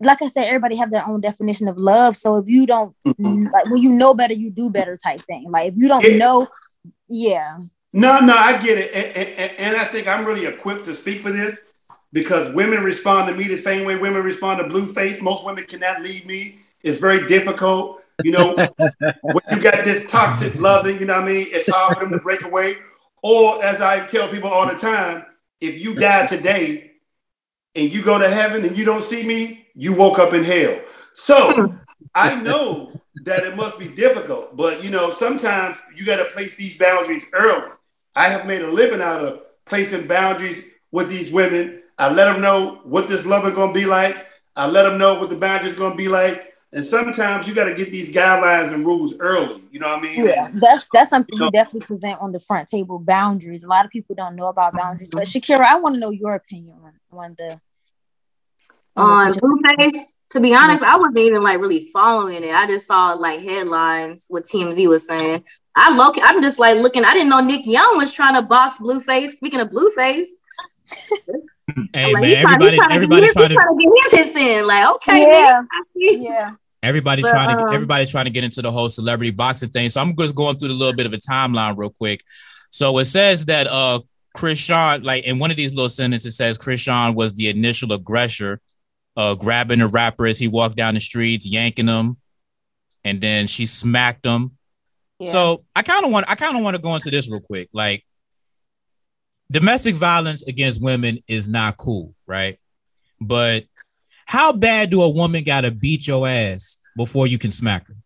like 0.00 0.20
I 0.22 0.26
said, 0.26 0.44
everybody 0.46 0.76
have 0.76 0.90
their 0.90 1.06
own 1.06 1.20
definition 1.20 1.68
of 1.68 1.76
love. 1.76 2.16
So 2.16 2.36
if 2.36 2.48
you 2.48 2.66
don't 2.66 2.96
Mhm. 3.06 3.44
like 3.52 3.66
when 3.70 3.82
you 3.82 3.90
know 3.90 4.12
better, 4.12 4.34
you 4.34 4.50
do 4.50 4.70
better 4.70 4.96
type 4.96 5.20
thing. 5.20 5.46
Like 5.50 5.72
if 5.72 5.74
you 5.76 5.86
don't 5.88 6.04
Yeah. 6.04 6.16
know, 6.18 6.48
yeah. 7.08 7.58
No, 7.92 8.18
no, 8.20 8.36
I 8.36 8.60
get 8.62 8.76
it, 8.76 8.92
and, 8.94 9.16
and, 9.16 9.50
and 9.58 9.76
I 9.76 9.84
think 9.86 10.06
I'm 10.06 10.24
really 10.24 10.46
equipped 10.46 10.84
to 10.84 10.94
speak 10.94 11.22
for 11.22 11.32
this 11.32 11.62
because 12.12 12.54
women 12.54 12.82
respond 12.82 13.28
to 13.28 13.34
me 13.34 13.44
the 13.44 13.58
same 13.58 13.84
way 13.84 13.96
women 13.96 14.22
respond 14.22 14.58
to 14.58 14.64
Blueface. 14.64 15.22
Most 15.22 15.44
women 15.44 15.64
cannot 15.64 16.02
leave 16.02 16.26
me. 16.26 16.58
It's 16.82 17.00
very 17.00 17.26
difficult, 17.26 18.02
you 18.24 18.32
know. 18.32 18.54
when 18.76 19.42
you 19.50 19.60
got 19.60 19.84
this 19.84 20.10
toxic 20.10 20.54
loving, 20.56 20.98
you 20.98 21.06
know 21.06 21.14
what 21.14 21.24
I 21.24 21.32
mean. 21.32 21.46
It's 21.50 21.68
hard 21.68 21.98
for 21.98 22.04
them 22.04 22.12
to 22.12 22.20
break 22.20 22.44
away. 22.44 22.76
Or 23.22 23.62
as 23.62 23.80
I 23.80 24.06
tell 24.06 24.28
people 24.28 24.48
all 24.48 24.66
the 24.66 24.78
time, 24.78 25.26
if 25.60 25.80
you 25.80 25.94
die 25.94 26.26
today 26.26 26.92
and 27.74 27.92
you 27.92 28.02
go 28.02 28.18
to 28.18 28.28
heaven 28.28 28.64
and 28.64 28.76
you 28.76 28.84
don't 28.84 29.02
see 29.02 29.26
me, 29.26 29.66
you 29.74 29.94
woke 29.94 30.18
up 30.18 30.32
in 30.32 30.44
hell. 30.44 30.80
So 31.14 31.74
I 32.14 32.40
know 32.40 32.92
that 33.24 33.44
it 33.44 33.56
must 33.56 33.78
be 33.78 33.88
difficult, 33.88 34.56
but 34.56 34.84
you 34.84 34.90
know, 34.90 35.10
sometimes 35.10 35.78
you 35.96 36.06
got 36.06 36.16
to 36.16 36.26
place 36.26 36.54
these 36.54 36.78
boundaries 36.78 37.24
early. 37.32 37.70
I 38.14 38.28
have 38.28 38.46
made 38.46 38.62
a 38.62 38.70
living 38.70 39.00
out 39.00 39.20
of 39.20 39.42
placing 39.66 40.06
boundaries 40.06 40.70
with 40.90 41.08
these 41.08 41.32
women. 41.32 41.82
I 41.98 42.12
let 42.12 42.32
them 42.32 42.40
know 42.40 42.80
what 42.84 43.08
this 43.08 43.26
love 43.26 43.44
is 43.46 43.54
going 43.54 43.74
to 43.74 43.78
be 43.78 43.86
like. 43.86 44.26
I 44.54 44.68
let 44.68 44.84
them 44.84 44.98
know 44.98 45.20
what 45.20 45.30
the 45.30 45.36
boundaries 45.36 45.74
going 45.74 45.92
to 45.92 45.96
be 45.96 46.08
like. 46.08 46.54
And 46.72 46.84
sometimes 46.84 47.48
you 47.48 47.54
got 47.54 47.64
to 47.64 47.74
get 47.74 47.90
these 47.90 48.14
guidelines 48.14 48.74
and 48.74 48.84
rules 48.84 49.18
early. 49.20 49.62
You 49.70 49.80
know 49.80 49.88
what 49.88 50.00
I 50.00 50.02
mean? 50.02 50.24
Yeah, 50.24 50.50
that's 50.60 50.86
that's 50.92 51.10
something 51.10 51.38
you 51.38 51.50
definitely 51.50 51.86
present 51.86 52.20
on 52.20 52.32
the 52.32 52.40
front 52.40 52.68
table. 52.68 52.98
Boundaries. 52.98 53.64
A 53.64 53.68
lot 53.68 53.86
of 53.86 53.90
people 53.90 54.14
don't 54.14 54.36
know 54.36 54.48
about 54.48 54.76
boundaries, 54.76 55.10
but 55.10 55.22
Shakeryha, 55.22 55.60
I 55.60 55.76
want 55.76 55.94
to 55.94 56.00
know 56.00 56.10
your 56.10 56.34
opinion 56.34 56.76
on, 56.84 57.18
on 57.18 57.34
the 57.38 57.60
on 58.96 59.32
Blueface. 59.32 59.98
To 60.32 60.40
be 60.40 60.54
honest, 60.54 60.82
I 60.82 60.98
wasn't 60.98 61.18
even 61.18 61.40
like 61.40 61.58
really 61.58 61.88
following 61.90 62.44
it. 62.44 62.54
I 62.54 62.66
just 62.66 62.86
saw 62.86 63.14
like 63.14 63.40
headlines 63.40 64.26
what 64.28 64.44
TMZ 64.44 64.86
was 64.88 65.06
saying. 65.06 65.44
I 65.74 65.96
look, 65.96 66.16
I'm 66.22 66.42
just 66.42 66.58
like 66.58 66.76
looking. 66.76 67.02
I 67.02 67.14
didn't 67.14 67.30
know 67.30 67.40
Nick 67.40 67.64
Young 67.64 67.96
was 67.96 68.12
trying 68.12 68.34
to 68.34 68.42
box 68.42 68.78
Blueface. 68.78 69.30
Speaking 69.30 69.60
of 69.60 69.70
Blueface, 69.70 70.28
Hey 71.92 72.12
like, 72.12 72.20
man, 72.22 72.28
he 72.28 72.34
trying, 72.42 72.60
he 72.60 72.66
everybody, 72.66 72.76
trying, 72.76 72.92
everybody 72.92 73.20
to, 73.20 73.26
get, 73.26 73.32
trying 73.34 73.48
to, 73.48 73.54
trying 73.54 73.78
to 73.78 73.84
get 73.84 74.10
his 74.26 74.26
hits 74.34 74.36
in. 74.36 74.66
Like, 74.66 74.94
okay, 74.96 75.20
Yeah. 75.22 75.62
man, 75.96 76.22
yeah. 76.22 76.50
everybody 76.82 77.22
But, 77.22 77.30
trying 77.30 77.56
to, 77.56 77.64
um, 77.64 77.74
everybody's 77.74 78.10
trying 78.10 78.24
to 78.26 78.30
get 78.30 78.44
into 78.44 78.62
the 78.62 78.70
whole 78.70 78.88
celebrity 78.88 79.30
boxing 79.30 79.70
thing. 79.70 79.88
So 79.88 80.00
I'm 80.00 80.16
just 80.16 80.34
going 80.34 80.56
through 80.58 80.70
a 80.70 80.72
little 80.72 80.94
bit 80.94 81.06
of 81.06 81.12
a 81.12 81.18
timeline 81.18 81.76
real 81.76 81.90
quick. 81.90 82.22
So 82.70 82.98
it 82.98 83.06
says 83.06 83.44
that 83.46 83.66
uh 83.66 84.00
Chrisean, 84.36 85.04
like 85.04 85.24
in 85.24 85.38
one 85.38 85.50
of 85.50 85.56
these 85.56 85.72
little 85.74 85.88
sentences, 85.88 86.34
it 86.34 86.36
says 86.36 86.56
Chrisean 86.58 87.14
was 87.14 87.32
the 87.34 87.48
initial 87.48 87.92
aggressor, 87.92 88.60
uh, 89.16 89.34
grabbing 89.34 89.80
the 89.80 89.88
rapper 89.88 90.26
as 90.26 90.38
he 90.38 90.46
walked 90.46 90.76
down 90.76 90.94
the 90.94 91.00
streets, 91.00 91.44
yanking 91.46 91.88
him, 91.88 92.18
and 93.04 93.20
then 93.20 93.46
she 93.48 93.66
smacked 93.66 94.24
him. 94.24 94.52
yeah. 95.18 95.30
So 95.30 95.64
I 95.74 95.82
kind 95.82 96.04
of 96.04 96.12
want 96.12 96.26
I 96.28 96.34
kind 96.36 96.56
of 96.56 96.62
want 96.62 96.76
to 96.76 96.82
go 96.82 96.94
into 96.94 97.10
this 97.10 97.28
real 97.28 97.40
quick. 97.40 97.68
Like 97.72 98.04
domestic 99.50 99.94
violence 99.94 100.42
against 100.42 100.82
women 100.82 101.22
is 101.26 101.48
not 101.48 101.76
cool, 101.76 102.14
right? 102.26 102.58
But 103.20 103.64
how 104.26 104.52
bad 104.52 104.90
do 104.90 105.02
a 105.02 105.08
woman 105.08 105.44
gotta 105.44 105.70
beat 105.70 106.06
your 106.06 106.26
ass 106.28 106.78
before 106.96 107.26
you 107.26 107.38
can 107.38 107.50
smack 107.50 107.86
her? 107.88 107.96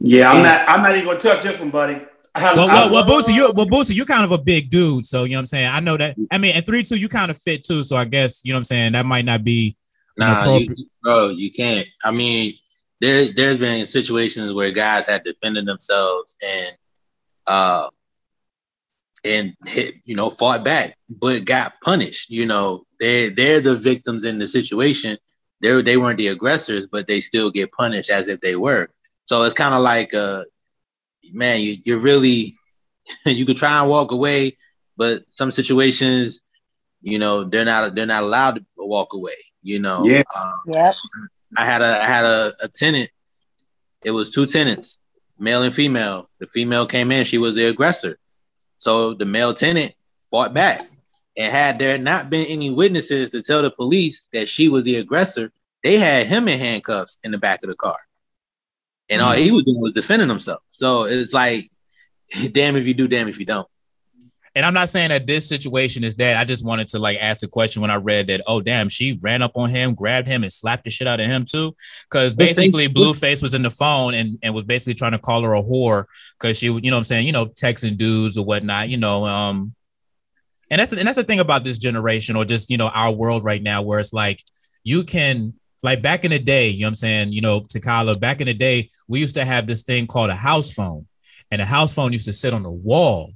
Yeah, 0.00 0.30
I'm 0.30 0.42
not. 0.42 0.68
I'm 0.68 0.82
not 0.82 0.94
even 0.94 1.06
gonna 1.06 1.18
touch 1.18 1.42
this 1.42 1.58
one, 1.58 1.70
buddy. 1.70 2.00
I, 2.34 2.54
Well, 2.54 2.70
I 2.70 2.74
well, 2.74 2.92
well, 2.92 3.04
Bootsy, 3.04 3.34
you 3.34 3.52
well, 3.54 3.66
Bootsy, 3.66 3.96
you're 3.96 4.06
kind 4.06 4.24
of 4.24 4.30
a 4.30 4.38
big 4.38 4.70
dude, 4.70 5.06
so 5.06 5.24
you 5.24 5.30
know 5.30 5.38
what 5.38 5.40
I'm 5.40 5.46
saying. 5.46 5.70
I 5.72 5.80
know 5.80 5.96
that. 5.96 6.16
I 6.30 6.38
mean, 6.38 6.54
and 6.54 6.64
three 6.64 6.82
two, 6.82 6.96
you 6.96 7.08
kind 7.08 7.30
of 7.30 7.36
fit 7.36 7.64
too. 7.64 7.82
So 7.82 7.96
I 7.96 8.04
guess 8.04 8.44
you 8.44 8.52
know 8.52 8.56
what 8.56 8.60
I'm 8.60 8.64
saying. 8.64 8.92
That 8.92 9.06
might 9.06 9.24
not 9.24 9.42
be 9.42 9.76
Nah, 10.18 10.56
you, 10.56 10.74
bro, 11.00 11.28
you 11.28 11.52
can't. 11.52 11.86
I 12.04 12.10
mean, 12.10 12.54
there 13.00 13.32
there's 13.32 13.58
been 13.58 13.86
situations 13.86 14.52
where 14.52 14.72
guys 14.72 15.06
have 15.06 15.22
defended 15.22 15.64
themselves 15.64 16.34
and 16.42 16.76
uh 17.46 17.88
and 19.24 19.54
hit, 19.66 19.96
you 20.04 20.14
know, 20.14 20.30
fought 20.30 20.64
back, 20.64 20.96
but 21.08 21.44
got 21.44 21.74
punished. 21.82 22.30
You 22.30 22.46
know, 22.46 22.84
they 23.00 23.28
they're 23.28 23.60
the 23.60 23.76
victims 23.76 24.24
in 24.24 24.38
the 24.38 24.48
situation. 24.48 25.18
They 25.60 25.82
they 25.82 25.96
weren't 25.96 26.18
the 26.18 26.28
aggressors, 26.28 26.86
but 26.86 27.06
they 27.06 27.20
still 27.20 27.50
get 27.50 27.72
punished 27.72 28.10
as 28.10 28.28
if 28.28 28.40
they 28.40 28.56
were. 28.56 28.88
So 29.26 29.42
it's 29.42 29.54
kind 29.54 29.74
of 29.74 29.82
like, 29.82 30.14
uh, 30.14 30.44
man, 31.32 31.60
you 31.60 31.76
you're 31.84 31.98
really 31.98 32.56
you 33.26 33.44
could 33.46 33.56
try 33.56 33.80
and 33.80 33.90
walk 33.90 34.12
away, 34.12 34.56
but 34.96 35.22
some 35.36 35.50
situations, 35.50 36.42
you 37.02 37.18
know, 37.18 37.44
they're 37.44 37.64
not 37.64 37.94
they're 37.94 38.06
not 38.06 38.22
allowed 38.22 38.56
to 38.56 38.64
walk 38.76 39.12
away. 39.12 39.36
You 39.62 39.80
know, 39.80 40.02
Yeah. 40.04 40.22
Um, 40.34 40.52
Yep. 40.66 40.94
I 41.56 41.66
had 41.66 41.82
a 41.82 42.00
I 42.02 42.06
had 42.06 42.24
a, 42.24 42.54
a 42.62 42.68
tenant. 42.68 43.10
It 44.04 44.12
was 44.12 44.30
two 44.30 44.46
tenants, 44.46 45.00
male 45.38 45.62
and 45.62 45.74
female. 45.74 46.30
The 46.38 46.46
female 46.46 46.86
came 46.86 47.10
in, 47.10 47.24
she 47.24 47.38
was 47.38 47.54
the 47.54 47.64
aggressor. 47.64 48.18
So 48.78 49.14
the 49.14 49.26
male 49.26 49.52
tenant 49.52 49.94
fought 50.30 50.54
back. 50.54 50.86
And 51.36 51.46
had 51.46 51.78
there 51.78 51.98
not 51.98 52.30
been 52.30 52.46
any 52.46 52.70
witnesses 52.70 53.30
to 53.30 53.42
tell 53.42 53.62
the 53.62 53.70
police 53.70 54.26
that 54.32 54.48
she 54.48 54.68
was 54.68 54.84
the 54.84 54.96
aggressor, 54.96 55.52
they 55.84 55.98
had 55.98 56.26
him 56.26 56.48
in 56.48 56.58
handcuffs 56.58 57.18
in 57.22 57.30
the 57.30 57.38
back 57.38 57.62
of 57.62 57.68
the 57.68 57.76
car. 57.76 57.98
And 59.08 59.22
all 59.22 59.32
mm-hmm. 59.32 59.42
he 59.42 59.50
was 59.52 59.64
doing 59.64 59.80
was 59.80 59.92
defending 59.92 60.28
himself. 60.28 60.62
So 60.70 61.04
it's 61.04 61.32
like, 61.32 61.70
damn 62.52 62.76
if 62.76 62.86
you 62.86 62.94
do, 62.94 63.08
damn 63.08 63.28
if 63.28 63.38
you 63.38 63.46
don't. 63.46 63.68
And 64.54 64.64
I'm 64.64 64.74
not 64.74 64.88
saying 64.88 65.10
that 65.10 65.26
this 65.26 65.48
situation 65.48 66.04
is 66.04 66.16
that. 66.16 66.36
I 66.36 66.44
just 66.44 66.64
wanted 66.64 66.88
to 66.88 66.98
like 66.98 67.18
ask 67.20 67.42
a 67.42 67.48
question 67.48 67.82
when 67.82 67.90
I 67.90 67.96
read 67.96 68.28
that. 68.28 68.42
Oh, 68.46 68.60
damn, 68.60 68.88
she 68.88 69.18
ran 69.20 69.42
up 69.42 69.52
on 69.56 69.70
him, 69.70 69.94
grabbed 69.94 70.28
him, 70.28 70.42
and 70.42 70.52
slapped 70.52 70.84
the 70.84 70.90
shit 70.90 71.06
out 71.06 71.20
of 71.20 71.26
him 71.26 71.44
too. 71.44 71.76
Because 72.10 72.32
basically, 72.32 72.88
Blueface 72.88 73.42
was 73.42 73.54
in 73.54 73.62
the 73.62 73.70
phone 73.70 74.14
and, 74.14 74.38
and 74.42 74.54
was 74.54 74.64
basically 74.64 74.94
trying 74.94 75.12
to 75.12 75.18
call 75.18 75.42
her 75.42 75.54
a 75.54 75.62
whore 75.62 76.04
because 76.38 76.58
she, 76.58 76.66
you 76.66 76.80
know, 76.80 76.96
what 76.96 76.98
I'm 76.98 77.04
saying, 77.04 77.26
you 77.26 77.32
know, 77.32 77.46
texting 77.46 77.96
dudes 77.96 78.36
or 78.36 78.44
whatnot. 78.44 78.88
You 78.88 78.96
know, 78.96 79.24
um, 79.24 79.74
and 80.70 80.80
that's 80.80 80.92
and 80.92 81.06
that's 81.06 81.16
the 81.16 81.24
thing 81.24 81.40
about 81.40 81.64
this 81.64 81.78
generation 81.78 82.36
or 82.36 82.44
just 82.44 82.70
you 82.70 82.76
know 82.76 82.88
our 82.88 83.12
world 83.12 83.44
right 83.44 83.62
now, 83.62 83.82
where 83.82 84.00
it's 84.00 84.12
like 84.12 84.42
you 84.84 85.04
can. 85.04 85.54
Like 85.80 86.02
back 86.02 86.24
in 86.24 86.32
the 86.32 86.40
day, 86.40 86.70
you 86.70 86.80
know 86.80 86.86
what 86.86 86.88
I'm 86.88 86.94
saying? 86.96 87.32
You 87.32 87.40
know, 87.40 87.60
Takyla, 87.60 88.18
back 88.18 88.40
in 88.40 88.48
the 88.48 88.52
day, 88.52 88.90
we 89.06 89.20
used 89.20 89.36
to 89.36 89.44
have 89.44 89.68
this 89.68 89.82
thing 89.82 90.08
called 90.08 90.28
a 90.28 90.34
house 90.34 90.72
phone. 90.72 91.06
And 91.50 91.62
a 91.62 91.64
house 91.64 91.94
phone 91.94 92.12
used 92.12 92.26
to 92.26 92.32
sit 92.32 92.52
on 92.52 92.62
the 92.62 92.70
wall. 92.70 93.32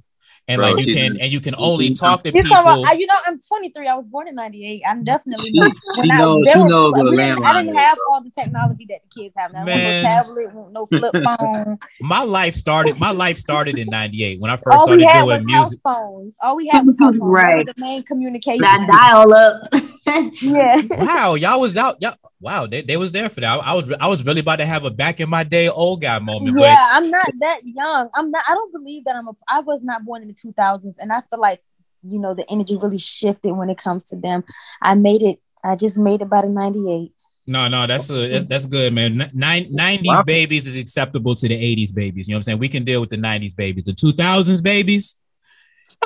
And 0.49 0.59
Bro, 0.59 0.71
like 0.71 0.85
you 0.85 0.93
can 0.93 1.17
and 1.21 1.31
you 1.31 1.39
can 1.39 1.55
only 1.57 1.93
talk 1.93 2.23
to 2.23 2.29
You 2.29 2.43
people. 2.43 2.49
talking 2.57 2.83
about, 2.83 2.99
you 2.99 3.05
know, 3.07 3.13
I'm 3.25 3.39
23. 3.39 3.87
I 3.87 3.95
was 3.95 4.05
born 4.07 4.27
in 4.27 4.35
98. 4.35 4.81
I'm 4.85 5.05
definitely 5.05 5.51
She- 5.51 5.57
not. 5.59 5.71
she 5.95 6.01
I- 6.11 6.17
knows- 6.17 6.41
there 6.43 6.57
she 6.57 6.63
knows 6.65 6.91
what 6.91 7.05
we 7.11 7.13
a 7.17 7.27
didn't- 7.27 7.45
I 7.45 7.63
didn't 7.63 7.77
have 7.77 7.97
all 8.11 8.21
the 8.21 8.29
technology 8.29 8.85
that 8.89 8.99
the 9.09 9.21
kids 9.21 9.33
have 9.37 9.53
now. 9.53 9.63
Man. 9.63 10.03
No 10.03 10.09
tablet, 10.09 10.71
no 10.73 10.85
flip 10.87 11.13
phone. 11.39 11.79
my 12.01 12.23
life 12.23 12.55
started 12.55 12.99
my 12.99 13.11
life 13.11 13.37
started 13.37 13.77
in 13.77 13.87
98 13.87 14.41
when 14.41 14.51
I 14.51 14.57
first 14.57 14.67
all 14.67 14.85
we 14.89 15.01
started 15.01 15.07
had 15.07 15.13
doing 15.13 15.27
was 15.27 15.37
house 15.53 15.71
music. 15.71 15.79
phones. 15.81 16.35
All 16.41 16.55
we 16.57 16.67
had 16.67 16.85
was 16.85 16.97
house 16.99 17.15
phones. 17.17 17.31
Right. 17.31 17.65
That 17.65 17.65
was 17.67 17.73
the 17.77 17.85
main 17.85 18.03
communication. 18.03 18.61
That 18.63 18.85
dial 18.91 19.33
up. 19.33 19.61
yeah. 20.05 20.81
Wow, 20.91 21.35
y'all 21.35 21.61
was 21.61 21.77
out. 21.77 21.97
Y'all, 22.01 22.15
wow, 22.39 22.65
they, 22.65 22.81
they 22.81 22.97
was 22.97 23.11
there 23.11 23.29
for 23.29 23.41
that. 23.41 23.59
I, 23.59 23.71
I 23.71 23.73
was 23.73 23.93
I 23.99 24.07
was 24.07 24.25
really 24.25 24.41
about 24.41 24.57
to 24.57 24.65
have 24.65 24.83
a 24.83 24.91
back 24.91 25.19
in 25.19 25.29
my 25.29 25.43
day 25.43 25.69
old 25.69 26.01
guy 26.01 26.19
moment. 26.19 26.57
Yeah, 26.59 26.77
I'm 26.91 27.09
not 27.09 27.27
that 27.39 27.59
young. 27.63 28.09
I'm 28.15 28.31
not. 28.31 28.43
I 28.47 28.53
don't 28.53 28.71
believe 28.71 29.05
that 29.05 29.15
I'm 29.15 29.27
a. 29.27 29.33
I 29.49 29.61
was 29.61 29.83
not 29.83 30.05
born 30.05 30.21
in 30.21 30.27
the 30.27 30.33
2000s, 30.33 30.95
and 30.99 31.11
I 31.11 31.21
feel 31.29 31.39
like 31.39 31.59
you 32.03 32.19
know 32.19 32.33
the 32.33 32.45
energy 32.49 32.77
really 32.77 32.97
shifted 32.97 33.53
when 33.53 33.69
it 33.69 33.77
comes 33.77 34.07
to 34.09 34.17
them. 34.17 34.43
I 34.81 34.95
made 34.95 35.21
it. 35.21 35.39
I 35.63 35.75
just 35.75 35.97
made 35.97 36.21
it 36.21 36.29
by 36.29 36.41
the 36.41 36.49
98. 36.49 37.11
No, 37.45 37.67
no, 37.67 37.87
that's 37.87 38.09
a, 38.09 38.29
that's, 38.29 38.43
that's 38.45 38.65
good, 38.65 38.93
man. 38.93 39.29
Nine, 39.33 39.65
90s 39.65 40.25
babies 40.25 40.65
is 40.65 40.77
acceptable 40.77 41.35
to 41.35 41.47
the 41.47 41.55
80s 41.55 41.93
babies. 41.93 42.27
You 42.27 42.33
know 42.33 42.37
what 42.37 42.39
I'm 42.39 42.43
saying? 42.43 42.59
We 42.59 42.69
can 42.69 42.85
deal 42.85 43.01
with 43.01 43.09
the 43.09 43.17
90s 43.17 43.55
babies. 43.55 43.83
The 43.83 43.91
2000s 43.91 44.63
babies, 44.63 45.15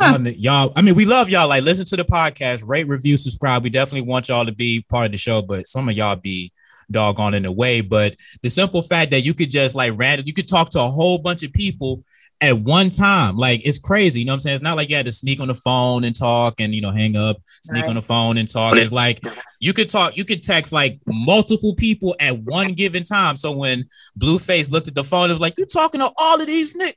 on 0.01 0.23
the- 0.23 0.39
y'all, 0.39 0.71
I 0.75 0.81
mean, 0.81 0.95
we 0.95 1.05
love 1.05 1.29
y'all. 1.29 1.47
Like, 1.47 1.63
listen 1.63 1.85
to 1.87 1.95
the 1.97 2.05
podcast, 2.05 2.63
rate, 2.65 2.87
review, 2.87 3.17
subscribe. 3.17 3.63
We 3.63 3.69
definitely 3.69 4.07
want 4.07 4.27
y'all 4.29 4.45
to 4.45 4.51
be 4.51 4.81
part 4.89 5.05
of 5.07 5.11
the 5.11 5.17
show, 5.17 5.41
but 5.41 5.67
some 5.67 5.89
of 5.89 5.95
y'all 5.95 6.15
be 6.15 6.51
doggone 6.89 7.33
in 7.33 7.43
the 7.43 7.51
way. 7.51 7.81
But 7.81 8.15
the 8.41 8.49
simple 8.49 8.81
fact 8.81 9.11
that 9.11 9.21
you 9.21 9.33
could 9.33 9.51
just 9.51 9.75
like 9.75 9.93
random, 9.97 10.25
you 10.27 10.33
could 10.33 10.47
talk 10.47 10.69
to 10.71 10.81
a 10.81 10.89
whole 10.89 11.17
bunch 11.17 11.43
of 11.43 11.51
people 11.53 12.03
at 12.39 12.57
one 12.59 12.89
time. 12.89 13.35
Like 13.35 13.65
it's 13.65 13.79
crazy. 13.79 14.19
You 14.19 14.25
know 14.27 14.33
what 14.33 14.35
I'm 14.35 14.39
saying? 14.41 14.55
It's 14.57 14.63
not 14.63 14.77
like 14.77 14.89
you 14.89 14.95
had 14.95 15.07
to 15.07 15.11
sneak 15.11 15.39
on 15.39 15.47
the 15.47 15.55
phone 15.55 16.03
and 16.03 16.15
talk 16.15 16.55
and 16.59 16.73
you 16.73 16.81
know 16.81 16.91
hang 16.91 17.15
up, 17.15 17.37
sneak 17.63 17.81
Right. 17.81 17.89
on 17.89 17.95
the 17.95 18.01
phone 18.01 18.37
and 18.37 18.47
talk. 18.47 18.75
It's 18.75 18.91
like 18.91 19.25
you 19.59 19.73
could 19.73 19.89
talk, 19.89 20.15
you 20.15 20.23
could 20.23 20.43
text 20.43 20.71
like 20.71 20.99
multiple 21.07 21.73
people 21.75 22.15
at 22.19 22.37
one 22.37 22.73
given 22.73 23.03
time. 23.03 23.37
So 23.37 23.51
when 23.53 23.85
Blueface 24.19 24.71
looked 24.71 24.87
at 24.87 24.93
the 24.95 25.03
phone, 25.03 25.29
it 25.29 25.33
was 25.33 25.41
like, 25.41 25.57
you 25.57 25.65
talking 25.65 25.99
to 25.99 26.11
all 26.17 26.39
of 26.39 26.45
these 26.47 26.77
niggas. 26.77 26.93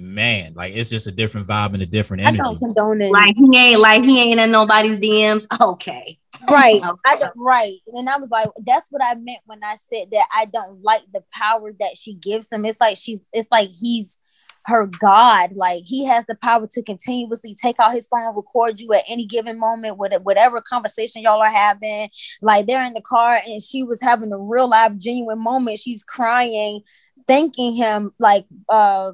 Man, 0.00 0.54
like 0.54 0.74
it's 0.76 0.90
just 0.90 1.08
a 1.08 1.10
different 1.10 1.48
vibe 1.48 1.74
and 1.74 1.82
a 1.82 1.86
different 1.86 2.22
I 2.22 2.28
energy. 2.28 2.38
don't 2.44 2.58
condone 2.60 3.02
it. 3.02 3.10
Like 3.10 3.34
he 3.34 3.58
ain't 3.58 3.80
like 3.80 4.04
he 4.04 4.20
ain't 4.20 4.38
in 4.38 4.52
nobody's 4.52 5.00
DMs. 5.00 5.44
Okay. 5.60 6.20
Right. 6.48 6.80
Okay. 6.88 7.24
I 7.24 7.30
right. 7.36 7.74
And 7.94 8.08
I 8.08 8.16
was 8.16 8.30
like, 8.30 8.48
that's 8.64 8.92
what 8.92 9.02
I 9.04 9.16
meant 9.16 9.40
when 9.46 9.58
I 9.64 9.74
said 9.74 10.06
that 10.12 10.24
I 10.32 10.44
don't 10.44 10.80
like 10.84 11.02
the 11.12 11.24
power 11.34 11.72
that 11.80 11.96
she 11.96 12.14
gives 12.14 12.52
him. 12.52 12.64
It's 12.64 12.80
like 12.80 12.96
she's 12.96 13.20
it's 13.32 13.48
like 13.50 13.70
he's 13.70 14.20
her 14.66 14.86
God. 14.86 15.50
Like 15.56 15.82
he 15.84 16.06
has 16.06 16.26
the 16.26 16.36
power 16.36 16.68
to 16.70 16.82
continuously 16.84 17.56
take 17.60 17.80
out 17.80 17.92
his 17.92 18.06
phone 18.06 18.24
and 18.24 18.36
record 18.36 18.78
you 18.78 18.92
at 18.92 19.02
any 19.08 19.26
given 19.26 19.58
moment 19.58 19.98
with 19.98 20.12
whatever 20.22 20.60
conversation 20.60 21.22
y'all 21.22 21.42
are 21.42 21.50
having. 21.50 22.08
Like 22.40 22.66
they're 22.66 22.84
in 22.84 22.94
the 22.94 23.02
car 23.02 23.40
and 23.48 23.60
she 23.60 23.82
was 23.82 24.00
having 24.00 24.32
a 24.32 24.38
real 24.38 24.68
live 24.68 24.96
genuine 24.96 25.42
moment. 25.42 25.80
She's 25.80 26.04
crying, 26.04 26.82
thanking 27.26 27.74
him, 27.74 28.12
like 28.20 28.44
uh 28.68 29.12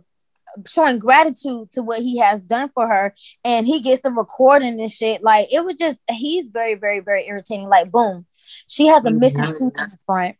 showing 0.69 0.99
gratitude 0.99 1.71
to 1.73 1.83
what 1.83 2.01
he 2.01 2.19
has 2.19 2.43
done 2.43 2.71
for 2.75 2.87
her 2.87 3.15
and 3.45 3.67
he 3.67 3.81
gets 3.81 4.01
the 4.03 4.11
recording 4.11 4.81
and 4.81 4.91
shit. 4.91 5.23
Like 5.23 5.47
it 5.53 5.65
was 5.65 5.77
just 5.77 6.01
he's 6.11 6.51
very, 6.51 6.75
very, 6.75 7.01
very 7.01 7.27
irritating. 7.27 7.69
Like 7.69 7.91
boom, 7.91 8.27
she 8.69 8.87
has 8.89 9.05
a 9.05 9.11
missing 9.11 9.45
tooth 9.59 9.75
in 9.85 9.91
the 9.91 9.99
front, 10.07 10.37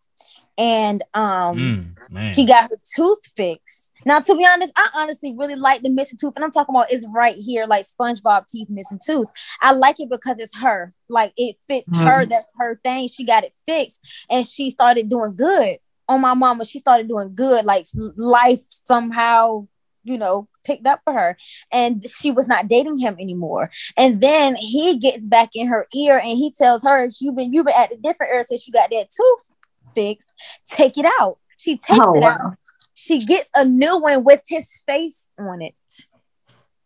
and 0.59 1.03
um 1.15 1.57
Mm, 1.59 2.35
she 2.35 2.45
got 2.47 2.71
her 2.71 2.79
tooth 2.95 3.25
fixed. 3.37 3.93
Now, 4.07 4.19
to 4.19 4.35
be 4.37 4.45
honest, 4.47 4.73
I 4.77 4.89
honestly 4.97 5.35
really 5.37 5.55
like 5.55 5.83
the 5.83 5.89
missing 5.91 6.19
tooth, 6.21 6.35
and 6.37 6.45
I'm 6.45 6.51
talking 6.51 6.75
about 6.75 6.93
it's 6.93 7.07
right 7.15 7.35
here, 7.37 7.67
like 7.67 7.85
SpongeBob 7.85 8.47
teeth 8.49 8.69
missing 8.71 8.99
tooth. 9.05 9.27
I 9.63 9.73
like 9.73 10.01
it 10.01 10.11
because 10.11 10.39
it's 10.39 10.59
her, 10.61 10.93
like 11.09 11.33
it 11.37 11.57
fits 11.69 11.87
her. 11.97 12.25
Mhm. 12.25 12.29
That's 12.29 12.53
her 12.59 12.81
thing. 12.85 13.09
She 13.09 13.25
got 13.25 13.45
it 13.45 13.53
fixed, 13.67 14.01
and 14.31 14.47
she 14.47 14.71
started 14.71 15.09
doing 15.09 15.35
good. 15.37 15.77
On 16.09 16.21
my 16.21 16.35
mama, 16.35 16.65
she 16.65 16.79
started 16.81 17.09
doing 17.09 17.35
good. 17.35 17.65
Like 17.65 17.87
life 18.17 18.61
somehow, 18.69 19.67
you 20.05 20.17
know, 20.19 20.49
picked 20.65 20.87
up 20.87 21.01
for 21.05 21.13
her, 21.13 21.37
and 21.73 22.05
she 22.07 22.31
was 22.31 22.47
not 22.49 22.69
dating 22.69 22.99
him 22.99 23.17
anymore. 23.19 23.71
And 23.97 24.21
then 24.21 24.55
he 24.57 24.99
gets 24.99 25.27
back 25.27 25.51
in 25.55 25.67
her 25.67 25.87
ear, 25.97 26.15
and 26.19 26.39
he 26.39 26.53
tells 26.57 26.85
her, 26.85 27.11
"You've 27.21 27.37
been 27.37 27.53
you've 27.53 27.67
been 27.67 27.75
acting 27.77 28.01
different 28.03 28.33
ever 28.33 28.45
since 28.45 28.67
you 28.67 28.73
got 28.73 28.91
that 28.91 29.07
tooth 29.11 29.51
fixed. 29.95 30.33
Take 30.67 30.97
it 30.99 31.07
out." 31.21 31.39
She 31.59 31.77
takes 31.77 32.01
Oh, 32.03 32.17
it 32.17 32.21
wow. 32.21 32.29
out 32.41 32.59
she 32.97 33.25
gets 33.25 33.51
a 33.57 33.65
new 33.65 33.99
one 33.99 34.25
with 34.25 34.41
his 34.47 34.83
face 34.87 35.29
on 35.39 35.61
it. 35.61 35.75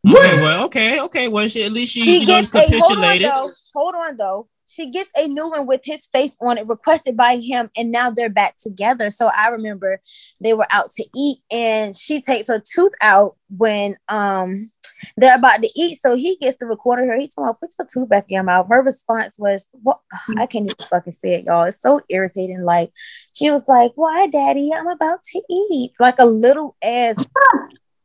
Okay, 0.06 0.36
well, 0.40 0.64
okay, 0.64 1.00
okay. 1.02 1.28
Well, 1.28 1.48
she 1.48 1.62
at 1.64 1.72
least 1.72 1.92
she, 1.92 2.00
She 2.00 2.20
you 2.20 2.26
know, 2.26 2.26
gets 2.40 2.54
a 2.54 2.58
hold 2.60 2.72
on 2.72 2.78
capitulated. 2.80 3.28
though. 3.30 3.48
Hold 3.74 3.94
on 3.94 4.16
though. 4.16 4.48
She 4.70 4.90
gets 4.90 5.10
a 5.16 5.26
new 5.26 5.48
one 5.48 5.66
with 5.66 5.80
his 5.84 6.06
face 6.08 6.36
on 6.42 6.58
it, 6.58 6.68
requested 6.68 7.16
by 7.16 7.36
him, 7.42 7.70
and 7.76 7.90
now 7.90 8.10
they're 8.10 8.28
back 8.28 8.58
together. 8.58 9.10
So 9.10 9.30
I 9.36 9.48
remember 9.48 10.00
they 10.40 10.52
were 10.52 10.66
out 10.70 10.90
to 10.90 11.04
eat, 11.16 11.38
and 11.50 11.96
she 11.96 12.20
takes 12.20 12.48
her 12.48 12.60
tooth 12.60 12.92
out 13.00 13.36
when 13.56 13.96
um 14.08 14.70
they're 15.16 15.36
about 15.36 15.62
to 15.62 15.70
eat. 15.76 16.00
So 16.00 16.16
he 16.16 16.36
gets 16.36 16.58
to 16.58 16.66
record 16.66 16.98
her. 16.98 17.18
He 17.18 17.28
told 17.28 17.46
her, 17.48 17.54
"Put 17.54 17.70
your 17.78 17.86
tooth 17.86 18.08
back 18.10 18.26
in 18.28 18.34
your 18.34 18.42
mouth." 18.42 18.66
Her 18.70 18.82
response 18.82 19.38
was, 19.38 19.64
"What? 19.82 20.00
I 20.36 20.44
can't 20.44 20.66
even 20.66 20.86
fucking 20.90 21.12
say 21.12 21.34
it, 21.34 21.44
y'all. 21.46 21.64
It's 21.64 21.80
so 21.80 22.00
irritating." 22.10 22.62
Like 22.62 22.92
she 23.32 23.50
was 23.50 23.62
like, 23.68 23.92
"Why, 23.94 24.26
Daddy? 24.26 24.70
I'm 24.74 24.88
about 24.88 25.22
to 25.24 25.42
eat." 25.48 25.92
Like 25.98 26.18
a 26.18 26.26
little 26.26 26.76
ass. 26.84 27.26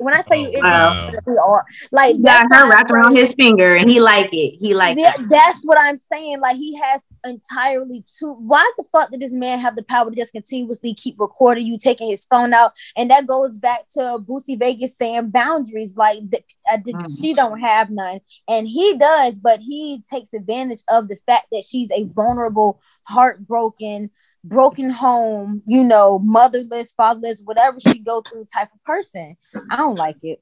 When 0.04 0.14
I 0.14 0.22
tell 0.22 0.38
you, 0.38 0.50
it 0.52 0.64
wow. 0.64 0.94
just 0.94 1.26
really 1.26 1.38
are 1.40 1.66
like 1.92 2.16
He 2.16 2.22
got 2.24 2.44
her 2.54 2.68
why 2.68 2.70
wrapped 2.70 2.94
say- 2.94 3.00
around 3.00 3.16
his 3.16 3.34
finger 3.34 3.76
and 3.76 3.90
he 3.90 4.00
like 4.00 4.34
it. 4.34 4.56
He 4.60 4.74
like 4.74 4.98
yeah, 4.98 5.14
that. 5.18 5.28
that's 5.30 5.64
what 5.64 5.78
I'm 5.80 5.98
saying. 5.98 6.40
Like 6.42 6.58
he 6.58 6.76
has 6.80 7.02
entirely 7.26 8.04
two. 8.20 8.34
Why 8.34 8.70
the 8.78 8.84
fuck 8.92 9.10
did 9.12 9.22
this 9.22 9.32
man 9.32 9.60
have 9.60 9.76
the 9.76 9.84
power 9.84 10.10
to 10.10 10.16
just 10.16 10.34
continuously 10.34 10.94
keep 10.94 11.20
recording 11.20 11.66
you, 11.66 11.78
taking 11.78 12.10
his 12.10 12.26
phone 12.26 12.54
out? 12.54 12.72
And 12.98 13.10
that 13.12 13.28
goes 13.28 13.58
back 13.58 13.88
to 13.94 14.20
Bootsy 14.20 14.60
Vegas 14.60 14.98
saying 14.98 15.30
boundaries. 15.30 15.96
Like 15.96 16.20
th- 16.32 16.44
uh, 16.72 16.78
th- 16.84 16.96
Mhm. 16.96 17.22
she 17.22 17.34
don't 17.34 17.60
have 17.60 17.90
none, 17.90 18.20
and 18.48 18.68
he 18.68 18.98
does, 18.98 19.40
but 19.40 19.60
he 19.60 20.04
takes 20.12 20.34
advantage 20.34 20.84
of 20.90 21.08
the 21.08 21.16
fact 21.26 21.48
that 21.52 21.64
she's 21.64 21.90
a 21.92 22.04
vulnerable, 22.06 22.80
heartbroken, 23.08 24.10
broken 24.44 24.90
home, 24.90 25.62
you 25.66 25.84
know, 25.84 26.20
motherless, 26.20 26.94
fatherless, 26.94 27.42
whatever 27.44 27.80
she 27.80 28.00
go 28.00 28.22
through 28.22 28.46
type 28.54 28.70
of 28.74 28.84
person. 28.84 29.38
I 29.72 29.76
don't 29.76 29.96
like 29.96 30.18
it. 30.24 30.40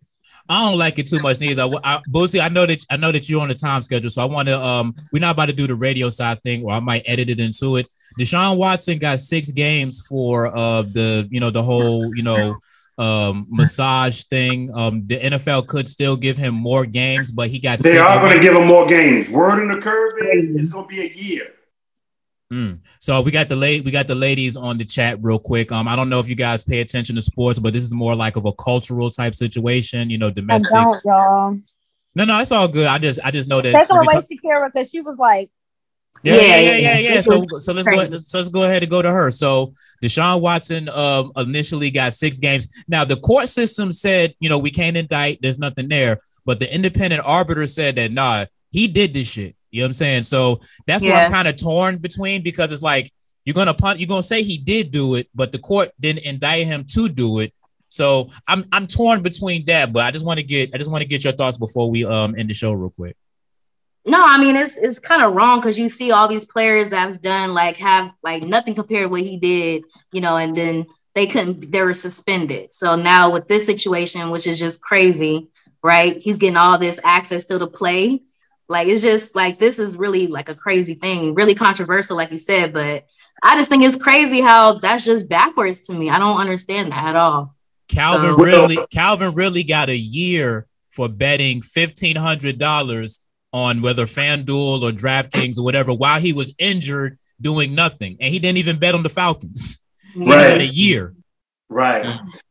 I 0.49 0.69
don't 0.69 0.77
like 0.77 0.99
it 0.99 1.07
too 1.07 1.19
much 1.21 1.39
neither. 1.39 1.69
I, 1.83 2.01
Bootsy, 2.09 2.41
I 2.41 2.49
know 2.49 2.65
that 2.65 2.83
I 2.89 2.97
know 2.97 3.11
that 3.11 3.29
you're 3.29 3.41
on 3.41 3.47
the 3.47 3.55
time 3.55 3.81
schedule, 3.81 4.09
so 4.09 4.21
I 4.21 4.25
want 4.25 4.47
to. 4.47 4.61
Um, 4.61 4.95
we're 5.13 5.19
not 5.19 5.35
about 5.35 5.45
to 5.45 5.53
do 5.53 5.67
the 5.67 5.75
radio 5.75 6.09
side 6.09 6.41
thing, 6.43 6.63
or 6.63 6.71
I 6.71 6.79
might 6.79 7.03
edit 7.05 7.29
it 7.29 7.39
into 7.39 7.77
it. 7.77 7.87
Deshaun 8.19 8.57
Watson 8.57 8.97
got 8.97 9.19
six 9.19 9.51
games 9.51 10.05
for 10.09 10.47
uh 10.55 10.81
the 10.81 11.27
you 11.31 11.39
know 11.39 11.51
the 11.51 11.63
whole 11.63 12.13
you 12.15 12.23
know 12.23 12.57
um 12.97 13.45
massage 13.49 14.23
thing. 14.23 14.75
Um, 14.75 15.07
the 15.07 15.19
NFL 15.19 15.67
could 15.67 15.87
still 15.87 16.17
give 16.17 16.37
him 16.37 16.55
more 16.55 16.85
games, 16.85 17.31
but 17.31 17.49
he 17.49 17.59
got. 17.59 17.79
They 17.79 17.91
six 17.91 18.01
are 18.01 18.19
going 18.19 18.35
to 18.35 18.43
give 18.43 18.55
him 18.55 18.67
more 18.67 18.87
games. 18.87 19.29
Word 19.29 19.61
on 19.61 19.67
the 19.69 19.81
curve 19.81 20.13
is 20.33 20.49
it's 20.49 20.67
going 20.67 20.85
to 20.85 20.89
be 20.89 21.01
a 21.01 21.09
year. 21.09 21.53
Mm. 22.51 22.79
So 22.99 23.21
we 23.21 23.31
got 23.31 23.47
the 23.47 23.55
late 23.55 23.85
we 23.85 23.91
got 23.91 24.07
the 24.07 24.15
ladies 24.15 24.57
on 24.57 24.77
the 24.77 24.83
chat 24.83 25.17
real 25.21 25.39
quick. 25.39 25.71
Um, 25.71 25.87
I 25.87 25.95
don't 25.95 26.09
know 26.09 26.19
if 26.19 26.27
you 26.27 26.35
guys 26.35 26.63
pay 26.63 26.81
attention 26.81 27.15
to 27.15 27.21
sports, 27.21 27.59
but 27.59 27.71
this 27.71 27.83
is 27.83 27.93
more 27.93 28.13
like 28.13 28.35
of 28.35 28.45
a 28.45 28.51
cultural 28.51 29.09
type 29.09 29.35
situation. 29.35 30.09
You 30.09 30.17
know, 30.17 30.27
I 30.27 30.31
domestic. 30.31 30.71
don't, 30.71 31.05
y'all. 31.05 31.57
No, 32.13 32.25
no, 32.25 32.41
it's 32.41 32.51
all 32.51 32.67
good. 32.67 32.87
I 32.87 32.97
just 32.97 33.21
I 33.23 33.31
just 33.31 33.47
know 33.47 33.61
that. 33.61 33.73
Her 33.73 33.99
we 33.99 34.05
away, 34.05 34.13
talk- 34.13 34.25
Shakeryha, 34.25 34.71
because 34.73 34.89
she 34.89 35.01
was 35.01 35.17
like. 35.17 35.49
Yeah, 36.23 36.35
yeah, 36.35 36.59
Yeah, 36.59 36.75
yeah, 36.75 36.97
yeah. 36.97 37.21
So, 37.21 37.47
so 37.57 37.73
let's 37.73 37.87
go. 37.87 37.95
Crazy. 37.95 38.17
So 38.17 38.37
let's 38.37 38.49
go 38.49 38.65
ahead 38.65 38.83
and 38.83 38.91
go 38.91 39.01
to 39.01 39.11
her. 39.11 39.31
So 39.31 39.73
Deshaun 40.03 40.39
Watson 40.41 40.87
um, 40.89 41.31
initially 41.35 41.89
got 41.89 42.13
six 42.13 42.39
games. 42.39 42.83
Now 42.87 43.05
the 43.05 43.15
court 43.15 43.49
system 43.49 43.91
said, 43.91 44.35
you 44.39 44.47
know, 44.47 44.59
we 44.59 44.69
can't 44.69 44.95
indict. 44.95 45.39
There's 45.41 45.57
nothing 45.57 45.87
there. 45.87 46.19
But 46.45 46.59
the 46.59 46.71
independent 46.71 47.23
arbiter 47.25 47.65
said 47.65 47.95
that 47.95 48.11
nah, 48.11 48.45
he 48.71 48.87
did 48.87 49.15
this 49.15 49.29
shit. 49.29 49.55
You 49.72 49.82
know 49.82 49.86
what 49.86 49.89
I'm 49.89 49.93
saying? 49.93 50.24
So 50.24 50.61
that's 50.86 51.03
where 51.03 51.13
I'm 51.13 51.32
kind 51.32 51.47
of 51.47 51.55
torn 51.55 51.97
between 51.97 52.43
because 52.43 52.72
it's 52.72 52.82
like 52.82 53.11
you're 53.45 53.53
gonna 53.53 53.74
punt, 53.74 53.99
you're 53.99 54.07
gonna 54.07 54.24
say 54.24 54.43
he 54.43 54.57
did 54.57 54.91
do 54.91 55.15
it, 55.15 55.30
but 55.34 55.51
the 55.51 55.59
court 55.59 55.91
didn't 55.99 56.26
indict 56.26 56.65
him 56.65 56.86
to 56.93 57.09
do 57.09 57.39
it. 57.39 57.53
So 57.88 58.30
I'm 58.47 58.65
I'm 58.72 58.88
torn 58.88 59.22
between 59.22 59.65
that. 59.65 59.91
But 59.91 60.05
I 60.05 60.11
just 60.11 60.26
want 60.26 60.39
to 60.39 60.45
get 60.45 60.72
I 60.74 60.78
just 60.78 60.91
want 60.91 61.01
to 61.01 61.07
get 61.07 61.24
your 61.24 61.34
thoughts 61.34 61.57
before 61.57 61.89
we 61.89 62.05
um 62.05 62.36
end 62.38 62.49
the 62.49 62.53
show 62.53 62.72
real 62.74 62.89
quick. 62.89 63.17
No, 64.05 64.24
I 64.24 64.39
mean 64.39 64.55
it's 64.55 64.78
it's 64.78 64.99
kind 64.99 65.22
of 65.22 65.34
wrong 65.34 65.59
because 65.59 65.78
you 65.78 65.89
see 65.89 66.11
all 66.11 66.28
these 66.28 66.45
players 66.45 66.89
that's 66.89 67.17
done 67.17 67.53
like 67.53 67.78
have 67.78 68.11
like 68.24 68.43
nothing 68.43 68.76
compared 68.76 69.03
to 69.03 69.09
what 69.09 69.22
he 69.22 69.38
did, 69.38 69.84
you 70.11 70.22
know, 70.22 70.38
and 70.38 70.55
then 70.55 70.86
they 71.15 71.28
couldn't 71.28 71.72
they 71.72 71.82
were 71.82 71.93
suspended. 71.93 72.74
So 72.74 72.95
now 72.95 73.32
with 73.32 73.47
this 73.47 73.65
situation, 73.65 74.32
which 74.32 74.47
is 74.47 74.59
just 74.59 74.82
crazy, 74.82 75.49
right? 75.84 76.17
He's 76.17 76.38
getting 76.38 76.57
all 76.57 76.78
this 76.78 76.99
access 77.03 77.43
still 77.43 77.59
to 77.59 77.67
play. 77.67 78.22
Like 78.72 78.88
it's 78.88 79.01
just 79.03 79.36
like 79.36 79.59
this 79.59 79.78
is 79.78 79.97
really 79.97 80.28
like 80.28 80.49
a 80.49 80.55
crazy 80.55 80.95
thing, 80.95 81.36
really 81.36 81.53
controversial, 81.55 82.15
like 82.17 82.32
you 82.32 82.38
said. 82.38 82.74
But 82.74 83.05
I 83.43 83.57
just 83.57 83.69
think 83.69 83.84
it's 83.84 83.97
crazy 83.97 84.41
how 84.41 84.80
that's 84.80 85.05
just 85.05 85.30
backwards 85.30 85.82
to 85.88 85.93
me. 85.93 86.09
I 86.09 86.17
don't 86.17 86.39
understand 86.39 86.91
that 86.91 87.09
at 87.09 87.15
all. 87.15 87.55
Calvin 87.88 88.32
So- 88.32 88.38
really 88.43 88.78
Calvin 88.91 89.34
really 89.36 89.63
got 89.63 89.89
a 89.89 89.95
year 89.97 90.67
for 90.89 91.07
betting 91.09 91.61
fifteen 91.61 92.15
hundred 92.15 92.57
dollars 92.57 93.19
on 93.53 93.82
whether 93.82 94.05
FanDuel 94.05 94.82
or 94.82 94.91
DraftKings 94.91 95.57
or 95.59 95.63
whatever 95.63 95.93
while 95.93 96.22
he 96.22 96.32
was 96.32 96.53
injured 96.57 97.19
doing 97.41 97.76
nothing. 97.76 98.15
And 98.22 98.34
he 98.34 98.39
didn't 98.39 98.59
even 98.59 98.80
bet 98.80 98.95
on 98.95 99.03
the 99.03 99.09
Falcons. 99.09 99.80
He 100.13 100.22
Right. 100.22 100.51
had 100.51 100.61
a 100.61 100.65
year. 100.67 101.13
Right. 101.69 102.05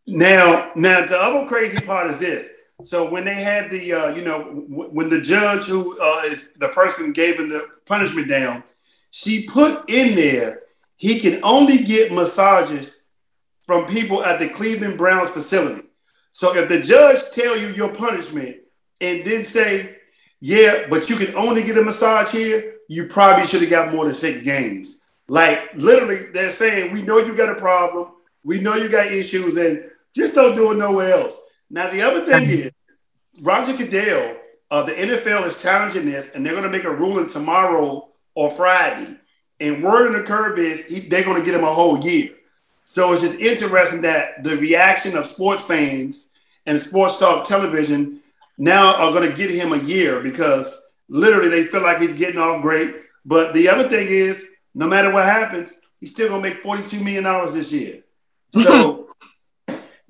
Now, 0.06 0.72
now 0.76 1.06
the 1.06 1.16
other 1.16 1.46
crazy 1.48 1.78
part 1.86 2.10
is 2.10 2.18
this. 2.18 2.50
So 2.82 3.10
when 3.10 3.24
they 3.24 3.34
had 3.34 3.70
the, 3.70 3.92
uh, 3.92 4.14
you 4.14 4.22
know, 4.22 4.38
w- 4.44 4.90
when 4.90 5.08
the 5.08 5.20
judge 5.20 5.66
who 5.66 5.98
uh, 6.00 6.22
is 6.26 6.52
the 6.54 6.68
person 6.68 7.12
gave 7.12 7.38
him 7.38 7.48
the 7.48 7.66
punishment 7.86 8.28
down, 8.28 8.62
she 9.10 9.46
put 9.46 9.88
in 9.90 10.14
there 10.14 10.62
he 11.00 11.18
can 11.18 11.40
only 11.42 11.78
get 11.78 12.12
massages 12.12 13.08
from 13.62 13.86
people 13.86 14.22
at 14.22 14.38
the 14.38 14.50
Cleveland 14.50 14.98
Browns 14.98 15.30
facility. 15.30 15.88
So 16.30 16.54
if 16.54 16.68
the 16.68 16.78
judge 16.82 17.30
tell 17.32 17.56
you 17.56 17.68
your 17.68 17.94
punishment 17.94 18.58
and 19.00 19.24
then 19.24 19.42
say, 19.42 19.96
yeah, 20.40 20.84
but 20.90 21.08
you 21.08 21.16
can 21.16 21.34
only 21.34 21.62
get 21.62 21.78
a 21.78 21.82
massage 21.82 22.30
here, 22.30 22.74
you 22.88 23.06
probably 23.06 23.46
should 23.46 23.62
have 23.62 23.70
got 23.70 23.94
more 23.94 24.04
than 24.04 24.14
six 24.14 24.42
games. 24.42 25.00
Like 25.26 25.72
literally, 25.74 26.32
they're 26.34 26.50
saying, 26.50 26.92
we 26.92 27.00
know 27.00 27.16
you 27.16 27.34
got 27.34 27.56
a 27.56 27.58
problem, 27.58 28.08
we 28.44 28.60
know 28.60 28.74
you 28.74 28.90
got 28.90 29.06
issues, 29.06 29.56
and 29.56 29.90
just 30.14 30.34
don't 30.34 30.54
do 30.54 30.70
it 30.72 30.76
nowhere 30.76 31.14
else. 31.14 31.40
Now 31.70 31.90
the 31.90 32.02
other 32.02 32.20
thing 32.26 32.48
is, 32.48 32.70
Roger 33.42 33.76
Goodell 33.76 34.36
Uh, 34.70 34.84
the 34.84 34.92
NFL 34.92 35.46
is 35.46 35.60
challenging 35.60 36.06
this, 36.06 36.34
and 36.34 36.46
they're 36.46 36.52
going 36.52 36.64
to 36.64 36.70
make 36.70 36.84
a 36.84 36.94
ruling 36.94 37.26
tomorrow 37.26 38.08
or 38.36 38.50
Friday. 38.52 39.16
And 39.58 39.82
word 39.82 40.06
on 40.06 40.12
the 40.12 40.22
curve 40.22 40.58
is 40.58 40.86
he, 40.86 41.00
they're 41.00 41.24
going 41.24 41.38
to 41.38 41.44
get 41.44 41.58
him 41.58 41.64
a 41.64 41.72
whole 41.72 41.98
year. 41.98 42.30
So 42.84 43.12
it's 43.12 43.22
just 43.22 43.40
interesting 43.40 44.02
that 44.02 44.44
the 44.44 44.56
reaction 44.56 45.16
of 45.16 45.26
sports 45.26 45.64
fans 45.64 46.30
and 46.66 46.80
sports 46.80 47.18
talk 47.18 47.46
television 47.46 48.20
now 48.58 48.94
are 48.96 49.12
going 49.12 49.28
to 49.28 49.36
give 49.36 49.50
him 49.50 49.72
a 49.72 49.78
year 49.78 50.20
because 50.20 50.90
literally 51.08 51.48
they 51.48 51.64
feel 51.64 51.82
like 51.82 51.98
he's 52.00 52.14
getting 52.14 52.40
off 52.40 52.62
great. 52.62 52.94
But 53.24 53.54
the 53.54 53.68
other 53.68 53.88
thing 53.88 54.06
is, 54.08 54.48
no 54.74 54.86
matter 54.86 55.12
what 55.12 55.24
happens, 55.24 55.80
he's 55.98 56.12
still 56.12 56.28
going 56.28 56.42
to 56.42 56.48
make 56.48 56.62
$42 56.62 57.02
million 57.02 57.24
this 57.52 57.72
year. 57.72 58.02
So, 58.50 59.08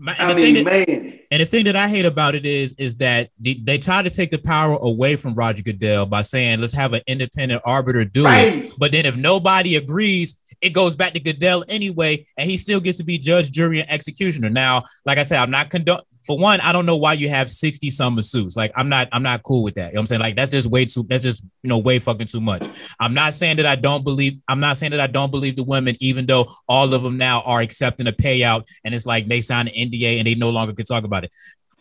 My- 0.02 0.16
I 0.18 0.30
and 0.30 0.30
the 0.30 0.34
mean, 0.42 0.54
thing 0.54 0.64
that- 0.64 0.88
man. 0.88 1.18
And 1.30 1.40
the 1.42 1.46
thing 1.46 1.64
that 1.66 1.76
I 1.76 1.88
hate 1.88 2.06
about 2.06 2.34
it 2.34 2.44
is, 2.44 2.72
is 2.78 2.96
that 2.96 3.30
they, 3.38 3.54
they 3.54 3.78
try 3.78 4.02
to 4.02 4.10
take 4.10 4.30
the 4.32 4.38
power 4.38 4.76
away 4.80 5.14
from 5.14 5.34
Roger 5.34 5.62
Goodell 5.62 6.06
by 6.06 6.22
saying, 6.22 6.60
let's 6.60 6.72
have 6.72 6.92
an 6.92 7.02
independent 7.06 7.62
arbiter 7.64 8.04
do 8.04 8.24
it. 8.26 8.72
But 8.78 8.90
then 8.90 9.06
if 9.06 9.16
nobody 9.16 9.76
agrees, 9.76 10.40
it 10.60 10.70
goes 10.70 10.96
back 10.96 11.12
to 11.14 11.20
Goodell 11.20 11.64
anyway, 11.68 12.26
and 12.36 12.50
he 12.50 12.56
still 12.56 12.80
gets 12.80 12.98
to 12.98 13.04
be 13.04 13.16
judge, 13.18 13.50
jury, 13.50 13.80
and 13.80 13.88
executioner. 13.90 14.50
Now, 14.50 14.82
like 15.06 15.18
I 15.18 15.22
said, 15.22 15.38
I'm 15.38 15.50
not 15.52 15.70
condone. 15.70 16.00
For 16.26 16.36
one, 16.38 16.60
I 16.60 16.72
don't 16.72 16.86
know 16.86 16.96
why 16.96 17.14
you 17.14 17.28
have 17.28 17.50
60 17.50 17.88
some 17.90 18.14
masseuse. 18.14 18.56
Like, 18.56 18.72
I'm 18.76 18.88
not, 18.88 19.08
I'm 19.12 19.22
not 19.22 19.42
cool 19.42 19.62
with 19.62 19.74
that. 19.74 19.88
You 19.88 19.94
know 19.94 19.98
what 19.98 20.00
I'm 20.00 20.06
saying? 20.06 20.20
Like, 20.20 20.36
that's 20.36 20.50
just 20.50 20.68
way 20.68 20.84
too, 20.84 21.06
that's 21.08 21.22
just, 21.22 21.42
you 21.62 21.68
know, 21.68 21.78
way 21.78 21.98
fucking 21.98 22.26
too 22.26 22.40
much. 22.40 22.66
I'm 22.98 23.14
not 23.14 23.34
saying 23.34 23.56
that 23.56 23.66
I 23.66 23.76
don't 23.76 24.04
believe, 24.04 24.38
I'm 24.48 24.60
not 24.60 24.76
saying 24.76 24.92
that 24.92 25.00
I 25.00 25.06
don't 25.06 25.30
believe 25.30 25.56
the 25.56 25.64
women, 25.64 25.96
even 26.00 26.26
though 26.26 26.52
all 26.68 26.92
of 26.92 27.02
them 27.02 27.16
now 27.16 27.40
are 27.42 27.60
accepting 27.60 28.06
a 28.06 28.12
payout 28.12 28.68
and 28.84 28.94
it's 28.94 29.06
like 29.06 29.28
they 29.28 29.40
signed 29.40 29.68
an 29.68 29.74
NDA 29.74 30.18
and 30.18 30.26
they 30.26 30.34
no 30.34 30.50
longer 30.50 30.74
can 30.74 30.86
talk 30.86 31.04
about 31.04 31.24
it. 31.24 31.34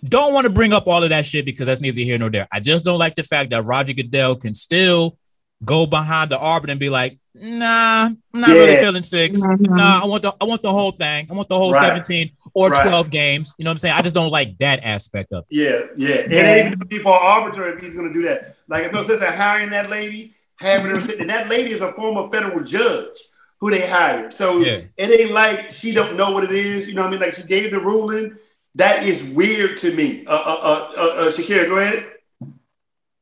Don't 0.05 0.33
want 0.33 0.45
to 0.45 0.49
bring 0.49 0.71
up 0.71 0.87
all 0.87 1.03
of 1.03 1.09
that 1.09 1.25
shit 1.25 1.43
because 1.43 1.65
that's 1.65 1.81
neither 1.81 1.99
here 1.99 2.17
nor 2.17 2.29
there. 2.29 2.47
I 2.51 2.61
just 2.61 2.85
don't 2.85 2.99
like 2.99 3.15
the 3.15 3.23
fact 3.23 3.49
that 3.49 3.65
Roger 3.65 3.93
Goodell 3.93 4.37
can 4.37 4.55
still 4.55 5.17
go 5.65 5.85
behind 5.85 6.31
the 6.31 6.39
arbiter 6.39 6.71
and 6.71 6.79
be 6.79 6.89
like, 6.89 7.18
nah, 7.35 8.05
I'm 8.05 8.17
not 8.33 8.49
really 8.49 8.75
feeling 8.77 9.01
6 9.01 9.39
Mhm. 9.39 9.59
Nah, 9.61 10.01
I 10.03 10.05
want 10.05 10.23
the 10.23 10.35
I 10.41 10.45
want 10.45 10.61
the 10.61 10.71
whole 10.71 10.91
thing. 10.91 11.27
I 11.29 11.33
want 11.33 11.47
the 11.49 11.57
whole 11.57 11.71
Right. 11.73 11.81
17 11.87 12.31
or 12.53 12.69
Right. 12.69 12.81
12 12.81 13.09
games. 13.09 13.55
You 13.57 13.65
know 13.65 13.69
what 13.69 13.73
I'm 13.73 13.77
saying? 13.79 13.95
I 13.95 14.01
just 14.01 14.15
don't 14.15 14.31
like 14.31 14.57
that 14.59 14.79
aspect 14.83 15.31
of 15.31 15.45
it. 15.49 15.55
Yeah, 15.55 15.79
yeah. 15.97 16.15
It 16.15 16.31
ain't 16.33 16.57
even 16.59 16.73
gonna 16.73 16.85
be 16.85 16.97
for 16.99 17.13
an 17.13 17.19
arbiter 17.21 17.67
if 17.73 17.79
he's 17.79 17.95
gonna 17.95 18.13
do 18.13 18.23
that. 18.23 18.55
Like 18.67 18.85
it's 18.85 18.93
no 18.93 19.03
sense 19.03 19.21
in 19.21 19.27
hiring 19.33 19.69
that 19.71 19.89
lady, 19.89 20.33
having 20.59 20.91
her 20.93 21.01
sit, 21.01 21.19
and 21.19 21.29
that 21.29 21.49
lady 21.49 21.71
is 21.71 21.81
a 21.81 21.91
former 21.93 22.29
federal 22.29 22.61
judge 22.63 23.17
who 23.59 23.69
they 23.69 23.87
hired. 23.87 24.33
So 24.33 24.59
Yeah. 24.59 24.81
it 24.97 25.19
ain't 25.19 25.31
like 25.31 25.71
she 25.71 25.91
don't 25.93 26.15
know 26.15 26.31
what 26.31 26.43
it 26.43 26.51
is. 26.51 26.87
You 26.87 26.93
know 26.95 27.01
what 27.01 27.09
I 27.09 27.11
mean? 27.11 27.19
Like 27.21 27.33
she 27.33 27.43
gave 27.43 27.71
the 27.71 27.79
ruling. 27.79 28.35
That 28.75 29.03
is 29.03 29.23
weird 29.23 29.77
to 29.79 29.93
me. 29.93 30.23
Uh, 30.27 30.31
uh, 30.31 30.59
uh, 30.61 30.87
uh, 30.97 31.01
uh 31.01 31.31
Shakeryha, 31.31 31.67
go 31.67 31.77
ahead. 31.79 32.05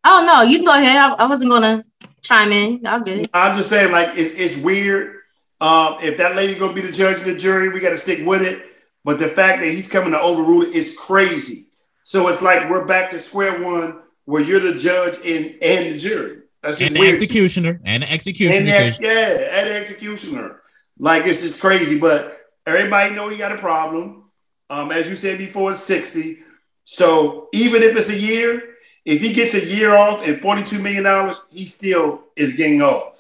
Oh 0.04 0.24
no, 0.26 0.42
you 0.44 0.58
can 0.58 0.66
go 0.66 0.74
ahead. 0.74 0.96
I, 0.98 1.14
I 1.14 1.26
wasn't 1.26 1.50
gonna 1.52 1.84
chime 2.28 2.52
in. 2.52 2.86
I'll 2.86 3.02
get 3.02 3.20
it. 3.20 3.30
I'm 3.34 3.56
just 3.56 3.70
saying, 3.70 3.92
like 3.92 4.10
it's, 4.18 4.34
it's 4.36 4.58
weird. 4.64 5.16
Um, 5.60 5.98
if 6.02 6.18
that 6.18 6.36
lady 6.36 6.58
gonna 6.60 6.74
be 6.74 6.82
the 6.82 6.92
judge 6.92 7.18
and 7.18 7.26
the 7.26 7.38
jury, 7.38 7.70
we 7.70 7.80
got 7.80 7.90
to 7.92 7.98
stick 7.98 8.26
with 8.26 8.42
it. 8.44 8.64
But 9.04 9.20
the 9.20 9.28
fact 9.28 9.62
that 9.62 9.70
he's 9.70 9.90
coming 9.90 10.12
to 10.12 10.20
overrule 10.20 10.64
it 10.64 10.76
is 10.76 10.96
crazy. 10.98 11.68
So 12.04 12.28
it's 12.28 12.42
like 12.42 12.70
we're 12.70 12.86
back 12.86 13.10
to 13.12 13.20
square 13.20 13.62
one, 13.64 14.02
where 14.26 14.44
you're 14.44 14.60
the 14.60 14.76
judge 14.78 15.16
and 15.26 15.56
and 15.62 15.94
the 15.94 15.98
jury. 15.98 16.40
That's 16.62 16.82
And 16.82 16.96
the 16.96 17.00
weird. 17.00 17.14
executioner. 17.14 17.80
And 17.86 18.04
the 18.04 18.12
executioner. 18.12 18.58
and 18.60 18.68
that, 18.68 18.98
because- 18.98 19.00
yeah, 19.00 19.60
and 19.60 19.68
the 19.70 19.76
executioner. 19.76 20.62
Like 21.00 21.26
it's 21.26 21.42
just 21.42 21.62
crazy. 21.62 22.00
But 22.00 22.38
everybody 22.66 23.16
know 23.16 23.30
he 23.30 23.38
got 23.38 23.52
a 23.52 23.58
problem. 23.58 24.26
Um, 24.70 24.92
as 24.92 25.08
you 25.10 25.16
said 25.16 25.38
before, 25.38 25.72
it's 25.72 25.84
60. 25.84 26.40
So 26.84 27.48
even 27.54 27.84
if 27.84 27.96
it's 27.98 28.10
a 28.10 28.18
year, 28.18 28.76
if 29.08 29.22
he 29.22 29.32
gets 29.32 29.54
a 29.54 29.66
year 29.66 29.96
off 29.96 30.28
and 30.28 30.36
$42 30.36 30.82
million, 30.82 31.34
he 31.50 31.66
still 31.66 32.24
is 32.36 32.58
getting 32.58 32.82
off 32.82 33.16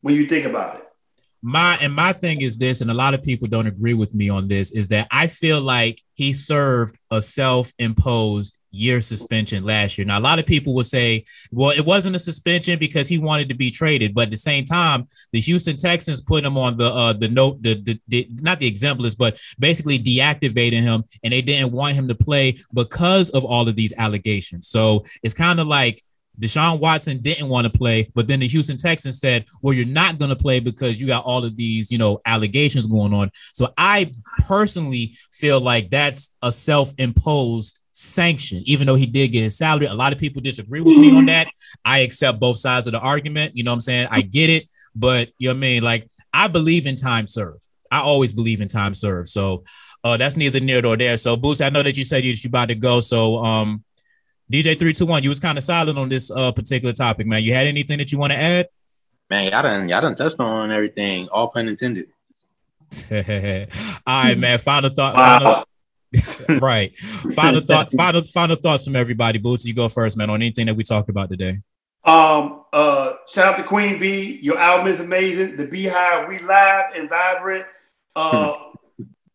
when 0.00 0.16
you 0.16 0.26
think 0.26 0.44
about 0.44 0.80
it. 0.80 0.89
My 1.42 1.78
and 1.80 1.94
my 1.94 2.12
thing 2.12 2.42
is 2.42 2.58
this, 2.58 2.80
and 2.80 2.90
a 2.90 2.94
lot 2.94 3.14
of 3.14 3.22
people 3.22 3.48
don't 3.48 3.66
agree 3.66 3.94
with 3.94 4.14
me 4.14 4.28
on 4.28 4.48
this, 4.48 4.72
is 4.72 4.88
that 4.88 5.08
I 5.10 5.26
feel 5.26 5.60
like 5.60 6.02
he 6.14 6.32
served 6.32 6.98
a 7.10 7.22
self-imposed 7.22 8.58
year 8.72 9.00
suspension 9.00 9.64
last 9.64 9.98
year. 9.98 10.06
Now, 10.06 10.18
a 10.18 10.20
lot 10.20 10.38
of 10.38 10.46
people 10.46 10.74
will 10.74 10.84
say, 10.84 11.24
well, 11.50 11.70
it 11.70 11.84
wasn't 11.84 12.14
a 12.14 12.20
suspension 12.20 12.78
because 12.78 13.08
he 13.08 13.18
wanted 13.18 13.48
to 13.48 13.54
be 13.54 13.70
traded, 13.70 14.14
but 14.14 14.24
at 14.24 14.30
the 14.30 14.36
same 14.36 14.64
time, 14.64 15.08
the 15.32 15.40
Houston 15.40 15.76
Texans 15.76 16.20
put 16.20 16.44
him 16.44 16.56
on 16.56 16.76
the 16.76 16.92
uh 16.92 17.12
the 17.14 17.28
note, 17.28 17.62
the, 17.62 17.74
the, 17.74 18.00
the 18.08 18.28
not 18.40 18.58
the 18.58 18.66
exempt 18.66 19.00
list, 19.00 19.18
but 19.18 19.40
basically 19.58 19.98
deactivating 19.98 20.82
him, 20.82 21.04
and 21.24 21.32
they 21.32 21.42
didn't 21.42 21.72
want 21.72 21.94
him 21.94 22.06
to 22.08 22.14
play 22.14 22.58
because 22.72 23.30
of 23.30 23.44
all 23.44 23.68
of 23.68 23.76
these 23.76 23.92
allegations. 23.96 24.68
So 24.68 25.04
it's 25.22 25.34
kind 25.34 25.58
of 25.58 25.66
like 25.66 26.02
Deshaun 26.40 26.80
Watson 26.80 27.20
didn't 27.20 27.48
want 27.48 27.66
to 27.66 27.78
play, 27.78 28.10
but 28.14 28.26
then 28.26 28.40
the 28.40 28.48
Houston 28.48 28.76
Texans 28.76 29.20
said, 29.20 29.44
"Well, 29.62 29.74
you're 29.74 29.86
not 29.86 30.18
going 30.18 30.30
to 30.30 30.36
play 30.36 30.60
because 30.60 31.00
you 31.00 31.06
got 31.06 31.24
all 31.24 31.44
of 31.44 31.56
these, 31.56 31.92
you 31.92 31.98
know, 31.98 32.20
allegations 32.24 32.86
going 32.86 33.12
on." 33.12 33.30
So 33.52 33.72
I 33.76 34.12
personally 34.46 35.16
feel 35.32 35.60
like 35.60 35.90
that's 35.90 36.36
a 36.42 36.50
self-imposed 36.50 37.78
sanction, 37.92 38.62
even 38.64 38.86
though 38.86 38.94
he 38.94 39.06
did 39.06 39.28
get 39.28 39.42
his 39.42 39.58
salary. 39.58 39.86
A 39.86 39.94
lot 39.94 40.12
of 40.12 40.18
people 40.18 40.40
disagree 40.40 40.80
with 40.80 40.96
me 40.96 41.16
on 41.16 41.26
that. 41.26 41.48
I 41.84 41.98
accept 41.98 42.40
both 42.40 42.56
sides 42.56 42.86
of 42.86 42.92
the 42.92 43.00
argument. 43.00 43.56
You 43.56 43.64
know 43.64 43.72
what 43.72 43.76
I'm 43.76 43.80
saying? 43.80 44.08
I 44.10 44.22
get 44.22 44.50
it, 44.50 44.68
but 44.94 45.28
you 45.38 45.48
know 45.48 45.54
what 45.54 45.58
I 45.58 45.60
mean? 45.60 45.82
Like 45.82 46.08
I 46.32 46.48
believe 46.48 46.86
in 46.86 46.96
time 46.96 47.26
served. 47.26 47.66
I 47.90 48.00
always 48.00 48.32
believe 48.32 48.60
in 48.60 48.68
time 48.68 48.94
served. 48.94 49.28
So 49.28 49.64
uh, 50.04 50.16
that's 50.16 50.36
neither 50.36 50.60
near 50.60 50.80
nor 50.80 50.96
there. 50.96 51.16
So 51.16 51.36
Boots, 51.36 51.60
I 51.60 51.70
know 51.70 51.82
that 51.82 51.96
you 51.96 52.04
said 52.04 52.24
you 52.24 52.32
you 52.32 52.48
about 52.48 52.68
to 52.68 52.74
go. 52.74 53.00
So 53.00 53.36
um, 53.38 53.84
DJ 54.50 54.78
three 54.78 54.92
two 54.92 55.06
one, 55.06 55.22
you 55.22 55.28
was 55.28 55.40
kind 55.40 55.56
of 55.56 55.64
silent 55.64 55.98
on 55.98 56.08
this 56.08 56.30
uh, 56.30 56.50
particular 56.52 56.92
topic, 56.92 57.26
man. 57.26 57.42
You 57.42 57.54
had 57.54 57.66
anything 57.66 57.98
that 57.98 58.10
you 58.10 58.18
want 58.18 58.32
to 58.32 58.38
add? 58.38 58.68
Man, 59.28 59.50
y'all 59.50 59.62
done 59.62 59.88
y'all 59.88 60.00
done 60.00 60.14
touched 60.16 60.40
on 60.40 60.72
everything, 60.72 61.28
all 61.28 61.48
pun 61.48 61.68
intended. 61.68 62.08
All 63.12 64.24
right, 64.24 64.36
man. 64.36 64.58
Final 64.58 64.90
thought. 64.90 65.14
Final, 65.14 66.58
right. 66.60 66.98
Final 66.98 67.60
thought. 67.60 67.92
Final 67.96 68.22
final 68.22 68.56
thoughts 68.56 68.84
from 68.84 68.96
everybody. 68.96 69.38
Boots, 69.38 69.64
you 69.64 69.74
go 69.74 69.88
first, 69.88 70.16
man. 70.16 70.28
On 70.28 70.42
anything 70.42 70.66
that 70.66 70.74
we 70.74 70.82
talked 70.82 71.08
about 71.08 71.30
today. 71.30 71.60
Um, 72.04 72.64
uh, 72.72 73.12
shout 73.32 73.52
out 73.52 73.56
to 73.58 73.62
Queen 73.62 74.00
Bee. 74.00 74.40
Your 74.42 74.58
album 74.58 74.88
is 74.88 75.00
amazing. 75.00 75.56
The 75.56 75.68
Bey-Hive, 75.68 76.28
we 76.28 76.40
live 76.40 76.94
and 76.96 77.08
vibrant. 77.08 77.66
Uh, 78.16 78.70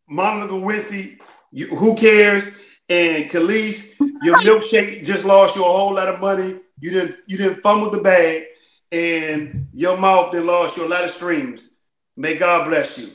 Monica 0.10 0.54
Lewinsky, 0.54 1.20
you, 1.52 1.68
who 1.68 1.96
cares? 1.96 2.58
And 2.88 3.30
Kelis, 3.30 3.98
your 4.24 4.38
milkshake 4.40 5.04
just 5.04 5.26
lost 5.26 5.56
you 5.56 5.64
a 5.64 5.68
whole 5.68 5.96
lot 5.96 6.08
of 6.08 6.20
money. 6.20 6.60
You 6.80 6.92
didn't 6.92 7.16
you 7.28 7.38
didn't 7.38 7.62
fumble 7.62 7.90
the 7.90 8.02
bag, 8.02 8.44
and 8.92 9.68
your 9.74 9.98
mouth 9.98 10.32
then 10.32 10.46
lost 10.46 10.78
you 10.78 10.86
a 10.86 10.90
lot 10.90 11.04
of 11.04 11.12
streams. 11.12 11.78
May 12.16 12.38
God 12.38 12.68
bless 12.70 12.98
you. 12.98 13.10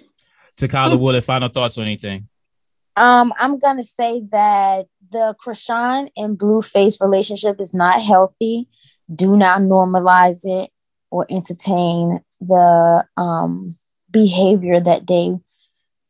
Takyla 0.56 0.98
Woolard, 0.98 1.24
final 1.24 1.48
thoughts 1.48 1.78
on 1.78 1.84
anything? 1.84 2.28
Um, 2.96 3.32
I'm 3.38 3.58
gonna 3.58 3.82
say 3.82 4.22
that 4.30 4.86
the 5.10 5.34
Chrisean 5.44 6.08
and 6.16 6.38
Blueface 6.38 7.00
relationship 7.00 7.60
is 7.60 7.72
not 7.72 8.00
healthy. 8.00 8.68
Do 9.12 9.36
not 9.36 9.60
normalize 9.62 10.40
it 10.44 10.70
or 11.10 11.26
entertain 11.30 12.20
the 12.40 13.04
um 13.16 13.68
behavior 14.10 14.80
that 14.80 15.06
they 15.06 15.38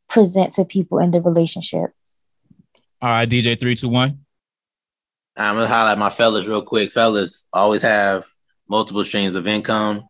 present 0.09 0.53
to 0.55 0.65
people 0.65 0.99
in 0.99 1.11
the 1.11 1.21
relationship. 1.21 1.91
All 3.03 3.09
right, 3.09 3.29
DJ 3.29 3.59
three 3.59 3.75
two 3.75 3.89
one. 3.89 4.27
I'm 5.37 5.55
gonna 5.55 5.67
highlight 5.67 5.97
my 5.97 6.11
fellas 6.11 6.47
real 6.47 6.61
quick. 6.61 6.93
Fellas, 6.93 7.47
always 7.53 7.81
have 7.81 8.27
multiple 8.69 9.05
streams 9.05 9.35
of 9.35 9.47
income. 9.47 10.07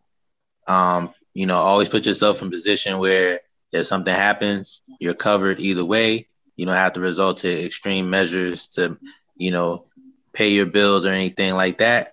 Um, 0.66 1.14
you 1.32 1.46
know, 1.46 1.56
always 1.56 1.88
put 1.88 2.04
yourself 2.04 2.42
in 2.42 2.50
position 2.50 2.98
where 2.98 3.40
if 3.70 3.86
something 3.86 4.14
happens, 4.14 4.82
you're 4.98 5.14
covered 5.14 5.60
either 5.60 5.84
way. 5.84 6.26
You 6.56 6.66
don't 6.66 6.74
have 6.74 6.94
to 6.94 7.00
resort 7.00 7.38
to 7.38 7.64
extreme 7.64 8.10
measures 8.10 8.66
to, 8.68 8.98
you 9.36 9.52
know, 9.52 9.86
pay 10.32 10.48
your 10.50 10.66
bills 10.66 11.06
or 11.06 11.10
anything 11.10 11.54
like 11.54 11.78
that. 11.78 12.12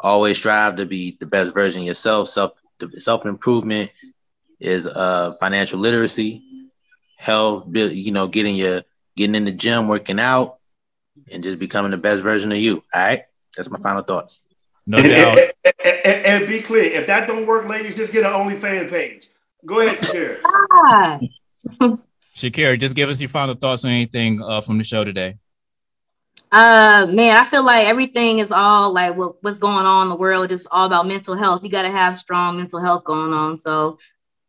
Always 0.00 0.36
strive 0.36 0.76
to 0.76 0.86
be 0.86 1.16
the 1.20 1.26
best 1.26 1.54
version 1.54 1.82
of 1.82 1.86
yourself. 1.86 2.28
Self 2.28 2.52
self 2.98 3.24
improvement 3.24 3.90
is 4.58 4.86
uh 4.86 5.34
financial 5.38 5.78
literacy. 5.78 6.42
Health, 7.18 7.68
you 7.72 8.10
know, 8.10 8.26
getting 8.26 8.56
your 8.56 8.82
getting 9.18 9.34
in 9.34 9.44
the 9.44 9.52
gym, 9.52 9.88
working 9.88 10.18
out, 10.20 10.58
and 11.30 11.42
just 11.42 11.58
becoming 11.58 11.90
the 11.90 11.98
best 11.98 12.22
version 12.22 12.50
of 12.52 12.58
you. 12.58 12.76
All 12.94 13.02
right, 13.02 13.22
that's 13.56 13.68
my 13.68 13.78
final 13.80 14.02
thoughts. 14.02 14.42
No 14.86 14.96
And, 14.98 15.06
doubt. 15.08 15.38
and- 15.64 15.74
and- 15.84 16.26
and 16.26 16.46
be 16.46 16.60
clear, 16.62 16.84
if 16.84 17.06
that 17.08 17.26
don't 17.28 17.44
work, 17.46 17.68
ladies, 17.68 17.96
just 17.96 18.12
get 18.12 18.24
an 18.24 18.32
OnlyFans 18.32 18.88
page. 18.88 19.26
Go 19.66 19.80
ahead, 19.80 19.98
Shakeryha. 19.98 20.38
Ah, 20.44 21.18
Shakeryha, 22.36 22.78
just 22.78 22.94
give 22.96 23.08
us 23.10 23.20
your 23.20 23.28
final 23.28 23.54
thoughts 23.54 23.84
on 23.84 23.90
anything 23.90 24.40
uh, 24.42 24.60
from 24.62 24.78
the 24.78 24.84
show 24.84 25.04
today. 25.04 25.36
Uh 26.50 27.06
man, 27.12 27.36
I 27.36 27.44
feel 27.44 27.62
like 27.62 27.86
everything 27.86 28.38
is 28.38 28.50
all 28.50 28.90
like 28.90 29.14
what, 29.18 29.42
what's 29.42 29.58
going 29.58 29.84
on 29.84 30.04
in 30.04 30.08
the 30.08 30.16
world 30.16 30.50
is 30.50 30.66
all 30.70 30.86
about 30.86 31.06
mental 31.06 31.36
health. 31.36 31.62
You 31.62 31.68
got 31.68 31.82
to 31.82 31.90
have 31.90 32.16
strong 32.16 32.56
mental 32.56 32.80
health 32.80 33.04
going 33.04 33.34
on. 33.34 33.54
So 33.54 33.98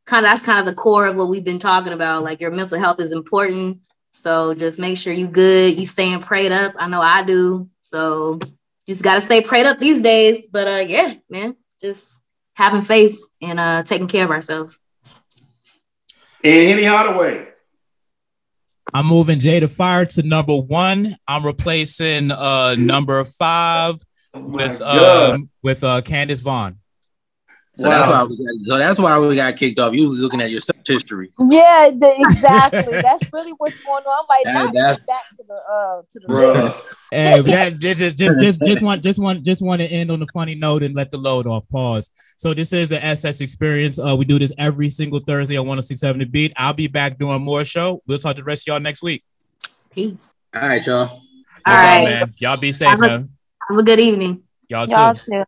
kind 0.05 0.25
of 0.25 0.31
that's 0.31 0.41
kind 0.41 0.59
of 0.59 0.65
the 0.65 0.73
core 0.81 1.07
of 1.07 1.17
what 1.17 1.27
we've 1.27 1.43
been 1.43 1.59
talking 1.59 1.91
about. 1.91 2.23
Like 2.23 2.39
your 2.39 2.51
mental 2.51 2.79
health 2.79 3.01
is 3.01 3.11
important. 3.11 3.79
So 4.11 4.53
just 4.53 4.79
make 4.79 4.97
sure 4.97 5.13
you 5.13 5.27
good, 5.27 5.79
you 5.79 5.85
staying 5.85 6.21
prayed 6.21 6.51
up. 6.51 6.73
I 6.77 6.87
know 6.87 7.01
I 7.01 7.23
do. 7.23 7.69
So 7.81 8.39
just 8.87 9.03
gotta 9.03 9.21
stay 9.21 9.41
prayed 9.41 9.65
up 9.65 9.79
these 9.79 10.01
days. 10.01 10.47
But 10.47 10.67
uh, 10.67 10.83
yeah, 10.87 11.15
man, 11.29 11.55
just 11.81 12.19
having 12.55 12.81
faith 12.81 13.19
and 13.41 13.59
uh 13.59 13.83
taking 13.83 14.07
care 14.07 14.25
of 14.25 14.31
ourselves. 14.31 14.77
And 16.43 16.69
Henny 16.69 16.83
Hardaway. 16.83 17.47
I'm 18.93 19.05
moving 19.05 19.39
Jada 19.39 19.69
Fire 19.69 20.05
to 20.05 20.23
number 20.23 20.55
one. 20.55 21.15
I'm 21.27 21.45
replacing 21.45 22.31
uh 22.31 22.75
number 22.77 23.23
five 23.23 23.95
Oh 24.33 24.41
with 24.41 24.79
my 24.79 24.85
God. 24.85 25.33
um 25.33 25.49
with 25.61 25.83
uh 25.83 26.01
Candace 26.01 26.41
Vaughn. 26.41 26.77
So, 27.79 27.87
that's 27.89 28.09
Wow. 28.09 28.21
why 28.23 28.27
we 28.27 28.37
got, 28.37 28.69
so 28.71 28.77
that's 28.77 28.99
why 28.99 29.19
we 29.19 29.35
got 29.35 29.55
kicked 29.55 29.79
off. 29.79 29.93
You 29.93 30.09
was 30.09 30.19
looking 30.19 30.41
at 30.41 30.51
your 30.51 30.59
search 30.59 30.75
history. 30.85 31.31
Yeah, 31.39 31.91
the, 31.95 32.25
exactly. 32.29 33.01
That's 33.01 33.31
really 33.31 33.51
what's 33.53 33.81
going 33.85 34.03
on. 34.03 34.19
I'm 34.19 34.25
like, 34.53 34.73
That- 34.73 34.73
not 34.73 35.07
back 35.07 35.29
to 35.29 35.43
the 35.47 35.53
uh 35.55 36.01
to 36.11 36.19
the 36.19 36.27
Bruh. 36.27 36.95
Hey, 37.11 37.41
that, 37.41 37.79
just, 37.79 37.99
just, 37.99 38.17
just, 38.17 38.39
just, 38.39 38.61
just 38.65 38.83
want, 38.83 39.01
just 39.01 39.17
want, 39.19 39.43
just 39.45 39.61
want 39.61 39.81
to 39.81 39.87
end 39.87 40.11
on 40.11 40.21
a 40.21 40.27
funny 40.33 40.55
note 40.55 40.83
and 40.83 40.93
let 40.93 41.09
the 41.09 41.17
load 41.17 41.47
off. 41.47 41.67
Pause. 41.69 42.09
So 42.37 42.53
this 42.53 42.73
is 42.73 42.89
the 42.89 43.03
SS 43.03 43.39
Experience. 43.41 43.97
Uh, 43.97 44.15
we 44.17 44.25
do 44.25 44.37
this 44.39 44.51
every 44.57 44.89
single 44.89 45.19
Thursday 45.21 45.57
on 45.57 45.65
106.7 45.65 46.19
The 46.19 46.25
Beat. 46.25 46.51
I'll 46.57 46.73
be 46.73 46.87
back 46.87 47.17
doing 47.17 47.41
more 47.41 47.63
show. 47.63 48.01
We'll 48.07 48.19
talk 48.19 48.35
to 48.35 48.41
the 48.41 48.45
rest 48.45 48.67
of 48.67 48.73
y'all 48.73 48.79
next 48.81 49.01
week. 49.01 49.23
Peace. 49.91 50.33
All 50.53 50.61
right, 50.63 50.85
y'all. 50.85 50.95
All 50.97 51.07
No 51.07 51.17
problem, 51.63 52.03
right. 52.03 52.03
man. 52.19 52.23
Y'all 52.39 52.57
be 52.57 52.71
safe, 52.73 52.89
Have 52.89 52.99
a- 52.99 53.07
man. 53.07 53.29
Have 53.69 53.79
a 53.79 53.83
good 53.83 53.99
evening. 53.99 54.43
Y'all. 54.67 54.87
Y'all 54.87 55.15
too. 55.15 55.43